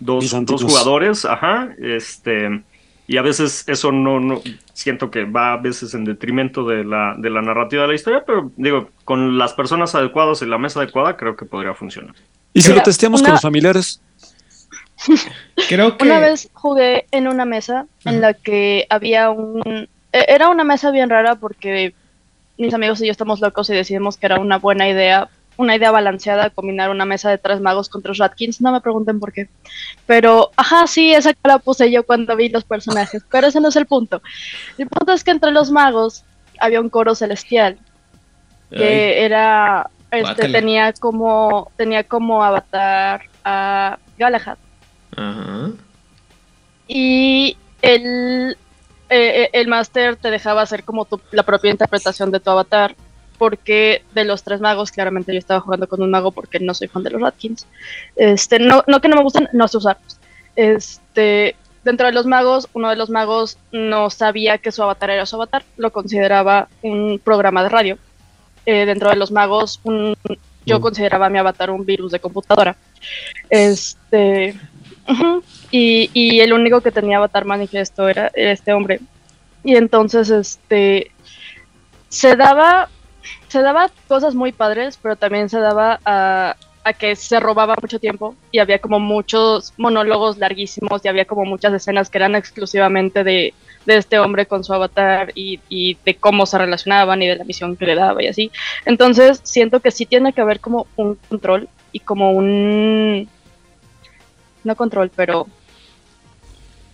dos, 0.00 0.30
dos 0.44 0.62
jugadores, 0.64 1.24
ajá, 1.24 1.70
este, 1.80 2.62
y 3.10 3.16
a 3.16 3.22
veces 3.22 3.64
eso 3.66 3.90
no, 3.90 4.20
no, 4.20 4.40
siento 4.72 5.10
que 5.10 5.24
va 5.24 5.54
a 5.54 5.56
veces 5.56 5.94
en 5.94 6.04
detrimento 6.04 6.64
de 6.64 6.84
la, 6.84 7.16
de 7.18 7.28
la 7.28 7.42
narrativa 7.42 7.82
de 7.82 7.88
la 7.88 7.94
historia, 7.96 8.22
pero 8.24 8.52
digo, 8.56 8.88
con 9.04 9.36
las 9.36 9.52
personas 9.52 9.96
adecuadas 9.96 10.42
y 10.42 10.46
la 10.46 10.58
mesa 10.58 10.78
adecuada 10.80 11.16
creo 11.16 11.34
que 11.34 11.44
podría 11.44 11.74
funcionar. 11.74 12.14
¿Y 12.54 12.62
si 12.62 12.68
Mira, 12.68 12.82
lo 12.82 12.84
testeamos 12.84 13.20
una- 13.20 13.30
con 13.30 13.32
los 13.34 13.42
familiares? 13.42 14.00
Creo 15.68 15.96
que. 15.96 16.04
Una 16.04 16.20
vez 16.20 16.50
jugué 16.52 17.06
en 17.10 17.26
una 17.26 17.44
mesa 17.44 17.86
en 18.04 18.20
la 18.20 18.32
que 18.34 18.86
había 18.90 19.30
un... 19.30 19.88
e- 20.12 20.24
Era 20.28 20.48
una 20.48 20.62
mesa 20.62 20.92
bien 20.92 21.10
rara 21.10 21.34
porque 21.34 21.94
mis 22.58 22.74
amigos 22.74 23.00
y 23.02 23.06
yo 23.06 23.10
estamos 23.12 23.40
locos 23.40 23.68
y 23.70 23.74
decidimos 23.74 24.18
que 24.18 24.26
era 24.26 24.38
una 24.38 24.58
buena 24.58 24.88
idea, 24.88 25.28
una 25.60 25.76
idea 25.76 25.90
balanceada 25.90 26.50
combinar 26.50 26.90
una 26.90 27.04
mesa 27.04 27.30
de 27.30 27.38
tres 27.38 27.60
magos 27.60 27.88
con 27.88 28.02
tres 28.02 28.18
Ratkins. 28.18 28.60
No 28.60 28.72
me 28.72 28.80
pregunten 28.80 29.20
por 29.20 29.32
qué. 29.32 29.48
Pero, 30.06 30.50
ajá, 30.56 30.86
sí, 30.86 31.12
esa 31.12 31.34
cara 31.34 31.58
puse 31.58 31.90
yo 31.90 32.04
cuando 32.04 32.34
vi 32.36 32.48
los 32.48 32.64
personajes. 32.64 33.22
Pero 33.30 33.46
ese 33.46 33.60
no 33.60 33.68
es 33.68 33.76
el 33.76 33.86
punto. 33.86 34.22
El 34.78 34.88
punto 34.88 35.12
es 35.12 35.22
que 35.22 35.30
entre 35.30 35.52
los 35.52 35.70
magos 35.70 36.24
había 36.58 36.80
un 36.80 36.88
coro 36.90 37.14
celestial 37.14 37.78
que 38.70 38.84
Ay, 39.18 39.24
era... 39.24 39.88
Este, 40.12 40.48
tenía 40.48 40.92
como 40.92 41.70
tenía 41.76 42.02
como 42.02 42.42
avatar 42.42 43.22
a 43.44 43.96
Galahad 44.18 44.58
Ajá. 45.16 45.70
y 46.88 47.56
el, 47.80 48.56
eh, 49.08 49.50
el 49.52 49.68
máster 49.68 50.16
te 50.16 50.32
dejaba 50.32 50.62
hacer 50.62 50.82
como 50.82 51.04
tu- 51.04 51.20
la 51.30 51.44
propia 51.44 51.70
interpretación 51.70 52.32
de 52.32 52.40
tu 52.40 52.50
avatar, 52.50 52.96
porque 53.40 54.02
de 54.14 54.24
los 54.26 54.42
tres 54.44 54.60
magos, 54.60 54.90
claramente 54.92 55.32
yo 55.32 55.38
estaba 55.38 55.60
jugando 55.60 55.88
con 55.88 56.02
un 56.02 56.10
mago 56.10 56.30
porque 56.30 56.60
no 56.60 56.74
soy 56.74 56.88
fan 56.88 57.02
de 57.02 57.10
los 57.10 57.22
Ratkins. 57.22 57.66
Este, 58.16 58.58
no, 58.58 58.84
no 58.86 59.00
que 59.00 59.08
no 59.08 59.16
me 59.16 59.22
gusten, 59.22 59.48
no 59.54 59.66
sé 59.66 59.78
usarlos. 59.78 60.18
Este, 60.56 61.56
dentro 61.82 62.06
de 62.06 62.12
los 62.12 62.26
magos, 62.26 62.68
uno 62.74 62.90
de 62.90 62.96
los 62.96 63.08
magos 63.08 63.56
no 63.72 64.10
sabía 64.10 64.58
que 64.58 64.72
su 64.72 64.82
avatar 64.82 65.08
era 65.08 65.24
su 65.24 65.36
avatar, 65.36 65.64
lo 65.78 65.90
consideraba 65.90 66.68
un 66.82 67.18
programa 67.24 67.62
de 67.62 67.68
radio. 67.70 67.98
Eh, 68.66 68.84
dentro 68.84 69.08
de 69.08 69.16
los 69.16 69.30
magos, 69.32 69.80
un- 69.84 70.14
yo 70.66 70.78
Mm. 70.78 70.82
consideraba 70.82 71.26
a 71.26 71.30
mi 71.30 71.38
avatar 71.38 71.70
un 71.70 71.86
virus 71.86 72.12
de 72.12 72.20
computadora. 72.20 72.76
Este. 73.48 74.54
Y, 75.70 76.10
y 76.12 76.40
el 76.40 76.52
único 76.52 76.82
que 76.82 76.92
tenía 76.92 77.16
avatar 77.16 77.44
manifiesto 77.46 78.06
era, 78.08 78.30
era 78.34 78.52
este 78.52 78.72
hombre. 78.74 79.00
Y 79.64 79.76
entonces, 79.76 80.28
este, 80.30 81.10
se 82.08 82.36
daba, 82.36 82.88
se 83.50 83.62
daba 83.62 83.90
cosas 84.06 84.34
muy 84.34 84.52
padres, 84.52 84.98
pero 85.02 85.16
también 85.16 85.48
se 85.48 85.58
daba 85.58 85.98
a, 86.04 86.54
a 86.84 86.92
que 86.92 87.16
se 87.16 87.40
robaba 87.40 87.74
mucho 87.80 87.98
tiempo 87.98 88.36
y 88.52 88.60
había 88.60 88.78
como 88.78 89.00
muchos 89.00 89.74
monólogos 89.76 90.38
larguísimos 90.38 91.04
y 91.04 91.08
había 91.08 91.24
como 91.24 91.44
muchas 91.44 91.74
escenas 91.74 92.08
que 92.08 92.18
eran 92.18 92.36
exclusivamente 92.36 93.24
de, 93.24 93.52
de 93.86 93.96
este 93.96 94.20
hombre 94.20 94.46
con 94.46 94.62
su 94.62 94.72
avatar 94.72 95.32
y, 95.34 95.58
y 95.68 95.98
de 96.04 96.14
cómo 96.14 96.46
se 96.46 96.58
relacionaban 96.58 97.22
y 97.22 97.26
de 97.26 97.36
la 97.36 97.44
misión 97.44 97.76
que 97.76 97.86
le 97.86 97.96
daba 97.96 98.22
y 98.22 98.28
así. 98.28 98.52
Entonces, 98.84 99.40
siento 99.42 99.80
que 99.80 99.90
sí 99.90 100.06
tiene 100.06 100.32
que 100.32 100.42
haber 100.42 100.60
como 100.60 100.86
un 100.94 101.16
control 101.16 101.68
y 101.90 101.98
como 101.98 102.30
un 102.30 103.28
no 104.62 104.76
control, 104.76 105.10
pero 105.16 105.48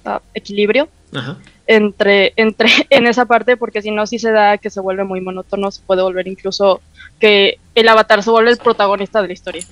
ah, 0.07 0.22
equilibrio 0.32 0.88
Ajá. 1.14 1.36
Entre, 1.66 2.32
entre 2.36 2.68
en 2.90 3.06
esa 3.06 3.26
parte, 3.26 3.56
porque 3.56 3.82
si 3.82 3.90
no, 3.90 4.06
sí 4.06 4.18
se 4.18 4.30
da 4.30 4.58
que 4.58 4.70
se 4.70 4.80
vuelve 4.80 5.04
muy 5.04 5.20
monótono, 5.20 5.70
se 5.70 5.82
puede 5.82 6.02
volver 6.02 6.28
incluso 6.28 6.80
que 7.20 7.58
el 7.74 7.88
avatar 7.88 8.22
se 8.22 8.30
vuelve 8.30 8.50
el 8.50 8.58
protagonista 8.58 9.22
de 9.22 9.28
la 9.28 9.32
historia. 9.32 9.64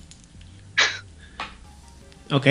Ok. 2.31 2.47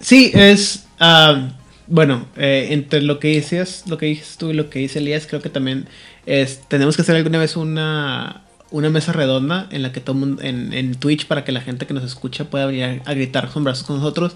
Sí, 0.00 0.32
es. 0.34 0.86
ah, 0.98 1.50
bueno, 1.86 2.26
eh, 2.36 2.68
entre 2.70 3.02
lo 3.02 3.18
que 3.18 3.28
dices, 3.28 3.84
lo 3.86 3.98
que 3.98 4.06
dices 4.06 4.36
tú 4.38 4.50
y 4.50 4.54
lo 4.54 4.70
que 4.70 4.78
dice 4.78 4.98
Elías, 4.98 5.26
creo 5.26 5.42
que 5.42 5.50
también 5.50 5.86
es, 6.26 6.60
tenemos 6.68 6.96
que 6.96 7.02
hacer 7.02 7.16
alguna 7.16 7.38
vez 7.38 7.56
una, 7.56 8.42
una 8.70 8.88
mesa 8.88 9.12
redonda 9.12 9.68
en 9.70 9.82
la 9.82 9.92
que 9.92 10.00
todo 10.00 10.14
mundo, 10.14 10.42
en, 10.42 10.72
en 10.72 10.94
Twitch 10.94 11.26
para 11.26 11.44
que 11.44 11.52
la 11.52 11.60
gente 11.60 11.86
que 11.86 11.94
nos 11.94 12.04
escucha 12.04 12.44
pueda 12.46 12.66
venir 12.66 13.02
a 13.04 13.14
gritar 13.14 13.48
con 13.50 13.64
brazos 13.64 13.86
con 13.86 13.96
nosotros 13.96 14.34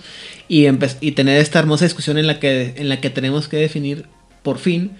y, 0.48 0.66
y 1.00 1.12
tener 1.12 1.40
esta 1.40 1.58
hermosa 1.58 1.84
discusión 1.84 2.18
en 2.18 2.26
la 2.26 2.38
que 2.38 2.74
en 2.76 2.88
la 2.88 3.00
que 3.00 3.10
tenemos 3.10 3.48
que 3.48 3.56
definir 3.56 4.06
por 4.46 4.58
fin 4.58 4.92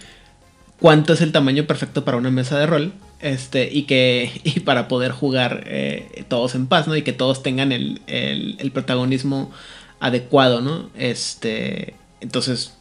cuánto 0.81 1.13
es 1.15 1.21
el 1.21 1.31
tamaño 1.31 1.65
perfecto 1.67 2.05
para 2.05 2.17
una 2.19 2.31
mesa 2.33 2.59
de 2.59 2.67
rol 2.67 2.93
este 3.21 3.69
y 3.73 3.85
que 3.85 4.31
y 4.45 4.61
para 4.61 4.89
poder 4.89 5.13
jugar 5.13 5.63
eh, 5.67 6.25
todos 6.29 6.55
en 6.57 6.67
paz 6.67 6.89
no 6.89 6.97
y 6.97 7.03
que 7.03 7.13
todos 7.15 7.43
tengan 7.45 7.71
el, 7.73 8.01
el- 8.09 8.57
el 8.59 8.71
protagonismo 8.73 9.53
adecuado 10.01 10.61
no 10.61 10.91
este 10.99 11.95
entonces 12.21 12.75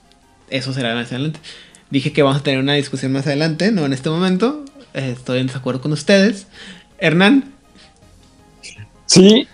eso 0.50 0.74
será 0.74 0.94
más 0.96 1.12
adelante. 1.12 1.40
Dije 1.92 2.12
que 2.14 2.24
vamos 2.24 2.40
a 2.40 2.44
tener 2.44 2.60
una 2.60 2.74
discusión 2.74 3.12
más 3.12 3.28
adelante 3.28 3.72
no 3.72 3.86
en 3.86 3.94
este 3.94 4.10
momento 4.10 4.66
Eh, 4.96 5.12
estoy 5.18 5.40
en 5.40 5.48
desacuerdo 5.48 5.82
con 5.82 5.92
ustedes. 5.92 6.48
Hernán. 7.00 7.54
Sí. 9.06 9.48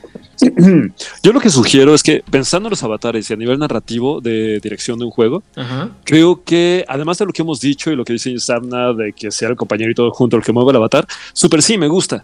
Yo 1.24 1.34
lo 1.34 1.40
que 1.40 1.50
sugiero 1.50 1.94
es 1.94 2.04
que 2.04 2.24
pensando 2.30 2.68
en 2.68 2.72
los 2.72 2.84
avatares 2.84 3.30
y 3.30 3.34
a 3.34 3.38
nivel 3.38 3.60
narrativo 3.60 4.22
de 4.22 4.60
dirección 4.60 4.98
de 5.00 5.06
un 5.06 5.12
juego, 5.12 5.44
ajá 5.56 5.92
creo 6.04 6.44
que 6.44 6.84
además 6.88 7.18
de 7.20 7.26
lo 7.26 7.32
que 7.34 7.42
hemos 7.42 7.60
dicho 7.62 7.92
y 7.92 7.96
lo 7.96 8.04
que 8.04 8.14
dice 8.14 8.38
Samna 8.40 8.94
de 8.94 9.14
que 9.14 9.32
sea 9.32 9.50
el 9.50 9.56
compañerito 9.56 10.10
junto 10.12 10.36
al 10.38 10.44
que 10.44 10.52
mueve 10.52 10.72
el 10.72 10.78
avatar, 10.78 11.06
súper 11.34 11.62
sí 11.62 11.78
me 11.78 11.88
gusta. 11.88 12.24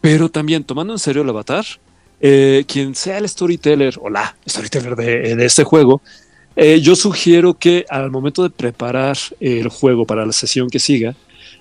Pero 0.00 0.28
también 0.30 0.64
tomando 0.64 0.92
en 0.92 0.98
serio 0.98 1.22
el 1.22 1.28
avatar, 1.28 1.64
eh, 2.20 2.64
quien 2.68 2.94
sea 2.94 3.18
el 3.18 3.28
storyteller 3.28 3.94
o 4.00 4.08
la 4.08 4.36
storyteller 4.48 4.94
de, 4.96 5.36
de 5.36 5.44
este 5.44 5.64
juego, 5.64 6.00
eh, 6.54 6.80
yo 6.80 6.94
sugiero 6.96 7.54
que 7.54 7.84
al 7.90 8.10
momento 8.10 8.42
de 8.42 8.50
preparar 8.50 9.16
el 9.40 9.68
juego 9.68 10.06
para 10.06 10.24
la 10.24 10.32
sesión 10.32 10.70
que 10.70 10.78
siga, 10.78 11.14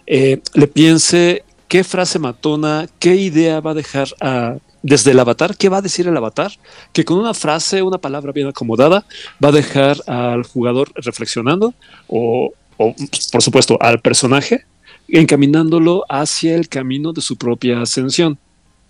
eh, 0.08 0.40
le 0.54 0.68
piense 0.68 1.44
qué 1.68 1.84
frase 1.84 2.20
matona, 2.20 2.88
qué 3.00 3.16
idea 3.16 3.60
va 3.60 3.72
a 3.72 3.74
dejar 3.74 4.08
a- 4.22 4.56
desde 4.86 5.12
el 5.12 5.20
avatar, 5.20 5.58
qué 5.58 5.68
va 5.68 5.78
a 5.78 5.82
decir 5.82 6.08
el 6.08 6.16
avatar, 6.16 6.52
que 6.94 7.04
con 7.04 7.18
una 7.18 7.34
frase, 7.34 7.82
una 7.82 7.98
palabra 7.98 8.32
bien 8.32 8.48
acomodada, 8.48 9.04
va 9.44 9.50
a 9.50 9.52
dejar 9.52 9.98
al 10.06 10.44
jugador 10.44 10.92
reflexionando 10.94 11.74
o, 12.08 12.54
por 12.78 13.42
supuesto, 13.42 13.80
al 13.82 14.00
personaje, 14.00 14.66
encaminándolo 15.08 16.06
hacia 16.08 16.54
el 16.54 16.70
camino 16.70 17.14
de 17.14 17.22
su 17.22 17.36
propia 17.36 17.82
ascensión. 17.82 18.38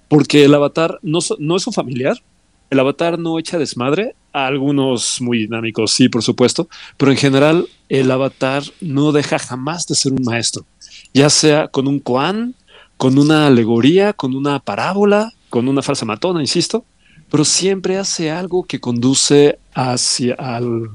Porque 0.09 0.43
el 0.43 0.53
avatar 0.53 0.99
no, 1.01 1.19
no 1.39 1.55
es 1.55 1.65
un 1.65 1.71
familiar, 1.71 2.21
el 2.69 2.79
avatar 2.81 3.17
no 3.17 3.39
echa 3.39 3.57
desmadre, 3.57 4.15
a 4.33 4.47
algunos 4.47 5.21
muy 5.21 5.37
dinámicos, 5.37 5.91
sí, 5.91 6.09
por 6.09 6.23
supuesto, 6.23 6.67
pero 6.97 7.09
en 7.09 7.17
general 7.17 7.69
el 7.87 8.11
avatar 8.11 8.63
no 8.81 9.13
deja 9.13 9.39
jamás 9.39 9.87
de 9.87 9.95
ser 9.95 10.11
un 10.11 10.23
maestro, 10.23 10.65
ya 11.13 11.29
sea 11.29 11.69
con 11.69 11.87
un 11.87 11.99
koan, 11.99 12.53
con 12.97 13.17
una 13.17 13.47
alegoría, 13.47 14.11
con 14.11 14.35
una 14.35 14.59
parábola, 14.59 15.31
con 15.49 15.67
una 15.67 15.81
falsa 15.81 16.05
matona, 16.05 16.41
insisto, 16.41 16.85
pero 17.29 17.45
siempre 17.45 17.97
hace 17.97 18.31
algo 18.31 18.63
que 18.63 18.79
conduce 18.79 19.57
hacia 19.73 20.35
al, 20.35 20.89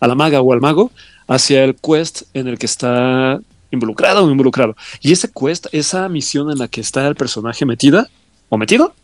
a 0.00 0.06
la 0.06 0.14
maga 0.14 0.40
o 0.40 0.52
al 0.52 0.60
mago, 0.60 0.90
hacia 1.26 1.64
el 1.64 1.76
quest 1.76 2.22
en 2.34 2.48
el 2.48 2.58
que 2.58 2.66
está 2.66 3.40
involucrado 3.70 4.24
o 4.24 4.30
involucrado. 4.30 4.76
Y 5.00 5.12
ese 5.12 5.30
quest, 5.30 5.66
esa 5.72 6.08
misión 6.08 6.50
en 6.50 6.58
la 6.58 6.68
que 6.68 6.80
está 6.80 7.06
el 7.06 7.14
personaje 7.14 7.66
metida 7.66 8.08
o 8.48 8.56
metido, 8.56 8.94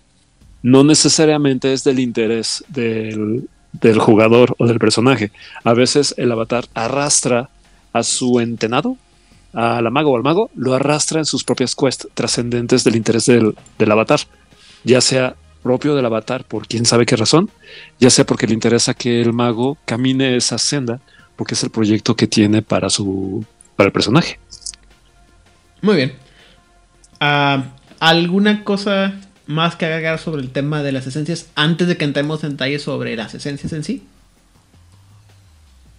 no 0.62 0.84
necesariamente 0.84 1.72
es 1.72 1.84
del 1.84 1.98
interés 1.98 2.64
del, 2.68 3.48
del 3.72 3.98
jugador 3.98 4.54
o 4.58 4.66
del 4.66 4.78
personaje. 4.78 5.32
A 5.64 5.74
veces 5.74 6.14
el 6.18 6.32
avatar 6.32 6.66
arrastra 6.74 7.50
a 7.92 8.02
su 8.02 8.40
entenado 8.40 8.96
a 9.52 9.82
la 9.82 9.90
mago 9.90 10.12
o 10.12 10.16
al 10.16 10.22
mago, 10.22 10.50
lo 10.54 10.74
arrastra 10.74 11.18
en 11.18 11.24
sus 11.24 11.42
propias 11.42 11.74
quests 11.74 12.08
trascendentes 12.14 12.84
del 12.84 12.96
interés 12.96 13.26
del, 13.26 13.56
del 13.78 13.90
avatar, 13.90 14.20
ya 14.84 15.00
sea 15.00 15.36
propio 15.62 15.94
del 15.94 16.06
avatar 16.06 16.44
por 16.44 16.66
quién 16.66 16.86
sabe 16.86 17.06
qué 17.06 17.16
razón, 17.16 17.50
ya 17.98 18.10
sea 18.10 18.24
porque 18.24 18.46
le 18.46 18.54
interesa 18.54 18.94
que 18.94 19.20
el 19.20 19.32
mago 19.32 19.76
camine 19.84 20.36
esa 20.36 20.58
senda, 20.58 21.00
porque 21.36 21.54
es 21.54 21.62
el 21.62 21.70
proyecto 21.70 22.16
que 22.16 22.26
tiene 22.26 22.62
para 22.62 22.90
su 22.90 23.44
para 23.76 23.86
el 23.88 23.92
personaje. 23.92 24.38
Muy 25.82 25.96
bien. 25.96 26.12
Ah, 27.18 27.64
¿Alguna 27.98 28.64
cosa 28.64 29.14
más 29.46 29.76
que 29.76 29.84
agregar 29.84 30.18
sobre 30.18 30.42
el 30.42 30.50
tema 30.50 30.82
de 30.82 30.92
las 30.92 31.06
esencias 31.06 31.48
antes 31.54 31.88
de 31.88 31.96
que 31.96 32.04
entremos 32.04 32.44
en 32.44 32.50
detalle 32.50 32.78
sobre 32.78 33.16
las 33.16 33.34
esencias 33.34 33.72
en 33.72 33.84
sí? 33.84 34.04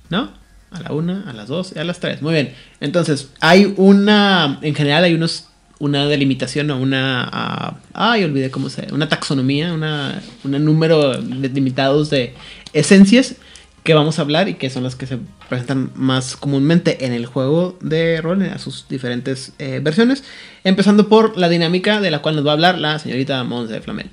¿No? 0.10 0.32
A 0.72 0.80
la 0.80 0.94
una, 0.94 1.30
a 1.30 1.34
las 1.34 1.48
dos 1.48 1.74
y 1.76 1.80
a 1.80 1.84
las 1.84 2.00
tres. 2.00 2.22
Muy 2.22 2.34
bien. 2.34 2.54
Entonces, 2.80 3.30
hay 3.40 3.74
una. 3.78 4.60
En 4.62 4.74
general, 4.74 5.04
hay 5.04 5.14
unos. 5.14 5.48
Una 5.82 6.06
delimitación 6.06 6.70
o 6.70 6.78
una. 6.78 7.80
ay, 7.94 8.24
olvidé 8.24 8.52
cómo 8.52 8.70
se. 8.70 8.94
Una 8.94 9.10
taxonomía, 9.10 9.74
una, 9.74 10.22
un 10.44 10.64
número 10.64 11.20
limitados 11.20 12.12
de 12.12 12.36
esencias 12.72 13.36
que 13.84 13.96
vamos 13.96 14.20
a 14.20 14.22
hablar 14.22 14.48
y 14.48 14.54
que 14.54 14.70
son 14.70 14.84
las 14.84 14.96
que 14.96 15.08
se 15.08 15.18
presentan 15.50 15.92
más 15.96 16.38
comúnmente 16.38 17.04
en 17.04 17.14
el 17.14 17.26
juego 17.26 17.80
de 17.82 18.22
rol, 18.22 18.44
a 18.44 18.60
sus 18.60 18.88
diferentes 18.88 19.54
eh, 19.58 19.80
versiones. 19.82 20.24
Empezando 20.64 21.10
por 21.10 21.36
la 21.36 21.50
dinámica 21.50 22.00
de 22.00 22.12
la 22.12 22.22
cual 22.22 22.36
nos 22.36 22.46
va 22.46 22.52
a 22.52 22.54
hablar 22.54 22.78
la 22.78 23.00
señorita 23.00 23.44
Monse 23.44 23.74
de 23.74 23.82
Flamel. 23.82 24.12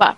Va. 0.00 0.16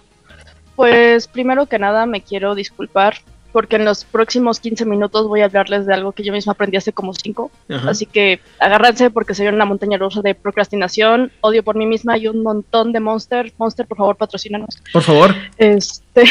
Pues 0.77 1.27
primero 1.27 1.66
que 1.66 1.81
nada 1.81 2.06
me 2.06 2.23
quiero 2.23 2.55
disculpar 2.55 3.16
porque 3.55 3.77
en 3.77 3.85
los 3.87 4.05
próximos 4.05 4.59
15 4.61 4.85
minutos 4.85 5.29
voy 5.29 5.41
a 5.41 5.45
hablarles 5.47 5.87
de 5.87 5.95
algo 5.95 6.11
que 6.13 6.25
yo 6.25 6.33
misma 6.33 6.53
aprendí 6.55 6.77
hace 6.77 6.93
como 6.93 7.15
5. 7.15 7.51
Ajá. 7.71 7.91
Así 7.91 8.05
que 8.05 8.41
agárrense 8.59 9.11
porque 9.11 9.33
soy 9.35 9.47
una 9.47 9.65
montaña 9.65 9.97
rusa 9.97 10.21
de 10.23 10.35
procrastinación, 10.35 11.31
odio 11.41 11.63
por 11.63 11.77
mí 11.77 11.87
misma 11.87 12.19
y 12.19 12.27
un 12.27 12.43
montón 12.43 12.93
de 12.93 12.99
Monster. 13.01 13.53
Monster, 13.57 13.87
por 13.87 13.97
favor, 13.99 14.17
patrocínanos. 14.17 14.77
Por 14.93 15.03
favor. 15.03 15.35
Este, 15.57 16.25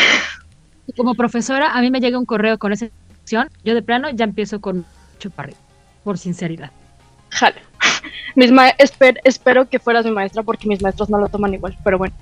como 0.97 1.15
profesora, 1.15 1.71
a 1.73 1.81
mí 1.81 1.89
me 1.89 2.01
llega 2.01 2.19
un 2.19 2.25
correo 2.25 2.57
con 2.59 2.73
esa 2.73 2.87
sección. 3.19 3.49
Yo 3.63 3.73
de 3.73 3.81
plano 3.81 4.09
ya 4.11 4.25
empiezo 4.25 4.59
con 4.61 4.85
arriba, 5.37 5.57
por 6.03 6.17
sinceridad. 6.17 6.71
jale. 7.29 7.61
Mis 8.35 8.51
ma- 8.51 8.75
esper- 8.77 9.19
espero 9.23 9.69
que 9.69 9.79
fueras 9.79 10.03
mi 10.05 10.11
maestra 10.11 10.43
porque 10.43 10.67
mis 10.67 10.81
maestros 10.81 11.09
no 11.09 11.17
lo 11.19 11.29
toman 11.29 11.53
igual, 11.53 11.77
pero 11.83 11.97
bueno. 11.97 12.13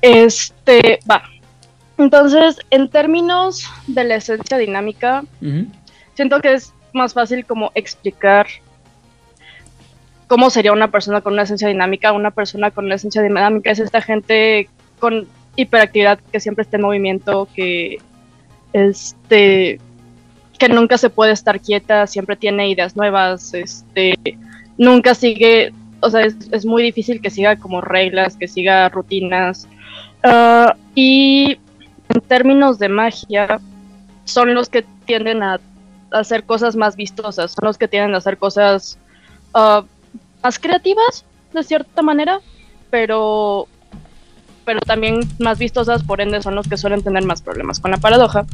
Este, 0.00 0.98
va. 1.10 1.22
Entonces, 1.98 2.58
en 2.70 2.88
términos 2.88 3.70
de 3.86 4.04
la 4.04 4.16
esencia 4.16 4.58
dinámica, 4.58 5.24
siento 6.14 6.40
que 6.40 6.54
es 6.54 6.72
más 6.92 7.14
fácil 7.14 7.44
como 7.44 7.70
explicar 7.74 8.46
cómo 10.26 10.50
sería 10.50 10.72
una 10.72 10.90
persona 10.90 11.20
con 11.20 11.34
una 11.34 11.42
esencia 11.42 11.68
dinámica. 11.68 12.12
Una 12.12 12.30
persona 12.30 12.70
con 12.70 12.86
una 12.86 12.96
esencia 12.96 13.22
dinámica 13.22 13.70
es 13.70 13.78
esta 13.78 14.00
gente 14.00 14.68
con 14.98 15.28
hiperactividad 15.56 16.18
que 16.32 16.40
siempre 16.40 16.62
está 16.62 16.76
en 16.76 16.82
movimiento, 16.82 17.48
que 17.54 17.98
este 18.72 19.78
que 20.58 20.68
nunca 20.68 20.98
se 20.98 21.10
puede 21.10 21.32
estar 21.32 21.60
quieta, 21.60 22.06
siempre 22.06 22.36
tiene 22.36 22.68
ideas 22.68 22.96
nuevas, 22.96 23.54
este 23.54 24.14
nunca 24.78 25.14
sigue, 25.14 25.72
o 26.00 26.10
sea, 26.10 26.22
es, 26.22 26.36
es 26.52 26.64
muy 26.64 26.82
difícil 26.82 27.20
que 27.20 27.30
siga 27.30 27.56
como 27.56 27.80
reglas, 27.80 28.36
que 28.36 28.48
siga 28.48 28.88
rutinas. 28.88 29.68
Ah, 30.22 30.76
y 30.94 31.58
en 32.08 32.20
términos 32.20 32.78
de 32.78 32.88
magia, 32.88 33.60
son 34.24 34.54
los 34.54 34.68
que 34.68 34.84
tienden 35.06 35.42
a 35.42 35.60
hacer 36.10 36.44
cosas 36.44 36.76
más 36.76 36.96
vistosas, 36.96 37.52
son 37.52 37.66
los 37.66 37.78
que 37.78 37.88
tienden 37.88 38.14
a 38.14 38.18
hacer 38.18 38.38
cosas 38.38 38.98
ah, 39.52 39.84
más 40.42 40.58
creativas, 40.58 41.24
de 41.52 41.62
cierta 41.62 42.02
manera, 42.02 42.40
pero, 42.90 43.66
pero 44.64 44.80
también 44.80 45.20
más 45.38 45.58
vistosas, 45.58 46.02
por 46.02 46.20
ende 46.20 46.42
son 46.42 46.54
los 46.54 46.68
que 46.68 46.76
suelen 46.76 47.02
tener 47.02 47.24
más 47.24 47.42
problemas 47.42 47.80
con 47.80 47.90
la 47.90 47.96
paradoja. 47.96 48.44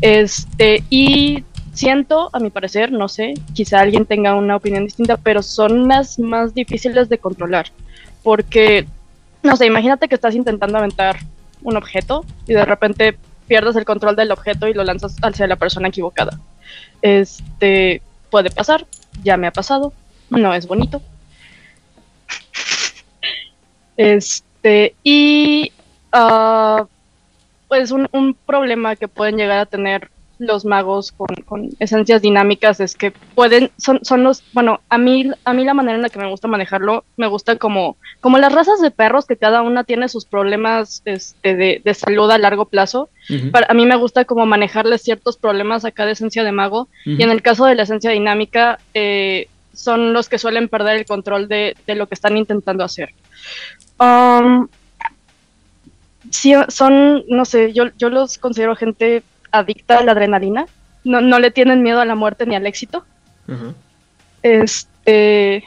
Este, 0.00 0.82
y 0.90 1.44
siento, 1.72 2.30
a 2.32 2.40
mi 2.40 2.50
parecer, 2.50 2.92
no 2.92 3.08
sé, 3.08 3.34
quizá 3.54 3.80
alguien 3.80 4.06
tenga 4.06 4.34
una 4.34 4.56
opinión 4.56 4.84
distinta, 4.84 5.16
pero 5.16 5.42
son 5.42 5.88
las 5.88 6.18
más 6.18 6.54
difíciles 6.54 7.08
de 7.08 7.18
controlar, 7.18 7.66
porque, 8.22 8.86
no 9.42 9.56
sé, 9.56 9.66
imagínate 9.66 10.08
que 10.08 10.14
estás 10.14 10.34
intentando 10.34 10.78
aventar 10.78 11.18
un 11.62 11.76
objeto 11.76 12.24
y 12.46 12.54
de 12.54 12.64
repente 12.64 13.18
pierdes 13.46 13.76
el 13.76 13.84
control 13.84 14.16
del 14.16 14.30
objeto 14.30 14.68
y 14.68 14.74
lo 14.74 14.84
lanzas 14.84 15.16
hacia 15.22 15.46
la 15.46 15.56
persona 15.56 15.88
equivocada. 15.88 16.38
Este 17.02 18.02
puede 18.30 18.50
pasar, 18.50 18.86
ya 19.22 19.36
me 19.36 19.46
ha 19.46 19.52
pasado, 19.52 19.92
no 20.30 20.54
es 20.54 20.66
bonito. 20.66 21.00
Este, 23.96 24.94
y 25.02 25.72
ah, 26.12 26.86
pues 27.68 27.90
un, 27.90 28.08
un 28.12 28.34
problema 28.34 28.96
que 28.96 29.08
pueden 29.08 29.36
llegar 29.36 29.58
a 29.58 29.66
tener 29.66 30.10
los 30.38 30.64
magos 30.64 31.12
con, 31.12 31.28
con 31.44 31.70
esencias 31.78 32.22
dinámicas 32.22 32.80
es 32.80 32.94
que 32.94 33.12
pueden, 33.34 33.70
son, 33.76 34.00
son 34.02 34.22
los, 34.24 34.42
bueno, 34.52 34.80
a 34.88 34.98
mí, 34.98 35.30
a 35.44 35.52
mí 35.52 35.64
la 35.64 35.74
manera 35.74 35.96
en 35.96 36.02
la 36.02 36.08
que 36.08 36.18
me 36.18 36.30
gusta 36.30 36.48
manejarlo, 36.48 37.04
me 37.16 37.26
gusta 37.26 37.56
como, 37.56 37.96
como 38.20 38.38
las 38.38 38.52
razas 38.52 38.80
de 38.80 38.90
perros 38.90 39.26
que 39.26 39.36
cada 39.36 39.62
una 39.62 39.84
tiene 39.84 40.08
sus 40.08 40.24
problemas 40.24 41.02
este, 41.04 41.56
de, 41.56 41.82
de 41.84 41.94
salud 41.94 42.30
a 42.30 42.38
largo 42.38 42.64
plazo. 42.64 43.08
Para, 43.52 43.66
a 43.68 43.74
mí 43.74 43.84
me 43.84 43.96
gusta 43.96 44.24
como 44.24 44.46
manejarles 44.46 45.02
ciertos 45.02 45.36
problemas 45.36 45.84
a 45.84 45.90
cada 45.90 46.12
esencia 46.12 46.44
de 46.44 46.52
mago. 46.52 46.88
Y 47.04 47.22
en 47.22 47.30
el 47.30 47.42
caso 47.42 47.66
de 47.66 47.74
la 47.74 47.82
esencia 47.82 48.10
dinámica, 48.10 48.78
eh, 48.94 49.48
son 49.74 50.12
los 50.12 50.28
que 50.28 50.38
suelen 50.38 50.68
perder 50.68 50.96
el 50.96 51.04
control 51.04 51.46
de, 51.46 51.76
de 51.86 51.94
lo 51.94 52.06
que 52.06 52.14
están 52.14 52.36
intentando 52.36 52.84
hacer. 52.84 53.10
Um, 54.00 54.68
sí, 56.30 56.54
son, 56.68 57.24
no 57.28 57.44
sé, 57.44 57.72
yo, 57.72 57.90
yo 57.98 58.08
los 58.08 58.38
considero 58.38 58.74
gente 58.76 59.22
adicta 59.52 59.98
a 59.98 60.04
la 60.04 60.12
adrenalina. 60.12 60.66
No, 61.04 61.20
no 61.20 61.38
le 61.38 61.50
tienen 61.50 61.82
miedo 61.82 62.00
a 62.00 62.04
la 62.04 62.14
muerte 62.14 62.46
ni 62.46 62.54
al 62.54 62.66
éxito. 62.66 63.04
Este, 64.42 65.64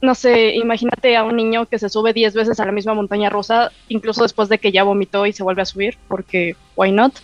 no 0.00 0.14
sé, 0.14 0.54
imagínate 0.56 1.16
a 1.16 1.22
un 1.22 1.36
niño 1.36 1.66
que 1.66 1.78
se 1.78 1.88
sube 1.88 2.12
10 2.12 2.34
veces 2.34 2.60
a 2.60 2.66
la 2.66 2.72
misma 2.72 2.94
montaña 2.94 3.30
rusa, 3.30 3.70
incluso 3.88 4.22
después 4.22 4.48
de 4.48 4.58
que 4.58 4.72
ya 4.72 4.82
vomitó 4.82 5.26
y 5.26 5.32
se 5.32 5.42
vuelve 5.42 5.62
a 5.62 5.66
subir, 5.66 5.96
porque 6.08 6.56
why 6.76 6.90
not? 6.90 7.14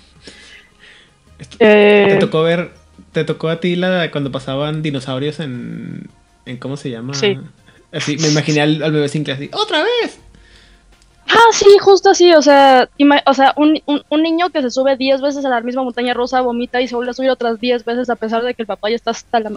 Eh, 1.58 2.06
Te 2.10 2.16
tocó 2.18 2.42
ver, 2.42 2.72
te 3.12 3.24
tocó 3.24 3.48
a 3.48 3.60
ti 3.60 3.76
la 3.76 4.10
cuando 4.10 4.30
pasaban 4.30 4.82
dinosaurios 4.82 5.40
en, 5.40 6.08
en 6.46 6.56
¿cómo 6.56 6.76
se 6.76 6.90
llama? 6.90 7.14
Sí. 7.14 7.38
Así, 7.92 8.16
me 8.18 8.28
imaginé 8.28 8.60
al, 8.60 8.82
al 8.82 8.92
bebé 8.92 9.08
Sinclair 9.08 9.38
así, 9.38 9.50
¡otra 9.52 9.82
vez! 9.82 10.20
Ah, 11.30 11.52
sí, 11.52 11.66
justo 11.80 12.10
así, 12.10 12.32
o 12.32 12.40
sea, 12.40 12.88
o 13.26 13.34
sea 13.34 13.52
un, 13.56 13.80
un- 13.86 14.02
un 14.08 14.22
niño 14.22 14.48
que 14.50 14.62
se 14.62 14.70
sube 14.70 14.96
10 14.96 15.20
veces 15.20 15.44
a 15.44 15.50
la 15.50 15.60
misma 15.60 15.82
montaña 15.82 16.14
rusa, 16.14 16.40
vomita 16.40 16.80
y 16.80 16.88
se 16.88 16.94
vuelve 16.94 17.10
a 17.10 17.14
subir 17.14 17.30
otras 17.30 17.60
10 17.60 17.84
veces 17.84 18.08
a 18.08 18.16
pesar 18.16 18.42
de 18.42 18.54
que 18.54 18.62
el 18.62 18.66
papá 18.66 18.88
ya 18.88 18.96
está 18.96 19.10
hasta 19.10 19.40
la... 19.40 19.50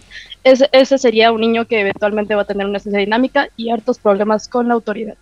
Ese, 0.43 0.68
ese 0.73 0.98
sería 0.98 1.31
un 1.31 1.39
niño 1.41 1.65
que 1.65 1.80
eventualmente 1.80 2.35
va 2.35 2.41
a 2.41 2.45
tener 2.45 2.68
una 2.68 2.77
esencia 2.77 2.99
dinámica 2.99 3.48
y 3.56 3.69
hartos 3.69 3.99
problemas 3.99 4.48
con 4.49 4.68
la 4.68 4.73
autoridad. 4.73 5.15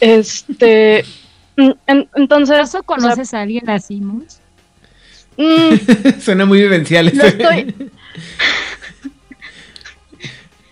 Este... 0.00 1.04
en- 1.56 2.08
entonces... 2.14 2.56
¿Acaso 2.56 2.78
o 2.78 2.80
sea, 2.80 2.82
conoces 2.82 3.32
a 3.34 3.40
alguien 3.40 3.68
así, 3.70 4.00
Mons? 4.00 4.40
mm, 5.38 6.20
Suena 6.20 6.44
muy 6.44 6.60
vivencial. 6.60 7.08
estoy... 7.08 7.74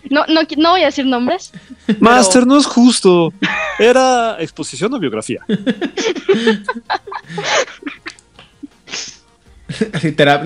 No, 0.09 0.25
no, 0.27 0.41
no 0.57 0.71
voy 0.71 0.81
a 0.83 0.87
decir 0.87 1.05
nombres. 1.05 1.51
Master, 1.99 2.45
no 2.45 2.57
es 2.57 2.65
justo. 2.65 3.33
Era 3.79 4.37
exposición 4.39 4.93
o 4.93 4.99
biografía. 4.99 5.41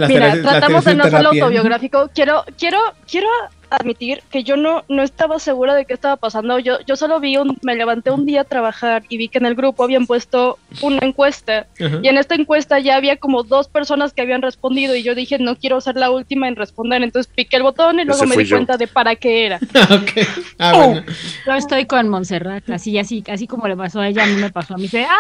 Mira, 0.08 0.42
tratamos 0.42 0.86
de 0.86 0.96
no 0.96 1.04
ser 1.04 1.26
autobiográfico. 1.26 2.10
Quiero, 2.14 2.46
quiero, 2.58 2.80
quiero 3.10 3.28
admitir 3.70 4.22
que 4.30 4.44
yo 4.44 4.58
no, 4.58 4.84
no 4.88 5.04
estaba 5.04 5.40
segura 5.40 5.74
de 5.76 5.86
qué 5.86 5.94
estaba 5.94 6.16
pasando. 6.16 6.60
Yo, 6.60 6.80
yo 6.86 6.96
solo 6.96 7.20
vi 7.20 7.38
un, 7.38 7.58
me 7.62 7.76
levanté 7.76 8.12
un 8.12 8.26
día 8.26 8.42
a 8.42 8.44
trabajar 8.44 9.04
y 9.10 9.18
vi 9.18 9.28
que 9.28 9.38
en 9.38 9.46
el 9.46 9.56
grupo 9.56 9.84
habían 9.84 10.08
puesto 10.08 10.58
una 10.82 11.00
encuesta. 11.06 11.68
Y 11.80 12.08
en 12.08 12.18
esta 12.18 12.36
encuesta 12.36 12.80
ya 12.80 12.96
había 12.96 13.18
como 13.18 13.44
dos 13.44 13.68
personas 13.68 14.14
que 14.14 14.22
habían 14.22 14.42
respondido 14.42 14.96
y 14.96 15.04
yo 15.04 15.16
dije, 15.16 15.38
no 15.40 15.56
quiero 15.56 15.82
ser 15.82 15.96
la 15.96 16.12
última 16.12 16.48
en 16.48 16.56
responder. 16.56 17.04
Entonces 17.04 17.32
piqué 17.34 17.58
el 17.58 17.64
botón 17.64 18.00
y 18.00 18.06
luego 18.06 18.24
Ese 18.24 18.28
me 18.28 18.42
di 18.42 18.50
yo. 18.50 18.56
cuenta 18.56 18.78
de 18.78 18.88
para 18.88 19.16
qué 19.16 19.46
era. 19.46 19.58
ok. 19.92 20.28
Ah, 20.60 20.74
bueno. 20.76 21.04
Yo 21.46 21.54
estoy 21.54 21.86
con 21.86 22.10
Montserrat, 22.10 22.70
así, 22.70 22.98
así, 22.98 23.24
así 23.30 23.48
como 23.48 23.68
le 23.68 23.76
pasó 23.76 24.00
a 24.00 24.08
ella, 24.08 24.24
a 24.24 24.28
mí 24.28 24.36
me 24.36 24.50
pasó 24.50 24.76
a 24.76 24.78
mí. 24.78 24.84
Dice, 24.84 25.06
ah, 25.06 25.18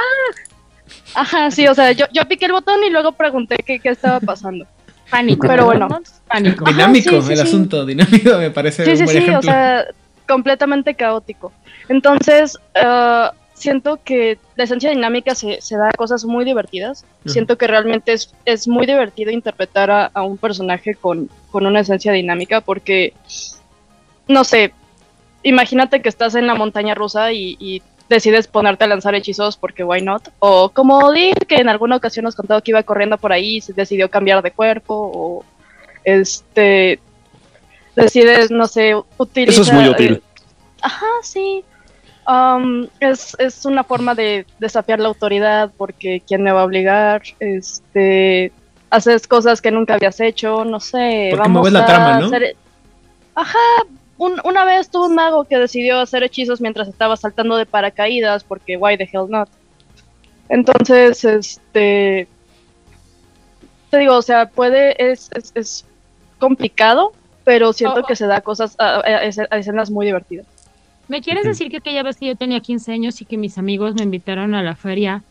Ajá, 1.15 1.51
sí, 1.51 1.67
o 1.67 1.75
sea, 1.75 1.91
yo, 1.91 2.05
yo 2.13 2.23
piqué 2.27 2.45
el 2.45 2.51
botón 2.51 2.83
y 2.83 2.89
luego 2.89 3.11
pregunté 3.11 3.57
qué, 3.65 3.79
qué 3.79 3.89
estaba 3.89 4.19
pasando. 4.19 4.65
Pánico. 5.09 5.47
Pero 5.47 5.61
¿no, 5.61 5.65
bueno. 5.67 5.87
Pánico. 6.27 6.65
Dinámico 6.65 7.21
sí, 7.21 7.31
el 7.31 7.37
sí. 7.37 7.43
asunto, 7.43 7.85
dinámico 7.85 8.37
me 8.37 8.51
parece 8.51 8.85
Sí, 8.85 8.91
un 8.91 8.97
sí, 8.97 9.03
buen 9.03 9.17
sí, 9.17 9.23
ejemplo. 9.23 9.39
o 9.39 9.41
sea, 9.43 9.85
completamente 10.27 10.95
caótico. 10.95 11.51
Entonces, 11.89 12.57
ah, 12.75 13.33
siento 13.53 13.99
que 14.03 14.37
la 14.55 14.65
esencia 14.65 14.89
dinámica 14.89 15.33
se, 15.35 15.59
se 15.61 15.77
da 15.77 15.89
a 15.89 15.93
cosas 15.93 16.25
muy 16.25 16.45
divertidas. 16.45 17.05
Siento 17.25 17.57
que 17.57 17.67
realmente 17.67 18.13
es, 18.13 18.33
es 18.45 18.67
muy 18.67 18.85
divertido 18.85 19.31
interpretar 19.31 19.89
a, 19.89 20.05
a 20.13 20.21
un 20.23 20.37
personaje 20.37 20.95
con, 20.95 21.29
con 21.51 21.65
una 21.65 21.79
esencia 21.79 22.11
dinámica 22.11 22.61
porque, 22.61 23.13
no 24.27 24.43
sé, 24.43 24.73
imagínate 25.43 26.01
que 26.01 26.09
estás 26.09 26.35
en 26.35 26.45
la 26.47 26.55
montaña 26.55 26.93
rusa 26.93 27.31
y, 27.31 27.57
y 27.59 27.81
decides 28.09 28.47
ponerte 28.47 28.85
a 28.85 28.87
lanzar 28.87 29.15
hechizos 29.15 29.57
porque 29.57 29.83
why 29.83 30.01
not. 30.01 30.29
O 30.39 30.69
como 30.69 31.11
Dick, 31.11 31.45
que 31.45 31.55
en 31.55 31.69
alguna 31.69 31.95
ocasión 31.97 32.23
nos 32.23 32.35
contó 32.35 32.61
que 32.61 32.71
iba 32.71 32.83
corriendo 32.83 33.17
por 33.17 33.31
ahí 33.31 33.57
y 33.57 33.61
se 33.61 33.73
decidió 33.73 34.09
cambiar 34.09 34.41
de 34.41 34.51
cuerpo. 34.51 35.11
O 35.13 35.45
este 36.03 36.99
decides, 37.95 38.51
no 38.51 38.67
sé, 38.67 38.95
utilizar... 39.17 39.61
Eso 39.61 39.71
es 39.71 39.73
muy 39.73 39.89
útil. 39.89 40.21
Ajá, 40.81 41.05
sí. 41.23 41.63
Um, 42.27 42.87
es, 42.99 43.35
es 43.39 43.65
una 43.65 43.83
forma 43.83 44.13
de 44.13 44.45
desafiar 44.59 44.99
la 44.99 45.07
autoridad 45.07 45.71
porque 45.77 46.21
quién 46.27 46.43
me 46.43 46.51
va 46.51 46.61
a 46.61 46.65
obligar, 46.65 47.21
este, 47.39 48.51
haces 48.89 49.27
cosas 49.27 49.61
que 49.61 49.71
nunca 49.71 49.93
habías 49.95 50.19
hecho, 50.19 50.65
no 50.65 50.79
sé. 50.79 51.29
Porque 51.31 51.49
mueves 51.49 51.73
la 51.73 51.85
trama, 51.85 52.19
¿no? 52.19 52.27
hacer- 52.27 52.55
Ajá, 53.33 53.57
un- 54.17 54.39
una 54.43 54.65
vez 54.65 54.89
tuvo 54.89 55.07
un 55.07 55.15
mago 55.15 55.43
que 55.45 55.57
decidió 55.57 55.99
hacer 55.99 56.23
hechizos 56.23 56.59
mientras 56.61 56.87
estaba 56.87 57.15
saltando 57.17 57.55
de 57.57 57.65
paracaídas 57.65 58.43
porque 58.43 58.77
why 58.77 58.97
the 58.97 59.09
hell 59.11 59.29
not. 59.29 59.49
Entonces, 60.49 61.23
este, 61.25 62.27
te 63.89 63.97
digo, 63.97 64.15
o 64.15 64.21
sea, 64.21 64.47
puede, 64.49 65.11
es, 65.11 65.29
es, 65.35 65.51
es 65.55 65.85
complicado, 66.39 67.13
pero 67.43 67.73
siento 67.73 68.01
Oh. 68.01 68.05
que 68.05 68.15
se 68.15 68.27
da 68.27 68.41
cosas, 68.41 68.75
a, 68.79 68.97
a- 68.99 69.01
a 69.49 69.57
escenas 69.57 69.89
muy 69.89 70.05
divertidas. 70.05 70.45
¿Me 71.07 71.21
quieres 71.21 71.45
decir 71.45 71.69
que 71.71 71.77
aquella 71.77 72.03
vez 72.03 72.17
que 72.17 72.27
yo 72.27 72.35
tenía 72.35 72.59
15 72.59 72.91
años 72.91 73.21
y 73.21 73.25
que 73.25 73.37
mis 73.37 73.57
amigos 73.57 73.95
me 73.95 74.03
invitaron 74.03 74.53
a 74.55 74.61
la 74.63 74.75
feria 74.75 75.23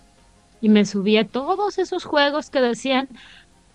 y 0.63 0.71
me 0.71 0.87
subí 0.87 1.19
a 1.19 1.27
todos 1.27 1.79
esos 1.79 2.05
juegos 2.05 2.49
que 2.49 2.63
decían 2.63 3.09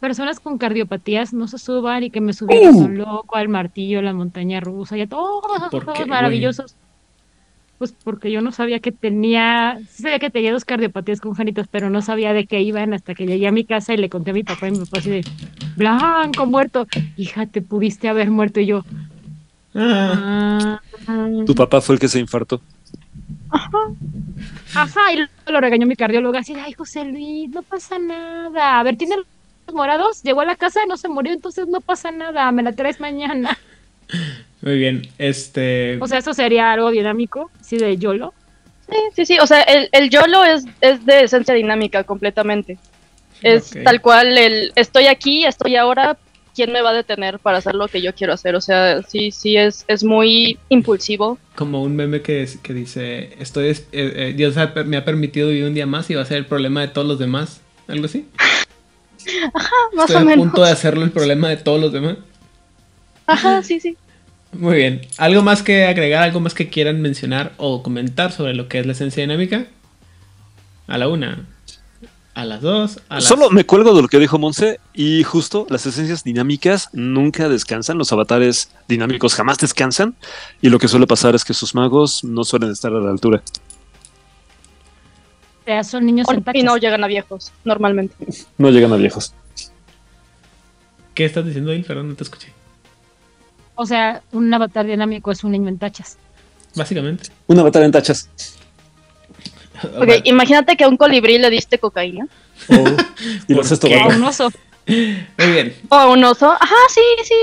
personas 0.01 0.39
con 0.39 0.57
cardiopatías 0.57 1.33
no 1.33 1.47
se 1.47 1.57
suban 1.57 2.03
y 2.03 2.09
que 2.11 2.19
me 2.19 2.33
subí 2.33 2.55
a 2.63 2.73
Son 2.73 2.97
Loco, 2.97 3.37
al 3.37 3.47
martillo, 3.47 4.01
la 4.01 4.13
montaña 4.13 4.59
rusa 4.59 4.97
y 4.97 5.01
a 5.01 5.07
todos 5.07 5.43
esos 5.55 5.69
¿Por 5.69 5.85
juegos 5.85 5.99
güey? 5.99 6.09
maravillosos? 6.09 6.75
Pues 7.77 7.93
porque 8.03 8.31
yo 8.31 8.41
no 8.41 8.51
sabía 8.51 8.79
que 8.79 8.91
tenía, 8.91 9.79
sí 9.87 10.03
sabía 10.03 10.19
que 10.19 10.29
tenía 10.29 10.51
dos 10.51 10.65
cardiopatías 10.65 11.19
congénitas, 11.21 11.67
pero 11.71 11.89
no 11.89 12.01
sabía 12.01 12.33
de 12.33 12.45
qué 12.45 12.61
iban 12.61 12.93
hasta 12.93 13.13
que 13.15 13.25
llegué 13.25 13.47
a 13.47 13.51
mi 13.51 13.65
casa 13.65 13.93
y 13.93 13.97
le 13.97 14.09
conté 14.09 14.31
a 14.31 14.33
mi 14.33 14.43
papá 14.43 14.67
y 14.67 14.71
mi 14.71 14.79
papá 14.79 14.97
así 14.99 15.09
de, 15.09 15.21
Blanco, 15.77 16.45
muerto. 16.45 16.85
Hija, 17.15 17.45
te 17.47 17.61
pudiste 17.61 18.09
haber 18.09 18.29
muerto 18.29 18.59
y 18.59 18.65
yo. 18.67 18.83
Ah, 19.73 20.79
"Ah". 21.07 21.29
Tu 21.45 21.55
papá 21.55 21.79
fue 21.81 21.95
el 21.95 22.01
que 22.01 22.07
se 22.07 22.19
infartó. 22.19 22.61
Ajá, 24.73 25.13
y 25.13 25.15
luego 25.17 25.29
lo 25.47 25.59
regañó 25.61 25.85
mi 25.87 25.95
cardióloga 25.95 26.39
así, 26.39 26.53
de, 26.53 26.61
ay, 26.61 26.73
José 26.73 27.03
Luis, 27.05 27.49
no 27.49 27.61
pasa 27.63 27.99
nada. 27.99 28.79
A 28.79 28.83
ver, 28.83 28.95
tiene 28.95 29.15
morados, 29.73 30.23
llegó 30.23 30.41
a 30.41 30.45
la 30.45 30.55
casa, 30.55 30.81
no 30.87 30.97
se 30.97 31.07
murió, 31.09 31.33
entonces 31.33 31.67
no 31.67 31.81
pasa 31.81 32.11
nada, 32.11 32.51
me 32.51 32.63
la 32.63 32.71
traes 32.73 32.99
mañana. 32.99 33.57
muy 34.61 34.77
bien. 34.77 35.07
Este. 35.17 35.97
O 36.01 36.07
sea, 36.07 36.19
eso 36.19 36.33
sería 36.33 36.71
algo 36.71 36.91
dinámico, 36.91 37.49
así 37.59 37.77
de 37.77 37.97
YOLO. 37.97 38.33
Sí, 38.89 38.95
sí, 39.15 39.25
sí, 39.25 39.39
o 39.39 39.47
sea, 39.47 39.61
el, 39.61 39.87
el 39.93 40.09
YOLO 40.09 40.43
es, 40.43 40.65
es 40.81 41.05
de 41.05 41.23
esencia 41.23 41.53
dinámica 41.53 42.03
completamente. 42.03 42.77
Es 43.41 43.71
tal 43.83 44.01
cual 44.01 44.37
el 44.37 44.71
estoy 44.75 45.07
aquí, 45.07 45.45
estoy 45.45 45.75
ahora, 45.75 46.15
¿quién 46.53 46.71
me 46.71 46.81
va 46.83 46.91
a 46.91 46.93
detener 46.93 47.39
para 47.39 47.57
hacer 47.57 47.73
lo 47.73 47.87
que 47.87 48.01
yo 48.01 48.13
quiero 48.13 48.33
hacer? 48.33 48.53
O 48.55 48.61
sea, 48.61 49.01
sí, 49.01 49.31
sí, 49.31 49.57
es, 49.57 49.83
es 49.87 50.03
muy 50.03 50.59
impulsivo. 50.69 51.39
Como 51.55 51.81
un 51.81 51.95
meme 51.95 52.21
que, 52.21 52.43
es- 52.43 52.57
que 52.57 52.73
dice: 52.73 53.33
Estoy. 53.39 53.69
es- 53.69 53.87
eh, 53.93 54.13
eh, 54.15 54.33
Dios 54.35 54.57
ha 54.57 54.67
me 54.85 54.97
ha 54.97 55.05
permitido 55.05 55.47
vivir 55.47 55.63
un 55.65 55.73
día 55.73 55.87
más 55.87 56.07
y 56.11 56.15
va 56.15 56.21
a 56.21 56.25
ser 56.25 56.37
el 56.37 56.45
problema 56.45 56.81
de 56.81 56.89
todos 56.89 57.07
los 57.07 57.17
demás. 57.17 57.61
¿Algo 57.87 58.05
así? 58.05 58.27
Más 59.95 60.09
Estoy 60.09 60.15
o 60.15 60.19
a 60.19 60.23
menos. 60.25 60.45
punto 60.45 60.63
de 60.63 60.71
hacerlo 60.71 61.03
el 61.03 61.11
problema 61.11 61.49
de 61.49 61.57
todos 61.57 61.79
los 61.79 61.91
demás. 61.91 62.17
Ajá, 63.27 63.63
sí, 63.63 63.79
sí. 63.79 63.95
Muy 64.53 64.75
bien. 64.75 65.01
¿Algo 65.17 65.41
más 65.41 65.63
que 65.63 65.85
agregar? 65.85 66.23
¿Algo 66.23 66.39
más 66.39 66.53
que 66.53 66.69
quieran 66.69 67.01
mencionar 67.01 67.53
o 67.57 67.83
comentar 67.83 68.31
sobre 68.31 68.53
lo 68.53 68.67
que 68.67 68.79
es 68.79 68.85
la 68.85 68.91
esencia 68.91 69.21
dinámica? 69.21 69.67
A 70.87 70.97
la 70.97 71.07
una. 71.07 71.45
A 72.33 72.45
las 72.45 72.61
dos. 72.61 72.99
A 73.07 73.15
las... 73.15 73.23
Solo 73.23 73.49
me 73.49 73.65
cuelgo 73.65 73.93
de 73.93 74.01
lo 74.01 74.07
que 74.07 74.19
dijo 74.19 74.37
Monse 74.39 74.79
y 74.93 75.23
justo 75.23 75.67
las 75.69 75.85
esencias 75.85 76.23
dinámicas 76.23 76.89
nunca 76.91 77.47
descansan, 77.47 77.97
los 77.97 78.11
avatares 78.11 78.71
dinámicos 78.87 79.35
jamás 79.35 79.57
descansan 79.57 80.15
y 80.61 80.69
lo 80.69 80.79
que 80.79 80.87
suele 80.87 81.07
pasar 81.07 81.35
es 81.35 81.45
que 81.45 81.53
sus 81.53 81.73
magos 81.75 82.23
no 82.23 82.43
suelen 82.43 82.71
estar 82.71 82.93
a 82.93 82.99
la 82.99 83.11
altura. 83.11 83.41
O 85.61 85.63
sea, 85.65 85.83
son 85.83 86.05
niños 86.05 86.27
O- 86.27 86.33
y 86.53 86.63
no 86.63 86.77
llegan 86.77 87.03
a 87.03 87.07
viejos, 87.07 87.51
normalmente. 87.63 88.15
No 88.57 88.69
llegan 88.71 88.91
a 88.93 88.95
viejos. 88.95 89.33
¿Qué 91.13 91.25
estás 91.25 91.45
diciendo, 91.45 91.73
Il? 91.73 91.83
Perdón, 91.83 92.09
no 92.09 92.15
te 92.15 92.23
escuché. 92.23 92.51
O 93.75 93.85
sea, 93.85 94.21
un 94.31 94.51
avatar 94.53 94.85
dinámico 94.85 95.31
es 95.31 95.43
un 95.43 95.51
niño 95.51 95.69
en 95.69 95.77
tachas. 95.77 96.17
Básicamente. 96.75 97.29
Un 97.47 97.59
avatar 97.59 97.83
en 97.83 97.91
tachas. 97.91 98.29
Ok, 99.97 100.09
imagínate 100.25 100.77
que 100.77 100.83
a 100.83 100.87
un 100.87 100.95
colibrí 100.95 101.39
le 101.39 101.49
diste 101.49 101.79
cocaína. 101.79 102.27
Oh, 102.69 102.85
y 103.47 103.53
lo 103.55 103.61
haces. 103.61 103.83
O 103.83 103.87
un 104.09 104.23
oso. 104.23 104.51
Muy 104.85 105.17
bien. 105.51 105.75
O 105.89 105.95
a 105.95 106.07
un 106.07 106.23
oso. 106.23 106.51
Ajá, 106.51 106.75
sí, 106.89 107.01
sí. 107.23 107.33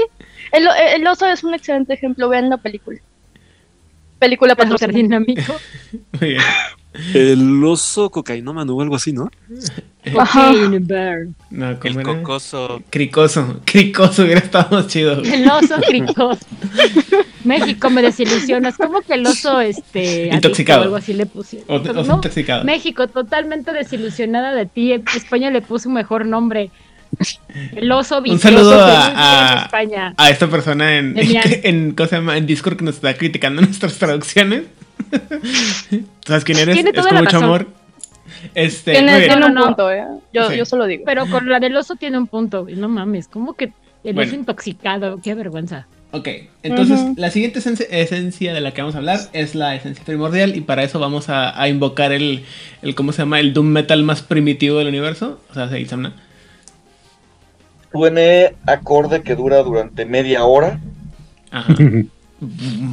El, 0.52 0.68
el 0.94 1.04
oso 1.08 1.26
es 1.26 1.42
un 1.42 1.54
excelente 1.54 1.94
ejemplo, 1.94 2.28
vean 2.28 2.48
la 2.48 2.56
película. 2.58 3.00
Película 4.20 4.54
Para 4.54 4.70
dinámico. 4.86 5.52
Muy 6.20 6.28
bien. 6.30 6.42
El 7.14 7.62
oso 7.64 8.10
cocainómano 8.10 8.74
o 8.74 8.82
algo 8.82 8.96
así, 8.96 9.12
¿no? 9.12 9.30
Ajá. 10.18 10.52
No, 11.50 11.78
¿cómo 11.78 11.82
El 11.82 11.94
era? 12.00 12.02
cocoso. 12.02 12.82
Cricoso. 12.90 13.60
Cricoso 13.64 14.22
hubiera 14.22 14.40
estado 14.40 14.68
más 14.76 14.86
chido. 14.88 15.22
El 15.22 15.48
oso 15.48 15.76
cricoso. 15.86 16.40
México 17.44 17.90
me 17.90 18.02
desilusionas. 18.02 18.76
¿Cómo 18.76 19.00
que 19.02 19.14
el 19.14 19.26
oso 19.26 19.60
este 19.60 20.28
Intoxicado. 20.32 20.80
o 20.80 20.84
algo 20.84 20.96
así 20.96 21.12
le 21.12 21.26
pusieron? 21.26 21.66
O, 21.68 21.78
no, 21.92 22.14
intoxicado. 22.16 22.64
México 22.64 23.06
totalmente 23.08 23.72
desilusionada 23.72 24.54
de 24.54 24.66
ti. 24.66 24.92
España 24.92 25.50
le 25.50 25.62
puso 25.62 25.88
un 25.88 25.94
mejor 25.94 26.26
nombre. 26.26 26.70
El 27.74 27.90
oso 27.92 28.20
vicioso 28.20 28.48
saludo 28.48 28.84
a- 28.84 29.10
en 29.10 29.16
a- 29.16 29.62
España. 29.64 30.14
A 30.16 30.30
esta 30.30 30.46
persona 30.48 30.96
en, 30.98 31.14
en, 31.62 31.92
¿cómo 31.92 32.08
se 32.08 32.16
llama? 32.16 32.36
en 32.36 32.46
Discord 32.46 32.76
que 32.76 32.84
nos 32.84 32.96
está 32.96 33.14
criticando 33.14 33.62
nuestras 33.62 33.96
traducciones. 33.98 34.64
¿Sabes 36.26 36.44
quién 36.44 36.58
eres? 36.58 36.74
Tiene 36.74 36.90
es 36.90 36.94
toda 36.96 37.08
con 37.08 37.14
la 37.16 37.20
mucho 37.22 37.32
razón. 37.36 37.44
amor. 37.44 37.66
Este, 38.54 38.92
Tiene, 38.92 39.10
muy 39.12 39.20
bien. 39.20 39.30
tiene 39.32 39.40
No, 39.40 39.46
un 39.48 39.54
no, 39.54 39.60
no. 39.60 39.66
punto, 39.66 39.90
¿eh? 39.90 40.04
Yo, 40.32 40.50
Sí. 40.50 40.56
yo 40.56 40.64
solo 40.64 40.86
digo. 40.86 41.02
Pero 41.06 41.26
con 41.28 41.48
la 41.48 41.58
del 41.60 41.76
oso 41.76 41.96
tiene 41.96 42.18
un 42.18 42.26
punto. 42.26 42.62
güey. 42.64 42.76
No 42.76 42.88
mames, 42.88 43.26
¿cómo 43.28 43.54
que 43.54 43.72
el 44.04 44.14
Bueno. 44.14 44.28
oso 44.28 44.34
intoxicado? 44.36 45.20
Qué 45.22 45.34
vergüenza. 45.34 45.86
Ok, 46.10 46.26
entonces 46.62 47.00
Ujú. 47.00 47.14
la 47.18 47.30
siguiente 47.30 47.58
esencia, 47.58 47.84
esencia 47.90 48.54
de 48.54 48.62
la 48.62 48.72
que 48.72 48.80
vamos 48.80 48.94
a 48.94 48.98
hablar 48.98 49.20
es 49.34 49.54
la 49.54 49.74
esencia 49.74 50.02
primordial 50.04 50.56
y 50.56 50.62
para 50.62 50.82
eso 50.82 50.98
vamos 50.98 51.28
a, 51.28 51.60
a 51.60 51.68
invocar 51.68 52.12
el, 52.12 52.44
el, 52.80 52.94
¿cómo 52.94 53.12
se 53.12 53.18
llama? 53.22 53.40
El 53.40 53.52
Doom 53.52 53.66
Metal 53.66 54.02
más 54.04 54.22
primitivo 54.22 54.78
del 54.78 54.88
universo. 54.88 55.38
O 55.50 55.54
sea, 55.54 55.68
se 55.68 55.84
Samna. 55.84 56.14
Suene 57.92 58.54
acorde 58.66 59.22
que 59.22 59.34
dura 59.34 59.62
durante 59.62 60.06
media 60.06 60.44
hora. 60.44 60.80
Ajá. 61.50 61.74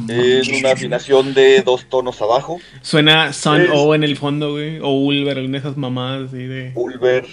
Es 0.08 0.48
una 0.48 0.72
afinación 0.72 1.32
de 1.34 1.62
dos 1.62 1.88
tonos 1.88 2.20
abajo. 2.20 2.58
Suena 2.82 3.32
Sun 3.32 3.60
Es- 3.62 3.70
O 3.72 3.94
en 3.94 4.02
el 4.04 4.16
fondo, 4.16 4.52
güey. 4.52 4.78
O 4.80 4.90
Ulver, 4.90 5.38
alguna 5.38 5.52
de 5.52 5.58
esas 5.58 5.76
mamadas 5.76 6.28
así 6.28 6.46
de... 6.46 6.72
Ulver. 6.74 7.26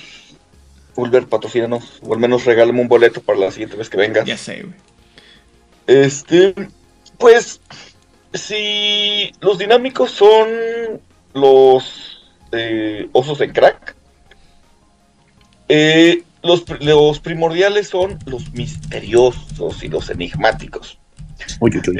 Ulver, 0.95 1.26
patrocínanos. 1.27 1.99
O 2.03 2.14
al 2.14 2.19
menos 2.19 2.45
regálame 2.45 2.81
un 2.81 2.88
boleto 2.88 3.22
para 3.22 3.40
la 3.40 3.52
siguiente 3.52 3.76
vez 3.77 3.90
que 3.90 3.98
vengas. 3.98 4.26
Ya 4.26 4.38
sé, 4.38 4.61
güey. 4.61 4.76
Este, 5.88 6.53
pues, 7.18 7.60
si 8.34 9.31
los 9.41 9.57
dinámicos 9.57 10.11
son 10.11 11.02
los 11.34 12.22
eh, 12.52 13.10
osos 13.11 13.41
en 13.41 13.52
crack, 13.53 13.95
eh, 15.68 16.23
los, 16.44 16.64
los 16.81 17.19
primordiales 17.19 17.90
son 17.90 18.19
los 18.26 18.52
misteriosos 18.53 19.84
y 19.84 19.88
los 19.88 20.10
enigmáticos. 20.10 20.99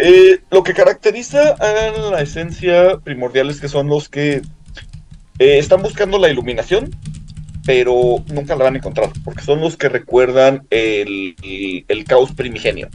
Eh, 0.02 0.40
lo 0.52 0.64
que 0.64 0.74
caracteriza 0.74 1.56
a 1.60 1.92
la 2.12 2.22
esencia 2.22 2.98
primordial 3.04 3.50
es 3.50 3.60
que 3.60 3.68
son 3.68 3.88
los 3.88 4.10
que 4.10 4.42
eh, 5.40 5.58
están 5.58 5.82
buscando 5.82 6.18
la 6.18 6.30
iluminación, 6.30 6.92
pero 7.66 8.24
nunca 8.28 8.56
la 8.56 8.66
van 8.66 8.76
a 8.76 8.78
encontrar, 8.78 9.12
porque 9.24 9.44
son 9.44 9.62
los 9.62 9.78
que 9.78 9.90
recuerdan 9.90 10.68
el, 10.70 11.36
el- 11.88 12.04
caos 12.06 12.32
primigenio. 12.34 12.90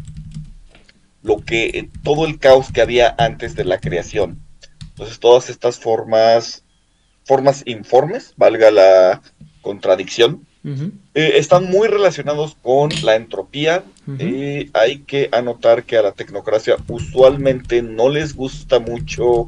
Lo 1.23 1.39
que, 1.45 1.91
todo 2.03 2.27
el 2.27 2.39
caos 2.39 2.71
que 2.73 2.81
había 2.81 3.15
antes 3.19 3.55
de 3.55 3.65
la 3.65 3.79
creación. 3.79 4.41
Entonces, 4.91 5.19
todas 5.19 5.51
estas 5.51 5.79
formas, 5.79 6.65
formas 7.25 7.63
informes, 7.67 8.35
valga 8.37 8.71
la 8.71 9.23
contradicción, 9.63 10.47
Eh, 10.65 11.33
están 11.37 11.65
muy 11.71 11.89
relacionados 11.89 12.57
con 12.61 12.91
la 13.03 13.17
entropía. 13.17 13.85
ujú. 14.07 14.17
Eh, 14.19 14.71
hay 14.75 14.99
que 15.01 15.29
anotar 15.33 15.85
que 15.85 15.97
a 15.97 16.03
la 16.03 16.13
tecnocracia 16.13 16.77
usualmente 16.89 17.83
no 17.83 18.09
les 18.09 18.35
gusta 18.35 18.79
mucho 18.79 19.47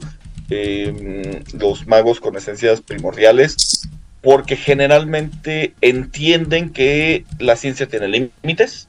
eh, 0.51 1.43
los 1.53 1.87
magos 1.87 2.21
con 2.21 2.37
esencias 2.37 2.81
primordiales, 2.81 3.89
porque 4.21 4.57
generalmente 4.57 5.75
entienden 5.81 6.71
que 6.71 7.25
la 7.39 7.57
ciencia 7.57 7.87
tiene 7.87 8.09
límites. 8.09 8.89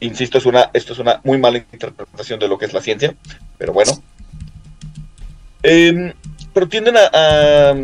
Insisto, 0.00 0.38
es 0.38 0.46
una, 0.46 0.70
esto 0.74 0.92
es 0.92 0.98
una 0.98 1.20
muy 1.24 1.38
mala 1.38 1.58
interpretación 1.58 2.38
de 2.38 2.48
lo 2.48 2.58
que 2.58 2.66
es 2.66 2.72
la 2.72 2.82
ciencia, 2.82 3.14
pero 3.58 3.72
bueno. 3.72 3.92
Em, 5.62 6.12
pero 6.52 6.68
tienden 6.68 6.96
a, 6.96 7.10
a, 7.12 7.74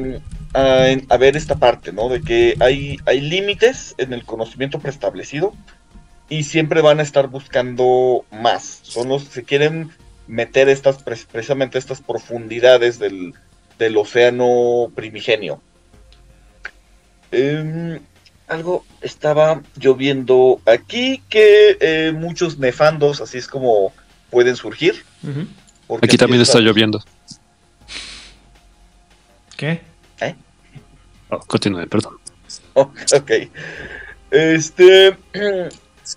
a- 0.54 0.86
a 1.08 1.16
ver 1.16 1.36
esta 1.36 1.56
parte, 1.56 1.92
¿no? 1.92 2.08
De 2.08 2.20
que 2.20 2.56
hay, 2.60 2.98
hay 3.06 3.20
límites 3.20 3.94
en 3.98 4.12
el 4.12 4.24
conocimiento 4.24 4.78
preestablecido 4.78 5.54
y 6.28 6.44
siempre 6.44 6.80
van 6.80 7.00
a 7.00 7.02
estar 7.02 7.28
buscando 7.28 8.24
más. 8.30 8.80
Son 8.82 9.08
los 9.08 9.24
que 9.24 9.42
quieren 9.44 9.90
meter 10.26 10.68
estas 10.68 11.02
pre- 11.02 11.16
precisamente 11.30 11.78
estas 11.78 12.00
profundidades 12.00 12.98
del, 12.98 13.34
del 13.78 13.96
océano 13.96 14.90
primigenio. 14.94 15.60
Em, 17.30 17.98
algo 18.48 18.84
estaba 19.00 19.62
yo 19.76 19.94
viendo 19.94 20.60
aquí 20.66 21.22
que 21.28 21.76
eh, 21.80 22.12
muchos 22.14 22.58
nefandos, 22.58 23.20
así 23.20 23.38
es 23.38 23.46
como 23.48 23.92
pueden 24.30 24.56
surgir. 24.56 25.04
Aquí 26.06 26.16
también 26.18 26.42
está 26.42 26.58
empiezan- 26.58 26.64
lloviendo. 26.64 27.04
¿Qué? 29.56 29.80
Oh, 31.32 31.40
continúe, 31.40 31.86
perdón. 31.86 32.18
Oh, 32.74 32.90
ok. 33.14 33.30
Este. 34.30 35.16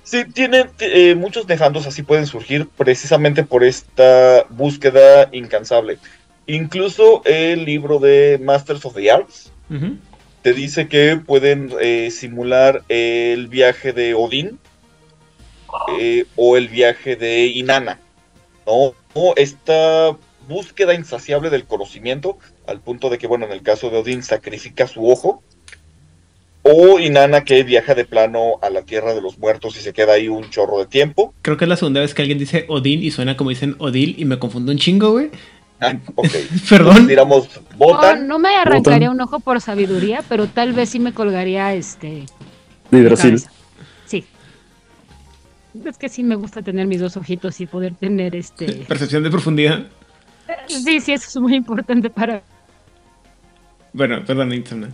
Sí, 0.04 0.26
tienen 0.26 0.72
eh, 0.80 1.14
muchos 1.14 1.48
nefandos 1.48 1.86
así 1.86 2.02
pueden 2.02 2.26
surgir 2.26 2.68
precisamente 2.76 3.44
por 3.44 3.64
esta 3.64 4.46
búsqueda 4.50 5.30
incansable. 5.32 6.00
Incluso 6.48 7.22
el 7.24 7.66
libro 7.66 8.00
de 8.00 8.40
Masters 8.44 8.84
of 8.84 8.96
the 8.96 9.12
Arts 9.12 9.52
te 10.42 10.54
dice 10.54 10.88
que 10.88 11.18
pueden 11.18 11.72
eh, 11.80 12.10
simular 12.12 12.84
el 12.90 13.48
viaje 13.48 13.94
de 13.94 14.16
Odín 14.16 14.60
eh, 16.00 16.26
o 16.36 16.58
el 16.58 16.68
viaje 16.68 17.16
de 17.16 17.46
Inanna. 17.46 18.00
¿no? 18.66 18.94
O 19.14 19.34
Esta 19.38 20.18
búsqueda 20.48 20.94
insaciable 20.94 21.50
del 21.50 21.66
conocimiento, 21.66 22.38
al 22.68 22.80
punto 22.80 23.10
de 23.10 23.18
que, 23.18 23.28
bueno, 23.28 23.46
en 23.46 23.52
el 23.52 23.62
caso 23.62 23.90
de 23.90 23.98
Odín 23.98 24.24
sacrifica 24.24 24.88
su 24.88 25.10
ojo, 25.10 25.42
o 26.64 27.00
Inanna 27.00 27.44
que 27.44 27.62
viaja 27.64 27.94
de 27.94 28.06
plano 28.06 28.54
a 28.62 28.72
la 28.72 28.82
tierra 28.82 29.14
de 29.14 29.22
los 29.22 29.38
muertos 29.38 29.78
y 29.78 29.82
se 29.82 29.94
queda 29.94 30.14
ahí 30.14 30.28
un 30.28 30.50
chorro 30.50 30.80
de 30.80 30.88
tiempo. 30.88 31.34
Creo 31.44 31.58
que 31.58 31.66
es 31.66 31.70
la 31.70 31.78
segunda 31.78 32.02
vez 32.02 32.16
que 32.16 32.24
alguien 32.24 32.40
dice 32.40 32.66
Odín 32.70 33.04
y 33.04 33.12
suena 33.12 33.38
como 33.38 33.52
dicen 33.52 33.76
Odil 33.78 34.16
y 34.18 34.26
me 34.26 34.40
confundo 34.40 34.72
un 34.72 34.80
chingo, 34.80 35.12
güey. 35.12 35.30
Ah, 35.80 35.96
ok. 36.16 36.28
Perdón. 36.70 37.06
Tiramos 37.08 37.50
No, 37.72 37.78
Botan. 37.78 38.28
no 38.28 38.40
me 38.40 38.56
arrancaría 38.56 39.12
un 39.12 39.22
ojo 39.22 39.40
por 39.40 39.62
sabiduría, 39.62 40.24
pero 40.28 40.48
tal 40.48 40.74
vez 40.74 40.90
sí 40.90 41.00
me 41.00 41.14
colgaría 41.14 41.72
este. 41.76 42.24
De 42.90 43.02
Brasil. 43.04 43.40
Sí. 44.06 44.26
Es 45.86 45.98
que 46.00 46.10
sí 46.10 46.24
me 46.24 46.36
gusta 46.36 46.62
tener 46.64 46.88
mis 46.88 47.00
dos 47.02 47.16
ojitos 47.18 47.60
y 47.62 47.68
poder 47.68 47.94
tener 47.94 48.36
este. 48.36 48.66
Percepción 48.88 49.22
de 49.22 49.30
profundidad. 49.30 49.86
Sí, 50.68 51.00
sí, 51.00 51.12
eso 51.12 51.28
es 51.28 51.36
muy 51.38 51.54
importante 51.56 52.10
para. 52.10 52.42
Bueno, 53.96 54.24
perdón, 54.26 54.52
Insomnia. 54.54 54.90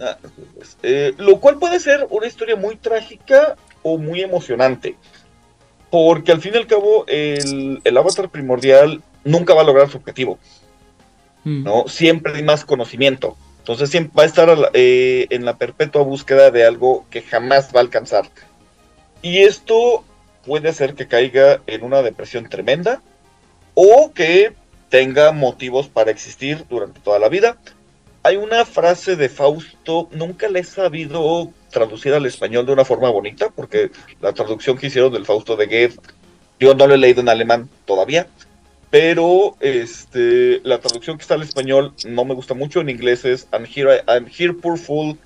Ah, 0.00 0.18
pues, 0.56 0.76
eh, 0.82 1.14
lo 1.18 1.38
cual 1.38 1.58
puede 1.58 1.78
ser 1.78 2.08
una 2.10 2.26
historia 2.26 2.56
muy 2.56 2.74
trágica 2.74 3.54
o 3.84 3.96
muy 3.96 4.22
emocionante. 4.22 4.96
Porque 5.88 6.32
al 6.32 6.40
fin 6.40 6.52
y 6.54 6.56
al 6.56 6.66
cabo, 6.66 7.04
el, 7.06 7.80
el 7.84 7.96
avatar 7.96 8.28
primordial 8.28 9.02
nunca 9.22 9.54
va 9.54 9.60
a 9.62 9.64
lograr 9.64 9.88
su 9.88 9.98
objetivo. 9.98 10.40
Mm. 11.44 11.62
¿no? 11.62 11.84
Siempre 11.86 12.34
hay 12.34 12.42
más 12.42 12.64
conocimiento. 12.64 13.36
Entonces 13.58 13.88
siempre 13.90 14.12
va 14.18 14.24
a 14.24 14.26
estar 14.26 14.50
a 14.50 14.56
la- 14.56 14.70
eh, 14.74 15.28
en 15.30 15.44
la 15.44 15.56
perpetua 15.56 16.02
búsqueda 16.02 16.50
de 16.50 16.66
algo 16.66 17.06
que 17.10 17.22
jamás 17.22 17.70
va 17.72 17.78
a 17.78 17.82
alcanzar. 17.82 18.28
Y 19.22 19.38
esto 19.38 20.02
puede 20.44 20.70
hacer 20.70 20.94
que 20.94 21.06
caiga 21.06 21.60
en 21.68 21.84
una 21.84 22.02
depresión 22.02 22.48
tremenda 22.48 23.00
o 23.74 24.10
que 24.12 24.54
tenga 24.88 25.30
motivos 25.30 25.86
para 25.88 26.10
existir 26.10 26.64
durante 26.68 26.98
toda 26.98 27.20
la 27.20 27.28
vida. 27.28 27.56
Hay 28.24 28.36
una 28.36 28.64
frase 28.64 29.16
de 29.16 29.28
Fausto, 29.28 30.08
nunca 30.12 30.48
la 30.48 30.58
he 30.58 30.64
sabido 30.64 31.52
traducir 31.70 32.12
al 32.14 32.24
español 32.26 32.64
de 32.66 32.72
una 32.72 32.84
forma 32.84 33.10
bonita, 33.10 33.50
porque 33.50 33.90
la 34.20 34.32
traducción 34.32 34.76
que 34.78 34.86
hicieron 34.86 35.12
del 35.12 35.26
Fausto 35.26 35.56
de 35.56 35.66
Goethe, 35.66 36.00
yo 36.58 36.74
no 36.74 36.86
lo 36.86 36.94
he 36.94 36.98
leído 36.98 37.20
en 37.20 37.28
alemán 37.28 37.68
todavía, 37.84 38.26
pero 38.90 39.56
este, 39.60 40.60
la 40.64 40.78
traducción 40.80 41.18
que 41.18 41.22
está 41.22 41.34
al 41.34 41.42
español 41.42 41.92
no 42.06 42.24
me 42.24 42.34
gusta 42.34 42.54
mucho. 42.54 42.80
En 42.80 42.88
inglés 42.88 43.24
es 43.24 43.46
I'm 43.52 43.66
here, 43.66 43.96
I- 43.96 44.10
I'm 44.10 44.26
here 44.26 44.54
poor 44.54 44.78
fool, 44.78 45.18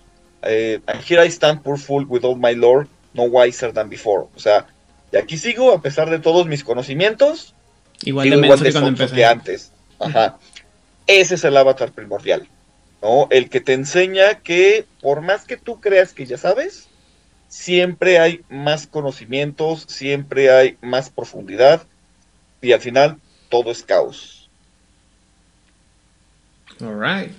eh, 0.42 0.80
I'm 0.88 1.00
here 1.08 1.24
I 1.24 1.28
stand 1.30 1.62
poor 1.62 1.78
fool 1.78 2.04
with 2.08 2.24
all 2.24 2.36
my 2.36 2.54
lore, 2.54 2.86
no 3.14 3.24
wiser 3.24 3.72
than 3.72 3.88
before. 3.88 4.24
O 4.34 4.40
sea, 4.40 4.66
y 5.12 5.16
aquí 5.18 5.36
sigo 5.36 5.72
a 5.72 5.80
pesar 5.82 6.10
de 6.10 6.18
todos 6.18 6.46
mis 6.46 6.64
conocimientos, 6.64 7.54
Igual 8.02 8.30
de 8.30 8.36
igual 8.36 8.58
de 8.60 8.72
que 8.72 9.14
que 9.14 9.24
antes. 9.24 9.72
Ajá. 9.98 10.38
Ese 11.06 11.34
es 11.36 11.44
el 11.44 11.56
avatar 11.56 11.92
primordial, 11.92 12.48
¿no? 13.02 13.28
El 13.30 13.48
que 13.48 13.60
te 13.60 13.72
enseña 13.72 14.40
que 14.40 14.84
por 15.00 15.20
más 15.20 15.44
que 15.44 15.56
tú 15.56 15.80
creas 15.80 16.12
que 16.12 16.26
ya 16.26 16.38
sabes, 16.38 16.88
siempre 17.48 18.18
hay 18.18 18.42
más 18.48 18.86
conocimientos, 18.86 19.84
siempre 19.88 20.50
hay 20.50 20.76
más 20.82 21.10
profundidad 21.10 21.82
y 22.60 22.72
al 22.72 22.80
final 22.80 23.16
todo 23.48 23.70
es 23.70 23.82
caos. 23.82 24.48
Alright. 26.80 27.32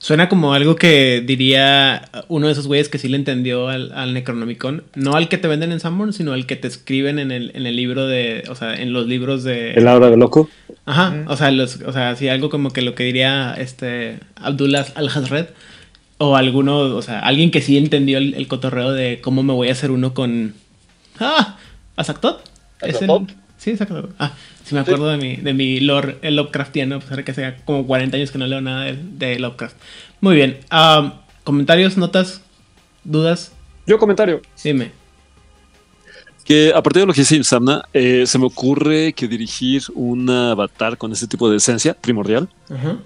Suena 0.00 0.28
como 0.28 0.54
algo 0.54 0.76
que 0.76 1.24
diría 1.26 2.08
uno 2.28 2.46
de 2.46 2.52
esos 2.52 2.68
güeyes 2.68 2.88
que 2.88 2.98
sí 2.98 3.08
le 3.08 3.16
entendió 3.16 3.68
al, 3.68 3.90
al 3.92 4.14
Necronomicon. 4.14 4.84
No 4.94 5.14
al 5.14 5.28
que 5.28 5.38
te 5.38 5.48
venden 5.48 5.72
en 5.72 5.80
Sanborn, 5.80 6.12
sino 6.12 6.32
al 6.34 6.46
que 6.46 6.54
te 6.54 6.68
escriben 6.68 7.18
en 7.18 7.32
el, 7.32 7.50
en 7.54 7.66
el 7.66 7.74
libro 7.74 8.06
de. 8.06 8.44
O 8.48 8.54
sea, 8.54 8.76
en 8.76 8.92
los 8.92 9.06
libros 9.06 9.42
de. 9.42 9.72
El 9.72 9.88
hora 9.88 10.08
de 10.08 10.16
loco. 10.16 10.48
Ajá. 10.88 11.10
Mm. 11.10 11.28
O 11.28 11.36
sea, 11.36 11.50
los, 11.50 11.80
o 11.82 11.92
sea, 11.92 12.16
sí, 12.16 12.28
algo 12.28 12.48
como 12.48 12.70
que 12.70 12.80
lo 12.80 12.94
que 12.94 13.04
diría 13.04 13.54
este 13.58 14.20
Abdullah 14.36 14.86
Al-Hazred. 14.94 15.48
O 16.20 16.34
alguno, 16.34 16.80
o 16.80 17.02
sea, 17.02 17.20
alguien 17.20 17.50
que 17.52 17.60
sí 17.60 17.76
entendió 17.76 18.18
el, 18.18 18.34
el 18.34 18.48
cotorreo 18.48 18.90
de 18.90 19.20
cómo 19.20 19.42
me 19.44 19.52
voy 19.52 19.68
a 19.68 19.72
hacer 19.72 19.90
uno 19.90 20.14
con. 20.14 20.54
¡Ah! 21.20 21.58
¿Azaktot? 21.94 22.42
Es 22.80 23.02
el-. 23.02 23.10
Sí, 23.58 23.70
exacto. 23.70 24.08
Ah, 24.18 24.32
sí 24.64 24.74
me 24.74 24.80
acuerdo 24.80 25.08
de 25.10 25.16
mi, 25.18 25.36
de 25.36 25.52
mi 25.52 25.78
lore 25.80 26.16
el 26.22 26.36
Lovecraftiano, 26.36 26.96
a 26.96 27.00
pesar 27.00 27.18
de 27.18 27.24
que 27.24 27.32
hace 27.32 27.54
como 27.64 27.86
40 27.86 28.16
años 28.16 28.30
que 28.30 28.38
no 28.38 28.46
leo 28.46 28.60
nada 28.60 28.84
de, 28.84 28.96
de 28.96 29.38
Lovecraft. 29.38 29.76
Muy 30.20 30.36
bien. 30.36 30.58
Am, 30.70 31.12
comentarios, 31.44 31.96
notas, 31.96 32.40
dudas, 33.04 33.52
Yo 33.86 33.98
comentario. 33.98 34.40
dime. 34.64 34.92
Que 36.48 36.72
a 36.74 36.82
partir 36.82 37.02
de 37.02 37.06
lo 37.06 37.12
que 37.12 37.20
dice 37.20 37.36
Insamna, 37.36 37.84
eh, 37.92 38.24
se 38.26 38.38
me 38.38 38.46
ocurre 38.46 39.12
que 39.12 39.28
dirigir 39.28 39.82
un 39.94 40.30
avatar 40.30 40.96
con 40.96 41.12
ese 41.12 41.26
tipo 41.26 41.50
de 41.50 41.58
esencia 41.58 41.92
primordial 41.92 42.48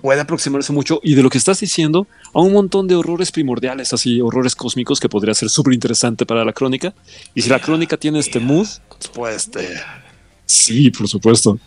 puede 0.00 0.20
aproximarse 0.20 0.72
mucho 0.72 1.00
y 1.02 1.16
de 1.16 1.24
lo 1.24 1.28
que 1.28 1.38
estás 1.38 1.58
diciendo 1.58 2.06
a 2.32 2.40
un 2.40 2.52
montón 2.52 2.86
de 2.86 2.94
horrores 2.94 3.32
primordiales, 3.32 3.92
así 3.92 4.20
horrores 4.20 4.54
cósmicos 4.54 5.00
que 5.00 5.08
podría 5.08 5.34
ser 5.34 5.48
súper 5.48 5.74
interesante 5.74 6.24
para 6.24 6.44
la 6.44 6.52
crónica. 6.52 6.94
Y 7.34 7.42
si 7.42 7.50
la 7.50 7.58
crónica 7.58 7.96
tiene 7.96 8.20
este 8.20 8.38
mood, 8.38 8.68
pues 9.12 9.34
este, 9.34 9.70
sí, 10.46 10.92
por 10.92 11.08
supuesto. 11.08 11.58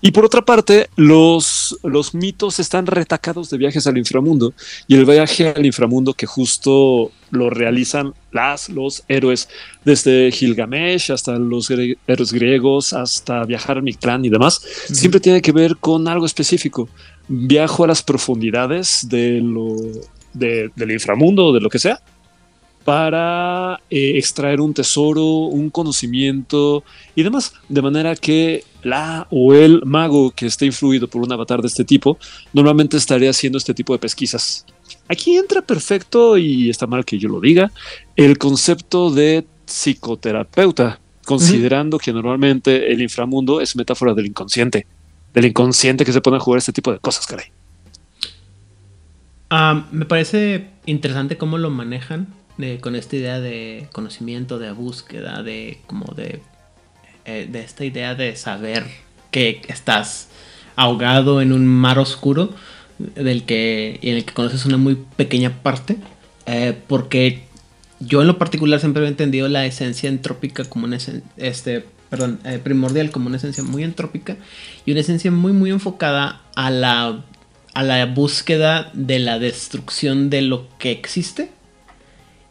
Y 0.00 0.10
por 0.12 0.24
otra 0.24 0.42
parte, 0.42 0.88
los, 0.96 1.78
los 1.82 2.14
mitos 2.14 2.58
están 2.60 2.86
retacados 2.86 3.50
de 3.50 3.58
viajes 3.58 3.86
al 3.86 3.98
inframundo. 3.98 4.54
Y 4.88 4.94
el 4.94 5.04
viaje 5.04 5.48
al 5.54 5.66
inframundo 5.66 6.14
que 6.14 6.26
justo 6.26 7.10
lo 7.30 7.50
realizan 7.50 8.14
las, 8.32 8.68
los 8.68 9.02
héroes, 9.08 9.48
desde 9.84 10.30
Gilgamesh 10.30 11.10
hasta 11.12 11.38
los 11.38 11.70
gre- 11.70 11.96
héroes 12.06 12.32
griegos, 12.32 12.92
hasta 12.92 13.44
viajar 13.44 13.78
a 13.78 13.82
Mictlán 13.82 14.24
y 14.24 14.28
demás, 14.28 14.60
siempre 14.90 15.20
tiene 15.20 15.42
que 15.42 15.52
ver 15.52 15.76
con 15.76 16.06
algo 16.08 16.26
específico. 16.26 16.88
Viajo 17.28 17.84
a 17.84 17.88
las 17.88 18.02
profundidades 18.02 19.06
de 19.08 19.40
lo, 19.40 19.76
de- 20.32 20.70
del 20.76 20.92
inframundo 20.92 21.46
o 21.46 21.52
de 21.52 21.60
lo 21.60 21.68
que 21.68 21.78
sea 21.78 22.00
para 22.84 23.80
eh, 23.88 24.12
extraer 24.18 24.60
un 24.60 24.74
tesoro, 24.74 25.24
un 25.24 25.70
conocimiento 25.70 26.84
y 27.14 27.22
demás, 27.22 27.54
de 27.68 27.80
manera 27.82 28.14
que 28.14 28.62
la 28.84 29.26
o 29.30 29.54
el 29.54 29.82
mago 29.84 30.30
que 30.30 30.46
esté 30.46 30.66
influido 30.66 31.08
por 31.08 31.22
un 31.22 31.32
avatar 31.32 31.60
de 31.60 31.68
este 31.68 31.84
tipo 31.84 32.18
normalmente 32.52 32.96
estaría 32.96 33.30
haciendo 33.30 33.58
este 33.58 33.74
tipo 33.74 33.92
de 33.92 33.98
pesquisas. 33.98 34.64
Aquí 35.08 35.36
entra 35.36 35.62
perfecto 35.62 36.36
y 36.38 36.70
está 36.70 36.86
mal 36.86 37.04
que 37.04 37.18
yo 37.18 37.28
lo 37.28 37.40
diga 37.40 37.70
el 38.16 38.38
concepto 38.38 39.10
de 39.10 39.44
psicoterapeuta, 39.66 41.00
considerando 41.24 41.98
que 41.98 42.12
normalmente 42.12 42.92
el 42.92 43.00
inframundo 43.02 43.60
es 43.60 43.76
metáfora 43.76 44.14
del 44.14 44.26
inconsciente, 44.26 44.86
del 45.32 45.46
inconsciente 45.46 46.04
que 46.04 46.12
se 46.12 46.20
pone 46.20 46.36
a 46.36 46.40
jugar 46.40 46.58
este 46.58 46.72
tipo 46.72 46.92
de 46.92 46.98
cosas, 46.98 47.26
caray. 47.26 47.46
Am, 49.50 49.86
me 49.92 50.04
parece 50.04 50.70
interesante 50.86 51.36
cómo 51.36 51.58
lo 51.58 51.70
manejan 51.70 52.28
de- 52.58 52.80
con 52.80 52.94
esta 52.96 53.16
idea 53.16 53.40
de 53.40 53.88
conocimiento, 53.92 54.58
de 54.58 54.72
búsqueda, 54.72 55.42
de 55.42 55.80
como 55.86 56.12
de, 56.14 56.40
eh, 57.24 57.48
de 57.50 57.60
esta 57.60 57.84
idea 57.84 58.14
de 58.14 58.36
saber 58.36 58.84
que 59.30 59.62
estás 59.68 60.28
ahogado 60.76 61.40
en 61.40 61.52
un 61.52 61.66
mar 61.66 61.98
oscuro 61.98 62.54
del 62.98 63.44
que, 63.44 63.98
en 64.02 64.16
el 64.16 64.24
que 64.24 64.34
conoces 64.34 64.66
una 64.66 64.76
muy 64.76 64.98
pequeña 65.16 65.62
parte. 65.62 65.96
eh, 66.46 66.74
porque 66.86 67.44
yo 68.00 68.20
en 68.20 68.26
lo 68.26 68.38
particular 68.38 68.80
siempre 68.80 69.04
he 69.04 69.08
entendido 69.08 69.48
la 69.48 69.66
esencia 69.66 70.08
entrópica 70.08 70.64
como 70.64 70.84
una 70.84 70.96
esencia, 70.96 71.28
este, 71.36 71.84
perdón, 72.10 72.40
eh, 72.44 72.60
primordial 72.62 73.10
como 73.10 73.28
una 73.28 73.38
esencia 73.38 73.64
muy 73.64 73.82
entrópica 73.82 74.36
y 74.84 74.92
una 74.92 75.00
esencia 75.00 75.30
muy 75.30 75.52
muy 75.52 75.70
enfocada 75.70 76.42
a 76.54 76.70
la 76.70 77.24
a 77.72 77.82
la 77.82 78.06
búsqueda 78.06 78.90
de 78.94 79.18
la 79.18 79.38
destrucción 79.38 80.30
de 80.30 80.42
lo 80.42 80.68
que 80.78 80.92
existe 80.92 81.50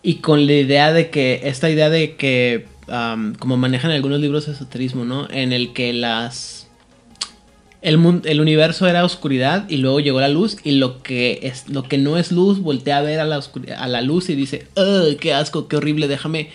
y 0.01 0.15
con 0.15 0.45
la 0.47 0.53
idea 0.53 0.91
de 0.91 1.09
que 1.09 1.41
esta 1.45 1.69
idea 1.69 1.89
de 1.89 2.15
que 2.15 2.65
como 2.85 3.57
manejan 3.57 3.91
algunos 3.91 4.19
libros 4.19 4.45
de 4.45 4.53
esoterismo, 4.53 5.05
¿no? 5.05 5.27
En 5.30 5.53
el 5.53 5.73
que 5.73 5.93
las 5.93 6.68
el, 7.81 7.97
mun- 7.97 8.22
el 8.26 8.39
universo 8.39 8.88
era 8.88 9.03
oscuridad 9.03 9.69
y 9.69 9.77
luego 9.77 9.99
llegó 9.99 10.22
la 10.22 10.30
luz 10.30 10.57
y 10.64 10.72
lo 10.73 11.03
que 11.03 11.39
es 11.43 11.68
lo 11.69 11.84
que 11.84 11.97
no 11.97 12.18
es 12.18 12.31
luz 12.31 12.60
voltea 12.60 12.97
a 12.99 13.01
ver 13.01 13.19
a 13.19 13.26
la 13.26 13.43
a 13.77 13.88
la 13.88 14.01
luz 14.01 14.30
y 14.30 14.35
dice, 14.35 14.68
"Ugh, 14.77 15.18
qué 15.18 15.34
asco, 15.34 15.68
qué 15.68 15.76
horrible, 15.77 16.07
déjame 16.07 16.49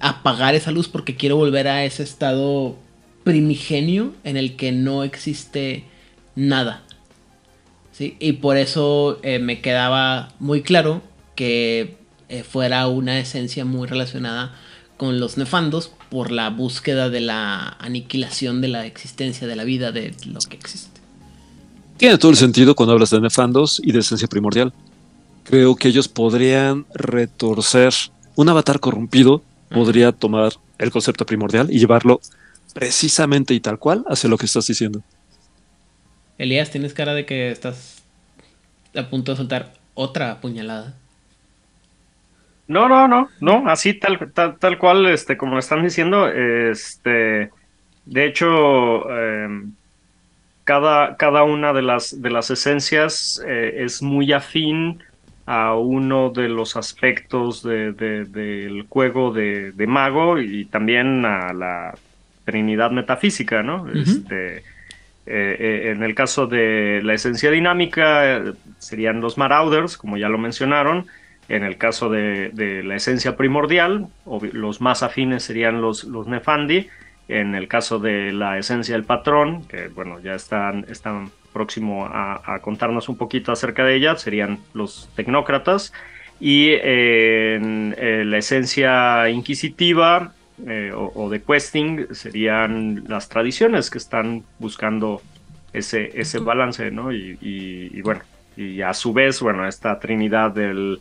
apagar 0.00 0.54
esa 0.54 0.70
luz 0.72 0.88
porque 0.88 1.16
quiero 1.16 1.36
volver 1.36 1.68
a 1.68 1.84
ese 1.84 2.02
estado 2.02 2.76
primigenio 3.24 4.12
en 4.24 4.36
el 4.36 4.56
que 4.56 4.72
no 4.72 5.02
existe 5.04 5.84
nada." 6.34 6.82
¿Sí? 7.92 8.16
Y 8.20 8.32
por 8.32 8.58
eso 8.58 9.18
eh, 9.22 9.38
me 9.38 9.62
quedaba 9.62 10.28
muy 10.38 10.60
claro 10.60 11.00
que 11.34 11.96
eh, 12.28 12.42
fuera 12.42 12.86
una 12.88 13.18
esencia 13.18 13.64
muy 13.64 13.88
relacionada 13.88 14.54
con 14.96 15.20
los 15.20 15.36
nefandos 15.36 15.92
por 16.10 16.30
la 16.30 16.50
búsqueda 16.50 17.10
de 17.10 17.20
la 17.20 17.76
aniquilación 17.80 18.60
de 18.60 18.68
la 18.68 18.86
existencia, 18.86 19.46
de 19.46 19.56
la 19.56 19.64
vida, 19.64 19.92
de 19.92 20.14
lo 20.26 20.40
que 20.40 20.56
existe. 20.56 21.00
Tiene 21.96 22.18
todo 22.18 22.30
el 22.30 22.36
sentido 22.36 22.74
cuando 22.74 22.92
hablas 22.92 23.10
de 23.10 23.20
nefandos 23.20 23.80
y 23.82 23.92
de 23.92 24.00
esencia 24.00 24.28
primordial. 24.28 24.72
Creo 25.44 25.76
que 25.76 25.88
ellos 25.88 26.08
podrían 26.08 26.84
retorcer. 26.94 27.92
Un 28.34 28.48
avatar 28.48 28.80
corrompido 28.80 29.42
podría 29.70 30.12
tomar 30.12 30.52
el 30.78 30.90
concepto 30.90 31.24
primordial 31.24 31.68
y 31.70 31.78
llevarlo 31.78 32.20
precisamente 32.74 33.54
y 33.54 33.60
tal 33.60 33.78
cual 33.78 34.04
hacia 34.08 34.28
lo 34.28 34.36
que 34.36 34.46
estás 34.46 34.66
diciendo. 34.66 35.02
Elías, 36.36 36.70
tienes 36.70 36.92
cara 36.92 37.14
de 37.14 37.24
que 37.24 37.50
estás 37.50 38.02
a 38.94 39.08
punto 39.08 39.32
de 39.32 39.36
soltar 39.36 39.72
otra 39.94 40.40
puñalada. 40.40 40.94
No, 42.68 42.88
no, 42.88 43.06
no, 43.06 43.28
no, 43.40 43.68
así 43.70 43.94
tal, 43.94 44.32
tal, 44.32 44.58
tal 44.58 44.78
cual, 44.78 45.06
este, 45.06 45.36
como 45.36 45.58
están 45.58 45.84
diciendo, 45.84 46.28
este, 46.28 47.50
de 48.04 48.24
hecho, 48.26 49.08
em, 49.10 49.72
cada, 50.64 51.16
cada 51.16 51.44
una 51.44 51.72
de 51.72 51.82
las, 51.82 52.20
de 52.20 52.30
las 52.30 52.50
esencias 52.50 53.40
eh, 53.46 53.84
es 53.84 54.02
muy 54.02 54.32
afín 54.32 55.00
a 55.46 55.76
uno 55.76 56.30
de 56.30 56.48
los 56.48 56.76
aspectos 56.76 57.62
de- 57.62 57.92
de- 57.92 58.24
del 58.24 58.86
juego 58.88 59.32
de, 59.32 59.70
de 59.72 59.86
mago 59.86 60.40
y 60.40 60.64
también 60.64 61.24
a 61.24 61.52
la 61.52 61.94
trinidad 62.44 62.90
metafísica, 62.90 63.62
¿no? 63.62 63.86
Este, 63.92 64.56
eh, 64.58 64.62
eh, 65.26 65.92
en 65.94 66.02
el 66.02 66.14
caso 66.16 66.46
de 66.48 67.00
la 67.04 67.14
esencia 67.14 67.50
dinámica, 67.52 68.42
serían 68.78 69.20
los 69.20 69.38
Marauders, 69.38 69.96
como 69.96 70.16
ya 70.16 70.28
lo 70.28 70.38
mencionaron. 70.38 71.06
En 71.48 71.62
el 71.62 71.76
caso 71.78 72.08
de, 72.10 72.50
de 72.50 72.82
la 72.82 72.96
esencia 72.96 73.36
primordial, 73.36 74.08
los 74.52 74.80
más 74.80 75.02
afines 75.02 75.44
serían 75.44 75.80
los, 75.80 76.04
los 76.04 76.26
Nefandi. 76.26 76.88
En 77.28 77.54
el 77.54 77.66
caso 77.68 77.98
de 77.98 78.32
la 78.32 78.58
esencia 78.58 78.94
del 78.94 79.04
patrón, 79.04 79.64
que 79.68 79.88
bueno, 79.88 80.20
ya 80.20 80.34
están, 80.34 80.84
están 80.88 81.30
próximo 81.52 82.06
a, 82.06 82.40
a 82.54 82.60
contarnos 82.60 83.08
un 83.08 83.16
poquito 83.16 83.50
acerca 83.52 83.84
de 83.84 83.94
ella, 83.96 84.16
serían 84.16 84.58
los 84.74 85.08
tecnócratas. 85.16 85.92
Y 86.38 86.68
eh, 86.70 87.54
en 87.56 87.94
eh, 87.98 88.24
la 88.26 88.38
esencia 88.38 89.28
inquisitiva 89.30 90.34
eh, 90.66 90.92
o, 90.94 91.10
o 91.14 91.30
de 91.30 91.40
questing 91.42 92.06
serían 92.12 93.04
las 93.08 93.28
tradiciones 93.28 93.88
que 93.90 93.98
están 93.98 94.42
buscando 94.58 95.22
ese, 95.72 96.12
ese 96.20 96.38
balance, 96.38 96.90
¿no? 96.90 97.10
Y, 97.12 97.38
y- 97.40 97.90
y 97.98 98.02
bueno, 98.02 98.20
y 98.56 98.82
a 98.82 98.92
su 98.94 99.12
vez, 99.12 99.40
bueno, 99.40 99.66
esta 99.66 99.98
trinidad 99.98 100.50
del, 100.50 101.00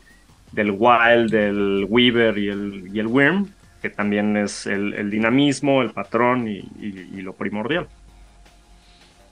del 0.52 0.72
Wild, 0.72 1.32
del 1.32 1.86
Weaver 1.90 2.38
y 2.38 2.50
el, 2.50 2.90
y 2.94 3.00
el 3.00 3.08
Worm, 3.08 3.50
que 3.82 3.90
también 3.90 4.38
es 4.38 4.66
el, 4.66 4.94
el 4.94 5.10
dinamismo, 5.12 5.82
el 5.82 5.92
patrón 5.92 6.48
y, 6.48 6.60
y- 6.80 7.10
y 7.16 7.22
lo 7.22 7.34
primordial. 7.34 7.88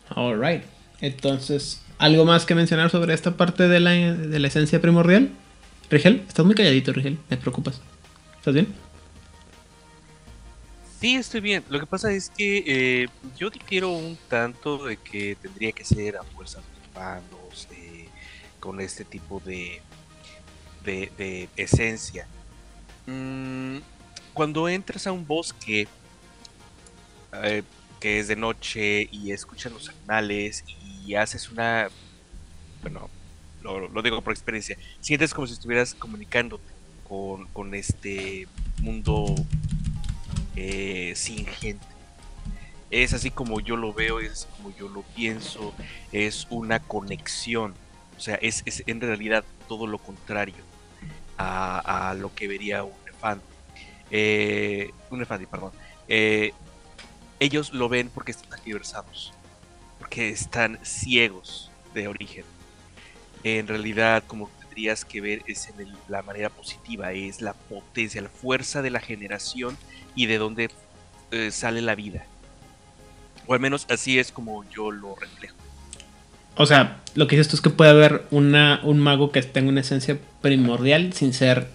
Alright. 0.09 0.63
Entonces, 1.01 1.83
¿algo 1.97 2.25
más 2.25 2.45
que 2.45 2.55
mencionar 2.55 2.89
sobre 2.89 3.13
esta 3.13 3.35
parte 3.35 3.67
de 3.67 3.79
la, 3.79 3.91
de 3.91 4.39
la 4.39 4.47
esencia 4.47 4.79
primordial? 4.81 5.29
Rigel, 5.89 6.23
estás 6.27 6.45
muy 6.45 6.55
calladito, 6.55 6.93
Rigel. 6.93 7.17
Me 7.29 7.37
preocupas. 7.37 7.81
¿Estás 8.37 8.53
bien? 8.53 8.67
Sí, 10.99 11.15
estoy 11.15 11.41
bien. 11.41 11.63
Lo 11.69 11.79
que 11.79 11.85
pasa 11.85 12.11
es 12.11 12.29
que 12.29 12.63
eh, 12.65 13.07
yo 13.37 13.49
difiero 13.49 13.89
un 13.91 14.17
tanto 14.29 14.85
de 14.85 14.97
que 14.97 15.35
tendría 15.41 15.71
que 15.73 15.83
ser 15.83 16.15
a 16.17 16.23
fuerzas 16.23 16.63
de 16.63 16.99
manos, 16.99 17.67
eh, 17.71 18.07
con 18.59 18.79
este 18.79 19.03
tipo 19.03 19.41
de, 19.45 19.81
de, 20.83 21.49
esencia. 21.55 22.27
Mm, 23.05 23.77
cuando 24.33 24.67
entras 24.67 25.07
a 25.07 25.11
un 25.11 25.25
bosque 25.25 25.87
eh, 27.33 27.63
que 27.99 28.19
es 28.19 28.27
de 28.27 28.35
noche 28.35 29.07
y 29.11 29.31
escuchas 29.31 29.71
los 29.71 29.89
animales 29.89 30.63
y 31.05 31.15
haces 31.15 31.49
una... 31.49 31.89
Bueno, 32.81 33.09
lo, 33.61 34.01
digo 34.01 34.21
por 34.21 34.33
experiencia. 34.33 34.77
Sientes 34.99 35.33
como 35.33 35.47
si 35.47 35.53
estuvieras 35.53 35.93
comunicándote 35.93 36.71
con, 37.07 37.47
con 37.47 37.73
este 37.75 38.47
mundo 38.79 39.35
eh, 40.55 41.13
sin 41.15 41.45
gente. 41.45 41.85
Es 42.91 43.13
así 43.13 43.31
como 43.31 43.59
yo 43.59 43.75
lo 43.75 43.93
veo, 43.93 44.19
es 44.19 44.31
así 44.31 44.47
como 44.57 44.75
yo 44.75 44.87
lo 44.87 45.01
pienso, 45.01 45.73
es 46.11 46.45
una 46.49 46.79
conexión. 46.79 47.73
O 48.17 48.19
sea, 48.19 48.35
es, 48.35 48.61
es 48.65 48.83
en 48.85 49.01
realidad 49.01 49.43
todo 49.67 49.87
lo 49.87 49.97
contrario 49.97 50.72
a, 51.37 52.15
lo 52.17 52.33
que 52.33 52.47
vería 52.47 52.83
un 52.83 52.93
elefante. 53.05 53.45
Eh, 54.11 54.91
un 55.09 55.17
elefante, 55.17 55.47
perdón. 55.47 55.71
Eh, 56.07 56.53
ellos 57.39 57.73
lo 57.73 57.89
ven 57.89 58.09
porque 58.13 58.31
están 58.31 58.59
diversados, 58.63 59.33
porque 59.99 60.29
están 60.29 60.79
ciegos 60.83 61.71
de 61.93 62.07
origen. 62.07 62.45
En 63.43 63.67
realidad, 63.67 64.23
como 64.25 64.49
tendrías 64.59 65.03
que 65.03 65.21
ver 65.21 65.43
es 65.47 65.67
en 65.69 65.93
la 66.07 66.21
manera 66.21 66.49
positiva, 66.49 67.11
es 67.11 67.41
la 67.41 67.53
potencia, 67.53 68.21
la 68.21 68.29
fuerza 68.29 68.81
de 68.81 68.89
la 68.89 68.99
generación 68.99 69.77
y 70.15 70.27
de 70.27 70.37
dónde 70.37 70.69
eh, 71.31 71.51
sale 71.51 71.81
la 71.81 71.95
vida. 71.95 72.25
O 73.45 73.53
al 73.53 73.59
menos 73.59 73.85
así 73.89 74.19
es 74.19 74.31
como 74.31 74.63
yo 74.69 74.91
lo 74.91 75.15
reflejo. 75.15 75.55
O 76.55 76.65
sea, 76.65 77.01
lo 77.15 77.27
que 77.27 77.35
dices 77.35 77.49
tú 77.49 77.57
es 77.57 77.61
que 77.61 77.69
puede 77.69 77.91
haber 77.91 78.25
un 78.31 78.99
mago 78.99 79.31
que 79.31 79.41
tenga 79.41 79.69
una 79.69 79.81
esencia 79.81 80.19
primordial 80.43 81.13
sin 81.13 81.33
ser 81.33 81.67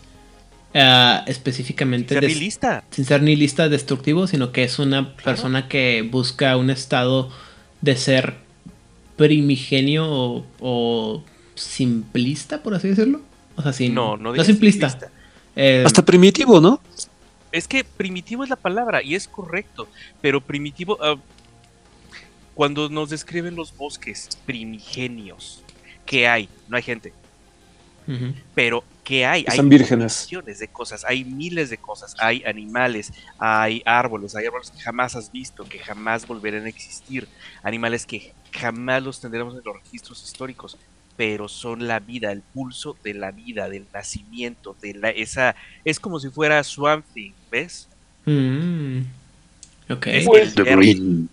ah, 0.74 1.24
específicamente 1.26 2.14
Ser 2.14 2.22
des- 2.22 2.34
nihilista. 2.34 2.84
sin 2.92 3.04
ser 3.04 3.22
ni 3.22 3.34
lista 3.34 3.68
destructivo, 3.68 4.28
sino 4.28 4.52
que 4.52 4.62
es 4.62 4.78
una 4.78 5.16
persona 5.16 5.66
que 5.66 6.02
busca 6.08 6.56
un 6.56 6.70
estado 6.70 7.32
de 7.80 7.96
ser 7.96 8.34
primigenio 9.16 10.06
o, 10.08 10.44
o 10.60 11.24
simplista, 11.56 12.62
por 12.62 12.74
así 12.74 12.88
decirlo. 12.88 13.20
O 13.56 13.62
sea, 13.62 13.72
sin, 13.72 13.94
No, 13.94 14.16
no 14.16 14.32
no 14.34 14.44
simplista. 14.44 14.88
simplista. 14.90 15.12
Eh, 15.56 15.82
Hasta 15.84 16.04
primitivo, 16.04 16.60
¿no? 16.60 16.80
Es 17.50 17.66
que 17.66 17.82
primitivo 17.82 18.44
es 18.44 18.50
la 18.50 18.56
palabra 18.56 19.02
y 19.02 19.14
es 19.16 19.26
correcto, 19.26 19.88
pero 20.20 20.40
primitivo, 20.40 20.98
ah, 21.02 21.16
cuando 22.54 22.88
nos 22.88 23.10
describen 23.10 23.56
los 23.56 23.74
bosques 23.76 24.28
primigenios, 24.46 25.62
¿qué 26.06 26.28
hay? 26.28 26.48
No 26.68 26.76
hay 26.76 26.82
gente, 26.82 27.12
pero 28.54 28.84
¿qué 29.04 29.26
hay? 29.26 29.40
Están 29.46 29.66
hay 29.66 29.70
vírgenes. 29.70 30.26
millones 30.30 30.58
de 30.58 30.68
cosas, 30.68 31.04
hay 31.06 31.24
miles 31.24 31.70
de 31.70 31.78
cosas, 31.78 32.14
hay 32.18 32.42
animales, 32.44 33.12
hay 33.38 33.82
árboles, 33.84 34.34
hay 34.34 34.46
árboles 34.46 34.70
que 34.70 34.80
jamás 34.80 35.14
has 35.14 35.30
visto, 35.30 35.64
que 35.64 35.78
jamás 35.78 36.26
volverán 36.26 36.64
a 36.64 36.68
existir, 36.68 37.28
animales 37.62 38.06
que 38.06 38.32
jamás 38.52 39.02
los 39.02 39.20
tendremos 39.20 39.54
en 39.54 39.62
los 39.64 39.76
registros 39.82 40.24
históricos, 40.24 40.76
pero 41.16 41.48
son 41.48 41.86
la 41.86 41.98
vida, 42.00 42.32
el 42.32 42.42
pulso 42.42 42.96
de 43.02 43.14
la 43.14 43.30
vida, 43.30 43.68
del 43.68 43.86
nacimiento, 43.92 44.76
de 44.80 44.94
la 44.94 45.10
esa 45.10 45.54
es 45.84 45.98
como 46.00 46.20
si 46.20 46.30
fuera 46.30 46.62
Swamp 46.62 47.04
Thing, 47.12 47.32
¿ves? 47.50 47.88
Mm. 48.24 49.00
Ok. 49.90 50.06
Es 50.06 50.26
el 50.26 50.64
verde. 50.64 51.28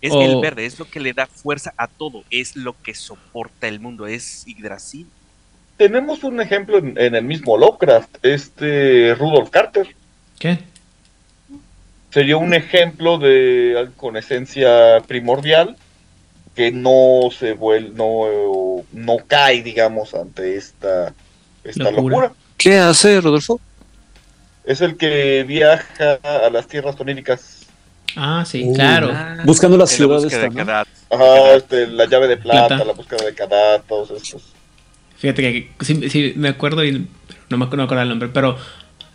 Es 0.00 0.12
O- 0.12 0.22
el 0.22 0.40
verde, 0.40 0.66
es 0.66 0.78
lo 0.78 0.88
que 0.88 1.00
le 1.00 1.12
da 1.12 1.26
fuerza 1.26 1.74
a 1.76 1.88
todo, 1.88 2.22
es 2.30 2.54
lo 2.54 2.80
que 2.80 2.94
soporta 2.94 3.66
el 3.66 3.80
mundo, 3.80 4.06
es 4.06 4.44
Yggdrasil. 4.46 5.06
Tenemos 5.78 6.22
un 6.24 6.40
ejemplo 6.40 6.76
en, 6.78 6.98
en 6.98 7.14
el 7.14 7.24
mismo 7.24 7.56
Lovecraft, 7.56 8.18
este 8.22 9.14
Rudolf 9.14 9.48
Carter. 9.50 9.86
¿Qué? 10.38 10.58
Sería 12.10 12.36
un 12.36 12.52
ejemplo 12.52 13.16
de 13.18 13.88
con 13.96 14.16
esencia 14.16 15.00
primordial, 15.06 15.76
que 16.56 16.72
no 16.72 17.30
se 17.30 17.52
vuelve, 17.52 17.90
no, 17.94 18.82
no 18.92 19.16
cae, 19.26 19.62
digamos, 19.62 20.14
ante 20.14 20.56
esta, 20.56 21.14
esta 21.64 21.84
Locura. 21.90 22.02
locura. 22.28 22.32
¿Qué 22.56 22.76
hace 22.78 23.20
Rodolfo? 23.20 23.60
Es 24.64 24.80
el 24.80 24.96
que 24.96 25.44
viaja 25.44 26.18
a 26.24 26.50
las 26.50 26.66
tierras 26.66 26.98
oníricas. 27.00 27.66
Ah, 28.16 28.44
sí, 28.46 28.64
Uh, 28.66 28.74
claro. 28.74 29.10
Ah, 29.12 29.36
Buscando 29.44 29.76
las 29.76 29.90
la 29.92 29.96
ciudades 29.96 30.24
búsqueda 30.24 30.48
de. 30.48 30.84
Ajá, 31.10 31.54
este, 31.54 31.86
la 31.86 32.06
llave 32.06 32.26
de 32.26 32.36
plata, 32.36 32.66
Plata. 32.68 32.84
la 32.84 32.92
búsqueda 32.94 33.24
de 33.24 33.34
Kadat, 33.34 33.84
todos 33.86 34.10
estos. 34.10 34.54
Fíjate 35.18 35.42
que 35.42 35.84
sí, 35.84 36.32
me 36.36 36.48
acuerdo 36.48 36.84
y 36.84 36.92
no 36.92 37.58
me, 37.58 37.66
no 37.66 37.76
me 37.76 37.82
acuerdo 37.82 38.02
el 38.02 38.08
nombre, 38.08 38.28
pero 38.28 38.56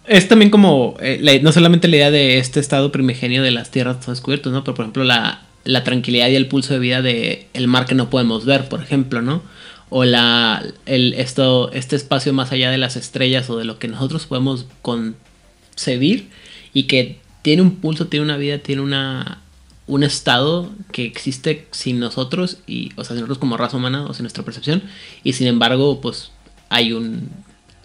es 0.05 0.27
también 0.27 0.51
como, 0.51 0.97
eh, 0.99 1.39
no 1.41 1.51
solamente 1.51 1.87
la 1.87 1.95
idea 1.95 2.11
de 2.11 2.37
este 2.37 2.59
estado 2.59 2.91
primigenio 2.91 3.41
de 3.41 3.51
las 3.51 3.71
tierras 3.71 4.05
descubiertas, 4.05 4.51
¿no? 4.51 4.63
Pero 4.63 4.75
por 4.75 4.83
ejemplo 4.83 5.03
la, 5.05 5.43
la 5.63 5.83
tranquilidad 5.83 6.27
y 6.27 6.35
el 6.35 6.47
pulso 6.47 6.73
de 6.73 6.79
vida 6.79 7.01
de 7.01 7.47
el 7.53 7.67
mar 7.67 7.85
que 7.85 7.95
no 7.95 8.09
podemos 8.09 8.45
ver, 8.45 8.67
por 8.67 8.81
ejemplo, 8.81 9.21
¿no? 9.21 9.41
O 9.89 10.03
la, 10.03 10.63
el, 10.85 11.13
esto, 11.13 11.71
este 11.71 11.95
espacio 11.95 12.33
más 12.33 12.51
allá 12.51 12.69
de 12.69 12.77
las 12.77 12.97
estrellas 12.97 13.49
o 13.49 13.57
de 13.57 13.65
lo 13.65 13.79
que 13.79 13.87
nosotros 13.87 14.25
podemos 14.25 14.65
concebir 14.81 16.27
y 16.73 16.83
que 16.83 17.19
tiene 17.43 17.61
un 17.61 17.75
pulso, 17.77 18.07
tiene 18.07 18.25
una 18.25 18.37
vida, 18.37 18.57
tiene 18.57 18.81
una, 18.81 19.42
un 19.87 20.03
estado 20.03 20.71
que 20.91 21.05
existe 21.05 21.67
sin 21.71 21.99
nosotros 21.99 22.59
y, 22.67 22.91
o 22.95 23.03
sea, 23.03 23.15
sin 23.15 23.17
nosotros 23.17 23.37
como 23.37 23.57
raza 23.57 23.77
humana 23.77 24.05
o 24.05 24.13
sin 24.13 24.23
nuestra 24.23 24.43
percepción 24.43 24.83
y 25.23 25.33
sin 25.33 25.47
embargo, 25.47 25.99
pues 26.01 26.31
hay 26.69 26.93
un, 26.93 27.29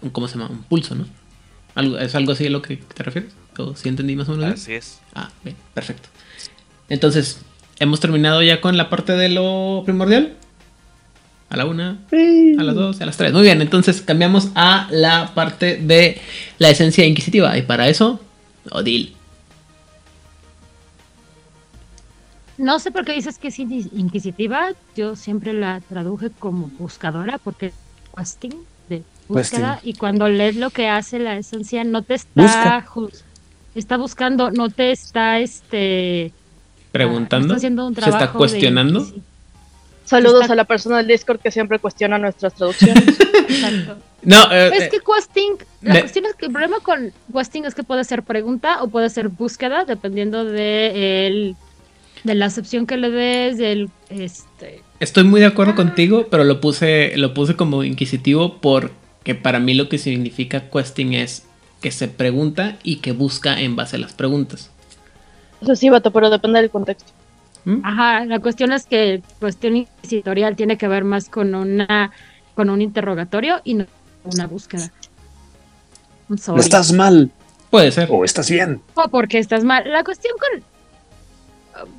un 0.03 0.11
¿cómo 0.11 0.29
se 0.29 0.39
llama? 0.39 0.51
Un 0.51 0.63
pulso, 0.63 0.95
¿no? 0.95 1.07
¿Algo, 1.75 1.99
¿Es 1.99 2.15
algo 2.15 2.33
así 2.33 2.47
a 2.47 2.51
lo 2.51 2.63
que 2.63 2.77
te 2.77 3.03
refieres? 3.03 3.33
¿O 3.59 3.75
si 3.75 3.89
entendí 3.89 4.15
más 4.15 4.29
o 4.29 4.33
menos? 4.33 4.47
bien? 4.47 4.55
Así 4.55 4.73
es. 4.75 5.01
Ah, 5.15 5.31
bien, 5.43 5.57
perfecto. 5.75 6.09
Entonces, 6.89 7.41
hemos 7.81 8.01
terminado 8.01 8.43
ya 8.43 8.61
con 8.61 8.77
la 8.77 8.89
parte 8.89 9.13
de 9.13 9.29
lo 9.29 9.83
primordial. 9.85 10.35
A 11.51 11.57
la 11.57 11.65
una, 11.65 11.99
a 12.59 12.63
las 12.63 12.75
dos, 12.75 13.01
a 13.01 13.07
las 13.07 13.17
tres. 13.17 13.33
Muy 13.33 13.43
bien, 13.43 13.63
entonces 13.63 14.03
cambiamos 14.03 14.51
a 14.55 14.87
la 14.91 15.33
parte 15.35 15.77
de 15.77 16.21
la 16.59 16.69
esencia 16.69 17.07
inquisitiva. 17.07 17.57
Y 17.57 17.63
para 17.63 17.89
eso, 17.89 18.21
Odil. 18.71 19.17
No 22.59 22.79
sé 22.81 22.91
por 22.91 23.05
qué 23.05 23.13
dices 23.13 23.39
que 23.39 23.49
es 23.49 23.59
in- 23.59 23.89
inquisitiva. 23.95 24.71
Yo 24.97 25.17
siempre 25.17 25.53
la 25.53 25.81
traduje 25.89 26.31
como 26.39 26.67
buscadora 26.79 27.39
porque 27.39 27.73
questing 28.17 28.53
de 28.89 29.03
búsqueda 29.29 29.81
y 29.83 29.95
cuando 29.95 30.29
lees 30.29 30.57
lo 30.57 30.71
que 30.71 30.89
hace 30.89 31.19
la 31.19 31.37
esencia 31.37 31.85
no 31.85 32.03
te 32.03 32.15
está 32.15 32.85
Busca. 32.95 33.19
está 33.75 33.97
buscando, 33.97 34.51
no 34.51 34.71
te 34.71 34.91
está 34.91 35.39
este 35.39 36.33
Preguntando. 36.91 37.47
está 37.49 37.57
haciendo 37.59 37.87
un 37.87 37.95
¿Se 37.95 38.01
está 38.01 38.11
trabajo 38.11 38.33
de 38.35 38.39
cuestionando? 38.39 39.07
Saludos 40.05 40.41
Está- 40.43 40.55
a 40.55 40.57
la 40.57 40.65
persona 40.65 40.97
del 40.97 41.07
Discord 41.07 41.39
que 41.39 41.51
siempre 41.51 41.79
cuestiona 41.79 42.17
nuestras 42.19 42.55
traducciones. 42.55 43.05
Exacto. 43.49 43.99
No, 44.23 44.51
eh, 44.51 44.71
Es 44.75 44.83
eh, 44.85 44.89
que 44.91 44.99
questing, 45.01 45.53
la 45.83 45.95
me- 45.95 46.01
cuestión 46.01 46.25
es 46.27 46.35
que 46.35 46.47
el 46.47 46.53
problema 46.53 46.81
con 46.81 47.13
questing 47.33 47.65
es 47.67 47.75
que 47.75 47.83
puede 47.85 48.03
ser 48.05 48.23
pregunta 48.23 48.83
o 48.83 48.89
puede 48.89 49.11
ser 49.11 49.29
búsqueda, 49.29 49.85
dependiendo 49.85 50.45
de 50.47 51.27
el, 51.27 51.57
de 52.25 52.35
la 52.35 52.47
acepción 52.47 52.87
que 52.87 52.97
le 52.97 53.11
des, 53.11 53.59
del 53.59 53.91
este 54.09 54.83
estoy 55.01 55.25
muy 55.25 55.41
de 55.41 55.47
acuerdo 55.47 55.75
contigo, 55.75 56.27
pero 56.31 56.45
lo 56.45 56.61
puse, 56.61 57.17
lo 57.17 57.35
puse 57.35 57.57
como 57.57 57.85
inquisitivo 57.85 58.59
porque 58.61 59.35
para 59.35 59.59
mí 59.59 59.75
lo 59.75 59.89
que 59.89 59.99
significa 59.99 60.69
questing 60.71 61.15
es 61.15 61.45
que 61.81 61.91
se 61.91 62.09
pregunta 62.09 62.77
y 62.83 62.97
que 62.97 63.13
busca 63.13 63.61
en 63.61 63.77
base 63.77 63.97
a 63.97 63.99
las 64.01 64.13
preguntas. 64.13 64.71
Eso 65.61 65.77
sí, 65.77 65.89
vato, 65.89 66.13
pero 66.13 66.31
depende 66.31 66.61
del 66.61 66.71
contexto. 66.71 67.13
¿Mm? 67.65 67.81
Ajá, 67.85 68.25
la 68.25 68.41
cuestión 68.41 68.73
es 68.73 68.87
que 68.87 69.23
cuestión 69.39 69.77
inquisitorial 69.77 70.57
tiene 70.57 70.77
que 70.77 70.89
ver 70.89 71.05
más 71.05 71.29
con 71.29 71.55
una 71.55 72.11
con 72.55 72.71
un 72.71 72.83
interrogatorio 72.83 73.61
y 73.63 73.75
no 73.75 73.87
una 74.25 74.47
búsqueda. 74.47 74.91
Sorry. 76.37 76.61
¿Estás 76.61 76.93
mal 76.93 77.31
Puede 77.71 77.93
ser. 77.93 78.09
o 78.11 78.25
estás 78.25 78.51
bien? 78.51 78.81
O 78.95 79.09
porque 79.09 79.39
estás 79.39 79.63
mal. 79.65 79.85
La 79.91 80.03
cuestión 80.03 80.35
con 80.39 80.63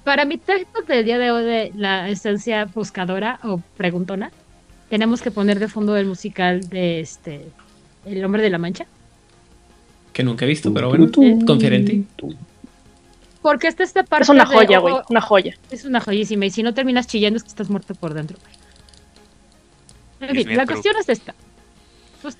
para 0.03 0.25
mi 0.25 0.37
texto 0.37 0.81
del 0.87 1.05
día 1.05 1.17
de 1.17 1.31
hoy 1.31 1.43
de 1.43 1.71
la 1.75 2.09
esencia 2.09 2.65
buscadora 2.65 3.39
o 3.43 3.61
preguntona, 3.77 4.31
tenemos 4.89 5.21
que 5.21 5.31
poner 5.31 5.59
de 5.59 5.67
fondo 5.67 5.95
el 5.97 6.05
musical 6.07 6.67
de 6.69 6.99
este 6.99 7.45
El 8.05 8.23
hombre 8.25 8.41
de 8.41 8.49
la 8.49 8.57
mancha. 8.57 8.85
Que 10.13 10.23
nunca 10.23 10.45
he 10.45 10.47
visto, 10.47 10.73
pero 10.73 10.89
bueno, 10.89 11.09
confiaré 11.45 11.77
en 11.77 11.85
ti. 11.85 12.07
Porque 13.41 13.67
esta 13.67 13.83
esta 13.83 14.03
parte 14.03 14.23
Es 14.23 14.29
una 14.29 14.45
de- 14.45 14.55
joya, 14.55 14.79
güey, 14.79 14.95
una 15.09 15.21
joya. 15.21 15.55
Es 15.71 15.85
una 15.85 16.01
joyísima. 16.01 16.45
Y 16.45 16.49
si 16.49 16.63
no 16.63 16.73
terminas 16.73 17.07
chillando 17.07 17.37
es 17.37 17.43
que 17.43 17.49
estás 17.49 17.69
muerto 17.69 17.95
por 17.95 18.13
dentro. 18.13 18.37
En 20.19 20.35
fin, 20.35 20.55
la 20.57 20.65
cuestión 20.65 20.95
es 20.97 21.07
esta. 21.07 21.33
Pues, 22.21 22.37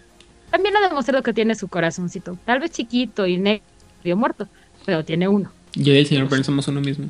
también 0.50 0.76
ha 0.76 0.88
demostrado 0.88 1.24
que 1.24 1.32
tiene 1.34 1.56
su 1.56 1.68
corazoncito. 1.70 2.38
Tal 2.46 2.60
vez 2.60 2.72
chiquito 2.72 3.26
y 3.28 3.38
medio 3.38 4.18
muerto, 4.18 4.48
pero 4.86 5.06
tiene 5.06 5.28
uno. 5.30 5.52
Yo 5.76 5.94
y 5.94 5.98
el 6.00 6.06
señor 6.08 6.28
Burns 6.28 6.48
somos 6.48 6.68
uno 6.68 6.82
mismo. 6.82 7.10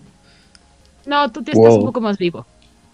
No, 1.09 1.31
tú 1.31 1.43
te 1.43 1.53
Wow. 1.53 1.63
estás 1.63 1.79
un 1.79 1.85
poco 1.85 2.01
más 2.01 2.17
vivo. 2.17 2.45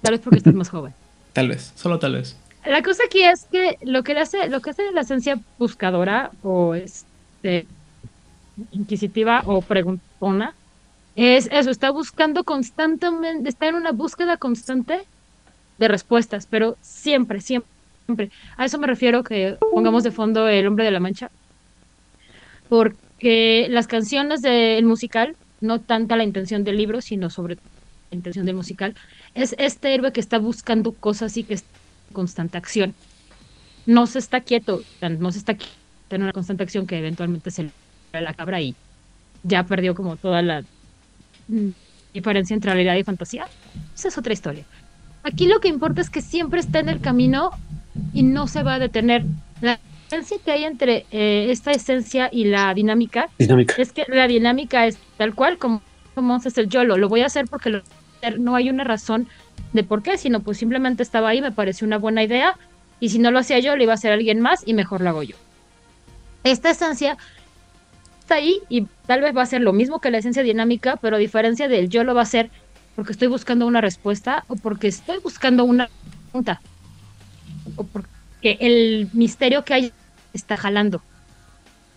Tal 0.02 0.14
vez 0.14 0.22
porque 0.22 0.38
estás 0.38 0.54
más 0.54 0.70
joven. 0.70 0.94
Tal 1.34 1.50
vez, 1.50 1.74
solo 1.76 2.00
tal 2.00 2.14
vez. 2.14 2.38
La 2.66 2.82
cosa 2.82 3.04
aquí 3.06 3.22
es 3.24 3.46
que 3.52 3.76
lo 3.82 4.04
que 4.04 4.14
hace, 4.18 4.50
lo 4.50 4.62
que 4.62 4.70
hace 4.70 4.90
la 4.94 5.02
esencia 5.02 5.38
buscadora 5.58 6.32
o 6.42 6.74
este 6.74 7.68
inquisitiva 8.72 9.44
o 9.46 9.62
preguntona 9.62 10.56
es 11.14 11.50
eso, 11.52 11.72
está 11.72 11.92
buscando 11.92 12.44
constantemente, 12.46 13.50
está 13.50 13.68
en 13.68 13.76
una 13.76 13.92
búsqueda 13.92 14.38
constante 14.38 15.02
de 15.78 15.88
respuestas, 15.88 16.48
pero 16.50 16.78
siempre, 16.82 17.42
siempre, 17.42 17.70
siempre. 18.06 18.30
A 18.58 18.66
eso 18.66 18.80
me 18.80 18.88
refiero 18.88 19.24
que 19.24 19.58
pongamos 19.74 20.04
de 20.04 20.12
fondo 20.12 20.48
El 20.48 20.68
hombre 20.68 20.86
de 20.86 20.92
la 20.92 21.00
mancha. 21.02 21.30
Porque 22.70 23.68
las 23.70 23.88
canciones 23.88 24.42
del 24.42 24.86
musical, 24.86 25.36
no 25.62 25.82
tanta 25.82 26.16
la 26.16 26.24
intención 26.24 26.64
del 26.64 26.78
libro, 26.78 27.02
sino 27.02 27.30
sobre 27.30 27.56
la 27.56 27.62
intención 28.12 28.46
del 28.46 28.56
musical, 28.56 28.96
es 29.34 29.56
este 29.58 29.94
héroe 29.94 30.12
que 30.12 30.20
está 30.20 30.40
buscando 30.40 30.92
cosas 30.94 31.36
y 31.38 31.44
que 31.44 31.56
está 31.56 31.70
en 32.10 32.14
constante 32.14 32.58
acción. 32.58 32.94
No 33.86 34.08
se 34.08 34.20
está 34.20 34.42
quieto, 34.42 34.82
no 35.02 35.32
se 35.32 35.40
está 35.40 35.56
quieto 35.56 35.76
en 36.10 36.24
una 36.24 36.32
constante 36.32 36.64
acción 36.64 36.88
que 36.88 36.98
eventualmente 36.98 37.52
se 37.52 37.64
le 37.64 37.72
la 38.22 38.34
cabra 38.34 38.62
y 38.62 38.76
ya 39.44 39.64
perdió 39.64 39.96
como 39.96 40.16
toda 40.16 40.42
la 40.42 40.64
diferencia 42.14 42.54
entre 42.54 42.74
realidad 42.74 42.96
y 42.96 43.04
fantasía. 43.04 43.48
Esa 43.94 44.08
es 44.08 44.18
otra 44.18 44.34
historia. 44.34 44.66
Aquí 45.24 45.48
lo 45.48 45.60
que 45.60 45.68
importa 45.68 46.02
es 46.02 46.10
que 46.10 46.22
siempre 46.22 46.60
está 46.60 46.80
en 46.80 46.90
el 46.90 47.02
camino 47.02 47.52
y 48.14 48.24
no 48.24 48.48
se 48.48 48.64
va 48.64 48.76
a 48.76 48.80
detener. 48.80 49.26
La 49.62 49.80
diferencia 50.04 50.38
que 50.44 50.52
hay 50.52 50.64
entre 50.64 51.06
eh, 51.12 51.48
esta 51.50 51.72
esencia 51.72 52.30
y 52.32 52.46
la 52.46 52.74
dinámica 52.74 53.30
Dinámica. 53.38 53.76
es 53.78 53.92
que 53.92 54.06
la 54.08 54.28
dinámica 54.28 54.86
es 54.86 54.98
tal 55.18 55.34
cual 55.34 55.58
como, 55.58 55.82
como 56.16 56.38
es 56.38 56.58
el 56.58 56.70
YOLO. 56.70 56.98
Lo 56.98 57.10
voy 57.10 57.22
a 57.22 57.28
hacer 57.28 57.46
porque 57.48 57.82
no 58.40 58.56
hay 58.56 58.70
una 58.70 58.84
razón 58.84 59.28
de 59.74 59.84
por 59.84 60.02
qué, 60.02 60.18
sino 60.18 60.40
pues 60.40 60.58
simplemente 60.58 61.04
estaba 61.04 61.30
ahí, 61.30 61.42
me 61.42 61.52
pareció 61.52 61.86
una 61.86 61.98
buena 61.98 62.24
idea. 62.24 62.58
Y 63.00 63.10
si 63.10 63.20
no 63.20 63.30
lo 63.30 63.40
hacía 63.40 63.60
yo, 63.60 63.76
lo 63.76 63.84
iba 63.84 63.92
a 63.92 63.96
hacer 63.96 64.12
alguien 64.12 64.40
más 64.40 64.64
y 64.66 64.74
mejor 64.74 65.02
lo 65.02 65.10
hago 65.10 65.24
yo. 65.24 65.36
Esta 66.44 66.70
esencia 66.70 67.18
está 68.20 68.36
ahí 68.36 68.62
y 68.70 68.88
tal 69.06 69.22
vez 69.22 69.36
va 69.36 69.44
a 69.44 69.46
ser 69.46 69.62
lo 69.62 69.74
mismo 69.74 70.00
que 70.00 70.12
la 70.12 70.18
esencia 70.18 70.44
dinámica, 70.44 70.96
pero 70.98 71.18
a 71.18 71.20
diferencia 71.20 71.68
del 71.68 71.90
yo 71.90 72.04
lo 72.04 72.16
va 72.16 72.22
a 72.22 72.24
hacer 72.24 72.50
porque 72.96 73.12
estoy 73.12 73.28
buscando 73.28 73.68
una 73.68 73.82
respuesta 73.82 74.46
o 74.48 74.56
porque 74.56 74.88
estoy 74.88 75.20
buscando 75.20 75.66
una 75.66 75.90
pregunta 76.32 76.62
o 77.76 77.84
porque 77.84 78.58
el 78.62 79.10
misterio 79.14 79.66
que 79.66 79.74
hay 79.74 79.94
está 80.34 80.56
jalando. 80.56 81.02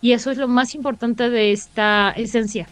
Y 0.01 0.13
eso 0.13 0.31
es 0.31 0.37
lo 0.37 0.47
más 0.47 0.75
importante 0.75 1.29
de 1.29 1.51
esta 1.51 2.11
esencia. 2.11 2.67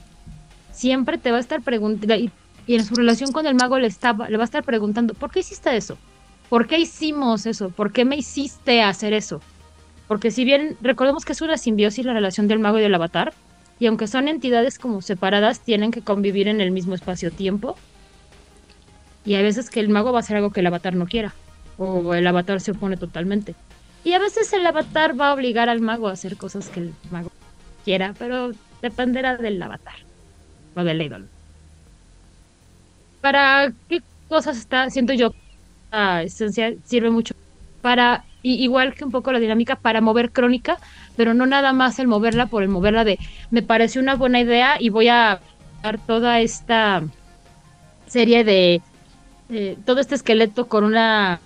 Siempre 0.78 1.18
te 1.18 1.32
va 1.32 1.38
a 1.38 1.40
estar 1.40 1.64
preguntando, 1.64 2.14
y, 2.14 2.32
en 2.68 2.86
su 2.86 2.94
relación 2.94 3.32
con 3.32 3.48
el 3.48 3.56
mago 3.56 3.80
le, 3.80 3.88
estaba, 3.88 4.30
le 4.30 4.38
va 4.38 4.44
a 4.44 4.46
estar 4.46 4.64
preguntando, 4.64 5.16
¿por 5.16 5.32
qué 5.32 5.40
hiciste 5.40 5.76
eso? 5.76 5.98
¿Por 6.50 6.68
qué 6.68 6.78
hicimos 6.78 7.48
eso? 7.48 7.72
¿Por 7.72 7.92
qué 7.92 8.06
me 8.06 8.16
hiciste 8.16 8.84
hacer 8.84 9.14
eso? 9.14 9.42
Porque 10.08 10.30
si 10.30 10.46
bien 10.46 10.78
recordemos 10.80 11.26
que 11.26 11.32
es 11.32 11.42
una 11.42 11.58
simbiosis 11.58 12.06
la 12.06 12.14
relación 12.14 12.48
del 12.48 12.60
mago 12.60 12.78
y 12.78 12.84
del 12.84 12.94
avatar, 12.94 13.34
y 13.80 13.88
aunque 13.88 14.06
son 14.06 14.28
entidades 14.28 14.78
como 14.78 15.02
separadas, 15.02 15.62
tienen 15.62 15.90
que 15.90 16.04
convivir 16.04 16.48
en 16.48 16.62
el 16.62 16.70
mismo 16.70 16.94
espacio-tiempo. 16.94 17.76
Y 19.26 19.34
hay 19.34 19.42
veces 19.42 19.72
que 19.72 19.80
el 19.80 19.90
mago 19.90 20.12
va 20.12 20.20
a 20.20 20.22
hacer 20.22 20.38
algo 20.38 20.52
que 20.52 20.60
el 20.60 20.68
avatar 20.68 20.94
no 20.94 21.08
quiera, 21.08 21.34
o 21.80 22.14
el 22.14 22.28
avatar 22.28 22.62
se 22.62 22.74
opone 22.74 22.98
totalmente. 22.98 23.56
Y 24.04 24.14
a 24.14 24.20
veces 24.20 24.54
el 24.54 24.64
avatar 24.64 25.20
va 25.20 25.30
a 25.30 25.34
obligar 25.34 25.70
al 25.70 25.82
mago 25.82 26.08
a 26.08 26.12
hacer 26.12 26.38
cosas 26.38 26.70
que 26.70 26.82
el 26.82 26.94
mago 27.10 27.32
quiera, 27.84 28.14
pero 28.20 28.52
dependerá 28.84 29.38
del 29.38 29.60
avatar 29.60 30.07
del 30.84 31.02
ídolo. 31.02 31.26
¿Para 33.22 33.72
qué 33.90 34.02
cosas 34.30 34.58
está, 34.58 34.90
siento 34.90 35.14
yo, 35.14 35.34
la 35.92 36.24
esencia 36.24 36.74
sirve 36.86 37.10
mucho 37.10 37.34
para, 37.82 38.26
igual 38.44 38.94
que 38.94 39.06
un 39.06 39.12
poco 39.12 39.32
la 39.32 39.40
dinámica, 39.40 39.76
para 39.76 40.02
mover 40.02 40.32
crónica, 40.32 40.78
pero 41.16 41.34
no 41.34 41.46
nada 41.46 41.74
más 41.74 42.00
el 42.00 42.08
moverla 42.08 42.48
por 42.48 42.64
el 42.64 42.70
moverla 42.70 43.04
de, 43.04 43.20
me 43.52 43.62
pareció 43.62 44.02
una 44.02 44.16
buena 44.16 44.40
idea 44.40 44.78
y 44.80 44.90
voy 44.90 45.08
a 45.08 45.40
dar 45.84 46.00
toda 46.00 46.40
esta 46.40 47.04
serie 48.08 48.44
de 48.44 48.82
todo 49.86 50.02
este 50.02 50.16
esqueleto 50.16 50.68
con 50.68 50.84
una 50.84 51.40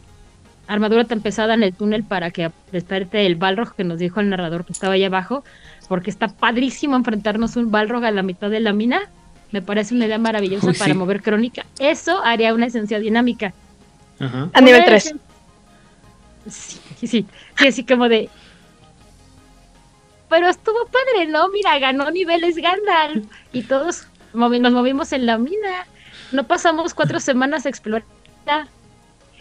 armadura 0.68 1.04
tan 1.06 1.22
pesada 1.22 1.54
en 1.54 1.64
el 1.64 1.74
túnel 1.74 2.04
para 2.04 2.32
que 2.32 2.52
desperte 2.72 3.26
el 3.26 3.36
Balrog 3.36 3.76
que 3.76 3.84
nos 3.84 4.00
dijo 4.00 4.20
el 4.20 4.30
narrador 4.30 4.66
que 4.66 4.74
estaba 4.74 4.94
allá 4.94 5.08
abajo, 5.08 5.44
porque 5.88 6.10
está 6.10 6.30
padrísimo 6.30 6.96
enfrentarnos 6.96 7.56
un 7.58 7.72
Balrog 7.72 8.06
a 8.06 8.12
la 8.12 8.24
mitad 8.24 8.50
de 8.50 8.62
la 8.62 8.74
mina. 8.74 9.02
Me 9.52 9.62
parece 9.62 9.94
una 9.94 10.06
idea 10.06 10.18
maravillosa 10.18 10.68
Uy, 10.68 10.74
para 10.74 10.94
sí. 10.94 10.98
mover 10.98 11.22
crónica. 11.22 11.66
Eso 11.80 12.24
haría 12.24 12.54
una 12.54 12.68
esencia 12.68 13.00
dinámica. 13.00 13.54
Ajá. 14.20 14.50
A 14.54 14.62
nivel 14.62 14.80
Una 14.82 14.86
3. 14.86 15.06
esen- 15.14 15.20
Sí, 16.50 16.80
sí, 17.00 17.08
sí, 17.08 17.26
así 17.68 17.84
como 17.86 18.10
de... 18.10 18.30
Pero 20.30 20.48
estuvo 20.48 20.86
padre, 20.86 21.28
¿no? 21.28 21.50
Mira, 21.50 21.78
ganó 21.80 22.10
niveles 22.10 22.56
Gandalf 22.56 23.26
y 23.52 23.64
todos 23.64 24.08
movi- 24.34 24.62
nos 24.62 24.72
movimos 24.72 25.12
en 25.12 25.26
la 25.26 25.38
mina. 25.38 25.86
No 26.32 26.46
pasamos 26.46 26.94
cuatro 26.94 27.20
semanas 27.20 27.66
a 27.66 27.70
explorar. 27.70 28.06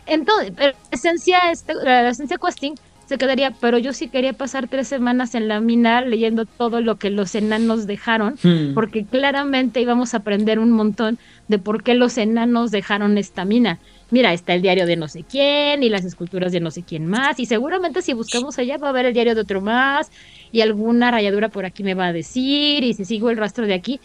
Entonces, 0.06 0.52
pero 0.56 0.72
la 0.72 0.78
esencia, 0.90 1.38
este, 1.52 1.74
la 1.74 2.08
esencia 2.08 2.36
questing 2.44 2.74
se 3.10 3.18
quedaría, 3.18 3.50
pero 3.50 3.76
yo 3.76 3.92
sí 3.92 4.08
quería 4.08 4.32
pasar 4.32 4.68
tres 4.68 4.86
semanas 4.86 5.34
en 5.34 5.48
la 5.48 5.60
mina 5.60 6.00
leyendo 6.00 6.46
todo 6.46 6.80
lo 6.80 6.96
que 6.96 7.10
los 7.10 7.34
enanos 7.34 7.88
dejaron 7.88 8.38
Hmm. 8.42 8.72
porque 8.72 9.04
claramente 9.04 9.80
íbamos 9.80 10.14
a 10.14 10.18
aprender 10.18 10.60
un 10.60 10.70
montón 10.70 11.18
de 11.48 11.58
por 11.58 11.82
qué 11.82 11.94
los 11.94 12.16
enanos 12.18 12.70
dejaron 12.70 13.18
esta 13.18 13.44
mina. 13.44 13.80
Mira, 14.12 14.32
está 14.32 14.54
el 14.54 14.62
diario 14.62 14.86
de 14.86 14.94
no 14.94 15.08
sé 15.08 15.24
quién 15.28 15.82
y 15.82 15.88
las 15.88 16.04
esculturas 16.04 16.52
de 16.52 16.60
no 16.60 16.70
sé 16.70 16.84
quién 16.84 17.06
más, 17.06 17.40
y 17.40 17.46
seguramente 17.46 18.00
si 18.00 18.12
buscamos 18.12 18.58
allá 18.58 18.78
va 18.78 18.86
a 18.86 18.90
haber 18.90 19.06
el 19.06 19.12
diario 19.12 19.34
de 19.34 19.40
otro 19.40 19.60
más, 19.60 20.10
y 20.52 20.60
alguna 20.60 21.10
rayadura 21.10 21.48
por 21.48 21.64
aquí 21.64 21.82
me 21.82 21.94
va 21.94 22.06
a 22.06 22.12
decir, 22.12 22.84
y 22.84 22.94
si 22.94 23.04
sigo 23.04 23.30
el 23.30 23.36
rastro 23.36 23.66
de 23.66 23.74
aquí. 23.74 24.00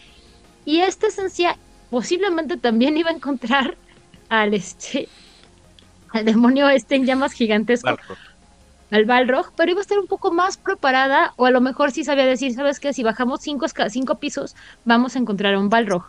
Y 0.64 0.80
esta 0.80 1.06
esencia 1.06 1.56
posiblemente 1.90 2.56
también 2.56 2.96
iba 2.96 3.10
a 3.10 3.14
encontrar 3.14 3.76
al 4.28 4.52
este 4.52 5.08
al 6.12 6.24
demonio 6.24 6.68
este 6.68 6.96
en 6.96 7.06
llamas 7.06 7.32
gigantesco. 7.32 7.96
Al 8.90 9.04
Balrog, 9.04 9.52
pero 9.56 9.70
iba 9.72 9.80
a 9.80 9.82
estar 9.82 9.98
un 9.98 10.06
poco 10.08 10.32
más 10.32 10.58
preparada, 10.58 11.32
o 11.36 11.46
a 11.46 11.50
lo 11.50 11.60
mejor 11.60 11.92
sí 11.92 12.04
sabía 12.04 12.26
decir, 12.26 12.52
¿sabes 12.54 12.80
qué? 12.80 12.92
Si 12.92 13.02
bajamos 13.02 13.40
cinco, 13.42 13.66
cinco 13.90 14.18
pisos, 14.18 14.54
vamos 14.84 15.16
a 15.16 15.18
encontrar 15.20 15.54
a 15.54 15.60
un 15.60 15.68
Balrog. 15.70 16.04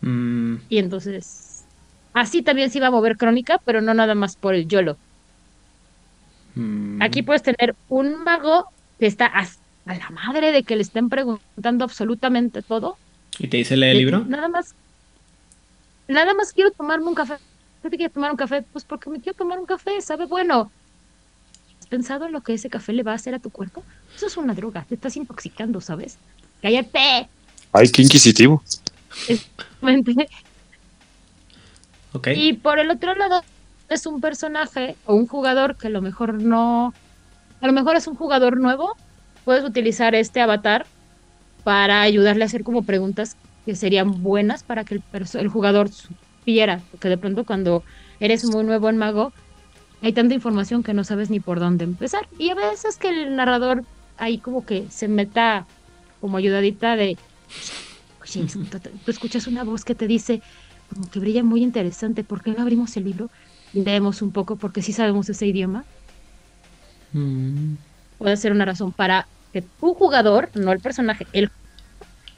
Mm, 0.00 0.56
Y 0.68 0.76
entonces, 0.78 1.66
así 2.12 2.42
también 2.42 2.70
se 2.70 2.78
iba 2.78 2.88
a 2.88 2.90
mover 2.90 3.16
crónica, 3.16 3.60
pero 3.64 3.80
no 3.82 3.94
nada 3.94 4.14
más 4.14 4.36
por 4.36 4.54
el 4.54 4.68
YOLO. 4.68 5.00
mm. 6.54 6.98
Aquí 6.98 7.22
puedes 7.22 7.42
tener 7.42 7.76
un 7.88 8.22
mago 8.24 8.66
que 8.98 9.06
está 9.06 9.26
a 9.26 9.44
la 9.94 10.10
madre 10.10 10.52
de 10.52 10.64
que 10.64 10.76
le 10.76 10.82
estén 10.82 11.08
preguntando 11.08 11.84
absolutamente 11.84 12.62
todo. 12.62 13.00
¿Y 13.38 13.48
te 13.48 13.58
dice 13.58 13.76
lee 13.76 13.86
el 13.88 13.98
libro? 13.98 14.26
Nada 14.26 14.48
más, 14.48 14.76
nada 16.08 16.34
más 16.34 16.52
quiero 16.52 16.70
tomarme 16.72 17.06
un 17.08 17.14
café. 17.14 17.34
¿Por 17.80 17.90
qué 17.90 17.96
quieres 17.98 18.14
tomar 18.14 18.30
un 18.30 18.36
café? 18.36 18.62
Pues 18.62 18.84
porque 18.84 19.10
me 19.10 19.20
quiero 19.20 19.36
tomar 19.36 19.58
un 19.58 19.66
café, 19.66 20.00
sabe 20.00 20.26
bueno. 20.26 20.74
¿Has 21.84 21.90
pensado 21.90 22.24
en 22.24 22.32
lo 22.32 22.40
que 22.40 22.54
ese 22.54 22.70
café 22.70 22.94
le 22.94 23.02
va 23.02 23.12
a 23.12 23.16
hacer 23.16 23.34
a 23.34 23.38
tu 23.38 23.50
cuerpo? 23.50 23.84
Eso 24.16 24.26
es 24.26 24.38
una 24.38 24.54
droga, 24.54 24.86
te 24.88 24.94
estás 24.94 25.18
intoxicando, 25.18 25.82
¿sabes? 25.82 26.16
¡Cállate! 26.62 27.28
Ay, 27.74 27.90
qué 27.90 28.00
inquisitivo. 28.00 28.62
Mente. 29.82 30.14
Ok. 32.14 32.28
Y 32.34 32.54
por 32.54 32.78
el 32.78 32.90
otro 32.90 33.14
lado, 33.14 33.42
es 33.90 34.06
un 34.06 34.22
personaje 34.22 34.96
o 35.04 35.14
un 35.14 35.26
jugador 35.26 35.76
que 35.76 35.88
a 35.88 35.90
lo 35.90 36.00
mejor 36.00 36.32
no. 36.32 36.94
A 37.60 37.66
lo 37.66 37.74
mejor 37.74 37.96
es 37.96 38.06
un 38.06 38.14
jugador 38.14 38.56
nuevo. 38.56 38.96
Puedes 39.44 39.62
utilizar 39.62 40.14
este 40.14 40.40
avatar 40.40 40.86
para 41.64 42.00
ayudarle 42.00 42.44
a 42.44 42.46
hacer 42.46 42.64
como 42.64 42.84
preguntas 42.84 43.36
que 43.66 43.76
serían 43.76 44.22
buenas 44.22 44.62
para 44.62 44.84
que 44.84 44.94
el, 44.94 45.02
el 45.34 45.48
jugador 45.48 45.90
supiera. 45.90 46.80
Porque 46.92 47.10
de 47.10 47.18
pronto, 47.18 47.44
cuando 47.44 47.84
eres 48.20 48.42
muy 48.46 48.64
nuevo 48.64 48.88
en 48.88 48.96
Mago, 48.96 49.34
hay 50.04 50.12
tanta 50.12 50.34
información 50.34 50.82
que 50.82 50.92
no 50.92 51.02
sabes 51.02 51.30
ni 51.30 51.40
por 51.40 51.58
dónde 51.58 51.84
empezar. 51.84 52.28
Y 52.38 52.50
a 52.50 52.54
veces 52.54 52.98
que 52.98 53.08
el 53.08 53.36
narrador 53.36 53.84
ahí 54.18 54.36
como 54.36 54.66
que 54.66 54.86
se 54.90 55.08
meta 55.08 55.66
como 56.20 56.36
ayudadita 56.36 56.94
de. 56.94 57.16
Oye, 58.22 58.46
tú 59.04 59.10
escuchas 59.10 59.46
una 59.46 59.64
voz 59.64 59.82
que 59.82 59.94
te 59.94 60.06
dice 60.06 60.42
como 60.92 61.10
que 61.10 61.20
brilla 61.20 61.42
muy 61.42 61.62
interesante. 61.62 62.22
¿Por 62.22 62.42
qué 62.42 62.50
no 62.50 62.60
abrimos 62.60 62.94
el 62.98 63.04
libro 63.04 63.30
y 63.72 63.82
leemos 63.82 64.20
un 64.20 64.30
poco? 64.30 64.56
Porque 64.56 64.82
sí 64.82 64.92
sabemos 64.92 65.30
ese 65.30 65.46
idioma. 65.46 65.86
Mm, 67.14 67.76
Puede 68.18 68.36
ser 68.36 68.52
una 68.52 68.66
razón 68.66 68.92
para 68.92 69.26
que 69.54 69.62
tu 69.62 69.94
jugador, 69.94 70.50
no 70.54 70.70
el 70.72 70.80
personaje, 70.80 71.26
el 71.32 71.50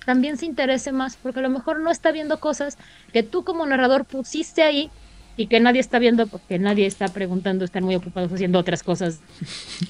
también 0.05 0.39
se 0.39 0.47
interese 0.47 0.93
más, 0.93 1.17
porque 1.17 1.41
a 1.41 1.43
lo 1.43 1.51
mejor 1.51 1.81
no 1.81 1.91
está 1.91 2.13
viendo 2.13 2.39
cosas 2.39 2.79
que 3.13 3.25
tú 3.25 3.43
como 3.43 3.67
narrador 3.67 4.05
pusiste 4.05 4.63
ahí 4.63 4.89
y 5.39 5.49
que 5.49 5.61
nadie 5.61 5.81
está 5.81 5.99
viendo 5.99 6.27
porque 6.27 6.59
nadie 6.59 6.87
está 6.87 7.09
preguntando, 7.09 7.65
están 7.65 7.85
muy 7.85 7.95
ocupados 7.95 8.33
haciendo 8.33 8.59
otras 8.59 8.83
cosas. 8.83 9.21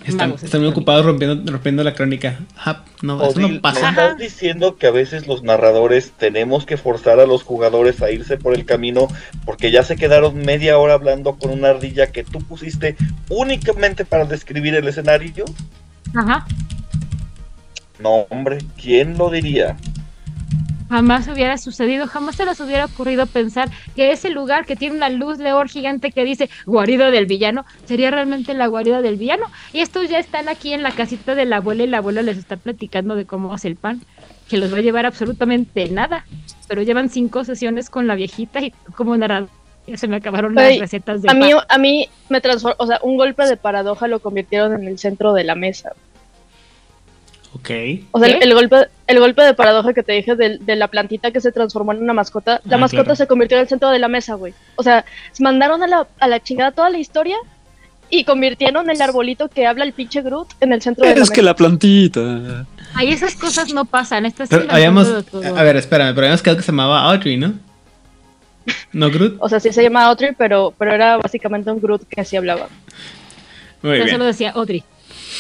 están, 0.05 0.31
Magos, 0.31 0.43
están 0.43 0.61
muy 0.61 0.71
crónica. 0.71 0.71
ocupados 0.71 1.07
rompiendo, 1.07 1.53
rompiendo 1.53 1.85
la 1.85 1.95
crónica. 1.95 2.41
Ah, 2.57 2.85
no, 3.03 3.17
eso 3.23 3.31
Odil, 3.39 3.43
no 3.43 3.49
¿me 3.51 3.61
pasa. 3.61 3.89
Ajá. 3.89 3.91
estás 3.91 4.19
diciendo 4.19 4.77
que 4.77 4.87
a 4.89 4.91
veces 4.91 5.27
los 5.27 5.43
narradores 5.45 6.13
tenemos 6.19 6.67
que 6.67 6.77
forzar 6.77 7.21
a 7.21 7.27
los 7.27 7.43
jugadores 7.45 8.03
a 8.03 8.11
irse 8.11 8.37
por 8.39 8.55
el 8.55 8.65
camino 8.65 9.09
porque 9.45 9.71
ya 9.71 9.85
se 9.85 9.97
quedaron 9.97 10.37
media 10.39 10.79
hora 10.79 10.95
hablando 10.95 11.37
con 11.37 11.51
una 11.51 11.69
ardilla 11.69 12.09
que 12.09 12.25
tú 12.25 12.41
pusiste 12.41 12.97
únicamente 13.29 14.05
para 14.05 14.25
describir 14.25 14.75
el 14.75 14.89
escenario? 14.89 15.45
Ajá. 16.15 16.47
No, 17.99 18.27
hombre, 18.31 18.59
¿quién 18.81 19.17
lo 19.17 19.31
diría? 19.31 19.77
Jamás 20.89 21.27
hubiera 21.29 21.59
sucedido, 21.59 22.07
jamás 22.07 22.37
se 22.37 22.45
les 22.45 22.61
hubiera 22.61 22.85
ocurrido 22.85 23.27
pensar 23.27 23.69
que 23.95 24.13
ese 24.13 24.31
lugar 24.31 24.67
que 24.67 24.77
tiene 24.77 24.97
una 24.97 25.09
luz 25.09 25.39
leor 25.39 25.69
gigante 25.69 26.13
que 26.13 26.25
dice 26.25 26.49
guarida 26.65 27.11
del 27.11 27.27
villano 27.27 27.65
sería 27.87 28.11
realmente 28.11 28.55
la 28.55 28.67
guarida 28.67 29.03
del 29.03 29.17
villano. 29.17 29.47
Y 29.73 29.81
estos 29.81 30.09
ya 30.09 30.19
están 30.19 30.49
aquí 30.49 30.73
en 30.73 30.83
la 30.83 30.93
casita 30.93 31.35
de 31.35 31.45
la 31.45 31.57
abuela 31.57 31.85
y 31.85 31.89
la 31.89 31.99
abuela 31.99 32.23
les 32.23 32.39
está 32.39 32.57
platicando 32.57 33.17
de 33.17 33.27
cómo 33.27 33.53
hace 33.53 33.69
el 33.69 33.77
pan, 33.77 34.03
que 34.49 34.59
los 34.59 34.73
va 34.73 34.79
a 34.79 34.83
llevar 34.83 35.07
absolutamente 35.07 35.89
nada. 35.89 36.25
Pero 36.69 36.83
llevan 36.83 37.11
cinco 37.11 37.45
sesiones 37.45 37.91
con 37.91 38.07
la 38.07 38.15
viejita 38.15 38.61
y 38.61 38.73
como 38.95 39.17
narrador 39.17 39.51
ya 39.87 39.97
se 39.97 40.09
me 40.09 40.17
acabaron 40.17 40.55
las 40.55 40.79
recetas 40.79 41.23
de 41.23 41.31
A 41.31 41.35
mí, 41.35 41.51
a 41.69 41.79
mí 41.79 42.09
me 42.29 42.41
transformó, 42.41 42.77
o 42.79 42.87
sea, 42.87 42.99
un 43.03 43.17
golpe 43.17 43.47
de 43.47 43.57
paradoja 43.57 44.09
lo 44.09 44.19
convirtieron 44.19 44.75
en 44.75 44.89
el 44.89 44.99
centro 44.99 45.33
de 45.33 45.45
la 45.45 45.55
mesa. 45.55 45.93
Ok. 47.57 47.71
O 48.13 48.19
sea, 48.21 48.29
el, 48.29 48.43
el 48.43 48.55
golpe, 48.55 48.89
el 49.07 49.19
golpe 49.19 49.43
de 49.43 49.55
paradoja 49.55 49.95
que 49.95 50.03
te 50.03 50.13
dije 50.13 50.35
de, 50.37 50.59
de 50.59 50.77
la 50.77 50.89
plantita 50.89 51.31
que 51.31 51.41
se 51.41 51.53
transformó 51.53 51.93
en 51.93 52.03
una 52.03 52.13
mascota, 52.13 52.61
la 52.65 52.77
Ah, 52.77 52.79
mascota 52.79 53.05
claro. 53.05 53.17
se 53.17 53.27
convirtió 53.27 53.57
en 53.57 53.63
el 53.63 53.69
centro 53.69 53.89
de 53.91 53.99
la 53.99 54.09
mesa, 54.09 54.35
güey. 54.35 54.53
O 54.77 54.83
sea, 54.83 55.05
mandaron 55.41 55.83
a 55.83 55.87
la, 55.87 56.07
a 56.19 56.29
la 56.29 56.43
chingada 56.43 56.73
toda 56.73 56.91
la 56.91 56.99
historia 56.99 57.37
y 58.11 58.25
convirtieron 58.25 58.89
el 58.91 59.01
arbolito 59.01 59.49
que 59.49 59.67
habla 59.67 59.85
el 59.85 59.93
pinche 59.93 60.23
Groot 60.23 60.49
en 60.61 60.73
el 60.73 60.83
centro 60.83 61.05
de 61.07 61.15
la 61.17 61.23
Es 61.23 61.31
que 61.31 61.41
mesa. 61.41 61.47
la 61.51 61.57
plantita. 61.57 62.67
Ahí 62.95 63.09
esas 63.11 63.35
cosas 63.37 63.73
no 63.73 63.85
pasan, 63.85 64.27
estas 64.27 64.49
Pero 64.49 64.67
habíamos. 64.69 65.09
A 65.09 65.63
ver, 65.63 65.77
espérame, 65.77 66.15
pero 66.15 66.27
habíamos 66.27 66.43
quedado 66.43 66.59
que 66.59 66.63
se 66.65 66.73
llamaba 66.73 67.03
Audrey, 67.11 67.37
¿no? 67.37 67.55
¿No, 68.93 69.11
Groot? 69.11 69.37
O 69.39 69.49
sea, 69.49 69.61
sí 69.61 69.73
se 69.73 69.83
llama 69.83 70.05
Audrey, 70.07 70.33
pero, 70.37 70.75
pero 70.77 70.93
era 70.93 71.17
básicamente 71.19 71.71
un 71.71 71.81
Groot 71.81 72.03
que 72.09 72.21
así 72.21 72.37
hablaba. 72.37 72.69
Muy 73.83 73.95
Eso 73.99 74.05
lo 74.13 74.19
bien. 74.19 74.21
decía 74.21 74.51
Audrey. 74.51 74.83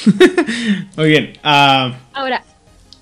Muy 0.97 1.09
bien. 1.09 1.32
Ah, 1.43 1.97
Ahora, 2.12 2.43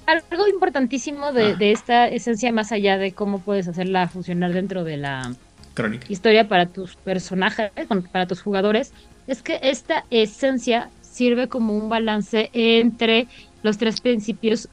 algo 0.06 0.48
importantísimo 0.48 1.32
de, 1.32 1.52
Ah. 1.52 1.54
de 1.54 1.72
esta 1.72 2.08
esencia, 2.08 2.52
más 2.52 2.72
allá 2.72 2.98
de 2.98 3.12
cómo 3.12 3.40
puedes 3.40 3.68
hacerla 3.68 4.08
funcionar 4.08 4.52
dentro 4.52 4.84
de 4.84 4.96
la 4.98 5.34
crónica. 5.74 6.06
historia 6.08 6.48
para 6.48 6.66
tus 6.66 6.96
personajes, 6.96 7.70
para 8.12 8.26
tus 8.26 8.42
jugadores, 8.42 8.92
es 9.26 9.42
que 9.42 9.58
esta 9.62 10.04
esencia 10.10 10.90
sirve 11.00 11.48
como 11.48 11.76
un 11.76 11.88
balance 11.88 12.50
entre 12.52 13.26
los 13.62 13.78
tres 13.78 14.00
principios 14.00 14.68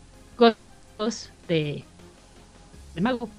de, 1.47 1.83
de 2.95 3.01
Mago. 3.01 3.29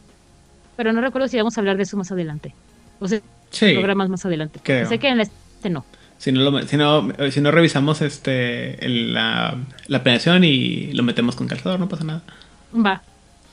Pero 0.76 0.92
no 0.92 1.00
recuerdo 1.00 1.28
si 1.28 1.36
vamos 1.36 1.56
a 1.56 1.60
hablar 1.60 1.76
de 1.76 1.82
eso 1.84 1.96
más 1.96 2.10
adelante. 2.12 2.54
O 3.00 3.08
sea, 3.08 3.20
Sí. 3.50 3.72
programas 3.74 4.08
más 4.08 4.24
adelante. 4.24 4.60
creo. 4.62 4.86
Sé 4.88 4.98
que 4.98 5.08
en 5.08 5.20
este 5.20 5.68
no. 5.68 5.84
Si 6.22 6.30
no, 6.30 6.40
lo- 6.48 6.62
si 6.68 6.76
no, 6.76 7.08
si 7.32 7.40
no 7.40 7.50
revisamos 7.50 8.00
este 8.00 8.84
el- 8.86 9.12
la, 9.12 9.56
la 9.88 10.02
planeación 10.04 10.44
y 10.44 10.92
lo 10.92 11.02
metemos 11.02 11.34
con 11.34 11.48
calzador, 11.48 11.80
no 11.80 11.88
pasa 11.88 12.04
nada. 12.04 12.22
Va. 12.72 13.02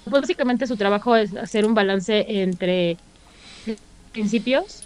Pues 0.03 0.21
básicamente 0.21 0.67
su 0.67 0.77
trabajo 0.77 1.15
es 1.15 1.35
hacer 1.35 1.65
un 1.65 1.73
balance 1.73 2.25
entre 2.43 2.97
principios 4.11 4.83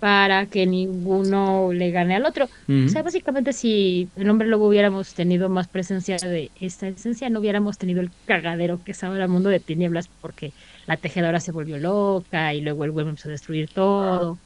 para 0.00 0.46
que 0.46 0.66
ninguno 0.66 1.72
le 1.72 1.90
gane 1.92 2.14
al 2.16 2.26
otro. 2.26 2.48
O 2.86 2.88
sea, 2.88 3.02
básicamente 3.02 3.52
si 3.52 4.08
el 4.16 4.28
hombre 4.28 4.48
lobo 4.48 4.68
hubiéramos 4.68 5.14
tenido 5.14 5.48
más 5.48 5.68
presencia 5.68 6.16
de 6.18 6.50
esta 6.60 6.88
esencia, 6.88 7.28
no 7.30 7.40
hubiéramos 7.40 7.78
tenido 7.78 8.00
el 8.00 8.10
cagadero 8.26 8.80
que 8.84 8.92
es 8.92 9.04
ahora 9.04 9.24
el 9.24 9.30
mundo 9.30 9.48
de 9.50 9.60
tinieblas 9.60 10.08
porque 10.20 10.52
la 10.86 10.96
tejedora 10.96 11.38
se 11.40 11.52
volvió 11.52 11.78
loca 11.78 12.54
y 12.54 12.60
luego 12.60 12.84
el 12.84 12.90
web 12.90 13.08
empezó 13.08 13.28
a 13.28 13.32
destruir 13.32 13.68
todo. 13.68 14.38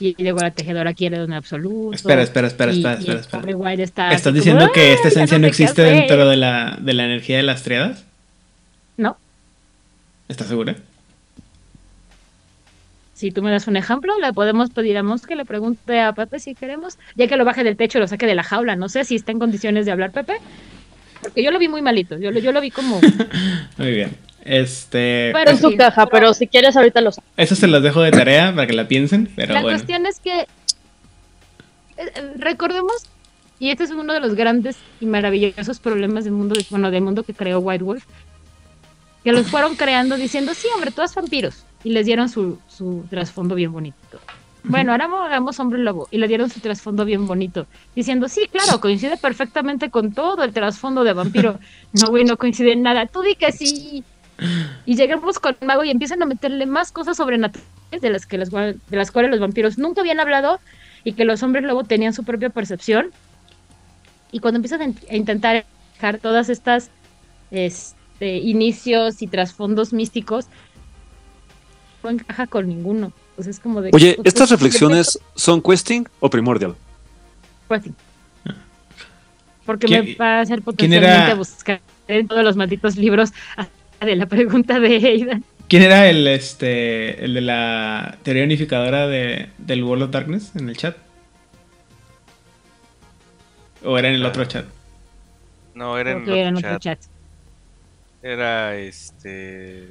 Y 0.00 0.14
luego 0.18 0.38
la 0.40 0.50
tejedora 0.50 0.94
quiere 0.94 1.22
un 1.22 1.32
absoluto. 1.32 1.94
Espera, 1.94 2.22
espera, 2.22 2.46
espera, 2.48 2.72
y- 2.72 2.78
espera, 2.78 2.94
espera, 2.98 3.20
espera. 3.20 3.56
White 3.56 3.82
está 3.82 4.12
¿Estás 4.12 4.32
diciendo 4.34 4.62
como, 4.62 4.72
que 4.72 4.92
esta 4.94 5.08
"Ay, 5.08 5.14
ya 5.14 5.20
esencia 5.20 5.38
no 5.38 5.46
existe 5.46 5.82
hacer". 5.82 5.94
dentro 5.94 6.26
de 6.28 6.36
la, 6.36 6.78
de 6.80 6.94
la 6.94 7.04
energía 7.04 7.36
de 7.36 7.42
las 7.42 7.62
triadas? 7.62 8.04
No. 8.96 9.16
¿Estás 10.28 10.46
segura? 10.48 10.76
si 13.14 13.30
tú 13.32 13.42
me 13.42 13.50
das 13.50 13.66
un 13.66 13.76
ejemplo, 13.76 14.18
le 14.18 14.32
podemos 14.32 14.70
pedir 14.70 14.96
a 14.96 15.02
Mons 15.02 15.26
que 15.26 15.36
le 15.36 15.44
pregunte 15.44 16.00
a 16.00 16.14
Pepe 16.14 16.38
si 16.40 16.54
queremos, 16.54 16.96
ya 17.16 17.26
que 17.26 17.36
lo 17.36 17.44
baje 17.44 17.62
del 17.64 17.76
techo 17.76 17.98
y 17.98 18.00
lo 18.00 18.08
saque 18.08 18.24
de 18.26 18.34
la 18.34 18.42
jaula. 18.42 18.76
No 18.76 18.88
sé 18.88 19.04
si 19.04 19.14
está 19.14 19.30
en 19.30 19.38
condiciones 19.38 19.84
de 19.84 19.92
hablar 19.92 20.10
Pepe, 20.10 20.38
porque 21.20 21.42
yo 21.42 21.50
lo 21.50 21.58
vi 21.58 21.68
muy 21.68 21.82
malito. 21.82 22.16
Yo, 22.16 22.30
lo- 22.30 22.40
yo 22.40 22.50
lo 22.52 22.62
vi 22.62 22.70
como. 22.70 22.98
Muy 23.76 23.90
bien. 23.90 24.16
Este. 24.44 25.30
Pero 25.32 25.50
En 25.50 25.58
su 25.58 25.70
sí, 25.70 25.76
caja, 25.76 26.06
pero 26.06 26.32
si 26.34 26.46
quieres 26.46 26.76
ahorita 26.76 27.00
lo 27.00 27.10
Eso 27.36 27.54
se 27.54 27.66
los 27.66 27.82
dejo 27.82 28.00
de 28.02 28.10
tarea 28.10 28.54
para 28.54 28.66
que 28.66 28.72
la 28.74 28.88
piensen, 28.88 29.30
pero 29.36 29.52
la 29.54 29.62
bueno. 29.62 29.76
cuestión 29.76 30.06
es 30.06 30.18
que. 30.20 30.46
eh, 31.96 32.32
recordemos, 32.36 32.92
y 33.58 33.70
este 33.70 33.84
es 33.84 33.90
uno 33.90 34.12
de 34.12 34.20
los 34.20 34.34
grandes 34.34 34.76
y 35.00 35.06
maravillosos 35.06 35.78
problemas 35.80 36.24
del 36.24 36.32
mundo, 36.32 36.54
de- 36.54 36.64
bueno, 36.70 36.90
del 36.90 37.02
mundo 37.02 37.22
que 37.22 37.34
creó 37.34 37.58
White 37.60 37.84
Wolf, 37.84 38.04
que 39.24 39.32
los 39.32 39.46
fueron 39.48 39.76
creando 39.76 40.16
diciendo, 40.16 40.54
sí, 40.54 40.66
hombre, 40.74 40.90
todos 40.90 41.14
vampiros. 41.14 41.64
Y 41.84 41.90
les 41.90 42.06
dieron 42.06 42.28
su, 42.28 42.58
su 42.68 43.04
trasfondo 43.08 43.54
bien 43.54 43.72
bonito. 43.72 43.96
Bueno, 44.62 44.92
ahora 44.92 45.08
hagamos 45.24 45.58
hombre 45.60 45.78
lobo. 45.78 46.08
Y 46.10 46.18
le 46.18 46.28
dieron 46.28 46.50
su 46.50 46.60
trasfondo 46.60 47.06
bien 47.06 47.26
bonito. 47.26 47.66
Diciendo, 47.96 48.28
sí, 48.28 48.42
claro, 48.52 48.78
coincide 48.80 49.16
perfectamente 49.16 49.90
con 49.90 50.12
todo 50.12 50.42
el 50.44 50.52
trasfondo 50.52 51.04
de 51.04 51.14
vampiro. 51.14 51.58
No, 51.92 52.08
güey, 52.08 52.24
no 52.24 52.36
coincide 52.36 52.72
en 52.72 52.82
nada. 52.82 53.06
Tú 53.06 53.22
di 53.22 53.34
que 53.34 53.50
sí. 53.52 54.04
Y 54.86 54.96
llegamos 54.96 55.38
con 55.38 55.56
Mago 55.60 55.84
y 55.84 55.90
empiezan 55.90 56.22
a 56.22 56.26
meterle 56.26 56.66
más 56.66 56.92
cosas 56.92 57.16
sobrenaturales 57.16 58.00
de 58.00 58.10
las, 58.10 58.26
que 58.26 58.38
las, 58.38 58.50
de 58.50 58.76
las 58.90 59.10
cuales 59.10 59.30
los 59.30 59.40
vampiros 59.40 59.78
nunca 59.78 60.00
habían 60.00 60.20
hablado 60.20 60.60
y 61.04 61.12
que 61.12 61.24
los 61.24 61.42
hombres 61.42 61.64
lobo 61.64 61.84
tenían 61.84 62.12
su 62.14 62.24
propia 62.24 62.50
percepción. 62.50 63.10
Y 64.32 64.40
cuando 64.40 64.56
empiezan 64.58 64.80
a 64.80 64.84
in- 64.84 64.98
a 65.10 65.16
intentar 65.16 65.64
dejar 65.94 66.18
todas 66.18 66.48
estas 66.48 66.90
este, 67.50 68.36
inicios 68.38 69.22
y 69.22 69.26
trasfondos 69.26 69.92
místicos, 69.92 70.46
no 72.02 72.10
encaja 72.10 72.46
con 72.46 72.68
ninguno. 72.68 73.12
Pues 73.36 73.48
es 73.48 73.58
como 73.60 73.80
de. 73.80 73.90
Oye, 73.92 74.14
pues, 74.16 74.26
¿estas 74.28 74.48
pues, 74.48 74.60
reflexiones 74.60 75.18
son 75.34 75.60
questing 75.62 76.06
o 76.20 76.30
primordial? 76.30 76.74
pues 77.68 77.82
sí. 77.84 77.92
Porque 79.66 79.86
¿Quién- 79.86 80.04
me 80.04 80.14
va 80.16 80.38
a 80.38 80.40
hacer 80.40 80.56
quién 80.60 80.64
potencialmente 80.64 81.24
era? 81.26 81.34
buscar 81.34 81.80
en 82.08 82.26
todos 82.26 82.42
los 82.42 82.56
malditos 82.56 82.96
libros 82.96 83.30
de 84.06 84.16
la 84.16 84.26
pregunta 84.26 84.80
de 84.80 84.96
Aidan. 84.96 85.44
¿Quién 85.68 85.82
era 85.82 86.08
el 86.08 86.26
este 86.26 87.24
el 87.24 87.34
de 87.34 87.40
la 87.42 88.18
teoría 88.22 88.44
unificadora 88.44 89.06
de, 89.06 89.50
del 89.58 89.84
World 89.84 90.04
of 90.04 90.10
Darkness 90.10 90.56
en 90.56 90.68
el 90.68 90.76
chat? 90.76 90.96
¿O 93.84 93.96
era 93.96 94.08
en 94.08 94.14
el 94.14 94.26
otro 94.26 94.44
chat? 94.44 94.66
No, 95.74 95.96
era 95.96 96.12
en 96.12 96.28
era 96.28 96.48
en 96.48 96.56
otro 96.56 96.68
otro 96.68 96.78
chat. 96.80 96.98
Era 98.22 98.76
este. 98.76 99.88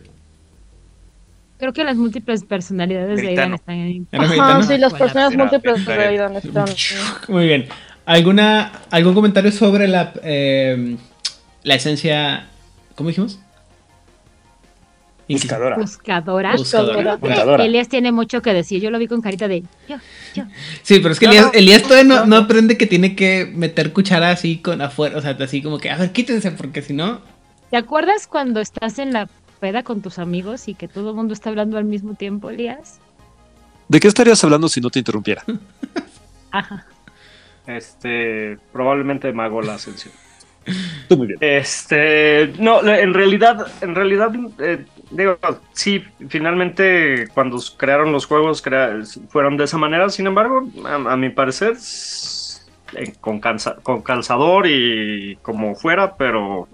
Creo 1.57 1.73
que 1.73 1.83
las 1.83 1.95
múltiples 1.95 2.43
personalidades 2.43 3.21
de. 3.21 3.29
Aidan 3.29 3.53
están 3.53 3.75
en. 3.75 4.07
¿Era 4.11 4.23
Ajá, 4.23 4.63
sí, 4.63 4.77
las 4.77 4.93
personas 4.93 5.33
Era- 5.33 5.43
múltiples 5.43 5.85
de 5.85 5.93
Aidan 5.93 6.35
están. 6.35 6.67
Muy 7.27 7.47
bien. 7.47 7.67
¿Alguna, 8.05 8.71
¿Algún 8.89 9.13
comentario 9.13 9.51
sobre 9.51 9.87
la, 9.87 10.13
eh, 10.23 10.97
la 11.61 11.75
esencia... 11.75 12.47
¿Cómo 12.95 13.09
dijimos? 13.09 13.39
Buscadora. 15.29 15.75
Buscadora. 15.77 16.51
Buscadora. 16.55 17.15
Buscadora. 17.17 17.63
Elías 17.65 17.87
tiene 17.87 18.11
mucho 18.11 18.41
que 18.41 18.53
decir. 18.53 18.81
Yo 18.81 18.89
lo 18.89 18.97
vi 18.99 19.07
con 19.07 19.21
carita 19.21 19.47
de. 19.47 19.63
Yo, 19.87 19.97
yo. 20.35 20.43
Sí, 20.81 20.99
pero 20.99 21.11
es 21.11 21.19
que 21.19 21.27
No, 21.27 21.31
Elías, 21.31 21.45
no. 21.45 21.51
Elías 21.53 21.83
todavía 21.83 22.03
no, 22.03 22.15
No, 22.15 22.21
no 22.21 22.27
no. 22.27 22.43
aprende 22.45 22.77
que 22.77 22.87
tiene 22.87 23.15
que 23.15 23.51
meter 23.53 23.93
cuchara 23.93 24.31
así 24.31 24.57
con 24.57 24.81
afuera, 24.81 25.17
o 25.17 25.21
sea, 25.21 25.37
así 25.39 25.61
como 25.61 25.77
que, 25.77 25.89
a 25.89 25.97
ver, 25.97 26.11
quítense, 26.11 26.51
porque 26.51 26.81
si 26.81 26.93
no... 26.93 27.21
¿Te 27.69 27.77
acuerdas 27.77 28.25
cuando 28.27 28.59
estás 28.59 28.97
en 28.97 29.13
la 29.13 29.29
peda 29.59 29.83
con 29.83 30.01
tus 30.01 30.17
amigos 30.17 30.67
y 30.67 30.73
que 30.73 30.87
todo 30.87 31.11
el 31.11 31.15
mundo 31.15 31.33
está 31.33 31.49
hablando 31.49 31.77
al 31.77 31.85
mismo 31.85 32.15
tiempo, 32.15 32.49
Elías? 32.49 32.99
¿De 33.87 33.99
qué 33.99 34.07
estarías 34.07 34.43
hablando 34.43 34.67
si 34.69 34.81
no 34.81 34.89
te 34.89 34.99
interrumpiera? 34.99 35.43
Ajá. 36.51 36.85
Este, 37.67 38.57
probablemente 38.73 39.31
Mago 39.33 39.61
la 39.61 39.75
ascensión. 39.75 40.13
Bien. 41.09 41.37
Este, 41.39 42.53
no, 42.59 42.85
en 42.87 43.13
realidad, 43.13 43.67
en 43.81 43.95
realidad, 43.95 44.31
eh, 44.59 44.85
digo, 45.11 45.37
sí, 45.73 46.03
finalmente 46.27 47.27
cuando 47.33 47.59
crearon 47.77 48.11
los 48.11 48.25
juegos 48.25 48.63
fueron 49.29 49.57
de 49.57 49.63
esa 49.63 49.77
manera, 49.77 50.09
sin 50.09 50.27
embargo, 50.27 50.67
a, 50.85 51.15
mi 51.17 51.29
parecer, 51.29 51.73
eh, 52.95 53.13
con, 53.19 53.41
con 53.83 54.01
calzador 54.01 54.67
y 54.67 55.37
como 55.41 55.75
fuera, 55.75 56.15
pero 56.15 56.67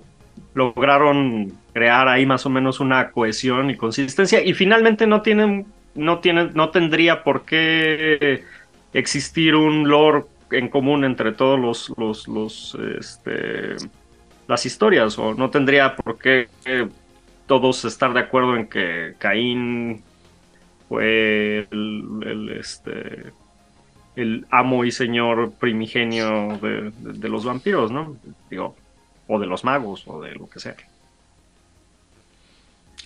lograron 0.53 1.53
crear 1.73 2.07
ahí 2.07 2.26
más 2.26 2.45
o 2.45 2.49
menos 2.49 2.80
una 2.80 3.11
cohesión 3.11 3.69
y 3.69 3.76
consistencia 3.76 4.41
y 4.41 4.53
finalmente 4.53 5.05
no 5.05 5.22
tienen, 5.22 5.65
no 5.93 6.19
tienen, 6.19 6.51
no 6.53 6.69
tendría 6.69 7.23
por 7.23 7.43
qué 7.43 8.43
existir 8.93 9.55
un 9.55 9.88
lore 9.89 10.23
en 10.57 10.69
común 10.69 11.03
entre 11.06 11.32
todos 11.32 11.60
los, 11.60 11.94
los, 11.98 12.27
los, 12.27 12.77
este, 12.99 13.76
las 14.48 14.65
historias, 14.65 15.18
o 15.19 15.34
no 15.34 15.49
tendría 15.49 15.95
por 15.95 16.18
qué 16.18 16.48
todos 17.48 17.86
estar 17.86 18.14
de 18.14 18.19
acuerdo 18.22 18.56
en 18.56 18.68
que 18.68 19.15
Caín 19.19 20.03
fue 20.90 21.68
el, 21.72 22.03
el, 22.26 22.49
este, 22.60 23.32
el 24.15 24.45
amo 24.49 24.86
y 24.86 24.91
señor 24.91 25.52
primigenio 25.53 26.57
de, 26.61 26.91
de- 26.91 27.19
de 27.19 27.30
los 27.30 27.44
vampiros, 27.45 27.91
¿no? 27.91 28.15
Digo, 28.49 28.76
o 29.27 29.40
de 29.40 29.48
los 29.48 29.64
magos, 29.64 30.03
o 30.07 30.22
de 30.22 30.34
lo 30.36 30.48
que 30.48 30.60
sea. 30.60 30.76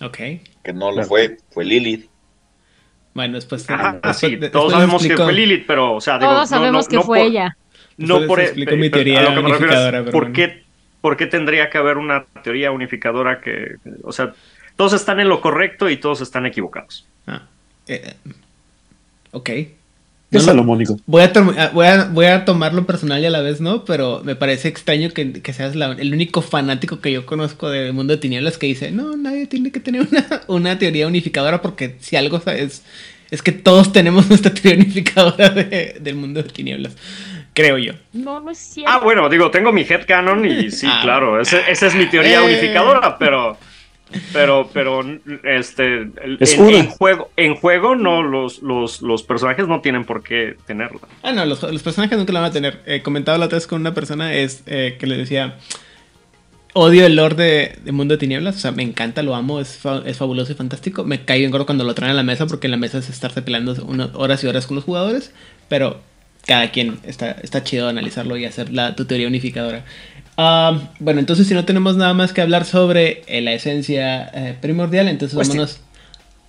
Ok. 0.02 0.16
Que 0.64 0.72
no 0.72 0.90
lo 0.92 1.04
fue, 1.04 1.38
fue 1.50 1.64
Lilith. 1.64 2.08
Bueno, 3.14 3.34
después... 3.34 3.68
Ajá, 3.68 3.92
después- 3.94 4.16
sí, 4.18 4.30
después 4.30 4.52
todos 4.52 4.72
sabemos 4.72 5.02
que 5.06 5.16
fue 5.16 5.32
Lilith, 5.32 5.64
pero, 5.66 5.94
o 5.94 6.00
sea, 6.00 6.18
digo, 6.18 6.30
Todos 6.30 6.50
no- 6.50 6.56
sabemos 6.56 6.84
no- 6.86 6.88
que 6.90 6.96
no 6.96 7.02
fue 7.02 7.18
por- 7.18 7.26
ella. 7.28 7.56
No 7.96 8.26
por 8.26 8.40
e- 8.40 8.44
explico 8.44 8.76
mi 8.76 8.88
pero 8.88 9.02
teoría 9.04 9.20
a 9.20 9.22
lo 9.22 9.28
que 9.34 9.42
me 9.42 9.48
refiero 9.50 9.72
es, 9.72 9.78
unificadora, 9.78 9.98
pero 10.00 10.12
¿por 10.12 10.32
qué, 10.32 10.62
por 11.00 11.16
qué 11.16 11.26
tendría 11.26 11.68
que 11.70 11.78
haber 11.78 11.98
una 11.98 12.24
teoría 12.42 12.70
unificadora 12.70 13.40
que, 13.40 13.76
o 14.04 14.12
sea, 14.12 14.32
todos 14.76 14.92
están 14.94 15.20
en 15.20 15.28
lo 15.28 15.40
correcto 15.40 15.90
y 15.90 15.96
todos 15.98 16.20
están 16.20 16.46
equivocados? 16.46 17.06
Ah, 17.26 17.42
eh, 17.88 18.14
ok. 19.32 19.50
¿Qué 20.30 20.36
No 20.36 20.40
es 20.40 20.46
lo- 20.46 20.52
salomónico? 20.52 20.96
Voy 21.06 21.22
a, 21.22 21.32
tom- 21.32 21.54
ah, 21.58 21.70
voy, 21.74 21.86
a, 21.86 22.04
voy 22.04 22.26
a 22.26 22.44
tomarlo 22.44 22.86
personal 22.86 23.20
y 23.20 23.26
a 23.26 23.30
la 23.30 23.40
vez 23.40 23.60
no, 23.60 23.84
pero 23.84 24.22
me 24.24 24.36
parece 24.36 24.68
extraño 24.68 25.10
que, 25.10 25.32
que 25.32 25.52
seas 25.52 25.74
la- 25.74 25.92
el 25.98 26.12
único 26.14 26.40
fanático 26.40 27.00
que 27.00 27.10
yo 27.10 27.26
conozco 27.26 27.68
del 27.68 27.92
mundo 27.92 28.14
de 28.14 28.18
tinieblas 28.20 28.56
que 28.56 28.66
dice, 28.68 28.92
no, 28.92 29.16
nadie 29.16 29.46
tiene 29.48 29.72
que 29.72 29.80
tener 29.80 30.06
una, 30.10 30.42
una 30.46 30.78
teoría 30.78 31.06
unificadora 31.08 31.60
porque 31.62 31.96
si 32.00 32.14
algo 32.14 32.40
es, 32.46 32.84
es 33.32 33.42
que 33.42 33.50
todos 33.52 33.92
tenemos 33.92 34.28
nuestra 34.28 34.54
teoría 34.54 34.84
unificadora 34.84 35.50
de- 35.50 35.96
del 36.00 36.14
mundo 36.14 36.42
de 36.44 36.48
tinieblas, 36.48 36.94
creo 37.52 37.76
yo. 37.78 37.94
No, 38.12 38.38
no 38.40 38.52
es 38.52 38.58
cierto. 38.58 38.92
Ah, 38.92 39.00
bueno, 39.02 39.28
digo, 39.28 39.50
tengo 39.50 39.72
mi 39.72 39.82
headcanon 39.82 40.44
y 40.44 40.70
sí, 40.70 40.86
Ah. 40.88 41.00
claro, 41.02 41.40
ese- 41.40 41.62
esa 41.68 41.88
es 41.88 41.94
mi 41.96 42.06
teoría 42.06 42.40
Eh. 42.40 42.44
unificadora, 42.44 43.18
pero, 43.18 43.58
pero, 44.32 44.68
pero, 44.72 45.02
este, 45.44 46.08
Es 46.40 46.54
en, 46.58 46.68
en 46.70 46.86
juego, 46.88 47.30
en 47.36 47.54
juego 47.54 47.94
no, 47.94 48.22
los, 48.22 48.62
los, 48.62 49.02
los 49.02 49.22
personajes 49.22 49.66
no 49.68 49.80
tienen 49.80 50.04
por 50.04 50.22
qué 50.22 50.56
tenerla. 50.66 51.00
Ah, 51.22 51.32
no, 51.32 51.44
los, 51.44 51.62
los 51.62 51.82
personajes 51.82 52.16
nunca 52.18 52.32
la 52.32 52.40
van 52.40 52.50
a 52.50 52.52
tener. 52.52 52.80
Eh, 52.86 53.02
comentaba 53.02 53.38
la 53.38 53.46
otra 53.46 53.56
vez 53.56 53.66
con 53.66 53.80
una 53.80 53.94
persona 53.94 54.34
es 54.34 54.62
eh, 54.66 54.96
que 54.98 55.06
le 55.06 55.16
decía, 55.16 55.56
odio 56.72 57.04
el 57.06 57.16
lore 57.16 57.34
de, 57.34 57.78
de 57.84 57.92
Mundo 57.92 58.14
de 58.14 58.18
Tinieblas, 58.18 58.56
o 58.56 58.58
sea, 58.60 58.72
me 58.72 58.82
encanta, 58.82 59.22
lo 59.22 59.34
amo, 59.34 59.60
es, 59.60 59.76
fa- 59.76 60.02
es 60.06 60.16
fabuloso 60.18 60.52
y 60.52 60.54
fantástico. 60.54 61.04
Me 61.04 61.24
cae 61.24 61.38
bien 61.38 61.50
gordo 61.50 61.66
cuando 61.66 61.84
lo 61.84 61.94
traen 61.94 62.12
a 62.12 62.14
la 62.14 62.22
mesa 62.22 62.46
porque 62.46 62.66
en 62.66 62.72
la 62.72 62.76
mesa 62.76 62.98
es 62.98 63.08
estarse 63.08 63.42
peleando 63.42 63.74
unas 63.84 64.10
horas 64.14 64.42
y 64.44 64.46
horas 64.46 64.66
con 64.66 64.76
los 64.76 64.84
jugadores, 64.84 65.32
pero 65.68 66.00
cada 66.46 66.70
quien 66.70 66.98
está, 67.04 67.32
está 67.42 67.62
chido 67.64 67.88
analizarlo 67.88 68.36
y 68.36 68.44
hacer 68.44 68.72
la, 68.72 68.94
tu 68.96 69.04
teoría 69.04 69.28
unificadora. 69.28 69.84
Ah, 70.42 70.78
bueno, 71.00 71.20
entonces 71.20 71.46
si 71.46 71.52
no 71.52 71.66
tenemos 71.66 71.96
nada 71.96 72.14
más 72.14 72.32
que 72.32 72.40
hablar 72.40 72.64
sobre 72.64 73.24
eh, 73.26 73.42
la 73.42 73.52
esencia 73.52 74.30
eh, 74.32 74.56
primordial, 74.58 75.06
entonces 75.08 75.36
Questing. 75.36 75.58
vámonos... 75.58 75.80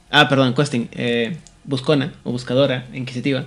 Ah, 0.09 0.29
perdón, 0.29 0.53
questing. 0.53 0.87
eh, 0.93 1.35
buscona 1.65 2.13
o 2.23 2.31
buscadora, 2.31 2.85
inquisitiva. 2.93 3.43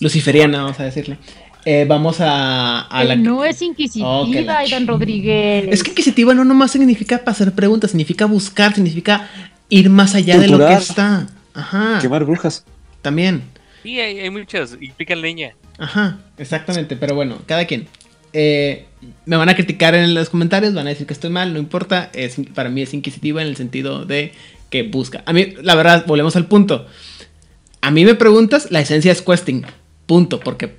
Luciferiana, 0.00 0.64
vamos 0.64 0.78
a 0.80 0.84
decirle. 0.84 1.16
Eh, 1.64 1.86
vamos 1.88 2.18
a, 2.20 2.88
la... 2.90 3.16
no 3.16 3.42
es 3.42 3.62
inquisitiva, 3.62 4.20
Oh, 4.20 4.30
que 4.30 4.42
la 4.42 4.58
Aidan 4.58 4.86
Rodríguez. 4.86 5.68
Es 5.70 5.82
que 5.82 5.92
inquisitiva 5.92 6.34
no 6.34 6.44
nomás 6.44 6.72
significa 6.72 7.22
hacer 7.24 7.52
preguntas, 7.52 7.90
significa 7.90 8.26
buscar, 8.26 8.74
significa 8.74 9.30
ir 9.70 9.88
más 9.88 10.14
allá 10.14 10.38
de 10.38 10.48
lo 10.48 10.58
que 10.58 10.74
está. 10.74 11.26
Ajá. 11.54 11.98
Quemar 12.02 12.24
brujas. 12.24 12.64
También. 13.00 13.42
Sí, 13.82 13.98
hay, 13.98 14.20
hay 14.20 14.30
muchas, 14.30 14.76
implican 14.78 15.22
leña. 15.22 15.54
Ajá, 15.78 16.18
exactamente, 16.36 16.96
pero 16.96 17.14
bueno, 17.14 17.38
cada 17.46 17.64
quien. 17.64 17.88
Eh, 18.32 18.86
me 19.26 19.36
van 19.36 19.48
a 19.48 19.54
criticar 19.54 19.94
en 19.94 20.14
los 20.14 20.28
comentarios, 20.28 20.74
van 20.74 20.86
a 20.86 20.90
decir 20.90 21.06
que 21.06 21.12
estoy 21.12 21.30
mal, 21.30 21.52
no 21.52 21.58
importa. 21.58 22.10
Es, 22.12 22.36
para 22.54 22.68
mí 22.68 22.82
es 22.82 22.94
inquisitiva 22.94 23.42
en 23.42 23.48
el 23.48 23.56
sentido 23.56 24.04
de 24.04 24.32
que 24.68 24.82
busca. 24.84 25.22
A 25.26 25.32
mí, 25.32 25.54
la 25.62 25.74
verdad, 25.74 26.04
volvemos 26.06 26.36
al 26.36 26.46
punto. 26.46 26.86
A 27.80 27.90
mí 27.90 28.04
me 28.04 28.14
preguntas, 28.14 28.70
la 28.70 28.80
esencia 28.80 29.10
es 29.12 29.22
questing. 29.22 29.64
Punto, 30.06 30.40
porque 30.40 30.76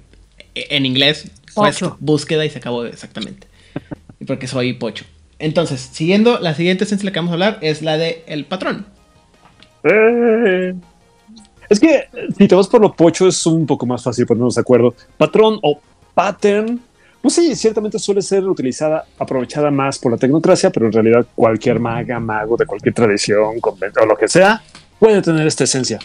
en 0.56 0.86
inglés, 0.86 1.32
quest, 1.46 1.80
Pocho. 1.82 1.98
búsqueda 2.00 2.46
y 2.46 2.50
se 2.50 2.60
acabó 2.60 2.86
exactamente. 2.86 3.48
Y 4.20 4.26
porque 4.26 4.48
soy 4.48 4.74
pocho. 4.74 5.06
Entonces, 5.40 5.82
siguiendo, 5.82 6.40
la 6.40 6.54
siguiente 6.54 6.84
esencia 6.84 7.04
de 7.04 7.10
la 7.10 7.14
que 7.14 7.20
vamos 7.20 7.32
a 7.32 7.34
hablar 7.34 7.58
es 7.62 7.82
la 7.82 7.98
de 7.98 8.24
el 8.28 8.46
patrón. 8.46 8.86
Es 11.70 11.80
que 11.80 11.96
eh, 11.96 12.08
si 12.38 12.48
te 12.48 12.54
vas 12.54 12.68
por 12.68 12.82
lo 12.82 12.94
pocho 12.94 13.28
es 13.28 13.46
un 13.46 13.66
poco 13.66 13.86
más 13.86 14.04
fácil 14.04 14.26
ponernos 14.28 14.56
de 14.56 14.62
acuerdo. 14.62 14.94
Patrón 15.18 15.58
o 15.64 15.80
pattern, 16.14 16.80
pues 17.22 17.36
sí, 17.36 17.56
ciertamente 17.56 18.00
suele 18.00 18.22
ser 18.22 18.44
utilizada, 18.46 19.06
aprovechada 19.20 19.70
más 19.70 20.00
por 20.00 20.12
la 20.12 20.18
tecnocracia, 20.18 20.72
pero 20.72 20.88
en 20.88 20.92
realidad 20.92 21.26
cualquier 21.36 21.80
maga, 21.80 22.20
mago 22.20 22.58
de 22.58 22.66
cualquier 22.66 22.96
tradición, 22.96 23.60
convento 23.60 24.02
o 24.02 24.06
lo 24.06 24.18
que 24.18 24.28
sea, 24.28 24.64
puede 25.00 25.22
tener 25.22 25.46
esta 25.46 25.64
esencia. 25.64 26.00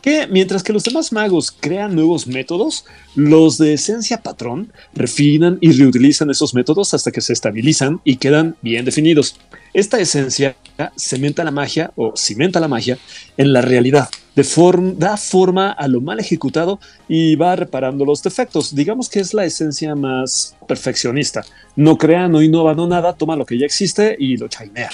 Que 0.00 0.26
mientras 0.26 0.64
que 0.64 0.72
los 0.72 0.82
demás 0.82 1.12
magos 1.12 1.52
crean 1.52 1.94
nuevos 1.94 2.26
métodos, 2.26 2.84
los 3.14 3.56
de 3.58 3.74
esencia 3.74 4.20
patrón 4.20 4.72
refinan 4.94 5.58
y 5.60 5.70
reutilizan 5.72 6.28
esos 6.28 6.54
métodos 6.54 6.92
hasta 6.92 7.12
que 7.12 7.20
se 7.20 7.32
estabilizan 7.32 8.00
y 8.02 8.16
quedan 8.16 8.56
bien 8.62 8.84
definidos. 8.84 9.36
Esta 9.74 10.00
esencia 10.00 10.56
cementa 10.96 11.44
la 11.44 11.50
magia 11.52 11.92
o 11.94 12.14
cimenta 12.16 12.58
la 12.58 12.66
magia 12.66 12.98
en 13.36 13.52
la 13.52 13.60
realidad, 13.60 14.08
da 14.34 15.16
forma 15.16 15.72
a 15.72 15.86
lo 15.86 16.00
mal 16.00 16.18
ejecutado 16.18 16.80
y 17.08 17.36
va 17.36 17.54
reparando 17.54 18.04
los 18.04 18.22
defectos. 18.22 18.74
Digamos 18.74 19.08
que 19.08 19.20
es 19.20 19.34
la 19.34 19.44
esencia 19.44 19.94
más 19.94 20.56
perfeccionista. 20.66 21.44
No 21.76 21.96
crea, 21.96 22.28
no 22.28 22.42
innova, 22.42 22.74
no 22.74 22.86
nada, 22.86 23.12
toma 23.12 23.36
lo 23.36 23.44
que 23.44 23.58
ya 23.58 23.66
existe 23.66 24.16
y 24.18 24.36
lo 24.36 24.48
chainea. 24.48 24.90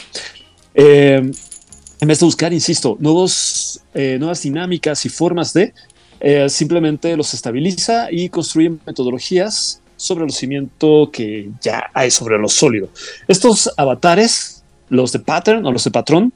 Eh, 0.74 1.30
en 2.00 2.08
vez 2.08 2.20
de 2.20 2.26
buscar, 2.26 2.52
insisto, 2.52 2.96
nuevos, 3.00 3.80
eh, 3.94 4.16
nuevas 4.18 4.42
dinámicas 4.42 5.04
y 5.04 5.08
formas 5.08 5.52
de, 5.52 5.72
eh, 6.20 6.48
simplemente 6.48 7.16
los 7.16 7.34
estabiliza 7.34 8.10
y 8.10 8.28
construye 8.28 8.70
metodologías 8.86 9.80
sobre 9.96 10.24
el 10.24 10.30
cimiento 10.30 11.10
que 11.12 11.50
ya 11.60 11.90
hay 11.92 12.10
sobre 12.10 12.38
lo 12.38 12.48
sólido. 12.48 12.88
Estos 13.26 13.70
avatares, 13.76 14.57
los 14.90 15.12
de 15.12 15.18
pattern 15.18 15.64
o 15.66 15.72
los 15.72 15.84
de 15.84 15.90
patrón, 15.90 16.32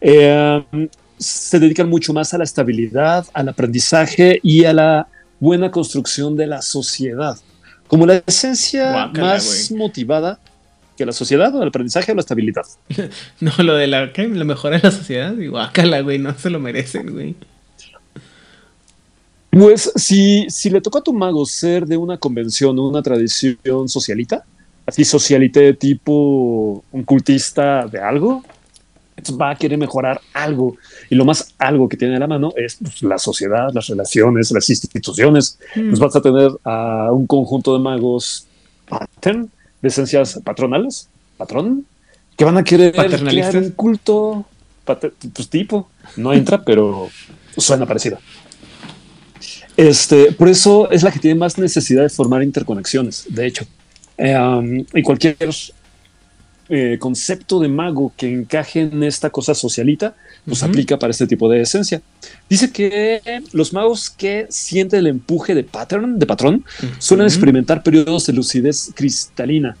eh, 0.00 0.88
se 1.18 1.58
dedican 1.58 1.88
mucho 1.88 2.12
más 2.12 2.34
a 2.34 2.38
la 2.38 2.44
estabilidad, 2.44 3.26
al 3.32 3.48
aprendizaje 3.48 4.40
y 4.42 4.64
a 4.64 4.72
la 4.72 5.08
buena 5.38 5.70
construcción 5.70 6.36
de 6.36 6.46
la 6.46 6.62
sociedad. 6.62 7.36
Como 7.86 8.06
la 8.06 8.22
esencia 8.26 8.90
Guácala, 8.92 9.26
más 9.34 9.70
motivada 9.70 10.38
que 10.96 11.06
la 11.06 11.12
sociedad 11.12 11.54
o 11.54 11.62
el 11.62 11.68
aprendizaje 11.68 12.12
o 12.12 12.14
la 12.14 12.20
estabilidad. 12.20 12.66
No, 13.40 13.52
lo 13.58 13.74
de 13.74 13.86
la, 13.86 14.06
lo 14.06 14.44
mejor 14.44 14.72
de 14.72 14.80
la 14.80 14.90
sociedad. 14.90 15.36
Y 15.36 15.48
guácala, 15.48 16.00
güey, 16.00 16.18
no 16.18 16.36
se 16.36 16.50
lo 16.50 16.60
merecen, 16.60 17.12
güey. 17.12 17.34
Pues 19.50 19.92
si, 19.96 20.46
si 20.48 20.70
le 20.70 20.80
tocó 20.80 20.98
a 20.98 21.02
tu 21.02 21.12
mago 21.12 21.44
ser 21.44 21.84
de 21.84 21.98
una 21.98 22.16
convención 22.16 22.78
o 22.78 22.88
una 22.88 23.02
tradición 23.02 23.88
socialita, 23.88 24.44
así 24.92 25.04
socialité 25.04 25.72
tipo 25.72 26.84
un 26.92 27.02
cultista 27.04 27.86
de 27.86 27.98
algo, 27.98 28.44
entonces 29.16 29.40
va 29.40 29.50
a 29.50 29.56
querer 29.56 29.78
mejorar 29.78 30.20
algo. 30.34 30.76
Y 31.08 31.14
lo 31.14 31.24
más 31.24 31.54
algo 31.58 31.88
que 31.88 31.96
tiene 31.96 32.16
a 32.16 32.18
la 32.18 32.26
mano 32.26 32.52
es 32.56 32.76
pues, 32.76 33.02
la 33.02 33.18
sociedad, 33.18 33.70
las 33.72 33.86
relaciones, 33.86 34.50
las 34.50 34.68
instituciones. 34.68 35.58
Pues 35.74 35.98
vas 35.98 36.14
a 36.14 36.20
tener 36.20 36.50
a 36.64 37.10
un 37.10 37.26
conjunto 37.26 37.72
de 37.72 37.82
magos 37.82 38.46
pattern, 38.86 39.50
de 39.80 39.88
esencias 39.88 40.38
patronales, 40.44 41.08
patrón, 41.38 41.86
que 42.36 42.44
van 42.44 42.58
a 42.58 42.64
querer 42.64 42.92
crear 42.92 43.56
un 43.56 43.70
culto, 43.70 44.44
pues 44.84 45.48
tipo, 45.48 45.88
no 46.16 46.34
entra, 46.34 46.62
pero 46.66 47.08
suena 47.56 47.86
parecido. 47.86 48.18
Este, 49.74 50.32
por 50.32 50.48
eso 50.48 50.90
es 50.90 51.02
la 51.02 51.10
que 51.10 51.18
tiene 51.18 51.38
más 51.38 51.56
necesidad 51.56 52.02
de 52.02 52.10
formar 52.10 52.42
interconexiones, 52.42 53.24
de 53.28 53.46
hecho. 53.46 53.66
Eh, 54.18 54.38
um, 54.38 54.84
y 54.94 55.02
cualquier 55.02 55.36
eh, 56.68 56.96
concepto 56.98 57.58
de 57.60 57.68
mago 57.68 58.12
que 58.16 58.32
encaje 58.32 58.80
en 58.80 59.02
esta 59.02 59.30
cosa 59.30 59.54
socialita, 59.54 60.14
pues 60.46 60.62
Ujú. 60.62 60.70
aplica 60.70 60.98
para 60.98 61.10
este 61.10 61.26
tipo 61.26 61.48
de 61.48 61.60
esencia. 61.62 62.00
Dice 62.48 62.70
que 62.72 63.20
los 63.52 63.72
magos 63.72 64.10
que 64.10 64.46
sienten 64.48 65.00
el 65.00 65.06
empuje 65.08 65.54
de 65.54 65.64
pattern, 65.64 66.18
de 66.18 66.26
patrón, 66.26 66.64
suelen 66.98 67.26
Ujú. 67.26 67.34
experimentar 67.34 67.82
periodos 67.82 68.26
de 68.26 68.32
lucidez 68.32 68.90
cristalina. 68.94 69.76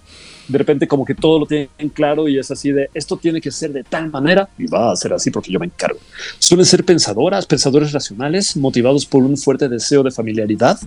De 0.48 0.58
repente 0.58 0.88
como 0.88 1.04
que 1.04 1.14
todo 1.14 1.38
lo 1.38 1.46
tienen 1.46 1.68
claro 1.94 2.28
y 2.28 2.38
es 2.38 2.50
así 2.50 2.72
de 2.72 2.90
esto 2.92 3.16
tiene 3.16 3.40
que 3.40 3.50
ser 3.50 3.72
de 3.72 3.84
tal 3.84 4.10
manera 4.10 4.48
y 4.58 4.66
va 4.66 4.92
a 4.92 4.96
ser 4.96 5.12
así 5.12 5.30
porque 5.30 5.52
yo 5.52 5.60
me 5.60 5.66
encargo. 5.66 6.00
Suelen 6.38 6.66
ser 6.66 6.84
pensadoras, 6.84 7.46
pensadores 7.46 7.92
racionales, 7.92 8.56
motivados 8.56 9.06
por 9.06 9.22
un 9.22 9.36
fuerte 9.38 9.68
deseo 9.68 10.02
de 10.02 10.10
familiaridad. 10.10 10.78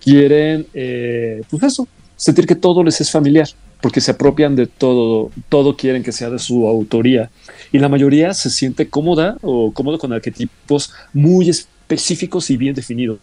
Quieren, 0.00 0.66
eh, 0.74 1.40
pues 1.50 1.62
eso, 1.62 1.88
sentir 2.18 2.46
que 2.46 2.54
todo 2.54 2.84
les 2.84 3.00
es 3.00 3.10
familiar 3.10 3.48
porque 3.80 4.00
se 4.00 4.10
apropian 4.10 4.56
de 4.56 4.66
todo, 4.66 5.30
todo 5.48 5.76
quieren 5.76 6.02
que 6.02 6.12
sea 6.12 6.30
de 6.30 6.38
su 6.38 6.66
autoría. 6.66 7.30
Y 7.72 7.78
la 7.78 7.88
mayoría 7.88 8.34
se 8.34 8.50
siente 8.50 8.88
cómoda 8.88 9.36
o 9.40 9.72
cómodo 9.72 9.98
con 9.98 10.12
arquetipos 10.12 10.92
muy 11.12 11.48
específicos 11.48 12.50
y 12.50 12.56
bien 12.56 12.74
definidos. 12.74 13.18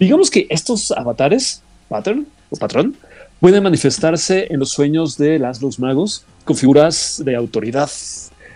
Digamos 0.00 0.30
que 0.30 0.46
estos 0.48 0.90
avatares, 0.90 1.62
pattern 1.88 2.26
o 2.50 2.56
patrón, 2.56 2.96
pueden 3.40 3.62
manifestarse 3.62 4.46
en 4.50 4.58
los 4.58 4.70
sueños 4.70 5.18
de 5.18 5.38
las 5.38 5.60
los 5.60 5.78
magos 5.78 6.24
con 6.44 6.56
figuras 6.56 7.20
de 7.24 7.36
autoridad, 7.36 7.90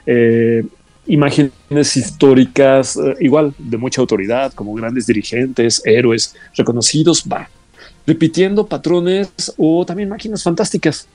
eh, 0.06 0.64
imágenes 1.06 1.96
históricas, 1.96 2.96
eh, 2.96 3.16
igual 3.20 3.54
de 3.58 3.76
mucha 3.76 4.00
autoridad, 4.00 4.52
como 4.54 4.74
grandes 4.74 5.06
dirigentes, 5.06 5.82
héroes 5.84 6.34
reconocidos, 6.54 7.24
va, 7.30 7.48
repitiendo 8.06 8.66
patrones 8.66 9.30
o 9.56 9.84
también 9.84 10.08
máquinas 10.08 10.42
fantásticas. 10.42 11.08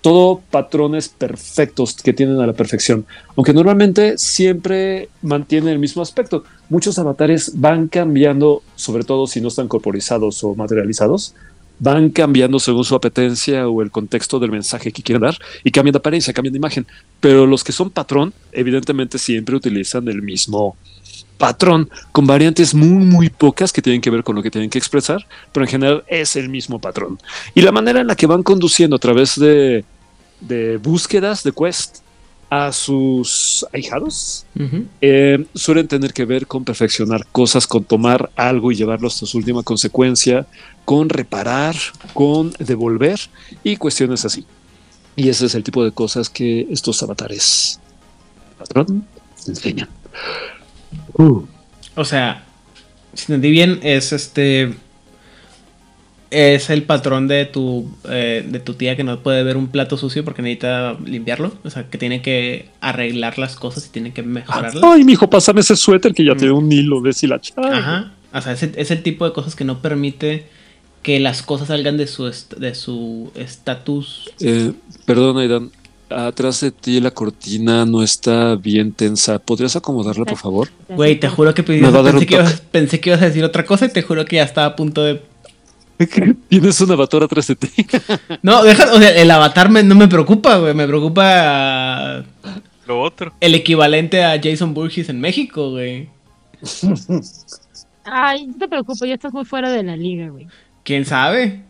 Todo 0.00 0.40
patrones 0.50 1.08
perfectos 1.08 1.96
que 1.96 2.12
tienen 2.12 2.40
a 2.40 2.46
la 2.46 2.52
perfección, 2.52 3.04
aunque 3.36 3.52
normalmente 3.52 4.16
siempre 4.16 5.08
mantienen 5.22 5.70
el 5.70 5.80
mismo 5.80 6.02
aspecto. 6.02 6.44
Muchos 6.68 6.98
avatares 7.00 7.50
van 7.54 7.88
cambiando, 7.88 8.62
sobre 8.76 9.02
todo 9.02 9.26
si 9.26 9.40
no 9.40 9.48
están 9.48 9.66
corporizados 9.66 10.44
o 10.44 10.54
materializados, 10.54 11.34
van 11.80 12.10
cambiando 12.10 12.58
según 12.58 12.84
su 12.84 12.94
apetencia 12.94 13.68
o 13.68 13.82
el 13.82 13.90
contexto 13.90 14.38
del 14.38 14.50
mensaje 14.50 14.92
que 14.92 15.02
quieren 15.02 15.22
dar 15.22 15.36
y 15.64 15.70
cambian 15.70 15.92
de 15.92 15.98
apariencia, 15.98 16.32
cambian 16.32 16.52
de 16.52 16.58
imagen. 16.58 16.86
Pero 17.20 17.46
los 17.46 17.64
que 17.64 17.72
son 17.72 17.90
patrón, 17.90 18.32
evidentemente 18.52 19.18
siempre 19.18 19.56
utilizan 19.56 20.08
el 20.08 20.22
mismo 20.22 20.76
patrón, 21.38 21.88
con 22.12 22.26
variantes 22.26 22.74
muy, 22.74 23.04
muy 23.04 23.30
pocas 23.30 23.72
que 23.72 23.80
tienen 23.80 24.00
que 24.00 24.10
ver 24.10 24.22
con 24.22 24.36
lo 24.36 24.42
que 24.42 24.50
tienen 24.50 24.68
que 24.68 24.78
expresar, 24.78 25.26
pero 25.52 25.64
en 25.64 25.70
general 25.70 26.04
es 26.08 26.36
el 26.36 26.48
mismo 26.48 26.78
patrón. 26.78 27.18
Y 27.54 27.62
la 27.62 27.72
manera 27.72 28.00
en 28.00 28.08
la 28.08 28.16
que 28.16 28.26
van 28.26 28.42
conduciendo 28.42 28.96
a 28.96 28.98
través 28.98 29.38
de, 29.38 29.84
de 30.40 30.76
búsquedas 30.76 31.42
de 31.42 31.52
quest 31.52 31.98
a 32.50 32.72
sus 32.72 33.66
ahijados, 33.74 34.46
eh, 35.02 35.44
suelen 35.54 35.86
tener 35.86 36.14
que 36.14 36.24
ver 36.24 36.46
con 36.46 36.64
perfeccionar 36.64 37.26
cosas, 37.30 37.66
con 37.66 37.84
tomar 37.84 38.30
algo 38.36 38.72
y 38.72 38.74
llevarlo 38.74 39.08
hasta 39.08 39.26
su 39.26 39.36
última 39.36 39.62
consecuencia, 39.62 40.46
con 40.86 41.10
reparar, 41.10 41.76
con 42.14 42.52
devolver 42.58 43.20
y 43.62 43.76
cuestiones 43.76 44.24
así. 44.24 44.46
Y 45.14 45.28
ese 45.28 45.46
es 45.46 45.54
el 45.54 45.62
tipo 45.62 45.84
de 45.84 45.92
cosas 45.92 46.30
que 46.30 46.66
estos 46.70 47.02
avatares 47.02 47.80
patrón 48.58 49.06
enseñan. 49.46 49.88
Uh, 51.18 51.42
O 51.96 52.04
sea, 52.04 52.44
si 53.12 53.24
entendí 53.32 53.50
bien, 53.50 53.80
es 53.82 54.12
este. 54.12 54.72
Es 56.30 56.68
el 56.68 56.82
patrón 56.82 57.26
de 57.26 57.46
tu, 57.46 57.90
eh, 58.06 58.44
de 58.46 58.60
tu 58.60 58.74
tía 58.74 58.96
que 58.96 59.02
no 59.02 59.18
puede 59.20 59.42
ver 59.44 59.56
un 59.56 59.68
plato 59.68 59.96
sucio 59.96 60.24
porque 60.26 60.42
necesita 60.42 60.94
limpiarlo. 61.06 61.54
O 61.64 61.70
sea, 61.70 61.84
que 61.88 61.96
tiene 61.96 62.20
que 62.20 62.68
arreglar 62.82 63.38
las 63.38 63.56
cosas 63.56 63.86
y 63.86 63.88
tiene 63.88 64.12
que 64.12 64.22
mejorarlas. 64.22 64.82
Ay, 64.84 65.04
mijo, 65.04 65.30
pásame 65.30 65.60
ese 65.60 65.74
suéter 65.74 66.12
que 66.12 66.26
ya 66.26 66.34
Mm. 66.34 66.36
tiene 66.36 66.52
un 66.52 66.70
hilo 66.70 67.00
de 67.00 67.14
silacha. 67.14 67.54
Ajá. 67.56 68.12
O 68.34 68.42
sea, 68.42 68.52
es 68.52 68.62
el, 68.62 68.72
es 68.76 68.90
el 68.90 69.02
tipo 69.02 69.24
de 69.24 69.32
cosas 69.32 69.56
que 69.56 69.64
no 69.64 69.80
permite 69.80 70.44
que 71.02 71.18
las 71.18 71.40
cosas 71.40 71.68
salgan 71.68 71.96
de 71.96 72.06
su 72.06 72.26
est- 72.28 72.52
de 72.58 72.74
su 72.74 73.32
estatus. 73.34 74.30
Eh, 74.40 74.72
perdón, 75.06 75.38
Aidan. 75.38 75.70
Atrás 76.10 76.60
de 76.62 76.70
ti 76.70 77.00
la 77.00 77.10
cortina 77.10 77.84
no 77.84 78.02
está 78.02 78.54
bien 78.56 78.92
tensa. 78.92 79.38
¿Podrías 79.38 79.76
acomodarla, 79.76 80.24
por 80.24 80.38
favor? 80.38 80.68
Güey, 80.88 81.20
te 81.20 81.28
juro 81.28 81.52
que 81.54 81.62
pedí- 81.64 81.80
pensé, 81.82 82.26
que 82.26 82.34
ibas, 82.34 82.52
toque. 82.54 82.66
pensé 82.70 83.00
que 83.00 83.10
ibas 83.10 83.22
a 83.22 83.26
decir 83.26 83.44
otra 83.44 83.64
cosa 83.66 83.84
y 83.86 83.88
te 83.90 84.02
juro 84.02 84.24
que 84.24 84.36
ya 84.36 84.42
estaba 84.44 84.68
a 84.68 84.76
punto 84.76 85.02
de. 85.04 85.20
Tienes 86.48 86.80
un 86.80 86.90
avatar 86.92 87.22
atrás 87.24 87.46
de 87.48 87.56
ti. 87.56 87.68
No, 88.42 88.62
deja, 88.62 88.92
o 88.92 88.98
sea, 88.98 89.10
el 89.20 89.30
avatar 89.30 89.68
me- 89.70 89.82
no 89.82 89.94
me 89.94 90.08
preocupa, 90.08 90.56
güey. 90.58 90.72
Me 90.74 90.86
preocupa 90.86 92.24
Lo 92.86 93.00
otro. 93.02 93.34
el 93.40 93.54
equivalente 93.54 94.24
a 94.24 94.40
Jason 94.42 94.72
Burgess 94.72 95.08
en 95.10 95.20
México, 95.20 95.70
güey. 95.72 96.08
Ay, 98.04 98.46
no 98.46 98.54
te 98.56 98.68
preocupes, 98.68 99.06
ya 99.08 99.14
estás 99.14 99.32
muy 99.32 99.44
fuera 99.44 99.70
de 99.70 99.82
la 99.82 99.96
liga, 99.96 100.28
güey. 100.28 100.46
¿Quién 100.84 101.04
sabe? 101.04 101.62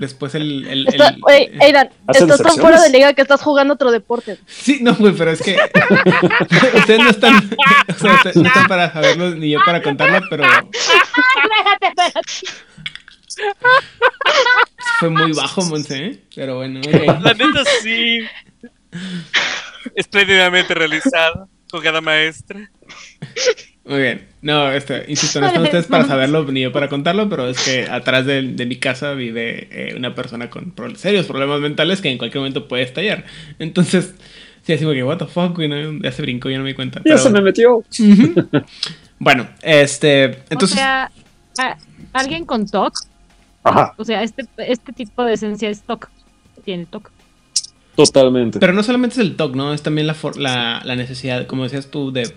Después 0.00 0.34
el... 0.34 0.66
el- 0.66 0.88
Está- 0.88 1.08
el- 1.10 1.20
Oye, 1.22 1.52
Aidan, 1.60 1.90
¿Hacen 2.06 2.30
estás 2.30 2.42
tan 2.42 2.56
fuera 2.56 2.80
de 2.80 2.88
liga 2.90 3.12
que 3.12 3.20
estás 3.22 3.42
jugando 3.42 3.74
otro 3.74 3.90
deporte. 3.92 4.38
Sí, 4.46 4.78
no, 4.80 4.94
güey, 4.94 5.14
pero 5.14 5.30
es 5.30 5.42
que... 5.42 5.56
ustedes 6.74 7.00
no 7.00 7.10
están... 7.10 7.36
o 7.36 7.94
sea, 7.98 8.14
ustedes 8.14 8.36
no 8.36 8.48
están 8.48 8.66
para 8.66 8.92
saberlo 8.92 9.30
ni 9.32 9.50
yo 9.50 9.60
para 9.64 9.82
contarlo, 9.82 10.20
pero... 10.30 10.44
Fue 14.98 15.10
muy 15.10 15.32
bajo, 15.32 15.62
Monse, 15.66 16.06
¿eh? 16.06 16.20
Pero 16.34 16.56
bueno, 16.56 16.80
ok. 16.80 17.22
La 17.22 17.34
neta 17.34 17.62
sí. 17.82 18.20
Espléndidamente 19.94 20.74
realizada. 20.74 21.46
Jugada 21.70 22.00
maestra. 22.00 22.70
Muy 23.90 23.98
bien. 24.02 24.26
No, 24.40 24.70
este, 24.72 25.04
insisto, 25.08 25.40
no 25.40 25.48
están 25.48 25.64
ustedes 25.64 25.86
para 25.86 26.04
saberlo 26.06 26.44
ni 26.50 26.60
yo 26.62 26.72
para 26.72 26.88
contarlo, 26.88 27.28
pero 27.28 27.48
es 27.48 27.58
que 27.62 27.82
atrás 27.90 28.24
de, 28.24 28.40
de 28.42 28.64
mi 28.66 28.76
casa 28.76 29.12
vive 29.14 29.68
eh, 29.70 29.94
una 29.96 30.14
persona 30.14 30.48
con 30.48 30.70
pro- 30.70 30.94
serios 30.94 31.26
problemas 31.26 31.60
mentales 31.60 32.00
que 32.00 32.08
en 32.08 32.16
cualquier 32.16 32.40
momento 32.40 32.68
puede 32.68 32.84
estallar. 32.84 33.24
Entonces, 33.58 34.14
sí, 34.62 34.72
así 34.72 34.84
como 34.84 34.94
que, 34.94 35.02
what 35.02 35.18
the 35.18 35.26
fuck, 35.26 35.56
güey, 35.56 35.68
no, 35.68 36.00
ya 36.02 36.12
se 36.12 36.22
brincó, 36.22 36.48
ya 36.48 36.58
no 36.58 36.62
me 36.62 36.70
di 36.70 36.74
cuenta. 36.74 37.00
Ya 37.00 37.02
pero- 37.04 37.18
se 37.18 37.30
me 37.30 37.40
metió. 37.42 37.84
Bueno, 39.18 39.46
este, 39.60 40.24
entonces, 40.48 40.78
o 40.78 40.80
sea, 40.80 41.10
alguien 42.14 42.46
con 42.46 42.66
TOC, 42.66 42.94
Ajá, 43.64 43.92
o 43.98 44.04
sea, 44.06 44.22
este, 44.22 44.44
este 44.56 44.92
tipo 44.94 45.22
de 45.24 45.34
esencia 45.34 45.68
es 45.68 45.82
TOC. 45.82 46.08
Tiene 46.64 46.86
TOC. 46.86 47.10
totalmente. 47.96 48.58
pero 48.60 48.72
no 48.72 48.82
solamente 48.82 49.14
es 49.16 49.20
el 49.20 49.36
TOC, 49.36 49.54
¿no? 49.56 49.74
Es 49.74 49.82
también 49.82 50.06
la, 50.06 50.14
for- 50.14 50.38
la, 50.38 50.80
la 50.84 50.96
necesidad, 50.96 51.46
como 51.46 51.64
decías 51.64 51.90
tú, 51.90 52.12
de 52.12 52.32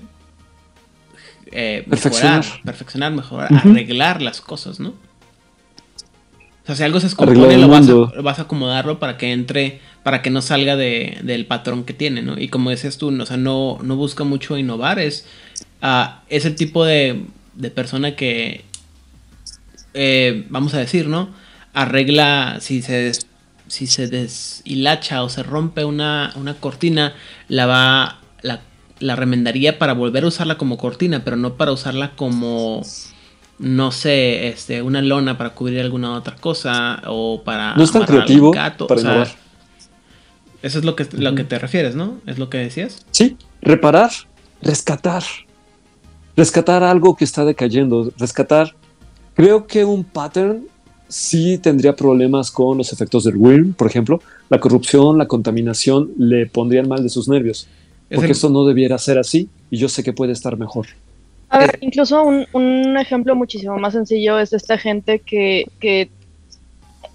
eh, 1.54 1.86
Perfeccionar. 1.90 2.40
mejorar, 2.40 2.62
perfeccionar, 2.64 3.12
mejorar, 3.14 3.50
arreglar 3.54 4.22
las 4.22 4.42
cosas, 4.42 4.80
¿no? 4.80 4.90
O 4.90 6.66
sea, 6.66 6.76
si 6.76 6.84
algo 6.84 7.00
se 7.00 7.08
descompone, 7.08 7.58
lo 7.58 7.68
vas, 7.68 7.88
a, 8.18 8.22
vas 8.22 8.40
a 8.40 8.44
acomodarlo 8.44 8.98
para 9.00 9.18
que 9.18 9.32
entre, 9.34 9.82
para 10.04 10.22
que 10.22 10.30
no 10.30 10.42
salga 10.42 10.76
de, 10.78 11.20
del 11.24 11.46
patrón 11.46 11.84
que 11.84 11.94
tiene, 11.94 12.22
¿no? 12.22 12.40
Y 12.40 12.48
como 12.48 12.70
decías 12.70 12.98
tú, 12.98 13.14
o 13.22 13.26
sea, 13.26 13.36
no, 13.38 13.80
no 13.84 13.96
busca 13.98 14.24
mucho 14.24 14.58
innovar, 14.58 14.98
es, 15.00 15.26
ah, 15.82 16.22
es 16.30 16.46
el 16.46 16.56
tipo 16.56 16.86
de, 16.86 17.26
de 17.56 17.70
persona 17.70 18.16
que, 18.16 18.64
eh, 19.94 20.46
vamos 20.50 20.74
a 20.74 20.80
decir, 20.80 21.08
¿no? 21.08 21.30
Arregla, 21.74 22.58
si 22.62 22.82
se, 22.82 22.94
des- 22.94 23.28
si 23.68 23.88
se 23.88 24.08
deshilacha 24.08 25.24
o 25.24 25.30
se 25.30 25.44
rompe 25.44 25.84
una, 25.84 26.32
una 26.36 26.54
cortina, 26.56 27.14
la 27.50 27.66
va, 27.66 28.20
la, 28.42 28.62
la 29.04 29.16
remendaría 29.16 29.78
para 29.78 29.94
volver 29.94 30.24
a 30.24 30.28
usarla 30.28 30.58
como 30.58 30.78
cortina, 30.78 31.24
pero 31.24 31.36
no 31.36 31.56
para 31.56 31.72
usarla 31.72 32.16
como, 32.16 32.82
no 33.60 33.92
sé, 33.92 34.48
este, 34.48 34.82
una 34.82 35.02
lona 35.02 35.38
para 35.38 35.52
cubrir 35.52 35.82
alguna 35.82 36.14
otra 36.16 36.36
cosa 36.36 37.02
o 37.08 37.44
para... 37.44 37.76
No 37.76 37.84
es 37.84 37.92
tan 37.92 38.06
creativo 38.06 38.52
gato, 38.52 38.88
para 38.88 39.00
o 39.00 39.02
sea, 39.02 39.12
innovar. 39.12 39.28
Eso 40.62 40.80
es 40.80 40.86
lo 40.86 40.96
que, 40.96 41.06
lo 41.12 41.36
que 41.36 41.44
te 41.44 41.60
refieres, 41.60 41.96
¿no? 41.96 42.22
Es 42.26 42.40
lo 42.40 42.50
que 42.50 42.58
decías. 42.58 43.06
Sí, 43.12 43.36
reparar, 43.62 44.12
rescatar. 44.62 45.24
Rescatar 46.38 46.84
algo 46.84 47.16
que 47.16 47.26
está 47.26 47.44
decayendo, 47.44 48.12
rescatar. 48.18 48.74
Creo 49.36 49.68
que 49.68 49.84
un 49.84 50.06
pattern 50.06 50.66
sí 51.10 51.58
tendría 51.58 51.96
problemas 51.96 52.50
con 52.50 52.78
los 52.78 52.94
efectos 52.94 53.26
del 53.26 53.36
WIRM, 53.36 53.74
por 53.74 53.88
ejemplo. 53.88 54.22
La 54.50 54.60
corrupción, 54.60 55.18
la 55.18 55.28
contaminación 55.28 56.12
le 56.18 56.46
pondrían 56.46 56.88
mal 56.88 57.04
de 57.04 57.10
sus 57.10 57.28
nervios. 57.28 57.68
Es 58.14 58.18
Porque 58.18 58.28
el- 58.28 58.32
esto 58.34 58.50
no 58.50 58.64
debiera 58.64 58.98
ser 59.00 59.18
así 59.18 59.50
y 59.72 59.78
yo 59.78 59.90
sé 59.90 60.04
que 60.04 60.14
puede 60.14 60.34
estar 60.34 60.56
mejor. 60.58 60.86
A 61.50 61.58
ver, 61.58 61.78
incluso 61.82 62.24
un, 62.24 62.46
un 62.54 62.96
ejemplo 62.98 63.36
muchísimo 63.36 63.78
más 63.78 63.94
sencillo 63.94 64.38
es 64.40 64.54
esta 64.54 64.78
gente 64.78 65.18
que, 65.20 65.66
que 65.80 66.10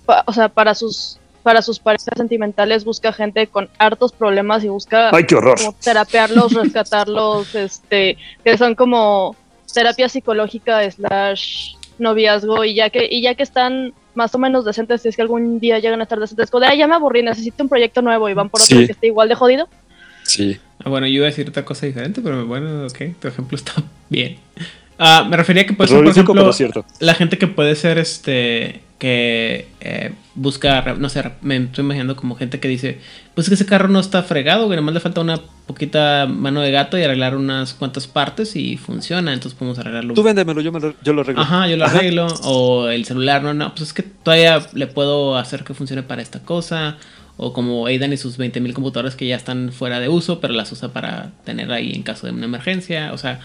pa- 0.07 0.25
o 0.27 0.33
sea, 0.33 0.49
para 0.49 0.75
sus 0.75 1.19
para 1.45 1.62
sus 1.62 1.79
parejas 1.79 2.09
sentimentales 2.16 2.85
busca 2.85 3.12
gente 3.12 3.47
con 3.47 3.69
hartos 3.79 4.12
problemas 4.12 4.65
y 4.65 4.69
busca 4.69 5.11
¡Ay, 5.15 5.25
qué 5.25 5.37
horror! 5.37 5.57
como 5.59 5.73
terapearlos, 5.83 6.53
rescatarlos, 6.53 7.55
este, 7.55 8.19
que 8.45 8.59
son 8.59 8.75
como 8.75 9.35
terapia 9.73 10.09
psicológica 10.09 10.89
slash 10.91 11.75
noviazgo 11.99 12.65
y 12.65 12.75
ya 12.75 12.91
que 12.91 13.07
y 13.11 13.23
ya 13.23 13.35
que 13.35 13.45
están 13.45 13.93
más 14.15 14.35
o 14.35 14.39
menos 14.39 14.65
decentes, 14.65 15.03
si 15.03 15.09
es 15.09 15.16
que 15.16 15.23
algún 15.23 15.61
día 15.61 15.79
llegan 15.79 16.01
a 16.01 16.03
estar 16.03 16.19
decentes, 16.19 16.51
como 16.51 16.62
de, 16.62 16.66
"Ay, 16.69 16.79
ya 16.79 16.89
me 16.89 16.97
aburrí, 16.97 17.23
necesito 17.23 17.62
un 17.62 17.69
proyecto 17.69 18.03
nuevo 18.03 18.29
y 18.29 18.35
van 18.35 18.51
por 18.51 18.61
otro 18.61 18.77
Sí. 18.77 18.87
que 18.87 18.93
esté 18.93 19.07
igual 19.07 19.29
de 19.29 19.37
jodido. 19.37 19.69
Sí. 20.29 20.59
Ah, 20.85 20.91
bueno, 20.91 21.07
yo 21.07 21.15
iba 21.15 21.27
a 21.27 21.31
decir 21.31 21.49
otra 21.49 21.65
cosa 21.65 21.87
diferente, 21.87 22.21
pero 22.23 22.47
bueno, 22.47 22.87
ok, 22.87 22.99
tu 23.21 23.29
ejemplo 23.29 23.57
está 23.57 23.73
bien. 24.09 24.37
Ah, 24.99 25.27
me 25.29 25.37
refería 25.37 25.65
que 25.67 25.73
puede 25.75 25.89
ser, 25.89 26.03
por 26.03 26.11
ejemplo, 26.11 26.53
cierto. 26.53 26.85
la 27.01 27.15
gente 27.15 27.39
que 27.39 27.47
puede 27.47 27.77
ser, 27.77 27.99
este, 27.99 28.81
que 28.99 29.69
eh, 29.81 30.13
busca, 30.35 30.95
no 30.99 31.09
sé, 31.09 31.23
me 31.41 31.57
estoy 31.57 31.85
imaginando 31.85 32.17
como 32.17 32.35
gente 32.35 32.59
que 32.59 32.67
dice, 32.67 32.99
pues 33.35 33.47
es 33.47 33.51
que 33.51 33.55
ese 33.55 33.67
carro 33.67 33.87
no 33.89 34.01
está 34.01 34.25
fregado, 34.25 34.67
güey, 34.67 34.77
nomás 34.77 34.95
le 34.95 35.01
falta 35.01 35.21
una 35.21 35.41
poquita 35.67 36.27
mano 36.29 36.61
de 36.63 36.73
gato 36.73 36.99
y 36.99 37.05
arreglar 37.05 37.37
unas 37.37 37.75
cuantas 37.75 38.09
partes 38.09 38.57
y 38.57 38.77
funciona, 38.77 39.33
entonces 39.33 39.57
podemos 39.57 39.79
arreglarlo. 39.79 40.15
Tú 40.15 40.25
véndemelo, 40.25 40.61
yo, 40.61 40.73
me 40.73 40.81
lo, 40.81 40.95
yo 41.01 41.13
lo 41.13 41.21
arreglo. 41.21 41.43
Ajá, 41.43 41.69
yo 41.69 41.77
lo 41.77 41.85
Ajá. 41.85 41.99
arreglo. 41.99 42.27
O 42.43 42.89
el 42.89 43.05
celular, 43.05 43.43
no, 43.45 43.55
no, 43.55 43.71
pues 43.71 43.83
es 43.83 43.93
que 43.93 44.03
todavía 44.03 44.67
le 44.75 44.89
puedo 44.89 45.37
hacer 45.37 45.63
que 45.63 45.75
funcione 45.75 46.03
para 46.03 46.23
esta 46.23 46.41
cosa. 46.41 46.97
O 47.40 47.52
como 47.52 47.86
Aidan 47.86 48.12
y 48.12 48.16
sus 48.16 48.39
20.000 48.39 48.73
computadoras 48.74 49.15
que 49.16 49.27
ya 49.27 49.36
están 49.36 49.73
fuera 49.73 50.01
de 50.01 50.09
uso, 50.09 50.40
pero 50.40 50.52
las 50.52 50.70
usa 50.73 50.89
para 50.93 51.31
tener 51.44 51.70
ahí 51.73 51.93
en 51.94 52.02
caso 52.02 52.27
de 52.27 52.32
una 52.35 52.44
emergencia. 52.44 53.12
O 53.15 53.19
sea, 53.19 53.40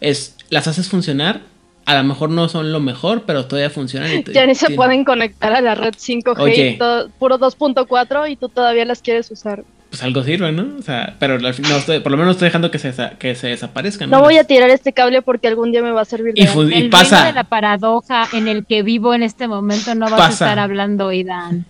es 0.00 0.36
las 0.50 0.68
haces 0.68 0.88
funcionar. 0.88 1.40
A 1.86 1.96
lo 1.96 2.04
mejor 2.04 2.28
no 2.28 2.48
son 2.50 2.70
lo 2.70 2.80
mejor, 2.80 3.22
pero 3.26 3.46
todavía 3.46 3.70
funcionan. 3.70 4.10
y 4.12 4.22
Ya 4.34 4.44
ni 4.46 4.54
se 4.54 4.70
pueden 4.70 5.04
conectar 5.04 5.54
a 5.54 5.62
la 5.62 5.74
red 5.74 5.94
5G, 5.94 6.38
Oye. 6.38 6.68
y 6.72 6.76
todo- 6.78 7.08
puro 7.18 7.38
2.4 7.38 8.30
y 8.30 8.36
tú 8.36 8.48
todavía 8.50 8.84
las 8.84 9.00
quieres 9.00 9.30
usar. 9.30 9.64
Pues 9.88 10.02
algo 10.02 10.22
sirve, 10.22 10.52
¿no? 10.52 10.76
O 10.78 10.82
sea, 10.82 11.16
pero 11.18 11.36
al 11.36 11.54
fin- 11.54 11.64
no 11.66 11.76
estoy, 11.78 12.00
por 12.00 12.12
lo 12.12 12.18
menos 12.18 12.32
estoy 12.32 12.48
dejando 12.48 12.70
que 12.70 12.78
se, 12.78 12.92
que 13.18 13.34
se 13.34 13.46
desaparezcan. 13.46 14.10
No 14.10 14.20
voy 14.20 14.36
a 14.36 14.44
tirar 14.44 14.68
este 14.68 14.92
cable 14.92 15.22
porque 15.22 15.48
algún 15.48 15.72
día 15.72 15.82
me 15.82 15.92
va 15.92 16.02
a 16.02 16.04
servir 16.04 16.34
de 16.34 16.42
Y, 16.42 16.74
el 16.74 16.90
pasa. 16.90 17.24
de 17.24 17.32
la 17.32 17.44
paradoja 17.44 18.28
en 18.34 18.48
el 18.48 18.66
que 18.66 18.82
vivo 18.82 19.14
en 19.14 19.22
este 19.22 19.48
momento 19.48 19.94
no 19.94 20.10
vas 20.10 20.20
Pasa. 20.20 20.44
a 20.44 20.48
estar 20.50 20.58
hablando, 20.58 21.10
Idan. 21.10 21.64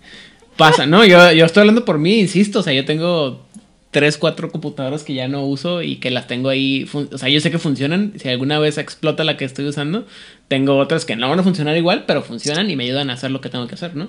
Pasa, 0.59 0.85
no, 0.87 1.05
yo, 1.07 1.33
yo 1.33 1.45
estoy 1.47 1.61
hablando 1.63 1.85
por 1.87 1.99
mí, 1.99 2.19
insisto, 2.21 2.59
o 2.59 2.63
sea, 2.63 2.73
yo 2.75 2.85
tengo 2.85 3.47
tres, 3.93 4.19
cuatro 4.19 4.51
computadoras 4.51 5.05
que 5.05 5.15
ya 5.15 5.29
no 5.29 5.47
uso 5.47 5.83
y 5.83 5.97
que 5.97 6.11
las 6.11 6.27
tengo 6.27 6.49
ahí, 6.51 6.85
fun- 6.85 7.09
o 7.13 7.17
sea, 7.17 7.29
yo 7.31 7.41
sé 7.41 7.51
que 7.51 7.59
funcionan, 7.59 8.13
si 8.17 8.29
alguna 8.29 8.59
vez 8.59 8.77
explota 8.77 9.25
la 9.25 9.37
que 9.37 9.45
estoy 9.47 9.67
usando, 9.67 10.05
tengo 10.49 10.77
otras 10.77 11.05
que 11.05 11.17
no 11.17 11.31
van 11.31 11.39
a 11.39 11.43
funcionar 11.45 11.77
igual, 11.77 12.05
pero 12.07 12.23
funcionan 12.23 12.69
y 12.71 12.77
me 12.77 12.85
ayudan 12.85 13.09
a 13.09 13.15
hacer 13.15 13.31
lo 13.31 13.41
que 13.41 13.49
tengo 13.49 13.67
que 13.69 13.77
hacer, 13.77 13.95
¿no? 13.97 14.09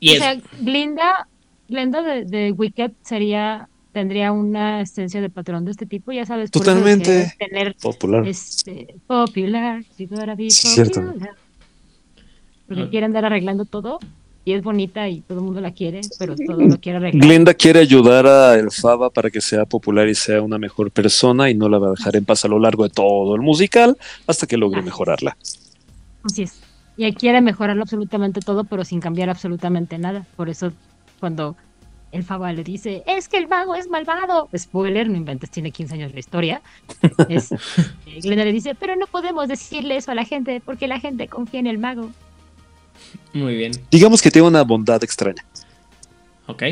Y 0.00 0.10
o 0.10 0.12
es, 0.12 0.18
sea, 0.20 0.36
Glinda, 0.60 1.26
Glinda 1.68 2.00
de, 2.02 2.24
de 2.24 2.52
Wicked 2.52 2.92
sería 3.02 3.68
tendría 3.92 4.30
una 4.30 4.82
esencia 4.82 5.20
de 5.20 5.28
patrón 5.30 5.64
de 5.64 5.72
este 5.72 5.84
tipo, 5.84 6.12
ya 6.12 6.24
sabes, 6.24 6.52
Totalmente. 6.52 7.32
tener 7.38 7.74
Popular. 7.74 8.24
este 8.28 8.94
popular, 9.08 9.82
si 9.96 10.06
Sí, 10.50 10.68
cierto. 10.68 11.02
popular. 11.02 11.30
Porque 12.68 12.82
Ah. 12.82 12.88
quiere 12.90 13.06
andar 13.06 13.24
arreglando 13.24 13.64
todo 13.64 13.98
y 14.48 14.54
es 14.54 14.62
bonita 14.62 15.06
y 15.10 15.20
todo 15.20 15.40
el 15.40 15.44
mundo 15.44 15.60
la 15.60 15.72
quiere, 15.72 16.00
pero 16.18 16.34
todo 16.34 16.58
lo 16.58 16.80
quiere 16.80 16.96
arreglar. 16.96 17.22
Glinda 17.22 17.52
quiere 17.52 17.80
ayudar 17.80 18.26
a 18.26 18.54
el 18.54 18.70
Faba 18.70 19.10
para 19.10 19.28
que 19.28 19.42
sea 19.42 19.66
popular 19.66 20.08
y 20.08 20.14
sea 20.14 20.40
una 20.40 20.56
mejor 20.56 20.90
persona 20.90 21.50
y 21.50 21.54
no 21.54 21.68
la 21.68 21.76
va 21.78 21.88
a 21.88 21.90
dejar 21.90 22.16
en 22.16 22.24
paz 22.24 22.46
a 22.46 22.48
lo 22.48 22.58
largo 22.58 22.84
de 22.84 22.88
todo 22.88 23.34
el 23.34 23.42
musical 23.42 23.98
hasta 24.26 24.46
que 24.46 24.56
logre 24.56 24.78
Así 24.78 24.86
es. 24.86 24.90
mejorarla. 24.90 25.36
Así 26.22 26.42
es. 26.44 26.60
Y 26.96 27.04
ella 27.04 27.14
quiere 27.14 27.42
mejorarlo 27.42 27.82
absolutamente 27.82 28.40
todo, 28.40 28.64
pero 28.64 28.86
sin 28.86 29.00
cambiar 29.00 29.28
absolutamente 29.28 29.98
nada. 29.98 30.24
Por 30.34 30.48
eso, 30.48 30.72
cuando 31.20 31.54
el 32.10 32.24
Faba 32.24 32.50
le 32.54 32.64
dice, 32.64 33.02
es 33.06 33.28
que 33.28 33.36
el 33.36 33.48
mago 33.48 33.74
es 33.74 33.90
malvado. 33.90 34.48
Spoiler, 34.56 35.10
no 35.10 35.16
inventes, 35.18 35.50
tiene 35.50 35.72
15 35.72 35.94
años 35.94 36.14
la 36.14 36.20
historia. 36.20 36.62
Es, 37.28 37.52
eh, 38.06 38.20
Glenda 38.22 38.46
le 38.46 38.52
dice, 38.54 38.74
pero 38.74 38.96
no 38.96 39.06
podemos 39.08 39.46
decirle 39.46 39.98
eso 39.98 40.10
a 40.10 40.14
la 40.14 40.24
gente 40.24 40.62
porque 40.64 40.88
la 40.88 41.00
gente 41.00 41.28
confía 41.28 41.60
en 41.60 41.66
el 41.66 41.76
mago. 41.76 42.10
Muy 43.32 43.54
bien, 43.56 43.72
Digamos 43.90 44.20
que 44.22 44.30
tiene 44.30 44.48
una 44.48 44.62
bondad 44.62 45.02
extraña. 45.04 45.44
ok, 46.46 46.62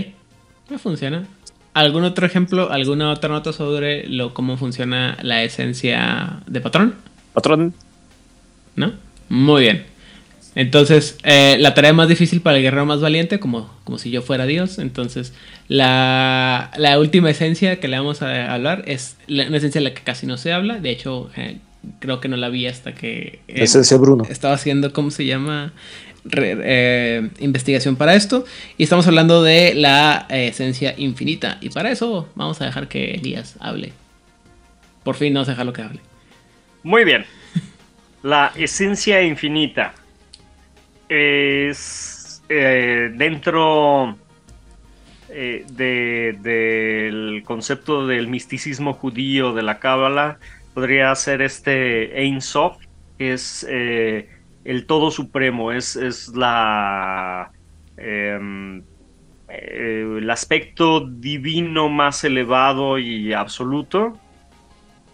no 0.70 0.78
funciona. 0.78 1.26
¿Algún 1.74 2.04
otro 2.04 2.26
ejemplo, 2.26 2.72
alguna 2.72 3.10
otra 3.10 3.28
nota 3.28 3.52
sobre 3.52 4.06
lo 4.08 4.32
cómo 4.32 4.56
funciona 4.56 5.18
la 5.22 5.42
esencia 5.42 6.40
de 6.46 6.60
patrón? 6.62 6.94
Patrón, 7.34 7.74
¿No? 8.76 8.92
Muy 9.28 9.62
bien. 9.62 9.84
Entonces, 10.54 11.18
eh, 11.22 11.56
la 11.60 11.74
tarea 11.74 11.92
más 11.92 12.08
difícil 12.08 12.40
para 12.40 12.56
el 12.56 12.62
guerrero 12.62 12.86
más 12.86 13.02
valiente, 13.02 13.38
como, 13.38 13.70
como 13.84 13.98
si 13.98 14.10
yo 14.10 14.22
fuera 14.22 14.46
Dios. 14.46 14.78
Entonces, 14.78 15.34
la, 15.68 16.70
la 16.78 16.98
última 16.98 17.28
esencia 17.28 17.78
que 17.78 17.88
le 17.88 17.98
vamos 17.98 18.22
a 18.22 18.52
hablar 18.54 18.82
es 18.86 19.16
la- 19.26 19.46
una 19.48 19.58
esencia 19.58 19.80
de 19.82 19.88
la 19.88 19.94
que 19.94 20.00
casi 20.02 20.26
no 20.26 20.38
se 20.38 20.54
habla. 20.54 20.78
De 20.80 20.88
hecho, 20.90 21.30
eh, 21.36 21.58
creo 22.00 22.20
que 22.20 22.28
no 22.28 22.36
la 22.38 22.48
vi 22.48 22.66
hasta 22.66 22.94
que 22.94 23.40
eh, 23.48 23.64
esencia 23.64 23.98
Bruno. 23.98 24.24
estaba 24.30 24.54
haciendo, 24.54 24.94
¿cómo 24.94 25.10
se 25.10 25.26
llama? 25.26 25.72
Eh, 26.32 27.30
investigación 27.40 27.96
para 27.96 28.14
esto. 28.14 28.44
Y 28.76 28.82
estamos 28.84 29.06
hablando 29.06 29.42
de 29.42 29.74
la 29.74 30.26
eh, 30.28 30.48
esencia 30.48 30.94
infinita. 30.96 31.58
Y 31.60 31.70
para 31.70 31.90
eso 31.90 32.28
vamos 32.34 32.60
a 32.60 32.64
dejar 32.66 32.88
que 32.88 33.12
Elías 33.12 33.56
hable. 33.60 33.92
Por 35.04 35.14
fin 35.14 35.32
vamos 35.34 35.48
a 35.48 35.52
dejarlo 35.52 35.72
que 35.72 35.82
hable. 35.82 36.00
Muy 36.82 37.04
bien. 37.04 37.24
La 38.22 38.52
esencia 38.56 39.22
infinita 39.22 39.94
es 41.08 42.42
eh, 42.48 43.10
dentro 43.14 44.16
de- 45.28 46.36
del 46.40 47.42
concepto 47.44 48.06
del 48.06 48.26
misticismo 48.28 48.94
judío 48.94 49.52
de 49.52 49.62
la 49.62 49.78
Cábala. 49.78 50.38
Podría 50.74 51.14
ser 51.14 51.42
este 51.42 52.20
Ein 52.20 52.40
Sof, 52.40 52.76
que 53.18 53.32
es 53.34 53.64
el 54.66 54.86
todo 54.86 55.10
supremo, 55.10 55.72
es, 55.72 55.96
es 55.96 56.28
la 56.34 57.50
em, 57.96 58.82
eh, 59.48 60.16
el 60.18 60.30
aspecto 60.30 61.00
divino 61.00 61.88
más 61.88 62.24
elevado 62.24 62.98
y 62.98 63.32
absoluto. 63.32 64.18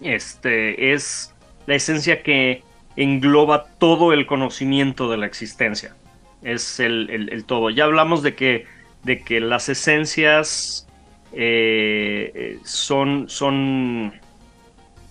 Este 0.01 0.93
es 0.93 1.35
la 1.67 1.75
esencia 1.75 2.23
que 2.23 2.63
engloba 2.97 3.65
todo 3.79 4.13
el 4.13 4.27
conocimiento 4.27 5.11
de 5.11 5.19
la 5.19 5.27
existencia. 5.27 5.95
Es 6.43 6.81
el, 6.81 7.09
el 7.11 7.45
todo. 7.45 7.71
Ya 7.71 7.85
hablamos 7.85 8.23
de 8.23 8.35
que, 8.35 8.67
de 9.05 9.21
que 9.21 9.41
las 9.41 9.69
esencias 9.69 10.89
eh, 11.33 12.59
son, 12.65 13.29
son 13.29 14.13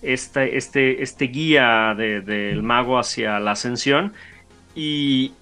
este, 0.02 0.56
este, 0.56 1.02
este 1.02 1.26
guía 1.26 1.94
del 1.96 2.62
mago 2.62 2.98
hacia 2.98 3.40
la 3.40 3.52
ascensión 3.52 4.12
y, 4.74 5.32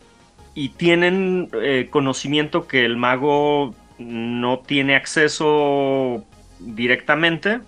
tienen 0.76 1.48
eh, 1.54 1.88
conocimiento 1.90 2.66
que 2.66 2.84
el 2.84 2.98
mago 2.98 3.74
no 3.98 4.58
tiene 4.58 4.94
acceso 4.94 6.22
directamente 6.58 7.60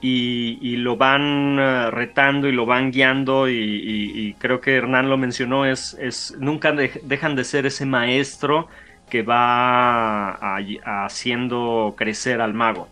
y, 0.00 0.76
lo 0.76 0.96
van 0.96 1.58
eh, 1.58 1.90
retando 1.90 2.48
y 2.48 2.52
lo 2.52 2.66
van 2.66 2.90
guiando 2.90 3.48
y, 3.48 4.36
creo 4.38 4.60
que 4.60 4.76
Hernán 4.76 5.08
lo 5.08 5.16
mencionó, 5.16 5.66
es, 5.66 5.96
es 6.00 6.36
nunca 6.38 6.72
dejan 6.72 7.36
de 7.36 7.44
ser 7.44 7.66
ese 7.66 7.86
maestro 7.86 8.68
que 9.08 9.22
va 9.22 10.56
haciendo 11.04 11.94
crecer 11.96 12.40
al 12.40 12.54
mago. 12.54 12.88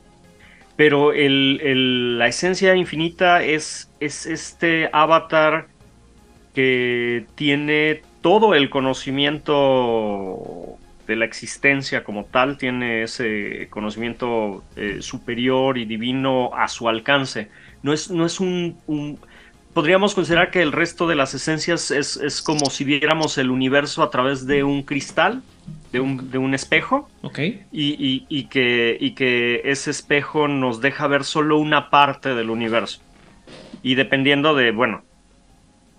Pero 0.77 1.13
la 1.15 2.27
esencia 2.27 2.75
infinita 2.75 3.43
es, 3.43 3.91
es 4.01 4.27
este 4.27 4.89
avatar 4.93 5.69
que 6.55 7.27
tiene 7.35 8.03
todo 8.21 8.55
el 8.55 8.71
conocimiento 8.71 10.77
de 11.07 11.17
la 11.17 11.25
existencia 11.25 12.05
como 12.05 12.25
tal, 12.25 12.59
tiene 12.59 13.03
ese 13.03 13.69
conocimiento 13.71 14.63
eh, 14.77 14.99
superior 15.01 15.79
y 15.79 15.85
divino 15.85 16.51
a 16.55 16.69
su 16.69 16.89
alcance. 16.89 17.49
No 17.83 17.93
es, 17.93 18.11
no 18.11 18.27
es 18.27 18.41
un, 18.41 18.77
Podríamos 19.73 20.15
considerar 20.15 20.51
que 20.51 20.63
el 20.63 20.73
resto 20.73 21.07
de 21.07 21.15
las 21.15 21.33
esencias 21.33 21.93
es, 21.93 22.17
es 22.17 22.43
como 22.43 22.71
si 22.71 22.85
viéramos 22.85 23.39
el 23.39 23.51
universo 23.51 24.03
a 24.03 24.11
través 24.11 24.47
de 24.47 24.65
un 24.65 24.83
cristal 24.83 25.43
de 25.93 26.01
un, 26.01 26.55
espejo. 26.55 27.09
Ok. 27.23 27.39
Y, 27.73 28.45
que, 28.45 28.97
y 29.01 29.15
que 29.15 29.63
ese 29.65 29.91
espejo 29.91 30.49
nos 30.49 30.81
deja 30.81 31.07
ver 31.07 31.25
solo 31.25 31.59
una 31.59 31.91
parte 31.91 32.35
del 32.35 32.51
universo. 32.51 33.01
Y 33.83 33.95
dependiendo 33.95 34.55
de, 34.55 34.71
bueno, 34.71 35.03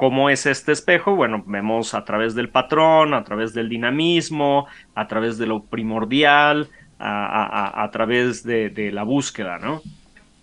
cómo 0.02 0.32
es 0.32 0.48
este 0.48 0.72
espejo, 0.72 1.16
bueno, 1.16 1.44
vemos 1.46 1.94
a 1.94 2.04
través 2.06 2.34
del 2.34 2.50
patrón, 2.50 3.14
a 3.14 3.24
través 3.24 3.54
del 3.54 3.70
dinamismo, 3.70 4.66
a 4.96 5.08
través 5.08 5.38
de 5.38 5.46
lo 5.46 5.62
primordial, 5.62 6.70
a, 6.98 7.88
través 7.94 8.42
de, 8.42 8.90
la 8.92 9.04
búsqueda, 9.04 9.60
¿no? 9.60 9.84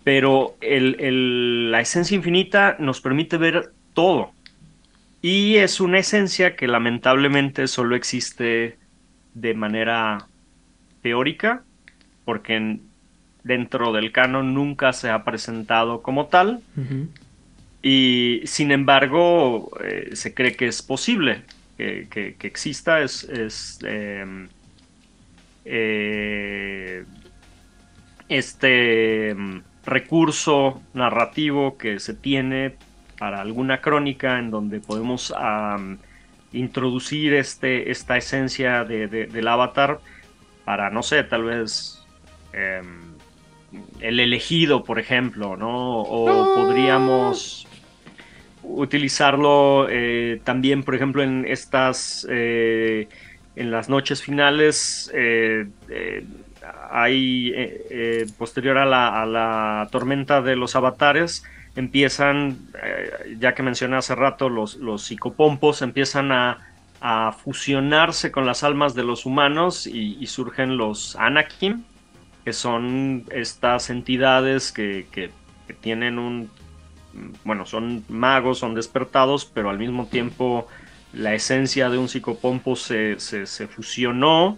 Pero 0.05 0.55
la 0.61 1.81
esencia 1.81 2.15
infinita 2.15 2.77
nos 2.79 3.01
permite 3.01 3.35
ver 3.35 3.73
todo. 3.93 4.31
Y 5.21 5.57
es 5.57 5.81
una 5.81 5.99
esencia 5.99 6.55
que 6.55 6.65
lamentablemente 6.69 7.67
solo 7.67 7.97
existe 7.97 8.77
de 9.33 9.53
manera 9.55 10.19
teórica, 11.01 11.63
porque 12.23 12.77
dentro 13.43 13.91
del 13.91 14.13
canon 14.13 14.53
nunca 14.53 14.93
se 14.93 15.09
ha 15.09 15.25
presentado 15.25 16.01
como 16.01 16.27
tal. 16.27 16.61
Y 17.81 18.41
sin 18.45 18.71
embargo, 18.71 19.71
eh, 19.83 20.09
se 20.13 20.33
cree 20.33 20.55
que 20.55 20.67
es 20.67 20.81
posible 20.81 21.43
que, 21.77 22.35
exista. 22.41 23.01
Es, 23.01 23.79
em, 23.83 24.49
eh, 25.65 27.05
este 28.27 29.29
em, 29.29 29.63
recurso 29.85 30.81
narrativo 30.93 31.77
que 31.77 31.99
se 31.99 32.13
tiene 32.13 32.75
para 33.17 33.41
alguna 33.41 33.81
crónica 33.81 34.39
en 34.39 34.51
donde 34.51 34.79
podemos 34.79 35.33
introducir 36.51 37.33
este, 37.33 37.91
esta 37.91 38.17
esencia 38.17 38.83
de, 38.83 39.07
del 39.07 39.47
avatar 39.47 39.99
para, 40.65 40.89
no 40.89 41.03
sé, 41.03 41.23
tal 41.23 41.43
vez 41.43 42.03
em, 42.53 43.13
el 43.99 44.19
elegido, 44.19 44.83
por 44.83 44.99
ejemplo, 44.99 45.57
¿no? 45.57 46.01
O 46.01 46.55
podríamos 46.55 47.67
utilizarlo 48.69 49.87
eh, 49.89 50.41
también, 50.43 50.83
por 50.83 50.95
ejemplo, 50.95 51.23
en 51.23 51.45
estas, 51.47 52.25
eh, 52.29 53.07
en 53.55 53.71
las 53.71 53.89
noches 53.89 54.21
finales. 54.21 55.11
Eh, 55.13 55.67
hay, 56.91 57.53
posterior 58.37 58.77
a 58.77 58.85
la, 58.85 59.21
a 59.21 59.25
la 59.25 59.87
tormenta 59.91 60.41
de 60.41 60.55
los 60.55 60.75
avatares, 60.75 61.43
empiezan, 61.75 62.57
ya 63.37 63.53
que 63.53 63.63
mencioné 63.63 63.97
hace 63.97 64.15
rato, 64.15 64.49
los, 64.49 64.75
los 64.75 65.03
psicopompos 65.03 65.81
empiezan 65.81 66.31
a, 66.31 66.65
fusionarse 67.43 68.29
con 68.29 68.45
las 68.45 68.63
almas 68.63 68.93
de 68.93 69.03
los 69.03 69.25
humanos 69.25 69.87
y, 69.87 70.25
surgen 70.27 70.75
los 70.77 71.15
Anakin, 71.15 71.85
que 72.43 72.51
son 72.51 73.23
estas 73.31 73.89
entidades 73.89 74.71
que, 74.73 75.31
tienen 75.81 76.19
un, 76.19 76.49
bueno, 77.43 77.65
son 77.65 78.03
magos, 78.09 78.59
son 78.59 78.75
despertados, 78.75 79.45
pero 79.45 79.69
al 79.69 79.77
mismo 79.77 80.07
tiempo 80.07 80.67
la 81.13 81.33
esencia 81.33 81.89
de 81.89 81.97
un 81.97 82.07
psicopompo 82.07 82.75
se, 82.75 83.19
se, 83.19 83.67
fusionó 83.67 84.57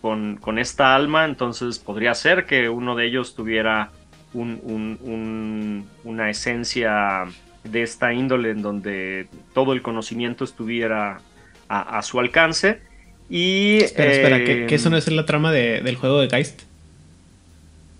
con, 0.00 0.36
con, 0.36 0.58
esta 0.58 0.94
alma, 0.94 1.24
entonces 1.24 1.78
podría 1.78 2.14
ser 2.14 2.46
que 2.46 2.68
uno 2.68 2.96
de 2.96 3.06
ellos 3.06 3.34
tuviera 3.34 3.90
una 4.32 6.30
esencia 6.30 7.24
de 7.64 7.82
esta 7.82 8.12
índole 8.12 8.50
en 8.50 8.62
donde 8.62 9.28
todo 9.54 9.72
el 9.72 9.82
conocimiento 9.82 10.44
estuviera 10.44 11.20
a, 11.68 12.02
su 12.02 12.18
alcance. 12.18 12.80
Y, 13.28 13.78
espera, 13.78 14.12
espera, 14.12 14.44
¿que, 14.44 14.74
eso 14.74 14.90
no 14.90 14.96
es 14.96 15.08
la 15.10 15.26
trama 15.26 15.52
del 15.52 15.96
juego 15.96 16.20
de 16.20 16.28
Geist? 16.28 16.62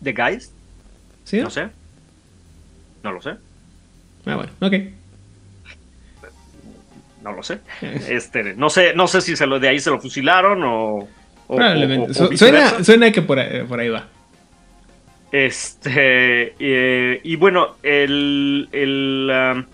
¿De 0.00 0.12
Geist? 0.12 0.52
Sí. 1.24 1.40
No 1.40 1.50
sé. 1.50 1.68
No 3.02 3.12
lo 3.12 3.22
sé. 3.22 3.34
Ah, 4.26 4.36
bueno, 4.36 4.52
ok. 4.60 4.74
No 7.22 7.32
lo 7.32 7.42
sé. 7.42 7.58
Este, 8.08 8.54
no 8.54 8.70
sé, 8.70 8.94
no 8.94 9.06
sé 9.06 9.20
si 9.20 9.36
se 9.36 9.46
lo 9.46 9.60
de 9.60 9.68
ahí 9.68 9.80
se 9.80 9.90
lo 9.90 10.00
fusilaron 10.00 10.62
o. 10.64 11.08
Probablemente. 11.46 12.14
suena, 12.14 12.84
suena, 12.84 13.10
que 13.10 13.22
por 13.22 13.38
ahí 13.38 13.88
va. 13.88 14.06
Este, 15.32 16.54
eh, 16.58 17.20
y 17.22 17.36
bueno, 17.36 17.76
el, 17.82 18.68
um, 19.30 19.64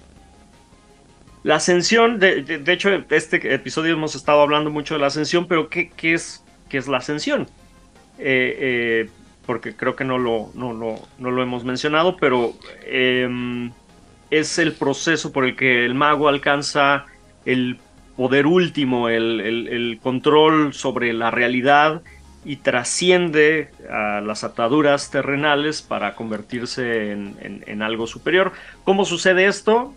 la 1.43 1.55
ascensión, 1.57 2.19
de, 2.19 2.43
de, 2.43 2.73
hecho, 2.73 2.91
este 3.11 3.55
episodio 3.55 3.95
hemos 3.95 4.15
estado 4.15 4.43
hablando 4.43 4.71
mucho 4.71 4.95
de 4.95 5.01
la 5.01 5.07
ascensión, 5.07 5.47
pero 5.47 5.71
¿qué, 5.71 5.91
qué 5.97 6.13
es, 6.13 6.45
qué 6.69 6.77
es 6.77 6.89
la 6.89 6.99
ascensión? 6.99 7.43
Eh, 8.19 8.57
eh, 8.59 9.11
porque 9.47 9.75
creo 9.75 9.97
que 9.97 10.05
no 10.05 10.19
lo, 10.19 10.51
no, 10.55 10.73
no 10.75 11.31
lo 11.31 11.43
hemos 11.43 11.65
mencionado, 11.65 12.17
pero 12.17 12.53
em, 12.85 13.71
es 14.31 14.59
el 14.59 14.73
proceso 14.73 15.33
por 15.33 15.45
el 15.45 15.57
que 15.57 15.85
el 15.85 15.95
mago 15.95 16.29
alcanza 16.29 17.07
el 17.45 17.79
poder 18.17 18.47
último, 18.47 19.09
el, 19.09 19.41
el 19.41 19.99
control 20.03 20.73
sobre 20.73 21.13
la 21.13 21.31
realidad 21.31 22.03
y 22.47 22.57
trasciende 22.57 23.71
a 23.91 24.21
las 24.21 24.45
ataduras 24.45 25.11
terrenales 25.11 25.83
para 25.83 26.15
convertirse 26.15 27.11
en, 27.11 27.83
algo 27.83 28.07
superior. 28.07 28.53
¿Cómo 28.85 29.05
sucede 29.05 29.47
esto? 29.47 29.93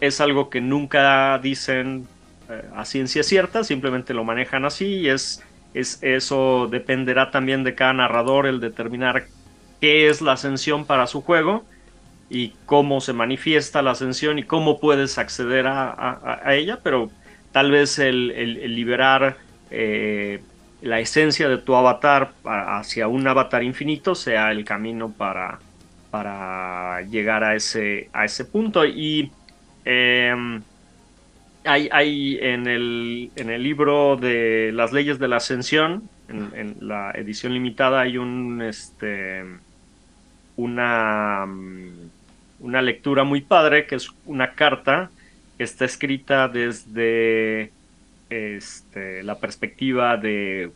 Es 0.00 0.22
algo 0.22 0.48
que 0.48 0.62
nunca 0.62 1.38
dicen 1.38 2.08
eh, 2.48 2.62
a 2.74 2.86
ciencia 2.86 3.22
cierta, 3.22 3.64
simplemente 3.64 4.14
lo 4.14 4.24
manejan 4.24 4.64
así 4.64 4.86
y 4.86 5.08
es, 5.10 5.44
es, 5.74 5.98
eso 6.02 6.68
dependerá 6.70 7.30
también 7.30 7.64
de 7.64 7.74
cada 7.74 7.92
narrador 7.92 8.46
el 8.46 8.60
determinar 8.60 9.26
qué 9.78 10.08
es 10.08 10.22
la 10.22 10.32
ascensión 10.32 10.86
para 10.86 11.06
su 11.06 11.20
juego 11.20 11.66
y 12.30 12.52
cómo 12.66 13.00
se 13.00 13.12
manifiesta 13.12 13.82
la 13.82 13.92
ascensión 13.92 14.38
y 14.38 14.42
cómo 14.42 14.78
puedes 14.80 15.18
acceder 15.18 15.66
a, 15.66 16.40
ella, 16.48 16.80
pero 16.82 17.10
tal 17.52 17.70
vez 17.70 17.98
el, 17.98 18.74
liberar 18.74 19.36
eh, 19.70 20.40
la 20.82 21.00
esencia 21.00 21.48
de 21.48 21.58
tu 21.58 21.74
avatar 21.74 22.32
hacia 22.44 23.08
un 23.08 23.26
avatar 23.26 23.62
infinito 23.62 24.14
sea 24.14 24.52
el 24.52 24.64
camino 24.64 25.10
para, 25.10 25.58
para 26.10 27.02
llegar 27.02 27.44
a 27.44 27.54
ese, 27.54 28.08
a 28.12 28.24
ese 28.24 28.44
punto. 28.44 28.84
Y 28.84 29.30
em, 29.84 30.62
hay, 31.64 31.88
hay 31.92 32.38
en, 32.40 32.66
el, 32.66 33.30
en, 33.36 33.50
el, 33.50 33.62
libro 33.62 34.16
de 34.16 34.70
las 34.72 34.92
leyes 34.92 35.18
de 35.18 35.28
la 35.28 35.36
ascensión, 35.36 36.08
en, 36.28 36.76
la 36.80 37.10
edición 37.12 37.54
limitada, 37.54 38.02
hay 38.02 38.18
un, 38.18 38.60
este, 38.62 39.44
una, 40.56 41.46
una 42.60 42.82
lectura 42.82 43.24
muy 43.24 43.40
padre 43.40 43.86
que 43.86 43.94
es 43.96 44.10
una 44.26 44.52
carta 44.52 45.10
que 45.56 45.64
está 45.64 45.84
escrita 45.84 46.48
desde 46.48 47.72
este, 48.30 49.22
la 49.22 49.38
perspectiva 49.38 50.16
de 50.16 50.70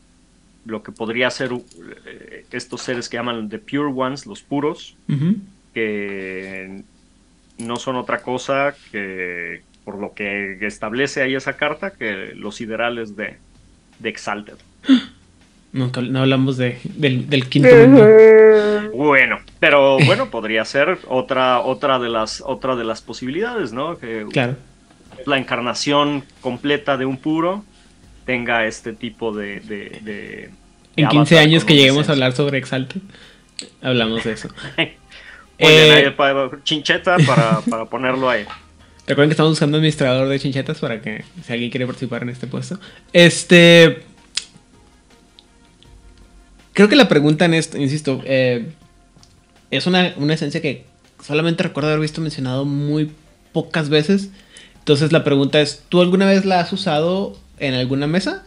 lo 0.65 0.83
que 0.83 0.93
podría 0.93 1.31
ser 1.31 1.51
eh, 2.07 2.47
estos 2.51 2.83
seres 2.83 3.09
que 3.09 3.17
llaman 3.17 3.49
the 3.49 3.59
pure 3.59 3.93
ones, 3.93 4.27
los 4.27 4.43
puros, 4.43 4.97
que 5.75 6.83
no 7.59 7.77
son 7.77 7.97
otra 7.97 8.23
cosa 8.23 8.75
que, 8.91 9.63
por 9.85 9.99
lo 9.99 10.15
que 10.15 10.59
establece 10.61 11.23
ahí 11.23 11.35
esa 11.35 11.57
carta, 11.57 11.93
que 11.93 12.33
los 12.35 12.61
ideales 12.61 13.17
de, 13.17 13.39
de 13.99 14.09
Exalted. 14.09 14.57
No 15.73 15.90
hablamos 16.20 16.59
de, 16.59 16.78
del, 16.85 17.31
del 17.31 17.49
quinto 17.49 17.74
mundo. 17.74 18.07
Bueno, 18.94 19.39
pero 19.59 19.99
bueno, 20.05 20.31
podría 20.31 20.65
ser 20.66 20.99
otra, 21.09 21.61
otra, 21.61 21.99
de, 21.99 22.11
las, 22.11 22.43
otra 22.44 22.77
de 22.77 22.85
las 22.85 23.01
posibilidades, 23.01 23.73
¿no? 23.73 23.97
Que 23.99 24.27
Claro. 24.31 24.57
la 25.24 25.39
encarnación 25.39 26.24
completa 26.43 26.97
de 26.99 27.07
un 27.07 27.16
puro 27.16 27.65
tenga 28.27 28.66
este 28.66 28.93
tipo 28.93 29.32
de... 29.35 29.61
de, 29.61 30.01
de- 30.03 30.51
de 30.94 31.03
En 31.03 31.09
15 31.09 31.35
avatar 31.36 31.39
años 31.39 31.65
que 31.65 31.74
lleguemos 31.74 32.09
a 32.09 32.12
hablar 32.12 32.32
sobre 32.32 32.59
Exalted, 32.59 33.01
hablamos 33.81 34.24
de 34.24 34.32
eso. 34.32 34.49
Oye, 34.78 34.97
Eh, 35.59 35.93
ahí 36.07 36.11
pa- 36.11 36.51
chincheta 36.65 37.16
para, 37.27 37.61
para 37.70 37.85
ponerlo 37.86 38.28
ahí. 38.28 38.44
Recuerden 39.07 39.31
que 39.31 39.32
estamos 39.32 39.53
buscando 39.53 39.78
administrador 39.78 40.28
de 40.28 40.39
chinchetas 40.39 40.78
para 40.81 41.01
que 41.01 41.24
si 41.44 41.53
alguien 41.53 41.70
quiere 41.70 41.86
participar 41.86 42.23
en 42.24 42.28
este 42.28 42.47
puesto. 42.47 42.78
Este. 43.12 44.03
Creo 46.73 46.89
que 46.89 46.97
la 46.97 47.09
pregunta 47.09 47.44
en 47.44 47.55
esto, 47.55 47.78
insisto, 47.78 48.23
eh, 48.24 48.74
es 49.70 49.86
una, 49.86 50.15
una 50.16 50.35
esencia 50.35 50.62
que 50.62 50.86
solamente 51.20 51.62
recuerdo 51.62 51.90
haber 51.90 52.01
visto 52.01 52.20
mencionado 52.20 52.65
muy 52.65 53.12
pocas 53.53 53.89
veces. 53.90 54.32
Entonces 54.78 55.12
la 55.12 55.24
pregunta 55.24 55.61
es, 55.61 55.86
¿tú 55.89 56.01
alguna 56.01 56.27
vez 56.27 56.44
la 56.44 56.61
has 56.61 56.73
usado 56.73 57.39
en 57.59 57.74
alguna 57.74 58.07
mesa? 58.07 58.44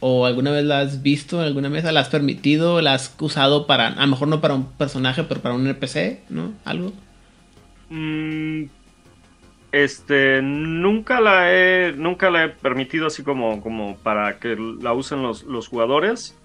¿O 0.00 0.26
alguna 0.26 0.50
vez 0.52 0.64
la 0.64 0.80
has 0.80 1.02
visto 1.02 1.40
en 1.40 1.46
alguna 1.46 1.70
mesa? 1.70 1.92
¿La 1.92 2.00
has 2.00 2.08
permitido? 2.10 2.80
¿La 2.82 2.94
has 2.94 3.14
usado 3.20 3.66
para, 3.66 3.88
a 3.88 4.00
lo 4.02 4.08
mejor 4.08 4.28
no 4.28 4.40
para 4.40 4.54
un 4.54 4.72
personaje, 4.76 5.24
pero 5.24 5.42
para 5.42 5.54
un 5.54 5.66
NPC? 5.66 6.24
¿No? 6.30 6.58
¿Algo? 6.64 6.94
Mm, 7.88 8.70
Este, 9.72 10.40
nunca 10.42 11.20
la 11.20 11.52
he, 11.52 11.92
nunca 11.92 12.30
la 12.30 12.44
he 12.44 12.48
permitido 12.50 13.06
así 13.08 13.22
como, 13.22 13.60
como 13.62 13.98
para 14.02 14.38
que 14.38 14.56
la 14.80 14.94
usen 14.94 15.22
los, 15.22 15.44
los 15.44 15.68
jugadores. 15.68 16.40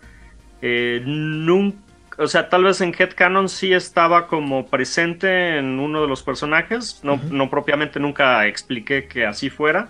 Eh, 0.62 1.02
nunca, 1.06 1.78
o 2.18 2.28
sea, 2.28 2.50
tal 2.50 2.64
vez 2.66 2.82
en 2.82 2.94
Headcanon 2.98 3.50
sí 3.50 3.74
estaba 3.74 4.28
como 4.28 4.68
presente 4.68 5.58
en 5.58 5.80
uno 5.80 6.02
de 6.02 6.08
los 6.08 6.22
personajes. 6.24 7.00
No, 7.04 7.20
no 7.32 7.50
propiamente 7.50 8.00
nunca 8.00 8.46
expliqué 8.48 9.08
que 9.08 9.26
así 9.26 9.50
fuera, 9.50 9.90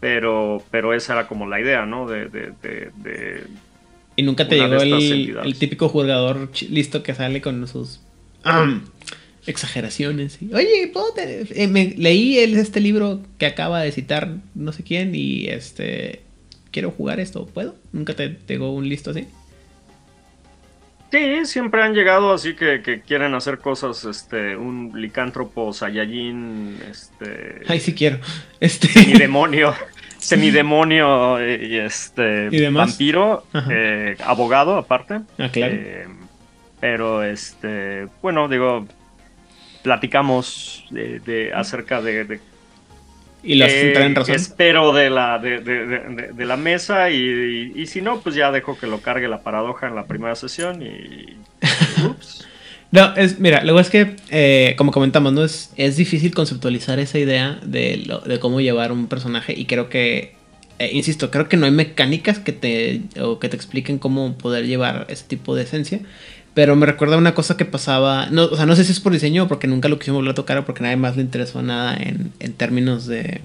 pero, 0.00 0.62
pero 0.70 0.92
esa 0.94 1.14
era 1.14 1.26
como 1.26 1.46
la 1.48 1.60
idea, 1.60 1.86
¿no? 1.86 2.06
De, 2.08 2.28
de, 2.28 2.52
de, 2.62 2.90
de- 3.02 3.44
Y 4.16 4.22
nunca 4.24 4.46
te 4.48 4.56
llegó 4.56 4.82
el, 4.82 5.38
el 5.44 5.58
típico 5.58 5.88
jugador 5.88 6.50
listo 6.68 7.02
que 7.02 7.14
sale 7.14 7.40
con 7.40 7.66
sus 7.66 8.00
exageraciones. 9.46 10.38
y, 10.42 10.52
Oye, 10.54 10.90
¿puedo 10.92 11.12
tener- 11.12 11.48
eh, 11.54 11.68
me 11.68 11.94
leí 11.96 12.38
el- 12.38 12.56
este 12.56 12.80
libro 12.80 13.20
que 13.38 13.46
acaba 13.46 13.80
de 13.82 13.92
citar 13.92 14.36
no 14.54 14.72
sé 14.72 14.82
quién 14.82 15.14
y 15.14 15.46
este 15.46 16.22
quiero 16.70 16.90
jugar 16.90 17.20
esto, 17.20 17.46
¿puedo? 17.46 17.76
Nunca 17.92 18.14
te 18.14 18.36
llegó 18.48 18.72
un 18.74 18.88
listo 18.88 19.10
así. 19.10 19.26
Sí, 21.14 21.46
siempre 21.46 21.80
han 21.80 21.94
llegado 21.94 22.32
así 22.32 22.54
que, 22.54 22.82
que 22.82 23.00
quieren 23.00 23.34
hacer 23.34 23.58
cosas, 23.58 24.04
este, 24.04 24.56
un 24.56 24.90
licántropo, 24.96 25.72
Saiyajin, 25.72 26.76
este, 26.90 27.62
Ay, 27.68 27.78
sí 27.78 27.94
quiero. 27.94 28.18
Este 28.58 28.88
semidemonio, 28.88 29.72
semidemonio 30.18 31.38
eh, 31.38 31.64
y 31.68 31.76
este 31.76 32.48
¿Y 32.50 32.58
demás? 32.58 32.88
vampiro, 32.90 33.46
eh, 33.70 34.16
abogado 34.24 34.76
aparte. 34.76 35.20
Ah, 35.38 35.48
claro. 35.52 35.74
Eh, 35.76 36.08
pero 36.80 37.22
este, 37.22 38.08
bueno, 38.20 38.48
digo, 38.48 38.84
platicamos 39.84 40.84
de, 40.90 41.20
de- 41.20 41.52
acerca 41.54 42.02
de, 42.02 42.24
de 42.24 42.40
y 43.44 43.58
en 44.06 44.14
razón. 44.14 44.34
espero 44.34 44.92
de 44.92 45.10
la 45.10 45.38
de, 45.38 45.60
de- 45.60 45.86
de- 45.86 46.32
de- 46.32 46.44
la 46.46 46.56
mesa 46.56 47.10
y, 47.10 47.72
y 47.74 47.86
si 47.86 48.00
no, 48.02 48.20
pues 48.20 48.34
ya 48.34 48.50
dejo 48.50 48.78
que 48.78 48.86
lo 48.86 49.00
cargue 49.00 49.28
la 49.28 49.42
paradoja 49.42 49.86
en 49.88 49.94
la 49.94 50.06
primera 50.06 50.34
sesión 50.34 50.82
y 50.82 51.36
ups. 52.06 52.46
No, 52.92 53.12
es, 53.16 53.40
mira, 53.40 53.64
luego 53.64 53.80
es 53.80 53.90
que, 53.90 54.14
eh, 54.30 54.74
como 54.78 54.92
comentamos, 54.92 55.32
¿no? 55.32 55.42
Es, 55.42 55.72
es 55.76 55.96
difícil 55.96 56.32
conceptualizar 56.32 57.00
esa 57.00 57.18
idea 57.18 57.58
de, 57.64 57.96
lo- 58.06 58.20
de 58.20 58.38
cómo 58.38 58.60
llevar 58.60 58.92
un 58.92 59.08
personaje 59.08 59.52
y 59.56 59.64
creo 59.64 59.88
que, 59.88 60.34
eh, 60.78 60.90
insisto, 60.92 61.28
creo 61.32 61.48
que 61.48 61.56
no 61.56 61.66
hay 61.66 61.72
mecánicas 61.72 62.38
que 62.38 62.52
te, 62.52 63.00
o 63.20 63.40
que 63.40 63.48
te 63.48 63.56
expliquen 63.56 63.98
cómo 63.98 64.38
poder 64.38 64.66
llevar 64.68 65.06
ese 65.08 65.24
tipo 65.26 65.56
de 65.56 65.64
esencia. 65.64 65.98
Pero 66.54 66.76
me 66.76 66.86
recuerda 66.86 67.16
una 67.16 67.34
cosa 67.34 67.56
que 67.56 67.64
pasaba, 67.64 68.26
no, 68.30 68.44
o 68.44 68.56
sea, 68.56 68.64
no 68.66 68.76
sé 68.76 68.84
si 68.84 68.92
es 68.92 69.00
por 69.00 69.12
diseño 69.12 69.44
o 69.44 69.48
porque 69.48 69.66
nunca 69.66 69.88
lo 69.88 69.98
quisimos 69.98 70.18
volver 70.18 70.32
a 70.32 70.34
tocar 70.36 70.58
o 70.58 70.64
porque 70.64 70.82
nadie 70.82 70.96
más 70.96 71.16
le 71.16 71.22
interesó 71.22 71.62
nada 71.62 71.96
en, 71.96 72.32
en 72.38 72.52
términos 72.52 73.06
de 73.06 73.40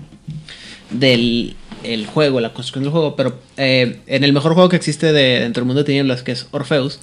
del 0.91 1.55
el 1.83 2.05
juego, 2.07 2.41
la 2.41 2.51
construcción 2.53 2.83
del 2.83 2.91
juego, 2.91 3.15
pero 3.15 3.39
eh, 3.55 3.99
en 4.07 4.23
el 4.25 4.33
mejor 4.33 4.53
juego 4.53 4.67
que 4.67 4.75
existe 4.75 5.13
de, 5.13 5.39
dentro 5.39 5.61
del 5.61 5.67
mundo 5.67 5.81
de 5.83 5.85
tinieblas, 5.85 6.23
que 6.23 6.33
es 6.33 6.47
Orpheus, 6.51 6.99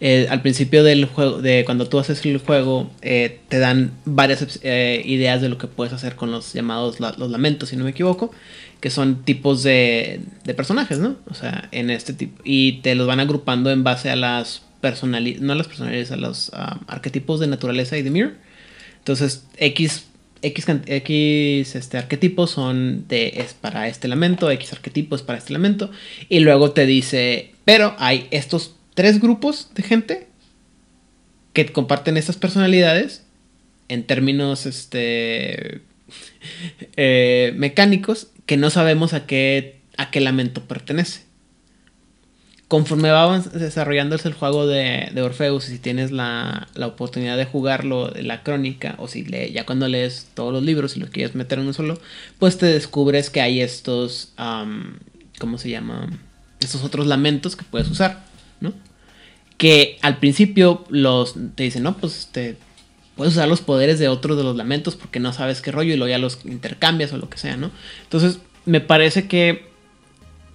eh, 0.00 0.26
al 0.30 0.42
principio 0.42 0.82
del 0.82 1.04
juego, 1.04 1.40
de 1.40 1.62
cuando 1.64 1.86
tú 1.88 1.98
haces 2.00 2.24
el 2.26 2.38
juego, 2.38 2.90
eh, 3.02 3.38
te 3.48 3.60
dan 3.60 3.92
varias 4.04 4.58
ideas 4.64 5.40
de 5.42 5.48
lo 5.48 5.58
que 5.58 5.68
puedes 5.68 5.92
hacer 5.94 6.16
con 6.16 6.32
los 6.32 6.52
llamados 6.54 6.98
la- 6.98 7.14
los 7.16 7.30
lamentos, 7.30 7.68
si 7.68 7.76
no 7.76 7.84
me 7.84 7.90
equivoco, 7.90 8.32
que 8.80 8.90
son 8.90 9.22
tipos 9.24 9.62
de, 9.62 10.20
de 10.44 10.54
personajes, 10.54 10.98
¿no? 10.98 11.16
O 11.30 11.34
sea, 11.34 11.68
en 11.70 11.90
este 11.90 12.12
tipo. 12.12 12.42
Y 12.44 12.80
te 12.82 12.94
los 12.96 13.06
van 13.06 13.20
agrupando 13.20 13.70
en 13.70 13.84
base 13.84 14.10
a 14.10 14.16
las 14.16 14.62
no 14.82 15.52
a 15.52 15.56
las 15.56 15.66
personalidades, 15.66 16.12
a 16.12 16.16
los 16.16 16.50
ah, 16.54 16.80
arquetipos 16.86 17.40
de 17.40 17.46
naturaleza 17.46 17.96
y 17.96 18.02
de 18.02 18.10
mirror. 18.10 18.34
Entonces, 18.98 19.46
X, 19.56 20.06
X, 20.42 20.66
X 20.86 21.74
este, 21.74 21.98
arquetipos 21.98 22.50
son 22.50 23.06
de, 23.08 23.34
es 23.36 23.54
para 23.54 23.88
este 23.88 24.08
lamento, 24.08 24.50
X 24.50 24.72
arquetipos 24.72 25.22
para 25.22 25.38
este 25.38 25.52
lamento. 25.52 25.90
Y 26.28 26.40
luego 26.40 26.72
te 26.72 26.86
dice, 26.86 27.52
pero 27.64 27.94
hay 27.98 28.28
estos 28.30 28.76
tres 28.94 29.20
grupos 29.20 29.70
de 29.74 29.82
gente 29.82 30.26
que 31.52 31.66
comparten 31.66 32.16
estas 32.16 32.36
personalidades 32.36 33.24
en 33.88 34.04
términos 34.04 34.66
este, 34.66 35.82
eh, 36.96 37.52
mecánicos 37.56 38.28
que 38.46 38.56
no 38.56 38.70
sabemos 38.70 39.12
a 39.14 39.26
qué, 39.26 39.80
a 39.96 40.10
qué 40.10 40.20
lamento 40.20 40.66
pertenece. 40.66 41.25
Conforme 42.68 43.10
va 43.10 43.38
desarrollándose 43.38 44.26
el 44.26 44.34
juego 44.34 44.66
de, 44.66 45.10
de 45.12 45.22
Orpheus, 45.22 45.68
y 45.68 45.72
si 45.72 45.78
tienes 45.78 46.10
la, 46.10 46.66
la 46.74 46.88
oportunidad 46.88 47.36
de 47.36 47.44
jugarlo, 47.44 48.10
la 48.10 48.42
crónica, 48.42 48.96
o 48.98 49.06
si 49.06 49.24
le, 49.24 49.52
ya 49.52 49.64
cuando 49.64 49.86
lees 49.86 50.28
todos 50.34 50.52
los 50.52 50.64
libros 50.64 50.96
y 50.96 51.00
los 51.00 51.10
quieres 51.10 51.36
meter 51.36 51.60
en 51.60 51.68
un 51.68 51.74
solo, 51.74 51.98
pues 52.40 52.58
te 52.58 52.66
descubres 52.66 53.30
que 53.30 53.40
hay 53.40 53.60
estos, 53.60 54.32
¿cómo 55.38 55.58
se 55.58 55.70
llama? 55.70 56.10
Estos 56.58 56.82
otros 56.82 57.06
lamentos 57.06 57.54
que 57.54 57.64
puedes 57.64 57.88
usar, 57.88 58.24
¿no? 58.60 58.72
Que 59.58 59.98
al 60.02 60.18
principio 60.18 60.84
los 60.88 61.34
te 61.54 61.62
dicen, 61.62 61.84
no, 61.84 61.96
pues 61.96 62.18
este, 62.18 62.56
puedes 63.16 63.34
usar 63.34 63.48
los 63.48 63.60
poderes 63.60 63.98
de 63.98 64.08
otros 64.08 64.36
de 64.36 64.44
los 64.44 64.56
lamentos 64.56 64.96
porque 64.96 65.20
no 65.20 65.32
sabes 65.32 65.62
qué 65.62 65.70
rollo 65.70 65.94
y 65.94 65.96
luego 65.96 66.10
ya 66.10 66.18
los 66.18 66.44
intercambias 66.44 67.12
o 67.12 67.16
lo 67.16 67.30
que 67.30 67.38
sea, 67.38 67.56
¿no? 67.56 67.70
Entonces, 68.02 68.40
me 68.64 68.80
parece 68.80 69.28
que, 69.28 69.68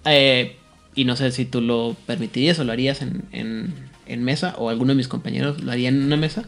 eh, 0.05 0.57
y 0.95 1.05
no 1.05 1.15
sé 1.15 1.31
si 1.31 1.45
tú 1.45 1.61
lo 1.61 1.95
permitirías 2.05 2.59
o 2.59 2.63
lo 2.63 2.71
harías 2.71 3.01
en, 3.01 3.23
en- 3.31 3.91
en 4.07 4.23
mesa 4.23 4.55
o 4.57 4.69
alguno 4.69 4.91
de 4.91 4.97
mis 4.97 5.07
compañeros 5.07 5.61
lo 5.63 5.71
haría 5.71 5.87
en 5.89 6.03
una 6.03 6.17
mesa, 6.17 6.43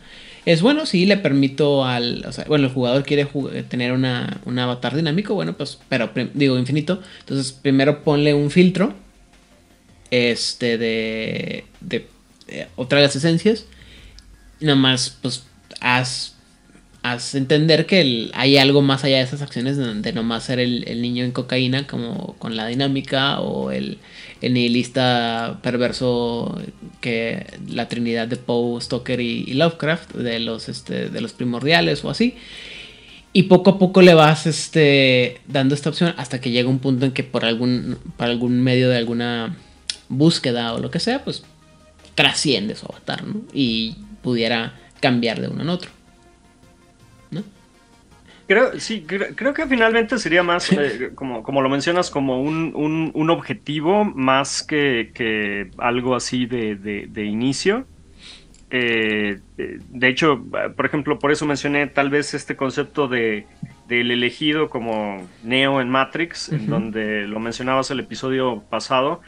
es 0.45 0.61
bueno, 0.61 0.85
si 0.85 1.05
le 1.05 1.15
permito 1.17 1.85
al, 1.85 2.25
o 2.27 2.31
sea, 2.33 2.43
bueno, 2.45 2.65
el 2.67 2.73
jugador 2.73 3.03
quiere 3.03 3.25
tener 3.69 3.93
una, 3.93 4.41
un 4.45 4.59
avatar 4.59 4.95
dinámico, 4.95 5.33
bueno, 5.33 5.53
pues, 5.55 5.79
pero 5.87 6.09
digo 6.33 6.57
infinito, 6.59 7.01
entonces 7.21 7.53
primero 7.53 8.03
ponle 8.03 8.33
un 8.33 8.51
filtro, 8.51 8.93
este, 10.11 10.77
de, 10.77 11.65
de 11.81 12.07
eh, 12.47 12.67
esencias, 13.15 13.65
nada 14.59 14.75
más, 14.77 15.17
pues, 15.21 15.45
haz, 15.81 16.32
haz 17.03 17.35
entender 17.35 17.85
que 17.85 18.31
hay 18.33 18.57
algo 18.57 18.81
más 18.81 19.03
allá 19.03 19.17
de 19.17 19.23
esas 19.23 19.41
acciones 19.41 19.77
de, 19.77 20.13
nomás 20.13 20.45
ser 20.45 20.59
el, 20.59 21.01
niño 21.01 21.25
en 21.25 21.31
cocaína 21.31 21.85
como 21.85 22.35
con 22.39 22.55
la 22.55 22.65
dinámica 22.67 23.41
o 23.41 23.71
el, 23.71 23.99
nihilista 24.41 25.59
perverso 25.61 26.61
que 27.01 27.45
la 27.67 27.87
trinidad 27.87 28.27
de 28.27 28.37
Poe, 28.37 28.81
Stoker 28.81 29.19
y, 29.19 29.43
y 29.47 29.53
Lovecraft 29.53 30.15
de 30.15 30.39
los, 30.39 30.69
este, 30.69 31.09
de 31.09 31.21
los 31.21 31.33
primordiales 31.33 32.03
o 32.03 32.09
así. 32.09 32.35
Y 33.33 33.43
poco 33.43 33.71
a 33.71 33.79
poco 33.79 34.01
le 34.01 34.13
vas 34.13 34.45
este, 34.45 35.41
dando 35.47 35.75
esta 35.75 35.89
opción 35.89 36.13
hasta 36.17 36.39
que 36.39 36.51
llega 36.51 36.69
un 36.69 36.79
punto 36.79 37.05
en 37.05 37.11
que 37.11 37.23
por 37.23 37.45
algún, 37.45 37.97
por 38.15 38.27
algún 38.27 38.61
medio 38.61 38.89
de 38.89 38.97
alguna 38.97 39.57
búsqueda 40.07 40.73
o 40.73 40.79
lo 40.79 40.91
que 40.91 40.99
sea, 40.99 41.23
pues 41.23 41.43
trasciende 42.15 42.75
su 42.75 42.85
avatar, 42.85 43.25
¿no? 43.25 43.41
Y 43.53 43.95
pudiera 44.21 44.79
cambiar 44.99 45.41
de 45.41 45.47
uno 45.47 45.63
en 45.63 45.69
otro. 45.69 45.89
Creo, 48.45 48.77
sí, 48.79 49.05
creo, 49.07 49.33
creo 49.35 49.53
que 49.53 49.67
finalmente 49.67 50.17
sería 50.19 50.43
más, 50.43 50.69
eh, 50.75 51.11
como, 51.15 51.43
como 51.43 51.61
lo 51.61 51.69
mencionas, 51.69 52.11
como 52.11 52.41
un, 52.41 52.73
un- 52.75 53.11
un 53.15 53.29
objetivo 53.29 54.03
más 54.03 54.63
que, 54.63 55.11
que 55.15 55.71
algo 55.77 56.13
así 56.15 56.45
de, 56.45 56.75
de- 56.75 57.07
de 57.09 57.23
inicio. 57.25 57.89
eh, 58.71 59.41
eh, 59.57 59.79
de 59.81 60.07
hecho, 60.09 60.45
por 60.77 60.85
ejemplo, 60.87 61.19
por 61.19 61.31
eso 61.31 61.45
mencioné 61.47 61.87
tal 61.87 62.09
vez 62.11 62.33
este 62.35 62.55
concepto 62.57 63.07
de 63.09 63.49
del 63.85 64.11
elegido 64.11 64.69
como 64.69 65.33
Neo 65.41 65.81
en 65.81 65.89
Matrix, 65.89 66.49
en 66.49 66.67
donde 66.69 67.27
lo 67.27 67.39
mencionabas 67.39 67.91
el 67.91 67.99
episodio 68.01 68.65
pasado, 68.69 69.21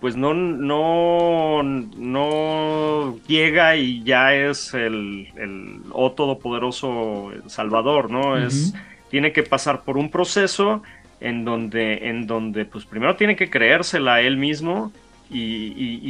pues 0.00 0.16
no, 0.16 0.34
no, 0.34 1.62
no 1.62 3.18
llega 3.26 3.76
y 3.76 4.02
ya 4.02 4.34
es 4.34 4.74
el, 4.74 5.28
el 5.36 5.80
oh 5.92 6.12
todopoderoso 6.12 7.30
Salvador, 7.46 8.10
¿no? 8.10 8.36
Es, 8.36 8.74
tiene 9.10 9.32
que 9.32 9.42
pasar 9.42 9.82
por 9.82 9.96
un 9.96 10.10
proceso 10.10 10.82
en 11.20 11.44
donde, 11.44 12.08
en 12.08 12.26
donde 12.26 12.64
pues 12.64 12.84
primero 12.84 13.16
tiene 13.16 13.36
que 13.36 13.48
creérsela 13.48 14.20
él 14.20 14.36
mismo 14.36 14.92
y, 15.30 15.38
y- 15.76 16.00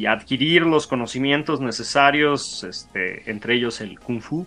y 0.00 0.06
adquirir 0.06 0.62
los 0.62 0.86
conocimientos 0.88 1.60
necesarios, 1.60 2.64
este, 2.64 3.30
entre 3.30 3.54
ellos 3.54 3.80
el 3.80 4.00
kung 4.00 4.20
fu, 4.20 4.46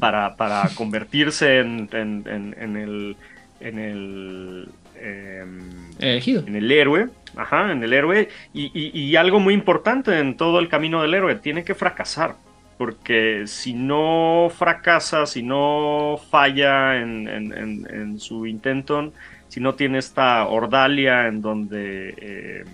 para, 0.00 0.36
para 0.36 0.68
convertirse 0.74 1.60
en, 1.60 1.88
en- 1.92 2.24
en- 2.26 2.54
en 2.60 2.76
el, 2.76 3.16
en 3.60 3.78
el, 3.78 4.68
em, 5.00 5.60
Elegido. 5.98 6.44
en 6.46 6.56
el 6.56 6.70
héroe, 6.70 7.08
ajá, 7.36 7.72
en 7.72 7.82
el 7.82 7.92
héroe, 7.92 8.28
y, 8.52 8.70
y- 8.74 8.90
y 8.98 9.16
algo 9.16 9.40
muy 9.40 9.54
importante 9.54 10.18
en 10.18 10.36
todo 10.36 10.58
el 10.58 10.68
camino 10.68 11.02
del 11.02 11.14
héroe, 11.14 11.34
tiene 11.36 11.64
que 11.64 11.74
fracasar, 11.74 12.36
porque 12.78 13.44
si 13.46 13.74
no 13.74 14.48
fracasa, 14.56 15.26
si 15.26 15.42
no 15.42 16.18
falla 16.30 16.98
en, 17.00 17.28
en- 17.28 17.52
en- 17.56 17.86
en 17.90 18.20
su 18.20 18.46
intento, 18.46 19.12
si 19.48 19.60
no 19.60 19.74
tiene 19.74 19.98
esta 19.98 20.46
ordalia 20.46 21.26
en 21.28 21.42
donde 21.42 22.14
eh, 22.18 22.64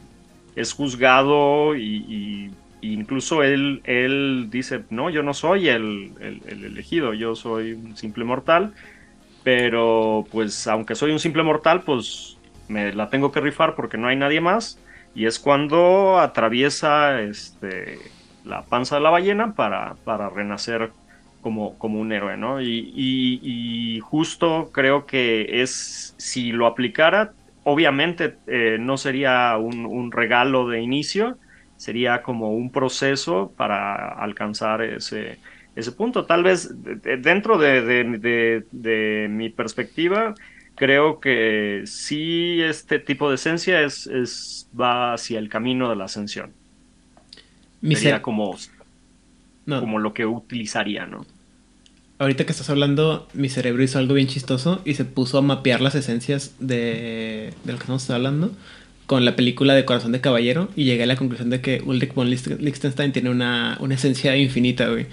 es 0.57 0.73
juzgado 0.73 1.75
y, 1.77 1.83
y- 2.09 2.51
incluso 2.81 3.43
él, 3.43 3.81
él 3.85 4.47
dice, 4.51 4.85
no, 4.91 5.11
yo 5.11 5.23
no 5.25 5.35
soy 5.35 5.69
el, 5.69 6.13
el- 6.21 6.41
el 6.49 6.65
elegido, 6.65 7.13
yo 7.15 7.35
soy 7.35 7.73
un 7.73 7.97
simple 7.97 8.25
mortal, 8.25 8.73
pero 9.43 10.27
pues 10.31 10.67
aunque 10.67 10.95
soy 10.95 11.13
un 11.13 11.19
simple 11.21 11.43
mortal, 11.43 11.83
pues 11.83 12.38
me 12.69 12.93
la 12.95 13.11
tengo 13.11 13.33
que 13.33 13.41
rifar 13.41 13.75
porque 13.77 13.99
no 13.99 14.09
hay 14.09 14.17
nadie 14.17 14.41
más. 14.41 14.83
Y 15.15 15.27
es 15.27 15.41
cuando 15.41 16.19
atraviesa 16.21 17.23
este, 17.23 18.17
la 18.43 18.69
panza 18.69 18.97
de 18.97 19.03
la 19.03 19.11
ballena 19.11 19.55
para, 19.55 19.97
para 20.05 20.31
renacer 20.31 20.95
como, 21.41 21.79
como 21.79 22.01
un 22.01 22.13
héroe, 22.13 22.37
¿no? 22.37 22.61
Y, 22.63 24.01
justo 24.03 24.71
creo 24.73 25.07
que 25.07 25.63
es, 25.63 26.15
si 26.19 26.53
lo 26.53 26.67
aplicara, 26.67 27.35
obviamente 27.63 28.41
eh, 28.47 28.79
no 28.81 28.97
sería 28.99 29.57
un, 29.59 30.13
regalo 30.13 30.69
de 30.69 30.81
inicio, 30.83 31.39
sería 31.77 32.23
como 32.23 32.53
un 32.53 32.73
proceso 32.73 33.55
para 33.57 34.09
alcanzar 34.09 34.83
ese, 34.83 35.41
ese 35.75 35.93
punto. 35.93 36.27
Tal 36.27 36.43
vez 36.43 36.83
de- 36.83 36.97
de- 36.97 37.17
dentro 37.19 37.59
de, 37.59 37.83
de- 37.83 38.19
de- 38.19 38.67
de 38.71 39.29
mi 39.31 39.51
perspectiva, 39.51 40.35
creo 40.79 41.21
que 41.21 41.83
sí 41.87 42.61
este 42.63 42.99
tipo 43.01 43.29
de 43.31 43.37
esencia 43.37 43.83
es, 43.83 44.07
es- 44.09 44.71
va 44.79 45.15
hacia 45.15 45.39
el 45.41 45.49
camino 45.51 45.91
de 45.91 45.97
la 45.97 46.05
ascensión. 46.07 46.55
Sería 47.93 48.17
ser- 48.17 48.23
como, 48.23 48.57
no, 49.67 49.81
como 49.81 49.99
lo 49.99 50.15
que 50.15 50.27
utilizaría, 50.27 51.07
¿no? 51.07 51.27
Ahorita 52.19 52.45
que 52.45 52.53
estás 52.53 52.69
hablando, 52.71 53.29
mi 53.33 53.49
cerebro 53.49 53.83
hizo 53.83 53.99
algo 53.99 54.15
bien 54.15 54.27
chistoso 54.27 54.83
y 54.85 54.95
se 54.95 55.05
puso 55.05 55.39
a 55.39 55.43
mapear 55.43 55.81
las 55.81 55.95
esencias 55.95 56.55
de, 56.59 57.55
de 57.65 57.73
lo 57.73 57.79
que 57.79 57.83
estamos 57.85 58.11
hablando 58.11 58.51
con 59.07 59.25
la 59.25 59.37
película 59.37 59.75
de 59.75 59.85
Corazón 59.85 60.11
de 60.13 60.21
Caballero 60.21 60.69
y 60.75 60.85
llegué 60.85 61.05
a 61.05 61.07
la 61.07 61.17
conclusión 61.17 61.49
de 61.51 61.61
que 61.61 61.81
Ulrich 61.85 62.15
von 62.15 62.29
Licht- 62.29 62.59
Liechtenstein 62.59 63.13
tiene 63.13 63.31
una, 63.31 63.77
una 63.81 63.95
esencia 63.95 64.37
infinita, 64.37 64.89
güey. 64.89 65.07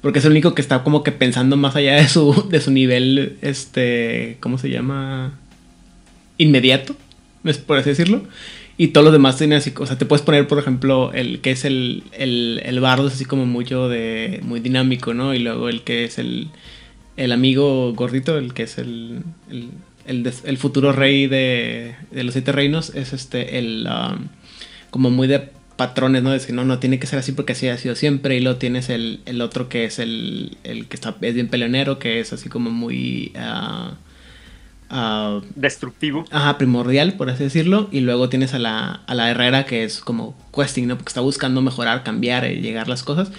Porque 0.00 0.20
es 0.20 0.24
el 0.24 0.30
único 0.32 0.54
que 0.54 0.62
está 0.62 0.84
como 0.84 1.02
que 1.02 1.12
pensando 1.12 1.56
más 1.56 1.74
allá 1.74 1.96
de 1.96 2.08
su, 2.08 2.48
de 2.48 2.60
su 2.60 2.70
nivel, 2.70 3.36
este, 3.42 4.36
¿cómo 4.40 4.58
se 4.58 4.70
llama? 4.70 5.38
Inmediato, 6.36 6.94
por 7.66 7.78
así 7.78 7.90
decirlo. 7.90 8.22
Y 8.76 8.88
todos 8.88 9.04
los 9.04 9.12
demás 9.12 9.36
tienen 9.36 9.58
así, 9.58 9.72
o 9.76 9.86
sea, 9.86 9.98
te 9.98 10.06
puedes 10.06 10.24
poner, 10.24 10.46
por 10.46 10.60
ejemplo, 10.60 11.12
el 11.12 11.40
que 11.40 11.50
es 11.50 11.64
el, 11.64 12.04
el, 12.12 12.62
el 12.64 12.78
bardo, 12.78 13.08
es 13.08 13.14
así 13.14 13.24
como 13.24 13.44
mucho 13.44 13.88
de, 13.88 14.38
muy 14.44 14.60
dinámico, 14.60 15.14
¿no? 15.14 15.34
Y 15.34 15.40
luego 15.40 15.68
el 15.68 15.82
que 15.82 16.04
es 16.04 16.18
el, 16.20 16.48
el 17.16 17.32
amigo 17.32 17.92
gordito, 17.94 18.38
el 18.38 18.54
que 18.54 18.62
es 18.62 18.78
el, 18.78 19.24
el, 20.06 20.32
el 20.44 20.58
futuro 20.58 20.92
rey 20.92 21.26
de, 21.26 21.96
de 22.12 22.22
los 22.22 22.34
siete 22.34 22.52
reinos, 22.52 22.94
es 22.94 23.12
este, 23.12 23.58
el, 23.58 23.88
um, 23.88 24.28
como 24.90 25.10
muy 25.10 25.26
de 25.26 25.50
patrones, 25.78 26.22
¿no? 26.22 26.30
De 26.30 26.38
decir, 26.38 26.54
no, 26.54 26.64
no, 26.64 26.80
tiene 26.80 26.98
que 26.98 27.06
ser 27.06 27.20
así 27.20 27.32
porque 27.32 27.52
así 27.52 27.68
ha 27.68 27.78
sido 27.78 27.94
siempre. 27.94 28.36
Y 28.36 28.40
luego 28.40 28.58
tienes 28.58 28.90
el, 28.90 29.20
el 29.24 29.40
otro 29.40 29.70
que 29.70 29.84
es 29.84 29.98
el, 29.98 30.58
el 30.64 30.88
que 30.88 30.96
está, 30.96 31.16
es 31.22 31.34
bien 31.34 31.48
peleonero, 31.48 31.98
que 31.98 32.20
es 32.20 32.34
así 32.34 32.50
como 32.50 32.70
muy... 32.70 33.32
ah, 33.38 33.92
ah, 34.90 35.40
Destructivo. 35.54 36.24
Ajá, 36.30 36.58
primordial, 36.58 37.14
por 37.14 37.30
así 37.30 37.44
decirlo. 37.44 37.88
Y 37.92 38.00
luego 38.00 38.28
tienes 38.28 38.54
a 38.54 38.58
la, 38.58 39.02
a 39.06 39.14
la 39.14 39.30
Herrera, 39.30 39.64
que 39.64 39.84
es 39.84 40.00
como 40.00 40.36
questing, 40.54 40.88
¿no? 40.88 40.96
Porque 40.96 41.10
está 41.10 41.20
buscando 41.20 41.62
mejorar, 41.62 42.02
cambiar, 42.02 42.44
eh, 42.44 42.60
llegar 42.60 42.88
las 42.88 43.04
cosas. 43.04 43.30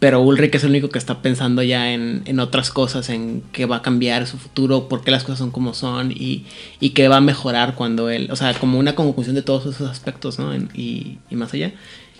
Pero 0.00 0.20
Ulrich 0.22 0.54
es 0.54 0.62
el 0.62 0.70
único 0.70 0.90
que 0.90 0.98
está 0.98 1.22
pensando 1.22 1.60
ya 1.62 1.92
en, 1.92 2.22
en 2.26 2.38
otras 2.38 2.70
cosas, 2.70 3.08
en 3.08 3.42
qué 3.50 3.66
va 3.66 3.76
a 3.78 3.82
cambiar 3.82 4.28
su 4.28 4.38
futuro, 4.38 4.88
por 4.88 5.02
qué 5.02 5.10
las 5.10 5.24
cosas 5.24 5.40
son 5.40 5.50
como 5.50 5.74
son 5.74 6.12
y, 6.12 6.44
y 6.78 6.90
qué 6.90 7.08
va 7.08 7.16
a 7.16 7.20
mejorar 7.20 7.74
cuando 7.74 8.08
él. 8.08 8.28
O 8.30 8.36
sea, 8.36 8.54
como 8.54 8.78
una 8.78 8.94
conjunción 8.94 9.34
de 9.34 9.42
todos 9.42 9.66
esos 9.74 9.90
aspectos, 9.90 10.38
¿no? 10.38 10.54
En- 10.54 10.68
y, 10.72 11.18
y 11.30 11.34
más 11.34 11.52
allá. 11.52 11.72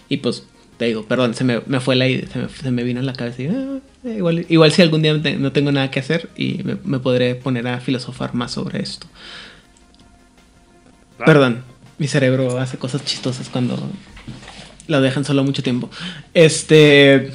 Y 0.09 0.16
pues, 0.16 0.44
te 0.76 0.86
digo, 0.86 1.05
perdón, 1.05 1.34
se 1.34 1.44
me, 1.44 1.60
me 1.66 1.78
fue 1.78 1.94
la 1.94 2.09
idea, 2.09 2.26
se 2.28 2.38
me, 2.40 2.48
se 2.48 2.70
me 2.72 2.82
vino 2.82 2.98
en 2.98 3.06
la 3.06 3.12
cabeza. 3.12 3.42
Y, 3.42 3.46
ah, 3.46 3.78
igual, 4.09 4.44
igual 4.48 4.72
si 4.72 4.82
algún 4.82 5.02
día 5.02 5.12
no 5.12 5.22
te- 5.22 5.36
no 5.36 5.52
tengo 5.52 5.70
nada 5.70 5.88
que 5.92 6.00
hacer 6.00 6.30
y 6.36 6.62
me, 6.64 6.78
me 6.82 6.98
podré 6.98 7.36
poner 7.36 7.68
a 7.68 7.78
filosofar 7.80 8.34
más 8.34 8.50
sobre 8.52 8.82
esto. 8.82 9.06
Perdón, 11.24 11.62
mi 11.98 12.06
cerebro 12.09 12.59
hace 12.59 12.76
cosas 12.78 13.05
chistosas 13.05 13.48
cuando 13.48 13.76
lo 14.86 15.00
dejan 15.00 15.24
solo 15.24 15.44
mucho 15.44 15.62
tiempo. 15.62 15.90
Este. 16.34 17.32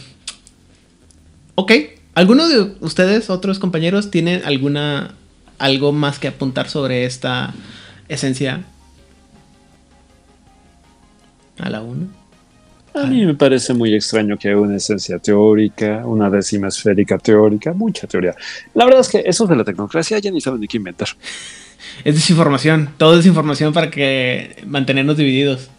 Ok. 1.56 1.72
¿Alguno 2.16 2.48
de 2.48 2.76
ustedes, 2.82 3.30
otros 3.30 3.60
compañeros, 3.60 4.12
tienen 4.12 4.42
alguna. 4.46 5.16
algo 5.58 5.92
más 5.92 6.20
que 6.20 6.28
apuntar 6.28 6.70
sobre 6.70 7.06
esta 7.06 7.54
esencia? 8.08 8.64
A 11.60 11.70
la 11.70 11.82
una. 11.82 12.08
A 12.96 13.06
mí 13.06 13.26
me 13.26 13.34
parece 13.34 13.74
muy 13.74 13.94
extraño 13.96 14.38
que 14.38 14.50
haya 14.50 14.58
una 14.58 14.76
esencia 14.76 15.18
teórica, 15.18 16.04
una 16.06 16.30
décima 16.30 16.68
esférica 16.68 17.18
teórica, 17.18 17.74
mucha 17.74 18.06
teoría. 18.06 18.36
La 18.76 18.86
verdad 18.86 19.02
es 19.02 19.10
que 19.10 19.24
esos 19.26 19.50
de 19.50 19.56
la 19.56 19.64
tecnocracia 19.64 20.20
ya 20.20 20.30
ni 20.30 20.40
saben 20.40 20.60
ni 20.60 20.68
qué 20.68 20.78
inventar. 20.78 21.08
Es 22.04 22.14
desinformación. 22.14 22.90
Todo 22.98 23.14
es 23.14 23.20
desinformación 23.20 23.74
para 23.74 23.90
que 23.90 24.58
mantenernos 24.68 25.18
divididos. 25.18 25.70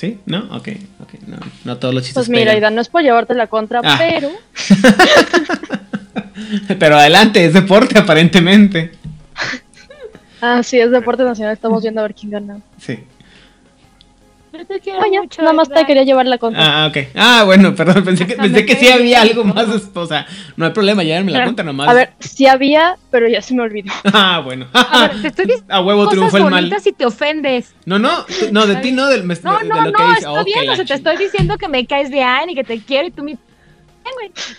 ¿Sí? 0.00 0.18
¿No? 0.24 0.38
Ok, 0.56 0.68
ok. 1.02 1.12
No, 1.26 1.36
no 1.66 1.76
todos 1.76 1.92
los 1.92 2.02
chistes. 2.04 2.14
Pues 2.14 2.30
mira. 2.30 2.56
Ida, 2.56 2.70
no 2.70 2.80
es 2.80 2.88
por 2.88 3.02
llevarte 3.02 3.34
la 3.34 3.48
contra, 3.48 3.82
Ah. 3.84 3.98
pero 3.98 4.30
Pero 6.78 6.96
adelante, 6.96 7.44
es 7.44 7.52
deporte 7.52 7.98
aparentemente. 7.98 8.92
ah, 10.40 10.62
sí, 10.62 10.80
es 10.80 10.90
deporte 10.90 11.22
nacional, 11.22 11.52
estamos 11.52 11.82
viendo 11.82 12.00
a 12.00 12.04
ver 12.04 12.14
quién 12.14 12.30
gana. 12.32 12.60
Sí. 12.80 12.98
Yo 14.52 14.66
te 14.66 14.80
quiero 14.80 14.98
Oye, 15.00 15.20
mucho, 15.20 15.42
nada 15.42 15.54
más 15.54 15.68
te 15.68 15.84
quería 15.86 16.02
llevar 16.02 16.26
la 16.26 16.36
contra. 16.38 16.84
Ah, 16.84 16.86
ok. 16.88 16.96
Ah, 17.14 17.42
bueno, 17.44 17.74
perdón, 17.76 18.04
pensé 18.04 18.26
que, 18.26 18.34
pensé 18.34 18.66
que 18.66 18.74
sí 18.76 18.88
había 18.88 19.22
algo 19.22 19.44
más. 19.44 19.66
O 19.94 20.06
sea, 20.06 20.26
no 20.56 20.64
hay 20.66 20.72
problema, 20.72 21.02
llévenme 21.04 21.30
la 21.30 21.38
Claro. 21.38 21.48
cuenta 21.48 21.62
nomás. 21.62 21.88
A 21.88 21.92
ver, 21.94 22.12
sí 22.18 22.46
había, 22.46 22.96
pero 23.10 23.28
ya 23.28 23.40
se 23.42 23.54
me 23.54 23.62
olvidó. 23.62 23.92
Ah, 24.12 24.40
bueno. 24.44 24.66
A 24.72 25.08
ver, 25.08 25.22
te 25.22 25.28
estoy 25.28 25.46
diciendo 25.46 25.66
A 25.74 25.80
huevo 25.82 26.00
cosas 26.04 26.14
triunfó 26.14 26.36
el 26.38 26.42
mal. 26.44 26.52
bonitas 26.64 26.86
y 26.86 26.92
te 26.92 27.06
ofendes. 27.06 27.74
No, 27.84 27.98
no, 27.98 28.24
no, 28.50 28.66
de 28.66 28.76
ti 28.76 28.90
no, 28.92 29.06
del 29.06 29.22
me- 29.24 29.36
No, 29.42 29.52
no, 29.62 29.76
de 29.76 29.82
lo 29.82 29.92
que 29.92 30.02
no, 30.02 30.08
dice. 30.08 30.18
está 30.26 30.44
que 30.44 30.44
bien. 30.44 30.70
O 30.70 30.76
sea, 30.76 30.84
te 30.84 30.94
estoy 30.94 31.16
diciendo 31.16 31.56
que 31.56 31.68
me 31.68 31.86
caes 31.86 32.10
bien 32.10 32.50
y 32.50 32.54
que 32.54 32.64
te 32.64 32.80
quiero 32.80 33.06
y 33.08 33.10
tú 33.12 33.22
me. 33.22 33.38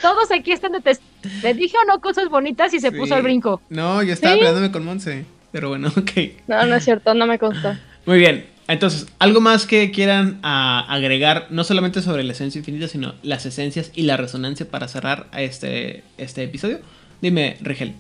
Todos 0.02 0.32
aquí 0.32 0.52
están 0.52 0.72
de 0.72 0.82
test. 0.82 1.02
Le 1.44 1.54
dije 1.54 1.76
o 1.84 1.86
no 1.86 2.00
cosas 2.00 2.30
bonitas 2.30 2.74
y 2.74 2.80
se 2.80 2.90
Sí. 2.92 2.96
puso 2.98 3.16
al 3.16 3.22
brinco. 3.24 3.62
No, 3.70 4.02
yo 4.02 4.14
estaba 4.14 4.34
¿Sí? 4.34 4.40
peleándome 4.40 4.72
con 4.72 4.86
Monse. 4.86 5.26
Pero 5.52 5.70
bueno, 5.70 5.90
ok. 5.90 6.12
No, 6.48 6.66
no 6.66 6.76
es 6.76 6.86
cierto, 6.86 7.14
no 7.14 7.26
me 7.28 7.38
consta. 7.38 7.78
Muy 8.06 8.20
bien. 8.20 8.46
Entonces, 8.72 9.08
¿algo 9.20 9.42
más 9.42 9.66
que 9.66 9.92
quieran 9.92 10.40
ah, 10.44 10.86
agregar? 10.88 11.48
No 11.50 11.64
solamente 11.64 12.02
sobre 12.02 12.24
la 12.24 12.32
esencia 12.32 12.60
infinita, 12.60 12.88
sino 12.88 13.16
las 13.22 13.46
esencias 13.46 13.92
y 13.94 14.04
la 14.04 14.16
resonancia 14.18 14.70
para 14.70 14.88
cerrar 14.88 15.28
a 15.32 15.42
este, 15.42 16.04
este 16.18 16.44
episodio. 16.44 16.80
Dime, 17.22 17.58
Rigel. 17.62 17.96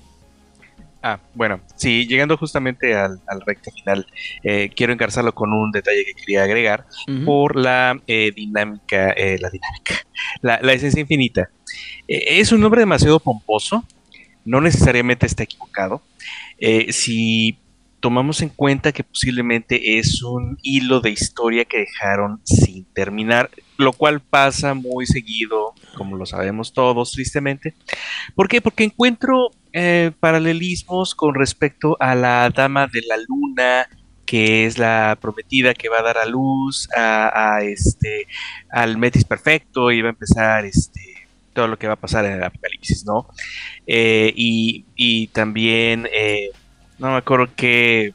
Ah, 1.03 1.19
bueno, 1.33 1.61
sí, 1.75 2.05
llegando 2.07 2.37
justamente 2.37 2.95
al, 2.95 3.19
al 3.27 3.41
recta 3.41 3.71
final, 3.71 4.05
eh, 4.43 4.69
quiero 4.75 4.93
encarzarlo 4.93 5.33
con 5.33 5.51
un 5.51 5.71
detalle 5.71 6.05
que 6.05 6.13
quería 6.13 6.43
agregar 6.43 6.85
por 7.25 7.55
la 7.55 7.99
eh, 8.05 8.31
dinámica, 8.35 9.09
eh, 9.11 9.39
la 9.41 9.49
dinámica, 9.49 9.95
la, 10.41 10.59
la 10.61 10.73
esencia 10.73 11.01
infinita. 11.01 11.49
Eh, 12.07 12.39
es 12.39 12.51
un 12.51 12.61
nombre 12.61 12.81
demasiado 12.81 13.19
pomposo, 13.19 13.83
no 14.45 14.61
necesariamente 14.61 15.25
está 15.25 15.43
equivocado. 15.43 16.03
Si 16.89 17.57
tomamos 18.01 18.41
en 18.41 18.49
cuenta 18.49 18.91
que 18.91 19.03
posiblemente 19.03 19.99
es 19.99 20.23
un 20.23 20.57
hilo 20.63 20.99
de 20.99 21.11
historia 21.11 21.65
que 21.65 21.77
dejaron 21.77 22.41
sin 22.43 22.83
terminar, 22.85 23.49
lo 23.77 23.93
cual 23.93 24.19
pasa 24.19 24.73
muy 24.73 25.05
seguido, 25.05 25.73
como 25.95 26.17
lo 26.17 26.25
sabemos 26.25 26.73
todos, 26.73 27.11
tristemente. 27.11 27.75
¿Por 28.35 28.47
qué? 28.47 28.59
Porque 28.59 28.83
encuentro 28.83 29.51
eh, 29.71 30.11
paralelismos 30.19 31.15
con 31.15 31.35
respecto 31.35 31.95
a 31.99 32.15
la 32.15 32.49
Dama 32.49 32.87
de 32.87 33.03
la 33.07 33.17
Luna, 33.17 33.87
que 34.25 34.65
es 34.65 34.79
la 34.79 35.17
prometida 35.21 35.75
que 35.75 35.89
va 35.89 35.99
a 35.99 36.03
dar 36.03 36.17
a 36.17 36.25
luz 36.25 36.89
a, 36.95 37.59
este 37.61 38.27
al 38.71 38.97
Metis 38.97 39.25
perfecto 39.25 39.91
y 39.91 40.01
va 40.01 40.09
a 40.09 40.11
empezar 40.11 40.65
este 40.65 41.27
todo 41.53 41.67
lo 41.67 41.77
que 41.77 41.87
va 41.87 41.93
a 41.93 41.97
pasar 41.97 42.25
en 42.25 42.33
el 42.33 42.43
apocalipsis, 42.43 43.05
¿no? 43.05 43.27
Eh, 43.85 44.31
y, 44.35 45.27
también 45.33 46.07
eh, 46.13 46.51
no 47.01 47.11
me 47.11 47.17
acuerdo 47.17 47.49
qué, 47.55 48.13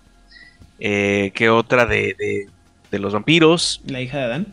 eh, 0.79 1.33
qué 1.35 1.51
otra 1.51 1.87
de, 1.87 2.49
de, 2.91 2.99
los 2.99 3.13
vampiros. 3.13 3.83
La 3.85 4.01
hija 4.01 4.17
de 4.19 4.25
Adán. 4.25 4.47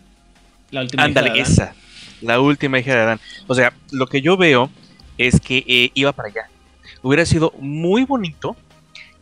La 0.72 0.82
última 0.82 1.04
Ándale, 1.04 1.28
hija 1.28 1.36
de 1.36 1.42
Adán. 1.42 1.54
esa. 1.54 1.76
La 2.22 2.42
última 2.42 2.80
hija 2.80 2.94
de 2.94 3.02
Adán. 3.02 3.20
O 3.48 3.56
sea, 3.56 3.74
lo 3.92 4.08
que 4.08 4.22
yo 4.22 4.36
veo 4.36 4.70
es 5.18 5.40
que 5.40 5.92
iba 5.94 6.12
para 6.12 6.30
allá. 6.30 6.50
Hubiera 7.04 7.26
sido 7.26 7.54
muy 7.60 8.04
bonito 8.06 8.58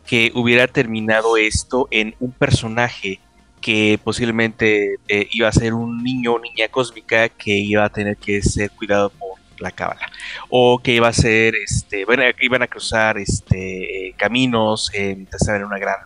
que 0.06 0.32
hubiera 0.34 0.66
terminado 0.66 1.36
esto 1.36 1.88
en 1.90 2.14
un 2.18 2.32
personaje 2.32 3.20
que 3.60 4.00
posiblemente 4.02 4.96
eh, 5.08 5.28
iba 5.30 5.46
a 5.46 5.52
ser 5.52 5.74
un 5.74 6.02
niño 6.02 6.34
o 6.34 6.40
niña 6.40 6.68
cósmica 6.68 7.28
que 7.28 7.58
iba 7.58 7.84
a 7.84 7.90
tener 7.90 8.16
que 8.16 8.42
ser 8.42 8.70
cuidado 8.70 9.10
por 9.10 9.38
la 9.62 9.70
cábala. 9.70 10.10
O 10.48 10.78
que 10.78 10.94
iba 10.94 11.08
a 11.08 11.12
ser 11.12 11.54
este 11.54 12.04
bueno, 12.04 12.22
iban 12.40 12.62
a 12.62 12.66
cruzar 12.66 13.18
este 13.18 14.14
caminos 14.16 14.90
eh, 14.92 15.14
mientras 15.14 15.42
estaban 15.42 15.62
en 15.62 15.66
una 15.66 15.78
gran 15.78 15.96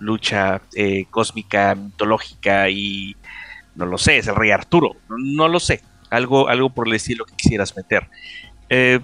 lucha 0.00 0.60
eh, 0.74 1.06
cósmica 1.10 1.74
mitológica 1.74 2.68
y 2.68 3.16
no 3.74 3.84
lo 3.86 3.98
sé 3.98 4.18
es 4.18 4.28
el 4.28 4.36
rey 4.36 4.50
Arturo 4.50 4.96
no, 5.08 5.48
lo 5.48 5.60
sé. 5.60 5.82
Algo 6.10 6.48
algo 6.48 6.70
por 6.70 6.88
el 6.88 6.94
estilo 6.94 7.24
que 7.24 7.34
quisieras 7.36 7.76
meter. 7.76 8.08
Eh, 8.70 9.00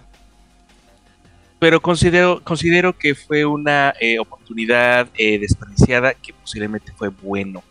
pero 1.64 1.80
considero, 1.80 2.42
considero 2.44 2.98
que 2.98 3.14
fue 3.14 3.46
una 3.46 3.94
eh, 3.98 4.18
oportunidad 4.18 5.08
eh, 5.16 5.38
desperdiciada 5.38 6.12
que 6.12 6.34
posiblemente 6.34 6.92
fue 6.92 7.08
bueno, 7.08 7.62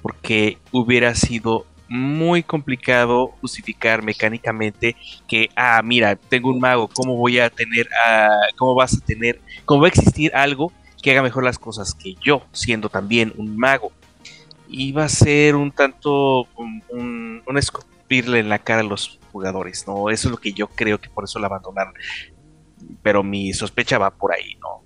porque 0.00 0.58
hubiera 0.70 1.12
sido 1.16 1.66
muy 1.88 2.42
complicado 2.42 3.28
justificar 3.40 4.02
mecánicamente 4.02 4.96
que, 5.28 5.50
ah, 5.56 5.80
mira, 5.84 6.16
tengo 6.16 6.50
un 6.50 6.60
mago, 6.60 6.88
¿cómo 6.88 7.16
voy 7.16 7.38
a 7.38 7.50
tener, 7.50 7.88
cómo 8.56 8.74
vas 8.74 8.96
a 8.96 9.00
tener, 9.00 9.40
cómo 9.64 9.82
va 9.82 9.86
a 9.86 9.90
existir 9.90 10.34
algo 10.34 10.72
que 11.02 11.10
haga 11.10 11.22
mejor 11.22 11.44
las 11.44 11.58
cosas 11.58 11.94
que 11.94 12.14
yo, 12.22 12.42
siendo 12.52 12.88
también 12.88 13.32
un 13.36 13.56
mago? 13.56 13.92
Iba 14.68 15.04
a 15.04 15.08
ser 15.08 15.54
un 15.54 15.70
tanto, 15.70 16.48
un, 16.56 16.82
un, 16.88 17.42
un 17.46 17.58
escupirle 17.58 18.40
en 18.40 18.48
la 18.48 18.58
cara 18.58 18.80
a 18.80 18.84
los 18.84 19.20
jugadores, 19.30 19.86
¿no? 19.86 20.10
Eso 20.10 20.28
es 20.28 20.32
lo 20.32 20.38
que 20.38 20.52
yo 20.52 20.68
creo 20.68 21.00
que 21.00 21.08
por 21.08 21.24
eso 21.24 21.38
la 21.38 21.46
abandonaron 21.46 21.94
pero 23.02 23.22
mi 23.22 23.52
sospecha 23.52 23.98
va 23.98 24.10
por 24.10 24.32
ahí, 24.32 24.56
¿no? 24.60 24.84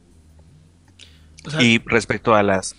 y 1.59 1.79
respecto 1.87 2.35
a 2.35 2.43
las 2.43 2.77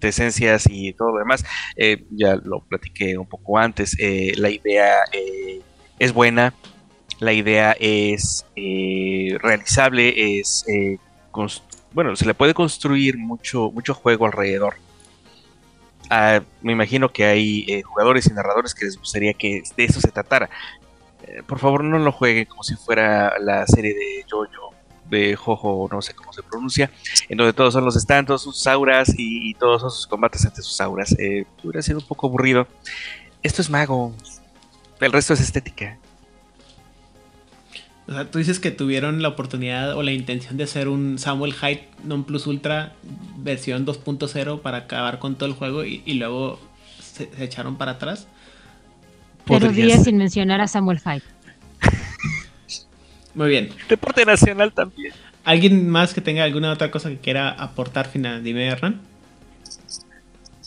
decencias 0.00 0.64
y 0.68 0.92
todo 0.92 1.12
lo 1.12 1.18
demás, 1.18 1.44
eh, 1.76 2.04
ya 2.10 2.36
lo 2.36 2.60
platiqué 2.60 3.18
un 3.18 3.26
poco 3.26 3.58
antes, 3.58 3.96
eh, 3.98 4.32
la 4.36 4.50
idea 4.50 4.96
eh, 5.12 5.60
es 5.98 6.12
buena, 6.12 6.54
la 7.18 7.32
idea 7.32 7.76
es 7.78 8.46
realizable, 8.56 10.38
es 10.38 10.64
bueno, 11.92 12.16
se 12.16 12.24
le 12.24 12.34
puede 12.34 12.54
construir 12.54 13.18
mucho, 13.18 13.70
mucho 13.72 13.94
juego 13.94 14.26
alrededor. 14.26 14.74
Ah, 16.08 16.40
me 16.62 16.72
imagino 16.72 17.12
que 17.12 17.24
hay 17.24 17.82
jugadores 17.82 18.26
y 18.26 18.32
narradores 18.32 18.74
que 18.74 18.84
les 18.84 18.96
gustaría 18.96 19.34
que 19.34 19.62
de 19.76 19.84
eso 19.84 20.00
se 20.00 20.10
tratara. 20.10 20.48
Por 21.46 21.58
favor 21.58 21.84
no 21.84 21.98
lo 21.98 22.10
jueguen 22.10 22.46
como 22.46 22.62
si 22.62 22.74
fuera 22.74 23.38
la 23.38 23.66
serie 23.66 23.94
de 23.94 24.24
Jojo, 24.28 24.69
de 25.10 25.36
Jojo, 25.36 25.88
no 25.90 26.00
sé 26.00 26.14
cómo 26.14 26.32
se 26.32 26.42
pronuncia, 26.42 26.90
en 27.28 27.36
donde 27.36 27.52
todos 27.52 27.74
son 27.74 27.84
los 27.84 27.94
stands, 27.94 28.28
todos 28.28 28.42
sus 28.42 28.66
auras 28.66 29.12
y, 29.16 29.54
todos 29.54 29.82
sus 29.94 30.06
combates 30.06 30.44
ante 30.46 30.62
sus 30.62 30.80
auras. 30.80 31.14
Eh, 31.18 31.44
hubiera 31.62 31.82
sido 31.82 31.98
un 31.98 32.06
poco 32.06 32.28
aburrido. 32.28 32.66
Esto 33.42 33.62
es 33.62 33.70
mago, 33.70 34.14
el 35.00 35.12
resto 35.12 35.34
es 35.34 35.40
estética. 35.40 35.98
O 38.10 38.12
sea, 38.12 38.28
tú 38.28 38.38
dices 38.38 38.58
que 38.58 38.72
tuvieron 38.72 39.22
la 39.22 39.28
oportunidad 39.28 39.96
o 39.96 40.02
la 40.02 40.10
intención 40.10 40.56
de 40.56 40.64
hacer 40.64 40.88
un 40.88 41.18
Samuel 41.18 41.54
Hyde 41.54 41.86
non 42.02 42.24
plus 42.26 42.46
ultra 42.50 42.98
versión 43.38 43.86
2.0 43.86 44.60
para 44.62 44.78
acabar 44.78 45.20
con 45.22 45.36
todo 45.36 45.46
el 45.46 45.54
juego 45.54 45.84
y, 45.84 46.02
luego 46.14 46.58
se, 46.98 47.30
echaron 47.38 47.78
para 47.78 47.92
atrás. 47.92 48.26
Pero 49.46 49.70
días 49.70 50.02
sin 50.02 50.18
mencionar 50.18 50.60
a 50.60 50.66
Samuel 50.66 50.98
Hyde. 50.98 51.22
Muy 53.34 53.48
bien. 53.48 53.70
Deporte 53.88 54.24
nacional 54.24 54.72
también. 54.72 55.12
¿Alguien 55.44 55.88
más 55.88 56.12
que 56.12 56.20
tenga 56.20 56.44
alguna 56.44 56.72
otra 56.72 56.90
cosa 56.90 57.08
que 57.08 57.18
quiera 57.18 57.50
aportar 57.50 58.08
final? 58.08 58.42
Dime, 58.42 58.66
Hernán. 58.66 59.00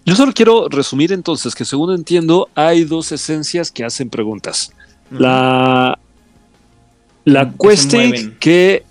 Yo 0.05 0.15
solo 0.15 0.33
quiero 0.33 0.67
resumir 0.67 1.13
entonces 1.13 1.55
que 1.55 1.63
según 1.63 1.93
entiendo 1.93 2.49
hay 2.55 2.83
dos 2.83 3.11
esencias 3.11 3.71
que 3.71 3.85
hacen 3.85 4.09
preguntas. 4.09 4.73
La 5.11 5.97
la 7.25 7.53
question 7.53 8.35
que 8.39 8.83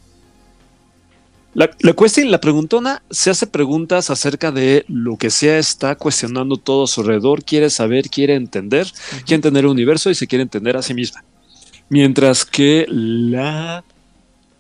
la, 1.55 1.71
la 1.81 1.93
cuestión, 1.93 2.31
la 2.31 2.41
preguntona, 2.41 3.03
se 3.11 3.29
hace 3.29 3.47
preguntas 3.47 4.09
acerca 4.09 4.51
de 4.51 4.87
lo 4.89 5.19
que 5.19 5.29
sea, 5.29 5.59
está 5.59 5.97
cuestionando 5.97 6.57
todo 6.57 6.85
a 6.85 6.87
su 6.87 7.03
alrededor, 7.03 7.45
quiere 7.45 7.69
saber, 7.69 8.09
quiere 8.09 8.37
entender, 8.37 8.91
quiere 9.27 9.35
entender 9.35 9.65
el 9.65 9.71
universo 9.71 10.09
y 10.09 10.15
se 10.15 10.27
quiere 10.27 10.45
entender 10.45 10.79
a 10.79 10.83
sí 10.83 10.95
misma. 10.95 11.23
Mientras 11.93 12.47
que 12.47 12.87
la 12.89 13.85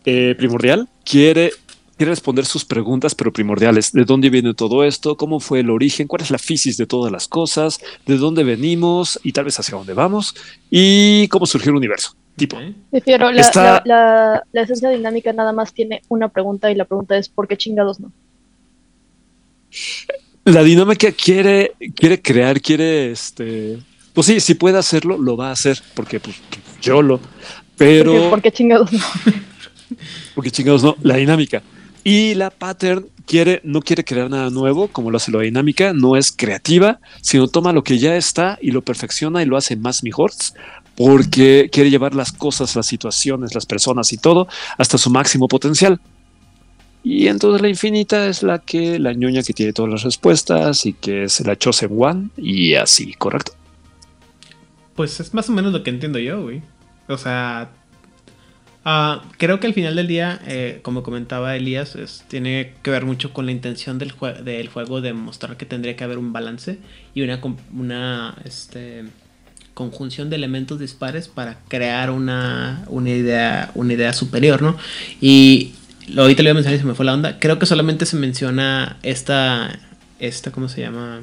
eh, 0.04 0.34
primordial 0.36 0.86
quiere, 1.02 1.50
quiere 1.96 2.10
responder 2.10 2.44
sus 2.44 2.66
preguntas, 2.66 3.14
pero 3.14 3.32
primordiales. 3.32 3.90
¿De 3.90 4.04
dónde 4.04 4.28
viene 4.28 4.52
todo 4.52 4.84
esto? 4.84 5.16
¿Cómo 5.16 5.40
fue 5.40 5.60
el 5.60 5.70
origen? 5.70 6.06
¿Cuál 6.08 6.20
es 6.20 6.30
la 6.30 6.36
fisis 6.36 6.76
de 6.76 6.84
todas 6.84 7.10
las 7.10 7.28
cosas? 7.28 7.80
¿De 8.04 8.18
dónde 8.18 8.44
venimos? 8.44 9.18
Y 9.22 9.32
tal 9.32 9.46
vez 9.46 9.58
hacia 9.58 9.78
dónde 9.78 9.94
vamos. 9.94 10.34
¿Y 10.70 11.26
cómo 11.28 11.46
surgió 11.46 11.70
el 11.70 11.78
universo? 11.78 12.14
Tipo, 12.36 12.58
la, 12.90 14.42
esencia 14.52 14.90
dinámica 14.90 15.32
nada 15.32 15.54
más 15.54 15.72
tiene 15.72 16.02
una 16.10 16.28
pregunta 16.28 16.70
y 16.70 16.74
la 16.74 16.84
pregunta 16.84 17.16
es 17.16 17.30
¿por 17.30 17.48
qué 17.48 17.56
chingados 17.56 17.98
no? 17.98 18.12
La 20.44 20.62
dinámica 20.62 21.10
quiere, 21.12 21.72
quiere 21.96 22.20
crear, 22.20 22.60
quiere 22.60 23.10
este. 23.10 23.78
Pues 24.12 24.26
sí, 24.26 24.38
si 24.38 24.52
puede 24.52 24.76
hacerlo, 24.76 25.16
lo 25.16 25.38
va 25.38 25.48
a 25.48 25.52
hacer, 25.52 25.80
porque 25.94 26.20
pues 26.20 26.36
yo 26.82 27.00
lo. 27.00 27.20
Pero. 27.76 28.30
¿Por 28.30 28.42
qué 28.42 28.52
chingados 28.52 28.92
no? 28.92 28.98
porque 30.34 30.50
chingados 30.50 30.82
no, 30.82 30.96
la 31.02 31.16
dinámica. 31.16 31.62
Y 32.04 32.34
la 32.34 32.50
pattern 32.50 33.06
quiere, 33.26 33.60
no 33.64 33.80
quiere 33.80 34.04
crear 34.04 34.28
nada 34.28 34.50
nuevo, 34.50 34.88
como 34.88 35.10
lo 35.10 35.16
hace 35.16 35.30
la 35.30 35.40
dinámica, 35.40 35.92
no 35.92 36.16
es 36.16 36.32
creativa, 36.32 36.98
sino 37.20 37.48
toma 37.48 37.72
lo 37.72 37.84
que 37.84 37.98
ya 37.98 38.16
está 38.16 38.58
y 38.60 38.72
lo 38.72 38.82
perfecciona 38.82 39.42
y 39.42 39.46
lo 39.46 39.56
hace 39.56 39.76
más 39.76 40.02
mejor, 40.02 40.32
porque 40.96 41.70
quiere 41.72 41.90
llevar 41.90 42.14
las 42.14 42.32
cosas, 42.32 42.74
las 42.74 42.86
situaciones, 42.86 43.54
las 43.54 43.66
personas 43.66 44.12
y 44.12 44.18
todo 44.18 44.48
hasta 44.78 44.98
su 44.98 45.10
máximo 45.10 45.48
potencial. 45.48 46.00
Y 47.04 47.26
entonces 47.26 47.62
la 47.62 47.68
infinita 47.68 48.28
es 48.28 48.42
la 48.42 48.60
que, 48.60 48.98
la 48.98 49.12
ñoña 49.12 49.42
que 49.42 49.52
tiene 49.52 49.72
todas 49.72 49.90
las 49.90 50.02
respuestas 50.02 50.86
y 50.86 50.92
que 50.92 51.24
es 51.24 51.40
la 51.40 51.56
Chosen 51.56 51.90
One 51.96 52.28
y 52.36 52.74
así, 52.74 53.12
¿correcto? 53.14 53.52
Pues 54.94 55.20
es 55.20 55.32
más 55.34 55.48
o 55.48 55.52
menos 55.52 55.72
lo 55.72 55.82
que 55.82 55.90
entiendo 55.90 56.18
yo, 56.18 56.42
güey. 56.42 56.62
O 57.08 57.16
sea, 57.18 57.70
ah, 58.84 59.22
creo 59.38 59.60
que 59.60 59.66
al 59.66 59.74
final 59.74 59.96
del 59.96 60.06
día, 60.06 60.40
eh, 60.46 60.80
como 60.82 61.02
comentaba 61.02 61.56
Elías, 61.56 62.24
tiene 62.28 62.74
que 62.82 62.90
ver 62.90 63.04
mucho 63.04 63.32
con 63.32 63.46
la 63.46 63.52
intención 63.52 63.98
del, 63.98 64.14
del 64.44 64.68
juego 64.68 65.00
de 65.00 65.12
mostrar 65.12 65.56
que 65.56 65.66
tendría 65.66 65.96
que 65.96 66.04
haber 66.04 66.18
un 66.18 66.32
balance 66.32 66.78
y 67.14 67.22
una, 67.22 67.40
una 67.74 68.36
este, 68.44 69.04
conjunción 69.74 70.30
de 70.30 70.36
elementos 70.36 70.78
dispares 70.78 71.28
para 71.28 71.58
crear 71.68 72.10
una, 72.10 72.84
una, 72.88 73.10
idea, 73.10 73.70
una 73.74 73.94
idea 73.94 74.12
superior, 74.12 74.62
¿no? 74.62 74.76
Y 75.20 75.72
lo 76.08 76.22
ahorita 76.22 76.42
le 76.42 76.50
voy 76.50 76.52
a 76.52 76.54
mencionar 76.54 76.76
y 76.78 76.80
se 76.80 76.86
me 76.86 76.94
fue 76.94 77.04
la 77.04 77.14
onda. 77.14 77.38
Creo 77.38 77.58
que 77.58 77.66
solamente 77.66 78.06
se 78.06 78.16
menciona 78.16 78.98
esta, 79.02 79.78
esta 80.18 80.50
¿cómo 80.50 80.68
se 80.68 80.82
llama? 80.82 81.20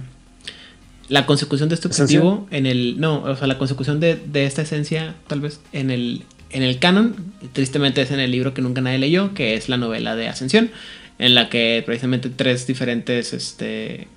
La 1.09 1.25
consecución 1.25 1.69
de 1.69 1.75
este 1.75 1.87
objetivo 1.87 2.47
en 2.51 2.65
el, 2.65 2.99
no, 2.99 3.23
o 3.23 3.35
sea, 3.35 3.47
la 3.47 3.57
consecución 3.57 3.99
de, 3.99 4.15
de, 4.15 4.45
esta 4.45 4.61
esencia, 4.61 5.15
tal 5.27 5.41
vez, 5.41 5.59
en 5.73 5.91
el, 5.91 6.23
en 6.51 6.63
el 6.63 6.79
canon, 6.79 7.15
tristemente 7.51 8.01
es 8.01 8.11
en 8.11 8.19
el 8.19 8.31
libro 8.31 8.53
que 8.53 8.61
nunca 8.61 8.81
nadie 8.81 8.99
leyó, 8.99 9.33
que 9.33 9.55
es 9.55 9.69
la 9.69 9.77
novela 9.77 10.15
de 10.15 10.27
Ascensión, 10.27 10.71
en 11.17 11.35
la 11.35 11.49
que 11.49 11.83
precisamente 11.85 12.29
tres 12.29 12.67
diferentes, 12.67 13.33
este, 13.33 14.07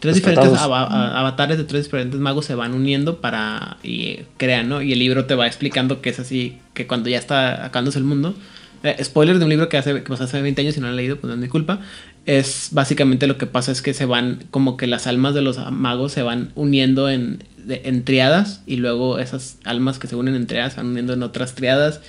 Tres 0.00 0.14
diferentes 0.14 0.58
avatares 0.58 1.58
de 1.58 1.64
tres 1.64 1.84
diferentes 1.84 2.18
magos 2.18 2.46
se 2.46 2.54
van 2.54 2.72
uniendo 2.72 3.20
para 3.20 3.76
y 3.82 4.20
crean, 4.38 4.70
¿no? 4.70 4.80
Y 4.80 4.94
el 4.94 4.98
libro 4.98 5.26
te 5.26 5.34
va 5.34 5.46
explicando 5.46 6.00
que 6.00 6.08
es 6.08 6.18
así, 6.18 6.58
que 6.72 6.86
cuando 6.86 7.10
ya 7.10 7.18
está 7.18 7.66
acabándose 7.66 7.98
el 7.98 8.04
mundo, 8.04 8.34
eh, 8.82 8.96
spoiler 9.04 9.38
de 9.38 9.44
un 9.44 9.50
libro 9.50 9.68
que 9.68 9.76
hace 9.76 9.92
que 10.02 10.08
pasó 10.08 10.24
hace 10.24 10.40
20 10.40 10.62
años 10.62 10.76
y 10.78 10.80
no 10.80 10.86
lo 10.86 10.94
he 10.94 10.96
leído, 10.96 11.16
pues 11.16 11.28
no 11.28 11.34
es 11.34 11.38
mi 11.38 11.48
culpa. 11.48 11.80
Es 12.26 12.68
básicamente 12.72 13.26
lo 13.26 13.38
que 13.38 13.46
pasa 13.46 13.72
es 13.72 13.82
que 13.82 13.94
se 13.94 14.04
van, 14.04 14.44
como 14.50 14.76
que 14.76 14.86
las 14.86 15.06
almas 15.06 15.34
de 15.34 15.42
los 15.42 15.58
magos 15.72 16.12
se 16.12 16.22
van 16.22 16.52
uniendo 16.54 17.08
en, 17.08 17.42
en 17.68 18.04
triadas 18.04 18.62
y 18.66 18.76
luego 18.76 19.18
esas 19.18 19.56
almas 19.64 19.98
que 19.98 20.06
se 20.06 20.16
unen 20.16 20.34
en 20.34 20.46
triadas 20.46 20.74
se 20.74 20.80
van 20.80 20.88
uniendo 20.88 21.12
en 21.12 21.22
otras 21.22 21.54
triadas 21.54 22.00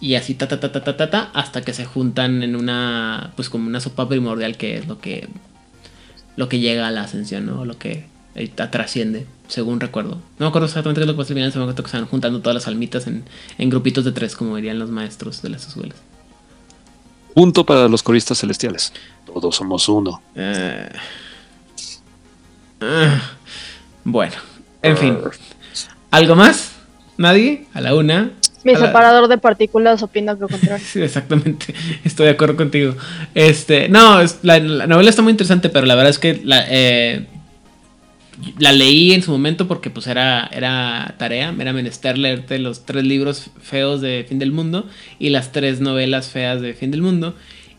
y 0.00 0.16
así 0.16 0.34
ta 0.34 0.48
ta 0.48 0.60
ta 0.60 0.70
ta 0.70 0.84
ta 0.84 0.96
ta, 0.96 1.10
ta, 1.10 1.30
hasta 1.32 1.62
que 1.62 1.72
se 1.72 1.84
juntan 1.84 2.42
en 2.42 2.56
una, 2.56 3.32
pues 3.36 3.48
como 3.48 3.66
una 3.66 3.80
sopa 3.80 4.08
primordial 4.08 4.56
que 4.56 4.76
es 4.76 4.86
lo 4.86 5.00
que, 5.00 5.28
lo 6.36 6.48
que 6.48 6.58
llega 6.58 6.86
a 6.86 6.90
la 6.90 7.02
ascensión, 7.02 7.46
¿no? 7.46 7.64
Lo 7.64 7.78
que 7.78 8.06
eh, 8.34 8.48
trasciende, 8.48 9.26
según 9.48 9.80
recuerdo. 9.80 10.16
No 10.38 10.46
me 10.46 10.46
acuerdo 10.46 10.66
exactamente 10.66 11.00
qué 11.00 11.04
es 11.04 11.06
lo 11.06 11.14
que 11.14 11.18
pasa 11.18 11.32
al 11.32 11.36
final, 11.36 11.52
se 11.52 11.58
me 11.58 11.64
acuerdo 11.64 11.82
que 11.84 11.96
van 11.96 12.06
juntando 12.06 12.40
todas 12.40 12.54
las 12.54 12.68
almitas 12.68 13.06
en, 13.06 13.24
en 13.56 13.70
grupitos 13.70 14.04
de 14.04 14.12
tres, 14.12 14.36
como 14.36 14.56
dirían 14.56 14.78
los 14.78 14.90
maestros 14.90 15.40
de 15.40 15.48
las 15.48 15.66
escuelas. 15.66 15.96
Punto 17.34 17.64
para 17.64 17.88
los 17.88 18.02
coristas 18.02 18.38
celestiales. 18.40 18.92
Todos 19.34 19.56
somos 19.56 19.88
uno. 19.88 20.22
Eh, 20.36 20.88
ah, 22.80 23.20
bueno, 24.04 24.34
en 24.82 24.96
fin. 24.96 25.18
¿Algo 26.10 26.36
más? 26.36 26.72
¿Nadie? 27.16 27.66
A 27.74 27.80
la 27.80 27.94
una. 27.94 28.30
Mi 28.64 28.72
la- 28.72 28.78
separador 28.78 29.28
de 29.28 29.36
partículas 29.38 30.02
opina 30.02 30.34
lo 30.34 30.48
contrario. 30.48 30.84
Sí, 30.92 31.02
exactamente. 31.02 31.74
Estoy 32.04 32.26
de 32.26 32.32
acuerdo 32.32 32.56
contigo. 32.56 32.94
Este, 33.34 33.88
no, 33.88 34.20
es- 34.20 34.38
la, 34.42 34.58
la 34.58 34.86
novela 34.86 35.10
está 35.10 35.22
muy 35.22 35.32
interesante, 35.32 35.68
pero 35.68 35.84
la 35.86 35.94
verdad 35.96 36.10
es 36.10 36.18
que 36.18 36.40
la, 36.44 36.64
eh, 36.68 37.26
la 38.58 38.72
leí 38.72 39.12
en 39.12 39.22
su 39.22 39.30
momento 39.32 39.66
porque 39.68 39.90
pues 39.90 40.06
era, 40.06 40.48
era 40.52 41.14
tarea, 41.18 41.54
era 41.58 41.72
menester 41.72 42.16
leerte 42.18 42.58
los 42.58 42.86
tres 42.86 43.04
libros 43.04 43.50
feos 43.60 44.00
de 44.00 44.24
Fin 44.28 44.38
del 44.38 44.52
Mundo 44.52 44.86
y 45.18 45.30
las 45.30 45.52
tres 45.52 45.80
novelas 45.80 46.28
feas 46.30 46.60
de 46.60 46.72
Fin 46.74 46.90
del 46.90 47.02
Mundo. 47.02 47.34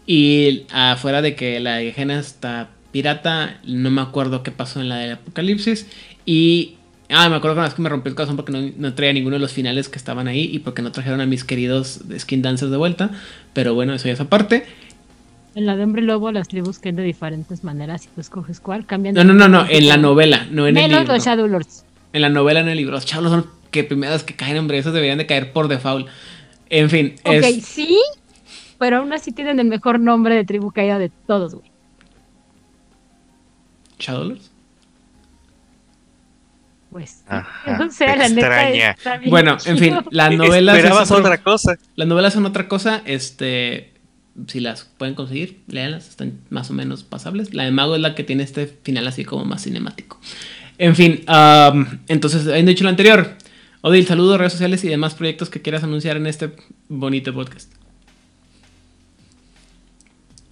Y 0.07 0.65
afuera 0.71 1.21
de 1.21 1.35
que 1.35 1.59
la 1.59 1.79
Gena 1.91 2.19
está 2.19 2.69
pirata, 2.91 3.59
no 3.65 3.89
me 3.89 4.01
acuerdo 4.01 4.43
qué 4.43 4.51
pasó 4.51 4.79
en 4.81 4.89
la 4.89 4.97
del 4.97 5.13
Apocalipsis. 5.13 5.87
Y 6.25 6.75
Ah, 7.09 7.29
me 7.29 7.35
acuerdo 7.35 7.63
que 7.63 7.75
que 7.75 7.81
me 7.81 7.89
rompió 7.89 8.09
el 8.09 8.15
corazón 8.15 8.35
porque 8.35 8.51
no, 8.51 8.71
no 8.77 8.93
traía 8.95 9.13
ninguno 9.13 9.35
de 9.35 9.39
los 9.39 9.51
finales 9.51 9.89
que 9.89 9.97
estaban 9.97 10.27
ahí 10.27 10.49
y 10.51 10.59
porque 10.59 10.81
no 10.81 10.91
trajeron 10.91 11.21
a 11.21 11.25
mis 11.25 11.43
queridos 11.43 11.99
Skin 12.17 12.41
Dancers 12.41 12.71
de 12.71 12.77
vuelta. 12.77 13.11
Pero 13.53 13.75
bueno, 13.75 13.93
eso 13.93 14.07
ya 14.07 14.13
es 14.13 14.19
aparte. 14.19 14.65
En 15.53 15.65
la 15.67 15.75
de 15.75 15.83
Hombre 15.83 16.01
Lobo, 16.01 16.31
las 16.31 16.47
tribus 16.47 16.79
caen 16.79 16.95
de 16.95 17.03
diferentes 17.03 17.63
maneras 17.63 18.05
y 18.05 18.07
tú 18.07 18.21
escoges 18.21 18.59
cuál. 18.59 18.85
Cambian 18.85 19.13
No, 19.15 19.23
no, 19.23 19.33
no, 19.33 19.47
no, 19.47 19.65
en 19.69 19.87
la 19.87 19.97
novela, 19.97 20.47
no 20.51 20.67
en 20.67 20.77
el 20.77 20.89
libro. 20.91 21.13
los 21.13 21.23
Shadow 21.23 21.47
Lords. 21.47 21.85
En 22.11 22.21
la 22.21 22.29
novela, 22.29 22.61
no 22.61 22.67
en 22.67 22.71
el 22.71 22.77
libro. 22.77 22.93
Los 22.95 23.05
chavos 23.05 23.29
son 23.29 23.45
que 23.71 23.83
primeras 23.83 24.23
que 24.23 24.35
caen, 24.35 24.57
hombre, 24.57 24.77
esos 24.77 24.93
deberían 24.93 25.17
de 25.17 25.27
caer 25.27 25.53
por 25.53 25.67
default. 25.67 26.07
En 26.69 26.89
fin, 26.89 27.15
Ok, 27.23 27.33
es... 27.35 27.65
sí, 27.65 27.99
pero 28.79 28.97
aún 28.97 29.13
así 29.13 29.31
tienen 29.31 29.59
el 29.59 29.67
mejor 29.67 29.99
nombre 29.99 30.35
de 30.35 30.43
tribu 30.45 30.71
caída 30.71 30.99
de 30.99 31.09
todos, 31.27 31.55
güey. 31.55 31.71
¿Shadowlords? 33.99 34.51
Pues. 36.91 37.23
Ajá, 37.27 37.83
o 37.87 37.91
sea, 37.91 38.15
la 38.15 38.29
neta 38.29 38.41
extraña. 38.69 38.91
está 38.91 39.17
bien 39.17 39.29
Bueno, 39.29 39.57
en 39.65 39.77
fin, 39.77 39.95
las 40.11 40.31
novelas... 40.35 40.77
Esperabas 40.77 41.03
es 41.05 41.11
otro- 41.11 41.23
otra 41.25 41.43
cosa. 41.43 41.77
Las 41.95 42.07
novelas 42.07 42.33
son 42.33 42.45
otra 42.45 42.67
cosa, 42.67 43.01
este... 43.05 43.91
Si 44.47 44.59
las 44.59 44.83
pueden 44.97 45.15
conseguir, 45.15 45.61
léanlas, 45.67 46.09
están 46.09 46.39
más 46.49 46.69
o 46.69 46.73
menos 46.73 47.03
pasables. 47.05 47.53
La 47.53 47.63
de 47.63 47.71
Mago 47.71 47.95
es 47.95 48.01
la 48.01 48.15
que 48.15 48.23
tiene 48.25 48.43
este 48.43 48.67
final 48.67 49.07
así 49.07 49.23
como 49.23 49.45
más 49.45 49.63
cinemático. 49.63 50.19
En 50.77 50.93
fin, 50.93 51.23
entonces, 52.09 52.45
habiendo 52.45 52.69
dicho 52.69 52.83
lo 52.83 52.89
anterior, 52.89 53.29
Odil, 53.79 54.05
saludos, 54.05 54.37
redes 54.37 54.51
sociales 54.51 54.83
y 54.83 54.89
demás 54.89 55.15
proyectos 55.15 55.49
que 55.49 55.61
quieras 55.61 55.85
anunciar 55.85 56.17
en 56.17 56.27
este 56.27 56.51
bonito 56.89 57.33
podcast. 57.33 57.71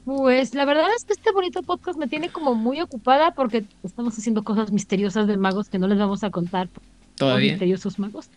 Pues 0.05 0.53
la 0.53 0.65
verdad 0.65 0.87
es 0.97 1.05
que 1.05 1.13
este 1.13 1.31
bonito 1.31 1.63
podcast 1.63 1.97
me 1.97 2.07
tiene 2.07 2.29
como 2.29 2.55
muy 2.55 2.81
ocupada 2.81 3.31
porque 3.31 3.63
estamos 3.83 4.17
haciendo 4.17 4.43
cosas 4.43 4.71
misteriosas 4.71 5.27
de 5.27 5.37
magos 5.37 5.69
que 5.69 5.79
no 5.79 5.87
les 5.87 5.97
vamos 5.97 6.23
a 6.23 6.29
contar. 6.29 6.67
Todavía, 7.15 7.51
Misteriosos 7.53 7.99
magos. 7.99 8.29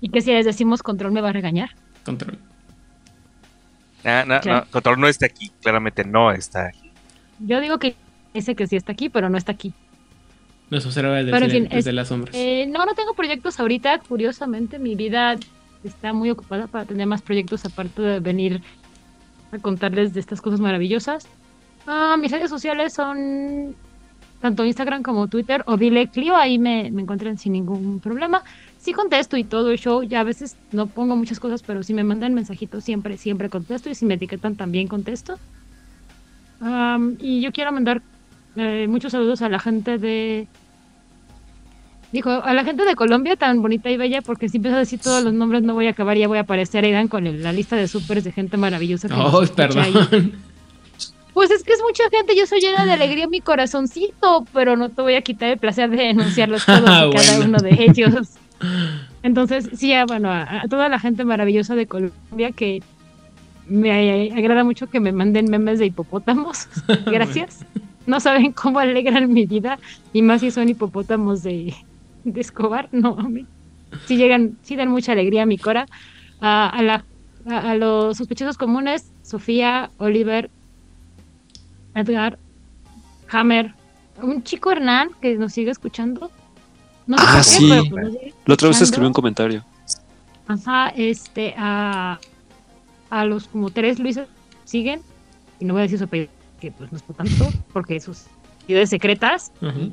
Y 0.00 0.08
que 0.08 0.20
si 0.20 0.32
les 0.32 0.44
decimos 0.44 0.82
control 0.82 1.12
me 1.12 1.20
va 1.20 1.28
a 1.28 1.32
regañar. 1.32 1.70
control. 2.04 2.38
No, 4.04 4.24
no, 4.24 4.40
Claro. 4.40 4.64
no, 4.66 4.70
Control 4.70 5.00
no 5.00 5.08
está 5.08 5.26
aquí. 5.26 5.50
Claramente 5.62 6.04
no 6.04 6.30
está 6.30 6.68
aquí. 6.68 6.90
Yo 7.40 7.60
digo 7.60 7.78
que 7.78 7.96
dice 8.34 8.54
que 8.54 8.66
sí 8.66 8.76
está 8.76 8.92
aquí, 8.92 9.08
pero 9.08 9.28
no 9.28 9.36
está 9.38 9.52
aquí. 9.52 9.72
Nuestro 10.70 10.90
héroe 11.00 11.18
desde, 11.24 11.30
Pero, 11.32 11.44
en 11.46 11.50
el- 11.50 11.56
fin, 11.62 11.68
desde 11.68 11.90
es- 11.90 11.96
las 11.96 12.08
sombras. 12.08 12.34
Eh, 12.36 12.66
no, 12.68 12.84
no 12.86 12.94
tengo 12.94 13.14
proyectos 13.14 13.58
ahorita. 13.60 13.98
Curiosamente, 14.00 14.78
mi 14.78 14.94
vida 14.96 15.36
está 15.84 16.12
muy 16.12 16.30
ocupada 16.30 16.66
para 16.66 16.84
tener 16.84 17.06
más 17.06 17.22
proyectos 17.22 17.64
aparte 17.64 18.02
de 18.02 18.20
venir 18.20 18.62
a 19.52 19.58
contarles 19.58 20.14
de 20.14 20.20
estas 20.20 20.40
cosas 20.40 20.60
maravillosas. 20.60 21.26
Ah, 21.86 22.16
mis 22.18 22.30
redes 22.30 22.50
sociales 22.50 22.92
son 22.94 23.74
tanto 24.40 24.64
Instagram 24.64 25.02
como 25.02 25.28
Twitter 25.28 25.62
o 25.66 25.76
dile 25.76 26.08
Clio, 26.08 26.36
ahí 26.36 26.58
me, 26.58 26.90
me 26.90 27.02
encuentran 27.02 27.38
sin 27.38 27.52
ningún 27.52 28.00
problema. 28.00 28.42
Sí 28.78 28.92
contesto 28.92 29.36
y 29.36 29.44
todo 29.44 29.70
el 29.70 29.78
show, 29.78 30.02
ya 30.02 30.20
a 30.20 30.24
veces 30.24 30.56
no 30.72 30.86
pongo 30.86 31.16
muchas 31.16 31.40
cosas, 31.40 31.62
pero 31.62 31.82
si 31.82 31.94
me 31.94 32.04
mandan 32.04 32.34
mensajitos 32.34 32.84
siempre, 32.84 33.16
siempre 33.16 33.48
contesto 33.48 33.90
y 33.90 33.94
si 33.94 34.04
me 34.04 34.14
etiquetan 34.14 34.56
también 34.56 34.88
contesto. 34.88 35.38
Y 37.18 37.40
yo 37.40 37.52
quiero 37.52 37.72
mandar 37.72 38.02
eh, 38.56 38.86
muchos 38.88 39.12
saludos 39.12 39.42
a 39.42 39.48
la 39.48 39.58
gente 39.58 39.98
de... 39.98 40.48
Dijo, 42.16 42.30
a 42.30 42.54
la 42.54 42.64
gente 42.64 42.84
de 42.86 42.94
Colombia 42.94 43.36
tan 43.36 43.60
bonita 43.60 43.90
y 43.90 43.98
bella, 43.98 44.22
porque 44.22 44.48
si 44.48 44.56
empiezo 44.56 44.76
a 44.76 44.80
decir 44.80 44.98
todos 44.98 45.22
los 45.22 45.34
nombres 45.34 45.62
no 45.62 45.74
voy 45.74 45.86
a 45.86 45.90
acabar, 45.90 46.16
ya 46.16 46.26
voy 46.28 46.38
a 46.38 46.42
aparecer 46.42 46.82
Aidan 46.82 47.08
con 47.08 47.26
el- 47.26 47.42
la 47.42 47.52
lista 47.52 47.76
de 47.76 47.86
supers 47.88 48.24
de 48.24 48.32
gente 48.32 48.56
maravillosa. 48.56 49.08
que 49.08 49.14
Oh, 49.14 49.42
escucha 49.42 49.64
ahí. 49.82 49.92
perdón. 49.92 50.32
Pues 51.34 51.50
es 51.50 51.62
que 51.62 51.72
es 51.74 51.80
mucha 51.86 52.04
gente, 52.10 52.34
yo 52.34 52.46
soy 52.46 52.60
llena 52.60 52.86
de 52.86 52.92
alegría 52.92 53.24
en 53.24 53.30
mi 53.30 53.42
corazoncito, 53.42 54.46
pero 54.54 54.76
no 54.78 54.88
te 54.88 55.02
voy 55.02 55.14
a 55.16 55.20
quitar 55.20 55.50
el 55.50 55.58
placer 55.58 55.90
de 55.90 55.98
denunciarlos 56.04 56.64
todos 56.66 56.82
Ah, 56.86 57.06
y 57.06 57.14
cada 57.14 57.36
bueno. 57.36 57.44
uno 57.50 57.58
de 57.58 57.84
ellos. 57.84 58.30
Entonces, 59.22 59.68
sí, 59.74 59.92
a, 59.92 60.06
bueno, 60.06 60.30
a, 60.30 60.62
a 60.62 60.68
toda 60.70 60.88
la 60.88 60.98
gente 60.98 61.24
maravillosa 61.26 61.74
de 61.74 61.86
Colombia 61.86 62.52
que 62.56 62.82
me 63.68 64.30
agrada 64.32 64.64
mucho 64.64 64.86
que 64.86 65.00
me 65.00 65.12
manden 65.12 65.50
memes 65.50 65.78
de 65.78 65.84
hipopótamos. 65.86 66.68
Gracias. 67.06 67.66
No 68.06 68.20
saben 68.20 68.52
cómo 68.52 68.78
alegran 68.78 69.30
mi 69.32 69.44
vida, 69.44 69.78
y 70.14 70.22
más 70.22 70.40
si 70.40 70.50
son 70.50 70.68
hipopótamos 70.70 71.42
de, 71.42 71.74
de 72.32 72.40
Escobar, 72.40 72.88
no, 72.92 73.10
hombre. 73.12 73.46
Sí 74.06 74.16
llegan, 74.16 74.58
sí 74.62 74.76
dan 74.76 74.90
mucha 74.90 75.12
alegría 75.12 75.42
a 75.44 75.46
mi 75.46 75.58
cora. 75.58 75.86
A, 76.40 76.68
a 76.68 76.82
la, 76.82 77.04
a, 77.48 77.70
a 77.70 77.74
los 77.76 78.16
sospechosos 78.18 78.58
comunes, 78.58 79.10
Sofía, 79.22 79.90
Oliver, 79.98 80.50
Edgar, 81.94 82.38
Hammer, 83.30 83.72
un 84.22 84.42
chico 84.42 84.70
Hernán 84.70 85.10
que 85.20 85.36
nos 85.36 85.52
sigue 85.52 85.70
escuchando. 85.70 86.30
No 87.06 87.16
sé 87.18 87.24
Ah, 87.26 87.36
qué, 87.38 87.42
sí. 87.44 87.68
pero 87.70 87.84
pues 87.88 88.04
nos 88.04 88.12
sigue 88.14 88.34
La 88.44 88.54
otra 88.54 88.68
vez 88.68 88.80
escribió 88.82 89.08
un 89.08 89.14
comentario. 89.14 89.64
Ajá, 90.48 90.88
este, 90.90 91.54
a, 91.56 92.18
a 93.10 93.24
los 93.24 93.48
como 93.48 93.70
tres 93.70 93.98
Luises 93.98 94.28
siguen, 94.64 95.00
y 95.58 95.64
no 95.64 95.74
voy 95.74 95.80
a 95.80 95.82
decir 95.84 95.98
su 95.98 96.04
apellido, 96.04 96.30
que 96.60 96.70
pues 96.72 96.90
no 96.92 96.96
es 96.98 97.02
por 97.02 97.16
tanto, 97.16 97.48
porque 97.72 97.98
sus 98.00 98.24
identidades 98.60 98.90
secretas, 98.90 99.52
Ujú, 99.62 99.90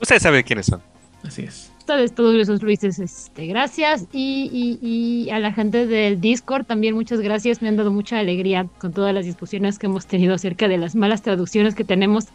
Ustedes 0.00 0.22
saben 0.22 0.42
quiénes 0.44 0.66
son. 0.66 0.80
Así 1.24 1.42
es. 1.42 1.72
todos, 1.86 2.12
todos 2.12 2.34
esos 2.36 2.62
Luises, 2.62 2.98
este, 2.98 3.46
gracias, 3.46 4.06
y, 4.12 4.78
y, 4.82 4.86
y 4.86 5.30
a 5.30 5.38
la 5.38 5.52
gente 5.52 5.86
del 5.86 6.20
Discord 6.20 6.66
también 6.66 6.94
muchas 6.94 7.20
gracias, 7.20 7.62
me 7.62 7.68
han 7.68 7.76
dado 7.76 7.90
mucha 7.90 8.18
alegría 8.18 8.66
con 8.78 8.92
todas 8.92 9.14
las 9.14 9.24
discusiones 9.24 9.78
que 9.78 9.86
hemos 9.86 10.06
tenido 10.06 10.34
acerca 10.34 10.68
de 10.68 10.78
las 10.78 10.94
malas 10.94 11.22
traducciones 11.22 11.74
que 11.74 11.84
tenemos 11.84 12.26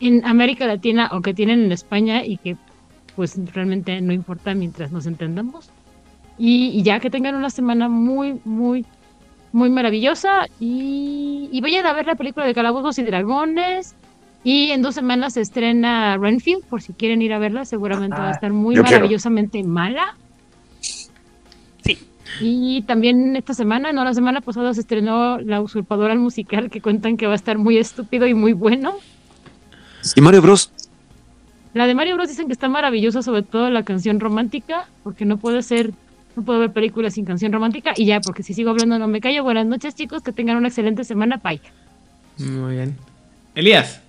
en 0.00 0.24
América 0.24 0.66
Latina 0.66 1.10
o 1.12 1.20
que 1.20 1.34
tienen 1.34 1.64
en 1.64 1.72
España 1.72 2.24
y 2.24 2.38
que 2.38 2.56
pues 3.14 3.38
realmente 3.54 4.00
no 4.00 4.12
importa 4.12 4.54
mientras 4.54 4.92
nos 4.92 5.06
entendamos. 5.06 5.70
Y, 6.38 6.68
y 6.68 6.82
ya 6.82 7.00
que 7.00 7.08
tengan 7.08 7.34
una 7.34 7.48
semana 7.48 7.88
muy, 7.88 8.38
muy, 8.44 8.84
muy 9.52 9.70
maravillosa. 9.70 10.46
Y, 10.60 11.48
y 11.50 11.60
vayan 11.62 11.86
a 11.86 11.94
ver 11.94 12.06
la 12.06 12.14
película 12.14 12.44
de 12.44 12.52
Calabozos 12.52 12.98
y 12.98 13.04
Dragones. 13.04 13.94
Y 14.48 14.70
en 14.70 14.80
dos 14.80 14.94
semanas 14.94 15.32
se 15.32 15.40
estrena 15.40 16.16
Renfield, 16.18 16.62
por 16.66 16.80
si 16.80 16.92
quieren 16.92 17.20
ir 17.20 17.32
a 17.32 17.40
verla. 17.40 17.64
Seguramente 17.64 18.16
va 18.16 18.28
a 18.28 18.30
estar 18.30 18.52
muy 18.52 18.76
quiero. 18.76 18.88
maravillosamente 18.88 19.60
mala. 19.64 20.14
Sí. 21.84 21.98
Y 22.40 22.82
también 22.82 23.34
esta 23.34 23.54
semana, 23.54 23.92
no 23.92 24.04
la 24.04 24.14
semana 24.14 24.40
pasada, 24.40 24.72
se 24.72 24.82
estrenó 24.82 25.38
La 25.38 25.60
Usurpadora 25.60 26.12
el 26.12 26.20
musical, 26.20 26.70
que 26.70 26.80
cuentan 26.80 27.16
que 27.16 27.26
va 27.26 27.32
a 27.32 27.34
estar 27.34 27.58
muy 27.58 27.76
estúpido 27.76 28.28
y 28.28 28.34
muy 28.34 28.52
bueno. 28.52 28.94
Y 30.14 30.20
Mario 30.20 30.42
Bros. 30.42 30.70
La 31.74 31.88
de 31.88 31.96
Mario 31.96 32.14
Bros 32.14 32.28
dicen 32.28 32.46
que 32.46 32.52
está 32.52 32.68
maravillosa, 32.68 33.22
sobre 33.22 33.42
todo 33.42 33.68
la 33.70 33.82
canción 33.82 34.20
romántica, 34.20 34.86
porque 35.02 35.24
no 35.24 35.38
puede 35.38 35.60
ser, 35.62 35.90
no 36.36 36.44
puedo 36.44 36.60
ver 36.60 36.72
películas 36.72 37.14
sin 37.14 37.24
canción 37.24 37.50
romántica. 37.50 37.94
Y 37.96 38.06
ya, 38.06 38.20
porque 38.20 38.44
si 38.44 38.54
sigo 38.54 38.70
hablando 38.70 38.96
no 38.96 39.08
me 39.08 39.20
callo. 39.20 39.42
Buenas 39.42 39.66
noches, 39.66 39.96
chicos, 39.96 40.22
que 40.22 40.30
tengan 40.30 40.56
una 40.56 40.68
excelente 40.68 41.02
semana. 41.02 41.40
Bye. 41.42 41.60
Muy 42.38 42.76
bien. 42.76 42.96
Elías. 43.56 44.05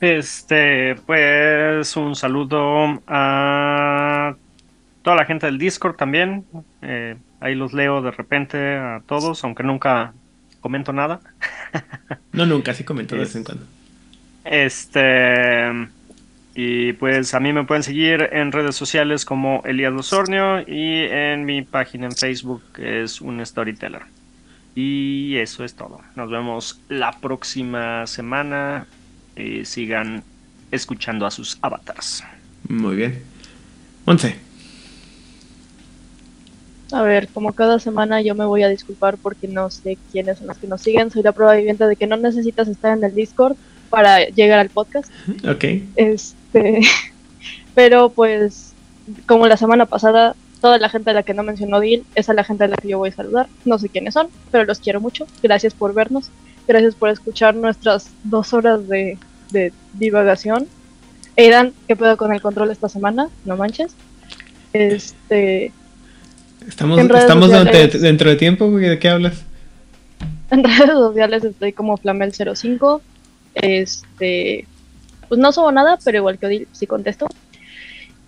Este, 0.00 0.96
pues 1.06 1.96
un 1.96 2.16
saludo 2.16 3.02
a 3.06 4.34
toda 5.02 5.16
la 5.16 5.24
gente 5.24 5.46
del 5.46 5.58
Discord 5.58 5.96
también. 5.96 6.44
eh, 6.82 7.16
ahí 7.40 7.54
los 7.54 7.72
leo 7.72 8.02
de 8.02 8.10
repente 8.10 8.76
a 8.76 9.02
todos, 9.06 9.44
aunque 9.44 9.62
nunca 9.62 10.12
comento 10.60 10.92
nada. 10.92 11.20
No, 12.32 12.46
nunca, 12.46 12.74
sí 12.74 12.84
comento 12.84 13.16
de 13.16 13.22
vez 13.22 13.34
en 13.34 13.42
cuando. 13.42 13.64
Este. 14.44 15.88
Y 16.54 16.92
pues 16.94 17.34
a 17.34 17.40
mí 17.40 17.52
me 17.52 17.64
pueden 17.64 17.82
seguir 17.82 18.28
en 18.32 18.52
redes 18.52 18.76
sociales 18.76 19.24
como 19.24 19.62
Elías 19.64 19.92
Losornio 19.92 20.60
y 20.60 21.06
en 21.10 21.44
mi 21.44 21.62
página 21.62 22.06
en 22.06 22.12
Facebook 22.12 22.62
que 22.72 23.02
es 23.02 23.20
un 23.20 23.44
storyteller. 23.44 24.02
Y 24.74 25.36
eso 25.36 25.64
es 25.64 25.74
todo. 25.74 26.00
Nos 26.16 26.30
vemos 26.30 26.80
la 26.88 27.12
próxima 27.12 28.06
semana. 28.06 28.86
Y 29.36 29.64
sigan 29.64 30.22
escuchando 30.70 31.26
a 31.26 31.30
sus 31.30 31.58
avatars. 31.62 32.22
Muy 32.68 32.96
bien. 32.96 33.22
Once. 34.04 34.36
A 36.92 37.02
ver, 37.02 37.28
como 37.28 37.52
cada 37.52 37.78
semana 37.78 38.20
yo 38.20 38.34
me 38.34 38.44
voy 38.44 38.62
a 38.62 38.68
disculpar 38.68 39.16
porque 39.16 39.46
no 39.46 39.70
sé 39.70 39.96
quiénes 40.10 40.38
son 40.38 40.48
los 40.48 40.58
que 40.58 40.66
nos 40.66 40.80
siguen. 40.80 41.10
Soy 41.10 41.22
la 41.22 41.32
prueba 41.32 41.54
viviente 41.54 41.86
de 41.86 41.96
que 41.96 42.06
no 42.06 42.16
necesitas 42.16 42.68
estar 42.68 42.96
en 42.96 43.04
el 43.04 43.14
Discord 43.14 43.56
para 43.90 44.26
llegar 44.28 44.58
al 44.58 44.70
podcast. 44.70 45.10
Ok. 45.48 45.64
Este, 45.96 46.80
pero 47.74 48.10
pues, 48.10 48.72
como 49.26 49.46
la 49.46 49.56
semana 49.56 49.86
pasada, 49.86 50.34
toda 50.60 50.78
la 50.78 50.88
gente 50.88 51.10
a 51.10 51.14
la 51.14 51.22
que 51.22 51.34
no 51.34 51.42
mencionó 51.42 51.80
Dil 51.80 52.04
es 52.14 52.28
a 52.28 52.34
la 52.34 52.44
gente 52.44 52.64
a 52.64 52.68
la 52.68 52.76
que 52.76 52.88
yo 52.88 52.98
voy 52.98 53.10
a 53.10 53.14
saludar. 53.14 53.48
No 53.64 53.78
sé 53.78 53.88
quiénes 53.88 54.14
son, 54.14 54.28
pero 54.50 54.64
los 54.64 54.80
quiero 54.80 55.00
mucho. 55.00 55.26
Gracias 55.42 55.74
por 55.74 55.94
vernos. 55.94 56.30
Gracias 56.70 56.94
por 56.94 57.08
escuchar 57.08 57.56
nuestras 57.56 58.12
dos 58.22 58.52
horas 58.52 58.86
de, 58.86 59.18
de 59.50 59.72
divagación. 59.94 60.68
Aidan, 61.36 61.72
¿qué 61.88 61.96
pedo 61.96 62.16
con 62.16 62.32
el 62.32 62.40
control 62.40 62.70
esta 62.70 62.88
semana? 62.88 63.28
No 63.44 63.56
manches. 63.56 63.92
Este, 64.72 65.72
Estamos, 66.68 67.00
estamos 67.00 67.50
sociales. 67.50 68.00
dentro, 68.00 68.30
de 68.30 68.36
tiempo, 68.36 68.70
¿de 68.70 69.00
qué 69.00 69.08
hablas? 69.08 69.42
En 70.52 70.62
redes 70.78 70.92
sociales 70.92 71.42
estoy 71.42 71.72
como 71.72 71.98
Flamel05. 71.98 73.00
Este, 73.56 74.64
pues 75.28 75.40
no 75.40 75.50
subo 75.50 75.72
nada, 75.72 75.98
pero 76.04 76.18
igual 76.18 76.38
que 76.38 76.46
Odil 76.46 76.68
sí 76.70 76.86
contesto. 76.86 77.26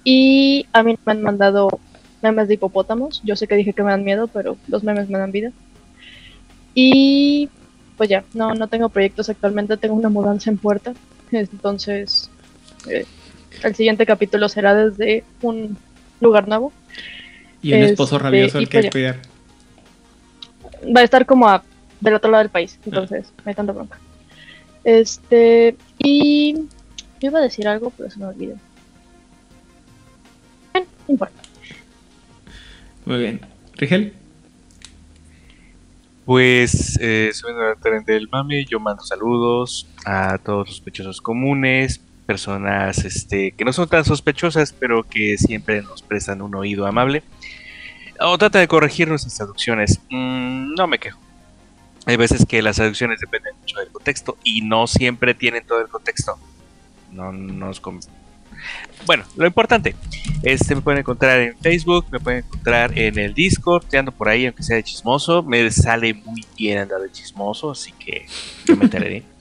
Y 0.03 0.67
a 0.73 0.83
mí 0.83 0.99
me 1.07 1.13
han 1.13 1.23
mandado 1.23 1.79
memes 2.23 2.49
de 2.49 2.55
hipopótamos. 2.55 3.23
Yo 3.23 3.37
sé 3.37 3.47
que 3.47 3.55
dije 3.55 3.73
que 3.73 3.85
me 3.85 3.93
dan 3.93 4.03
miedo, 4.03 4.27
pero 4.27 4.57
los 4.67 4.83
memes 4.83 5.09
me 5.09 5.19
dan 5.21 5.31
vida. 5.31 5.53
Y 6.75 7.49
pues 8.03 8.11
ya, 8.11 8.25
no, 8.35 8.53
no 8.53 8.67
tengo 8.67 8.89
proyectos 8.89 9.29
actualmente, 9.31 9.77
tengo 9.77 9.95
una 9.95 10.09
mudanza 10.09 10.51
en 10.51 10.59
puerta. 10.59 10.93
Entonces, 11.31 12.29
eh, 12.91 13.07
el 13.63 13.77
siguiente 13.77 14.05
capítulo 14.05 14.49
será 14.49 14.75
desde 14.75 15.23
un 15.41 15.77
lugar 16.21 16.49
nuevo. 16.49 16.73
Y 17.63 17.73
un 17.75 17.83
esposo 17.85 18.17
Este, 18.17 18.25
rabioso 18.25 18.59
al 18.59 18.69
que 18.69 18.81
pues 18.81 18.91
cuidar. 18.91 19.19
va 20.97 21.01
a 21.01 21.05
estar 21.05 21.25
como 21.27 21.49
a- 21.49 21.63
del 22.01 22.15
otro 22.15 22.29
lado 22.29 22.43
del 22.43 22.51
país, 22.51 22.77
entonces 22.85 23.33
no 23.37 23.43
hay 23.51 23.55
tanta 23.55 23.73
bronca. 23.73 24.01
Este, 24.83 25.77
y 26.01 26.55
yo 27.21 27.29
iba 27.29 27.39
a 27.39 27.43
decir 27.43 27.69
algo, 27.69 27.91
pero 27.97 28.11
se 28.11 28.19
me 28.19 28.25
olvidó. 28.27 28.57
Bueno, 30.73 30.89
no 31.07 31.13
importa. 31.13 31.37
Muy 33.05 33.19
bien. 33.21 33.41
Rigel. 33.77 34.13
Pues, 36.33 36.99
eh, 36.99 37.31
subiendo 37.35 37.63
al 37.63 37.77
tren 37.77 38.07
del 38.07 38.27
mame, 38.31 38.65
yo 38.65 38.81
mando 38.81 39.03
saludos 39.03 39.87
a 40.07 40.39
todos 40.39 40.61
los 40.61 40.77
sospechosos 40.77 41.21
comunes, 41.21 42.01
personas 42.25 43.05
este, 43.05 43.53
que 43.53 43.67
no 43.67 43.73
son 43.75 43.87
tan 43.87 44.07
sospechosas, 44.07 44.73
pero 44.73 45.03
que 45.03 45.37
siempre 45.37 45.83
nos 45.83 46.01
prestan 46.01 46.41
un 46.41 46.55
oído 46.55 46.87
amable. 46.87 47.23
O 48.19 48.39
trata 48.39 48.61
de 48.61 48.67
corregir 48.67 49.09
nuestras 49.09 49.35
traducciones. 49.35 50.01
Mm, 50.09 50.73
no 50.73 50.87
me 50.87 50.99
quejo. 50.99 51.21
Hay 52.07 52.17
veces 52.17 52.47
que 52.47 52.63
las 52.63 52.77
traducciones 52.77 53.21
dependen 53.21 53.55
mucho 53.61 53.79
del 53.81 53.91
contexto 53.91 54.39
y 54.43 54.63
no 54.63 54.87
siempre 54.87 55.35
tienen 55.35 55.67
todo 55.67 55.83
el 55.83 55.89
contexto. 55.89 56.39
No 57.11 57.31
nos 57.31 57.79
Bueno, 59.07 59.25
lo 59.37 59.47
importante, 59.47 59.97
este 60.43 60.75
me 60.75 60.81
pueden 60.81 61.01
encontrar 61.01 61.41
en 61.41 61.57
Facebook, 61.59 62.07
me 62.11 62.21
pueden 62.21 62.45
encontrar 62.45 62.97
en 62.97 63.19
el 63.19 63.35
Discord, 63.35 63.85
te 63.85 63.99
ando 63.99 64.13
por 64.13 64.29
ahí, 64.29 64.47
aunque 64.47 64.63
sea 64.63 64.77
de 64.77 64.85
chismoso, 64.85 65.43
me 65.43 65.69
sale 65.71 66.15
muy 66.15 66.45
bien 66.57 66.79
andar 66.79 67.01
de 67.01 67.11
chismoso, 67.11 67.73
así 67.73 67.93
que 67.93 68.27
yo 68.67 68.77
me 68.77 68.85
enteraré. 68.85 69.23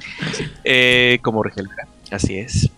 Eh, 0.64 1.19
como 1.22 1.43
Rigel 1.43 1.67
Vera, 1.67 1.88
así 2.11 2.38
es. 2.38 2.69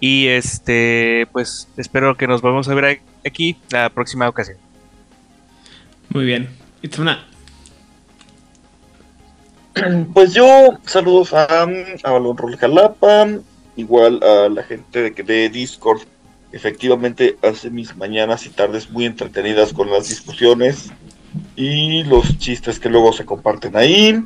Y 0.00 0.26
este, 0.28 1.26
pues 1.32 1.68
espero 1.76 2.16
que 2.16 2.26
nos 2.26 2.42
vamos 2.42 2.68
a 2.68 2.74
ver 2.74 3.00
aquí 3.24 3.56
la 3.70 3.90
próxima 3.90 4.28
ocasión. 4.28 4.58
Muy 6.10 6.24
bien. 6.24 6.48
Itzuna. 6.82 7.24
Pues 10.12 10.34
yo 10.34 10.78
saludos 10.86 11.32
a, 11.32 11.62
a 11.62 12.10
Balón 12.10 12.36
Roll 12.36 12.56
Jalapa, 12.56 13.28
igual 13.82 14.20
a 14.22 14.48
la 14.48 14.62
gente 14.62 15.10
de, 15.10 15.22
de 15.22 15.48
Discord. 15.48 16.02
Efectivamente 16.52 17.36
hace 17.42 17.70
mis 17.70 17.96
mañanas 17.96 18.44
y 18.46 18.50
tardes 18.50 18.90
muy 18.90 19.04
entretenidas 19.06 19.72
con 19.72 19.90
las 19.90 20.08
discusiones 20.08 20.90
y 21.56 22.02
los 22.04 22.38
chistes 22.38 22.80
que 22.80 22.88
luego 22.88 23.12
se 23.12 23.24
comparten 23.24 23.76
ahí. 23.76 24.22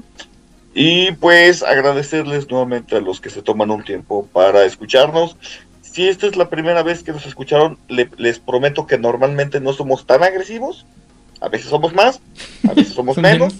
Y 0.74 1.12
pues 1.12 1.62
agradecerles 1.62 2.48
nuevamente 2.50 2.97
a 2.97 3.00
los 3.00 3.20
que 3.20 3.28
se 3.28 3.42
toman 3.42 3.70
un 3.70 3.84
tiempo 3.84 4.26
para 4.32 4.64
escucharnos. 4.64 5.36
Si 5.82 6.08
esta 6.08 6.26
es 6.26 6.36
la 6.36 6.48
primera 6.48 6.82
vez 6.82 7.02
que 7.02 7.12
nos 7.12 7.26
escucharon, 7.26 7.76
le- 7.89 8.08
les 8.16 8.39
prometo 8.39 8.86
que 8.86 8.97
normalmente 8.97 9.60
no 9.60 9.74
somos 9.74 10.06
tan 10.06 10.22
agresivos. 10.22 10.86
A 11.40 11.48
veces 11.48 11.68
somos 11.68 11.92
más, 11.92 12.20
a 12.68 12.72
veces 12.72 12.94
somos 12.94 13.16
menos 13.22 13.55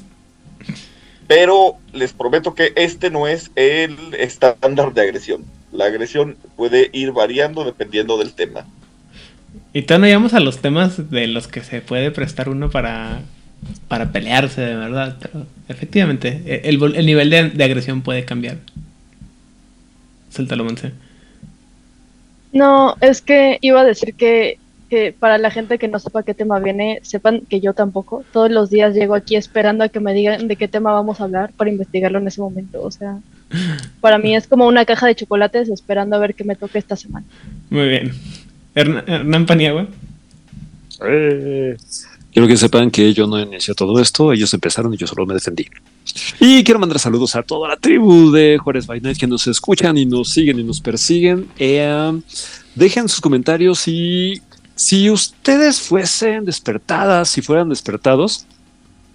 pero 1.28 1.76
les 1.94 2.12
prometo 2.12 2.54
que 2.54 2.72
este 2.76 3.08
no 3.10 3.26
es 3.26 3.50
el 3.54 3.96
estándar 4.14 4.92
de 4.92 5.00
agresión. 5.02 5.44
La 5.73 5.86
agresión 5.86 6.36
puede 6.57 6.91
ir 6.92 7.12
variando 7.12 7.65
dependiendo 7.65 8.18
del 8.18 8.33
tema. 8.33 8.67
Y 9.73 9.83
todavía 9.83 10.01
no 10.01 10.07
llegamos 10.07 10.34
a 10.34 10.41
los 10.41 10.59
temas 10.59 11.10
de 11.10 11.26
los 11.26 11.49
que 11.49 11.62
se 11.62 11.81
puede 11.81 12.10
prestar 12.10 12.49
uno 12.49 12.70
para, 12.70 13.20
para 13.89 14.12
pelearse, 14.12 14.60
de 14.60 14.76
verdad. 14.76 15.17
Pero 15.20 15.47
efectivamente, 15.68 16.42
e- 16.44 16.68
el, 16.68 16.78
nivel 17.07 17.31
de, 17.31 17.51
de 17.51 17.65
agresión 17.65 18.02
puede 18.02 18.25
cambiar. 18.25 18.59
Suéltalo, 20.31 20.65
Monse. 20.65 20.92
No, 22.52 22.97
es 23.01 23.23
que 23.23 23.59
iba 23.62 23.81
a 23.81 23.84
decir 23.84 24.15
que, 24.15 24.59
que 24.91 25.15
para 25.18 25.39
la 25.39 25.51
gente 25.51 25.78
que 25.78 25.89
no 25.89 25.99
sepa 25.99 26.23
qué 26.23 26.34
tema 26.34 26.59
viene, 26.59 27.01
sepan 27.02 27.42
que 27.49 27.60
yo 27.60 27.73
tampoco. 27.73 28.25
Todos 28.33 28.51
los 28.51 28.68
días 28.68 28.94
llego 28.94 29.15
aquí 29.15 29.36
esperando 29.36 29.84
a 29.84 29.89
que 29.89 30.01
me 30.01 30.12
digan 30.12 30.49
de 30.49 30.57
qué 30.57 30.68
tema 30.68 30.92
vamos 30.92 31.20
a 31.20 31.25
hablar 31.25 31.52
para 31.57 31.70
investigarlo 31.70 32.18
en 32.18 32.28
ese 32.28 32.42
momento. 32.42 32.83
O 32.83 32.91
sea, 32.91 33.18
para 34.00 34.18
mí 34.18 34.34
es 34.36 34.47
como 34.47 34.66
una 34.66 34.84
caja 34.84 35.06
de 35.06 35.14
chocolates 35.14 35.68
esperando 35.68 36.16
a 36.16 36.18
ver 36.18 36.34
qué 36.34 36.44
me 36.44 36.56
toque 36.56 36.78
esta 36.78 36.97
semana. 36.97 37.26
Muy 37.70 37.89
bien. 37.89 38.12
Hern- 38.74 39.05
Hernán 39.06 39.47
Paniagua. 39.47 39.86
Eh, 41.06 41.76
Quiero 42.32 42.48
que 42.48 42.56
sepan 42.56 42.90
que 42.90 43.12
yo 43.12 43.26
no 43.26 43.39
inicié 43.39 43.74
todo 43.74 44.00
esto, 44.00 44.32
ellos 44.32 44.55
empezaron 44.55 44.94
y 44.94 44.97
yo 44.97 45.06
solo 45.06 45.26
me 45.26 45.34
defendí. 45.34 45.66
Y 46.40 46.64
quiero 46.64 46.81
mandar 46.81 46.98
saludos 46.98 47.36
a 47.36 47.42
toda 47.42 47.68
la 47.68 47.76
tribu 47.76 48.31
de 48.31 48.56
Juárez 48.56 48.86
by 48.86 49.02
Night 49.02 49.18
que 49.18 49.26
nos 49.26 49.47
escuchan 49.47 49.98
y 49.98 50.06
nos 50.06 50.31
siguen 50.31 50.58
y 50.58 50.64
nos 50.64 50.81
persiguen. 50.81 51.47
Eh, 51.58 52.20
dejen 52.74 53.06
sus 53.10 53.20
comentarios 53.20 53.86
y 53.86 54.40
si 54.74 55.10
ustedes 55.10 55.78
fuesen 55.82 56.47
despertadas, 56.47 57.28
si 57.28 57.42
fueran 57.42 57.68
despertados, 57.68 58.47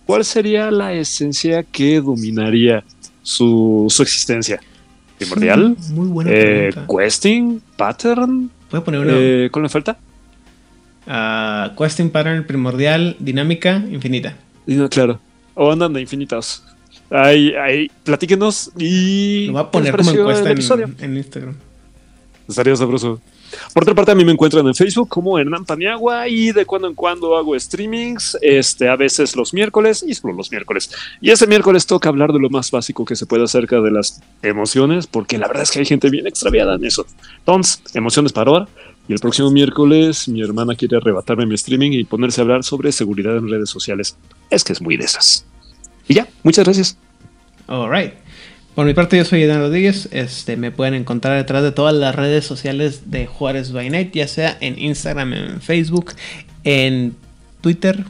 ¿cuál 0.06 0.24
sería 0.24 0.70
la 0.70 0.94
esencia 0.94 1.64
que 1.64 2.00
dominaría 2.00 2.84
su, 3.28 3.88
su 3.90 4.04
existencia? 4.04 4.62
¿Primordial? 5.18 5.76
Muy 5.92 6.08
buena 6.08 6.32
Eh. 6.34 6.70
¿Questing? 6.88 7.62
¿Pattern? 7.76 8.50
Voy 8.72 8.80
a 8.80 8.84
poner 8.84 9.02
una. 9.02 9.14
Eh, 9.16 9.50
¿Cuál 9.52 9.64
me 9.64 9.70
falta? 9.70 9.98
ah, 11.08 11.74
question 11.78 12.10
pattern 12.10 12.46
primordial, 12.46 13.18
dinámica, 13.20 13.84
infinita. 13.92 14.36
No, 14.66 14.88
claro. 14.90 15.20
O 15.56 15.72
andan 15.72 15.92
de 15.94 16.02
infinitos. 16.02 16.64
Ahí, 17.10 17.54
ahí, 17.56 17.92
platíquenos 18.04 18.72
y. 18.78 19.48
Lo 19.48 19.54
voy 19.54 19.62
a 19.62 19.66
¿qué 19.66 19.72
poner 19.72 19.98
como 19.98 20.12
encuesta 20.12 20.52
en, 20.52 20.96
en 21.00 21.18
Instagram. 21.18 21.56
Estaría 22.48 22.76
sabroso. 22.78 23.20
Por 23.74 23.84
otra 23.84 23.96
parte, 23.96 24.12
a 24.12 24.16
mí 24.16 24.26
me 24.26 24.32
encuentran 24.32 24.66
en 24.68 24.76
Facebook 24.76 25.10
como 25.10 25.38
Hernán 25.40 25.66
Paniagua 25.66 26.28
y 26.28 26.52
de 26.52 26.66
cuando 26.66 26.88
en 26.88 26.96
cuando 26.96 27.36
hago 27.36 27.58
streamings, 27.60 28.38
este, 28.42 28.90
a 28.90 28.96
veces 28.96 29.36
los 29.36 29.54
miércoles 29.54 30.04
y 30.08 30.14
solo 30.14 30.34
los 30.34 30.52
miércoles. 30.52 30.92
Y 31.22 31.32
este 31.32 31.48
miércoles 31.48 31.86
toca 31.86 32.10
hablar 32.10 32.34
de 32.34 32.40
lo 32.40 32.50
más 32.50 32.72
básico 32.72 33.06
que 33.06 33.16
se 33.16 33.26
puede 33.26 33.44
acerca 33.44 33.80
de 33.82 33.92
las 33.92 34.22
emociones, 34.42 35.08
porque 35.08 35.38
la 35.38 35.48
verdad 35.48 35.64
es 35.64 35.72
que 35.72 35.80
hay 35.80 35.86
gente 35.86 36.10
bien 36.10 36.28
extraviada 36.28 36.76
en 36.76 36.86
eso. 36.86 37.06
Entonces, 37.40 37.82
emociones 37.94 38.32
para 38.34 38.52
ahora. 38.52 38.68
Y 39.08 39.14
el 39.14 39.20
próximo 39.20 39.50
miércoles 39.50 40.28
mi 40.28 40.42
hermana 40.42 40.76
quiere 40.76 40.98
arrebatarme 40.98 41.46
mi 41.46 41.56
streaming 41.56 41.92
y 41.92 42.04
ponerse 42.04 42.42
a 42.42 42.44
hablar 42.44 42.64
sobre 42.64 42.92
seguridad 42.92 43.38
en 43.38 43.50
redes 43.50 43.70
sociales. 43.70 44.18
Es 44.50 44.66
que 44.66 44.74
es 44.74 44.82
muy 44.82 44.98
de 44.98 45.06
esas. 45.06 45.46
Y 46.08 46.16
ya, 46.16 46.28
muchas 46.44 46.66
gracias. 46.66 46.98
Alright. 47.68 48.27
Por 48.78 48.86
mi 48.86 48.94
parte, 48.94 49.18
yo 49.18 49.26
soy 49.26 49.42
Edan 49.42 49.62
Rodríguez. 49.62 50.08
Este, 50.12 50.56
me 50.56 50.70
pueden 50.70 50.94
encontrar 50.94 51.36
detrás 51.36 51.64
de 51.64 51.72
todas 51.72 51.96
las 51.96 52.14
redes 52.14 52.46
sociales 52.46 53.10
de 53.10 53.26
Juárez 53.26 53.72
by 53.72 53.90
Night, 53.90 54.14
ya 54.14 54.28
sea 54.28 54.56
en 54.62 54.78
Instagram, 54.78 55.34
en 55.34 55.62
Facebook, 55.62 56.14
en 56.64 57.16
Twitter, 57.62 58.06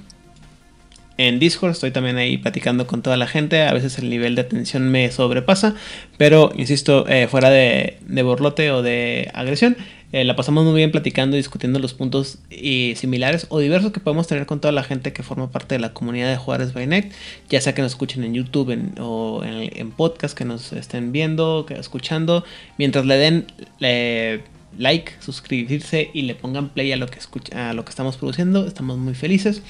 en 1.17 1.39
Discord, 1.39 1.71
estoy 1.71 1.91
también 1.91 2.17
ahí 2.17 2.37
platicando 2.37 2.85
con 2.85 3.01
toda 3.01 3.15
la 3.15 3.27
gente. 3.27 3.63
A 3.63 3.71
veces 3.71 3.97
el 3.97 4.09
nivel 4.09 4.35
de 4.35 4.41
atención 4.41 4.89
me 4.89 5.09
sobrepasa, 5.09 5.73
pero 6.17 6.51
insisto, 6.57 7.07
eh, 7.07 7.29
fuera 7.29 7.49
de, 7.49 7.99
de, 8.01 8.23
borlote 8.23 8.69
o 8.71 8.81
de 8.81 9.31
agresión, 9.33 9.77
eh, 10.13 10.23
la 10.23 10.35
pasamos 10.35 10.63
muy 10.63 10.75
bien 10.75 10.91
platicando 10.91 11.35
y 11.35 11.39
discutiendo 11.39 11.79
los 11.79 11.93
puntos 11.93 12.39
y 12.49 12.93
similares 12.95 13.45
o 13.49 13.59
diversos 13.59 13.91
que 13.91 13.99
podemos 13.99 14.25
tener 14.25 14.45
con 14.45 14.61
toda 14.61 14.71
la 14.71 14.83
gente 14.83 15.11
que 15.11 15.21
forma 15.21 15.51
parte 15.51 15.75
de 15.75 15.79
la 15.79 15.93
comunidad 15.93 16.29
de 16.29 16.37
Juárez 16.37 16.73
by 16.73 16.87
Night, 16.87 17.11
ya 17.49 17.59
sea 17.59 17.73
que 17.73 17.81
nos 17.81 17.91
escuchen 17.91 18.23
en 18.23 18.33
YouTube 18.33 18.77
o 18.99 19.43
en, 19.43 19.69
en, 19.75 19.91
podcast, 19.91 20.37
que 20.37 20.45
nos 20.45 20.71
estén 20.71 21.11
viendo, 21.11 21.65
que 21.67 21.73
escuchando, 21.73 22.45
mientras 22.77 23.05
le 23.05 23.17
den 23.17 23.47
eh, 23.81 24.41
like, 24.77 25.13
suscribirse 25.19 26.09
y 26.13 26.21
le 26.21 26.35
pongan 26.35 26.69
play 26.69 26.91
a 26.93 26.97
lo 26.97 27.07
que 27.07 27.19
escucha, 27.19 27.69
a 27.69 27.73
lo 27.73 27.83
que 27.83 27.89
estamos 27.89 28.15
produciendo, 28.15 28.65
estamos 28.65 28.97
muy 28.97 29.13
felices. 29.13 29.61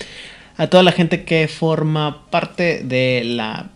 A 0.57 0.67
toda 0.67 0.83
la 0.83 0.91
gente 0.91 1.23
que 1.23 1.47
forma 1.47 2.29
parte 2.29 2.81
de 2.83 3.23
la 3.23 3.69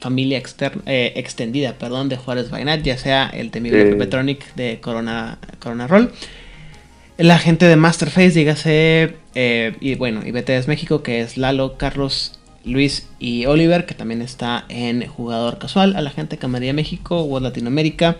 familia 0.00 0.38
externa, 0.38 0.82
eh, 0.86 1.12
extendida 1.16 1.74
perdón, 1.74 2.08
de 2.08 2.16
Juárez 2.16 2.50
Bainat, 2.50 2.82
ya 2.82 2.96
sea 2.96 3.28
el 3.28 3.50
temible 3.50 3.94
Petronic 3.96 4.54
de 4.54 4.80
Corona, 4.80 5.38
Corona 5.58 5.86
Roll, 5.86 6.10
la 7.18 7.38
gente 7.38 7.66
de 7.66 7.76
Masterface, 7.76 8.30
dígase, 8.30 9.16
eh, 9.34 9.76
y 9.80 9.94
bueno, 9.96 10.22
y 10.24 10.30
BTS 10.30 10.68
México, 10.68 11.02
que 11.02 11.20
es 11.20 11.36
Lalo, 11.36 11.76
Carlos, 11.76 12.38
Luis 12.64 13.08
y 13.18 13.44
Oliver, 13.44 13.84
que 13.84 13.94
también 13.94 14.22
está 14.22 14.64
en 14.70 15.06
Jugador 15.06 15.58
Casual, 15.58 15.96
a 15.96 16.00
la 16.00 16.10
gente 16.10 16.36
de 16.36 16.40
Camarilla 16.40 16.72
México, 16.72 17.22
World 17.22 17.48
Latinoamérica, 17.48 18.16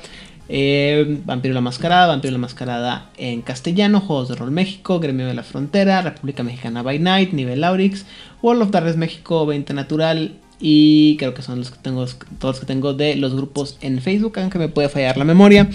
eh, 0.51 1.19
Vampiro 1.25 1.55
la 1.55 1.61
Mascarada, 1.63 2.09
Vampiro 2.09 2.33
la 2.33 2.39
Mascarada 2.39 3.11
en 3.17 3.41
castellano, 3.41 4.01
Juegos 4.01 4.29
de 4.29 4.35
Rol 4.35 4.51
México, 4.51 5.01
Gremio 5.01 5.27
de 5.27 5.35
la 5.35 5.45
Frontera, 5.45 6.03
República 6.03 6.43
Mexicana 6.43 6.83
by 6.83 6.99
Night, 6.99 7.33
Nivel 7.33 7.65
Aurix, 7.65 8.05
World 8.43 8.63
of 8.63 8.71
Darkness 8.71 8.97
México, 8.97 9.47
20 9.47 9.73
Natural 9.73 10.33
y 10.61 11.17
creo 11.17 11.33
que 11.33 11.43
son 11.43 11.59
los 11.59 11.71
que 11.71 11.79
tengo, 11.81 12.05
todos 12.39 12.57
los 12.57 12.61
que 12.61 12.67
tengo 12.67 12.93
de 12.93 13.17
los 13.17 13.35
grupos 13.35 13.79
en 13.81 14.01
Facebook, 14.01 14.39
aunque 14.39 14.59
me 14.59 14.69
puede 14.69 14.89
fallar 14.89 15.17
la 15.17 15.25
memoria. 15.25 15.69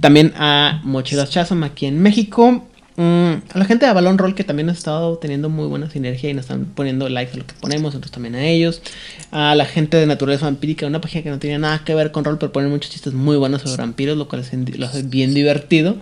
También 0.00 0.32
a 0.36 0.80
Mochilas 0.84 1.30
Chasm 1.30 1.64
aquí 1.64 1.86
en 1.86 2.00
México. 2.00 2.64
Mm, 2.96 3.42
a 3.52 3.58
la 3.58 3.64
gente 3.64 3.86
de 3.86 3.92
Balón 3.92 4.18
Roll 4.18 4.34
que 4.34 4.42
también 4.42 4.68
ha 4.70 4.72
estado 4.72 5.18
teniendo 5.18 5.48
muy 5.48 5.66
buena 5.66 5.88
sinergia 5.88 6.30
y 6.30 6.34
nos 6.34 6.46
están 6.46 6.64
poniendo 6.66 7.08
likes 7.08 7.34
a 7.34 7.36
lo 7.36 7.46
que 7.46 7.54
ponemos, 7.60 7.94
nosotros 7.94 8.10
también 8.10 8.34
a 8.34 8.46
ellos. 8.46 8.82
A 9.30 9.54
la 9.54 9.66
gente 9.66 9.96
de 9.96 10.06
Naturaleza 10.06 10.46
Vampírica, 10.46 10.86
una 10.86 11.00
página 11.00 11.22
que 11.22 11.30
no 11.30 11.38
tiene 11.38 11.58
nada 11.58 11.84
que 11.84 11.94
ver 11.94 12.10
con 12.12 12.24
rol, 12.24 12.38
pero 12.38 12.52
ponen 12.52 12.70
muchos 12.70 12.90
chistes 12.90 13.12
muy 13.12 13.36
buenos 13.36 13.62
sobre 13.62 13.76
vampiros, 13.76 14.16
lo 14.16 14.28
cual 14.28 14.42
es, 14.42 14.52
lo 14.78 14.86
hace 14.86 15.02
bien 15.02 15.34
divertido. 15.34 15.96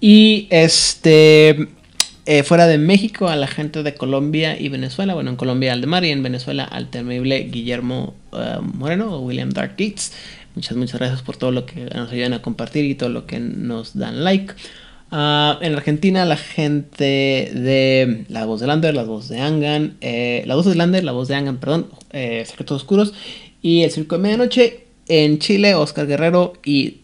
Y 0.00 0.48
este. 0.50 1.68
Eh, 2.24 2.44
fuera 2.44 2.68
de 2.68 2.78
México, 2.78 3.28
a 3.28 3.34
la 3.34 3.48
gente 3.48 3.82
de 3.82 3.94
Colombia 3.94 4.58
y 4.58 4.68
Venezuela. 4.68 5.14
Bueno, 5.14 5.30
en 5.30 5.36
Colombia 5.36 5.72
al 5.72 5.80
de 5.80 5.88
Mar 5.88 6.04
y 6.04 6.10
en 6.10 6.22
Venezuela 6.22 6.64
al 6.64 6.88
temible 6.88 7.48
Guillermo 7.50 8.14
uh, 8.30 8.62
Moreno 8.62 9.16
o 9.16 9.20
William 9.22 9.50
Dark 9.50 9.72
Gates. 9.72 10.12
Muchas, 10.54 10.76
muchas 10.76 11.00
gracias 11.00 11.22
por 11.22 11.36
todo 11.36 11.50
lo 11.50 11.66
que 11.66 11.86
nos 11.86 12.12
ayudan 12.12 12.34
a 12.34 12.42
compartir 12.42 12.84
y 12.84 12.94
todo 12.94 13.08
lo 13.08 13.26
que 13.26 13.40
nos 13.40 13.98
dan 13.98 14.22
like. 14.22 14.54
Uh, 15.10 15.60
en 15.60 15.74
Argentina, 15.74 16.24
la 16.24 16.36
gente 16.36 17.50
de 17.52 18.24
La 18.28 18.46
Voz 18.46 18.60
de 18.60 18.68
Lander, 18.68 18.94
La 18.94 19.02
Voz 19.02 19.28
de 19.28 19.40
Angan, 19.40 19.96
eh, 20.00 20.44
La 20.46 20.54
Voz 20.54 20.66
de 20.66 20.76
Lander, 20.76 21.02
La 21.02 21.12
Voz 21.12 21.26
de 21.26 21.34
Angan, 21.34 21.58
perdón, 21.58 21.88
eh, 22.12 22.44
Secretos 22.46 22.82
Oscuros 22.82 23.14
y 23.60 23.82
El 23.82 23.90
Circo 23.90 24.16
de 24.16 24.22
Medianoche. 24.22 24.86
En 25.08 25.40
Chile, 25.40 25.74
Oscar 25.74 26.06
Guerrero 26.06 26.52
y 26.64 27.01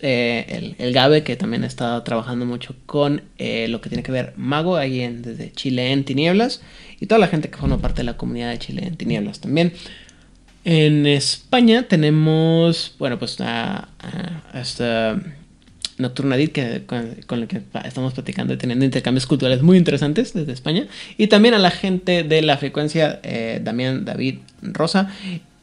eh, 0.00 0.74
el, 0.78 0.92
Gabe, 0.92 1.22
que 1.22 1.36
también 1.36 1.64
estado 1.64 2.02
trabajando 2.02 2.46
mucho 2.46 2.74
con 2.86 3.22
eh, 3.38 3.68
lo 3.68 3.80
que 3.80 3.88
tiene 3.88 4.02
que 4.02 4.12
ver 4.12 4.32
Mago, 4.36 4.76
ahí 4.76 5.00
en, 5.00 5.22
desde 5.22 5.52
Chile 5.52 5.92
en 5.92 6.04
Tinieblas, 6.04 6.62
y 7.00 7.06
toda 7.06 7.18
la 7.18 7.28
gente 7.28 7.50
que 7.50 7.58
forma 7.58 7.78
parte 7.78 7.98
de 7.98 8.04
la 8.04 8.16
comunidad 8.16 8.50
de 8.50 8.58
Chile 8.58 8.86
en 8.86 8.96
Tinieblas 8.96 9.40
también. 9.40 9.72
En 10.64 11.06
España 11.06 11.88
tenemos, 11.88 12.94
bueno, 12.98 13.18
pues 13.18 13.40
a, 13.40 13.88
a 13.98 14.60
esta 14.60 15.20
Nocturnadit, 15.98 16.52
que, 16.52 16.82
con, 16.86 17.16
con 17.26 17.40
el 17.40 17.48
que 17.48 17.62
estamos 17.84 18.14
platicando 18.14 18.54
y 18.54 18.56
teniendo 18.56 18.84
intercambios 18.84 19.26
culturales 19.26 19.62
muy 19.62 19.76
interesantes 19.76 20.32
desde 20.34 20.52
España, 20.52 20.86
y 21.16 21.28
también 21.28 21.54
a 21.54 21.58
la 21.58 21.70
gente 21.70 22.22
de 22.22 22.42
la 22.42 22.56
frecuencia, 22.56 23.20
eh, 23.22 23.60
Damián 23.62 24.04
David 24.04 24.38
Rosa, 24.62 25.10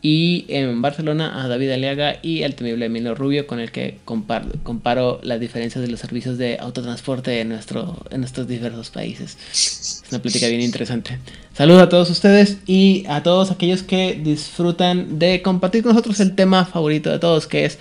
y 0.02 0.46
en 0.48 0.82
Barcelona 0.82 1.44
a 1.44 1.48
David 1.48 1.72
Aliaga 1.72 2.18
y 2.24 2.44
al 2.44 2.56
temible 2.56 2.88
Emilio 2.88 3.14
Rubio 3.14 3.46
con 3.46 3.60
el 3.60 3.72
que 3.72 4.00
comparo, 4.04 4.48
comparo 4.64 5.20
las 5.22 5.40
diferencias 5.40 5.84
de 5.84 5.90
los 5.90 6.00
servicios 6.00 6.38
de 6.40 6.58
autotransporte 6.60 7.40
en, 7.40 7.50
nuestro, 7.50 8.04
en 8.10 8.22
nuestros 8.22 8.48
diversos 8.48 8.90
países. 8.90 9.38
Es 9.52 10.04
una 10.10 10.22
plática 10.22 10.48
bien 10.48 10.62
interesante. 10.62 11.20
Saludos 11.54 11.84
a 11.84 11.90
todos 11.90 12.10
ustedes 12.10 12.58
y 12.66 13.06
a 13.08 13.22
todos 13.22 13.52
aquellos 13.52 13.84
que 13.84 14.20
disfrutan 14.24 15.20
de 15.20 15.44
compartir 15.44 15.84
con 15.84 15.92
nosotros 15.92 16.20
el 16.20 16.36
tema 16.36 16.66
favorito 16.66 17.12
de 17.12 17.20
todos 17.20 17.46
que 17.46 17.66
es 17.66 17.78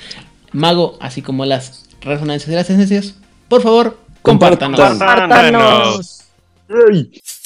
Mago, 0.53 0.99
así 1.01 1.23
como 1.23 1.47
las 1.47 1.87
resonancias 2.03 2.51
y 2.51 2.55
las 2.55 2.69
esencias. 2.69 3.15
Por 3.49 3.63
favor, 3.63 3.99
compártanos. 4.21 4.79
compártanos. 4.79 6.21
compártanos. 6.69 7.40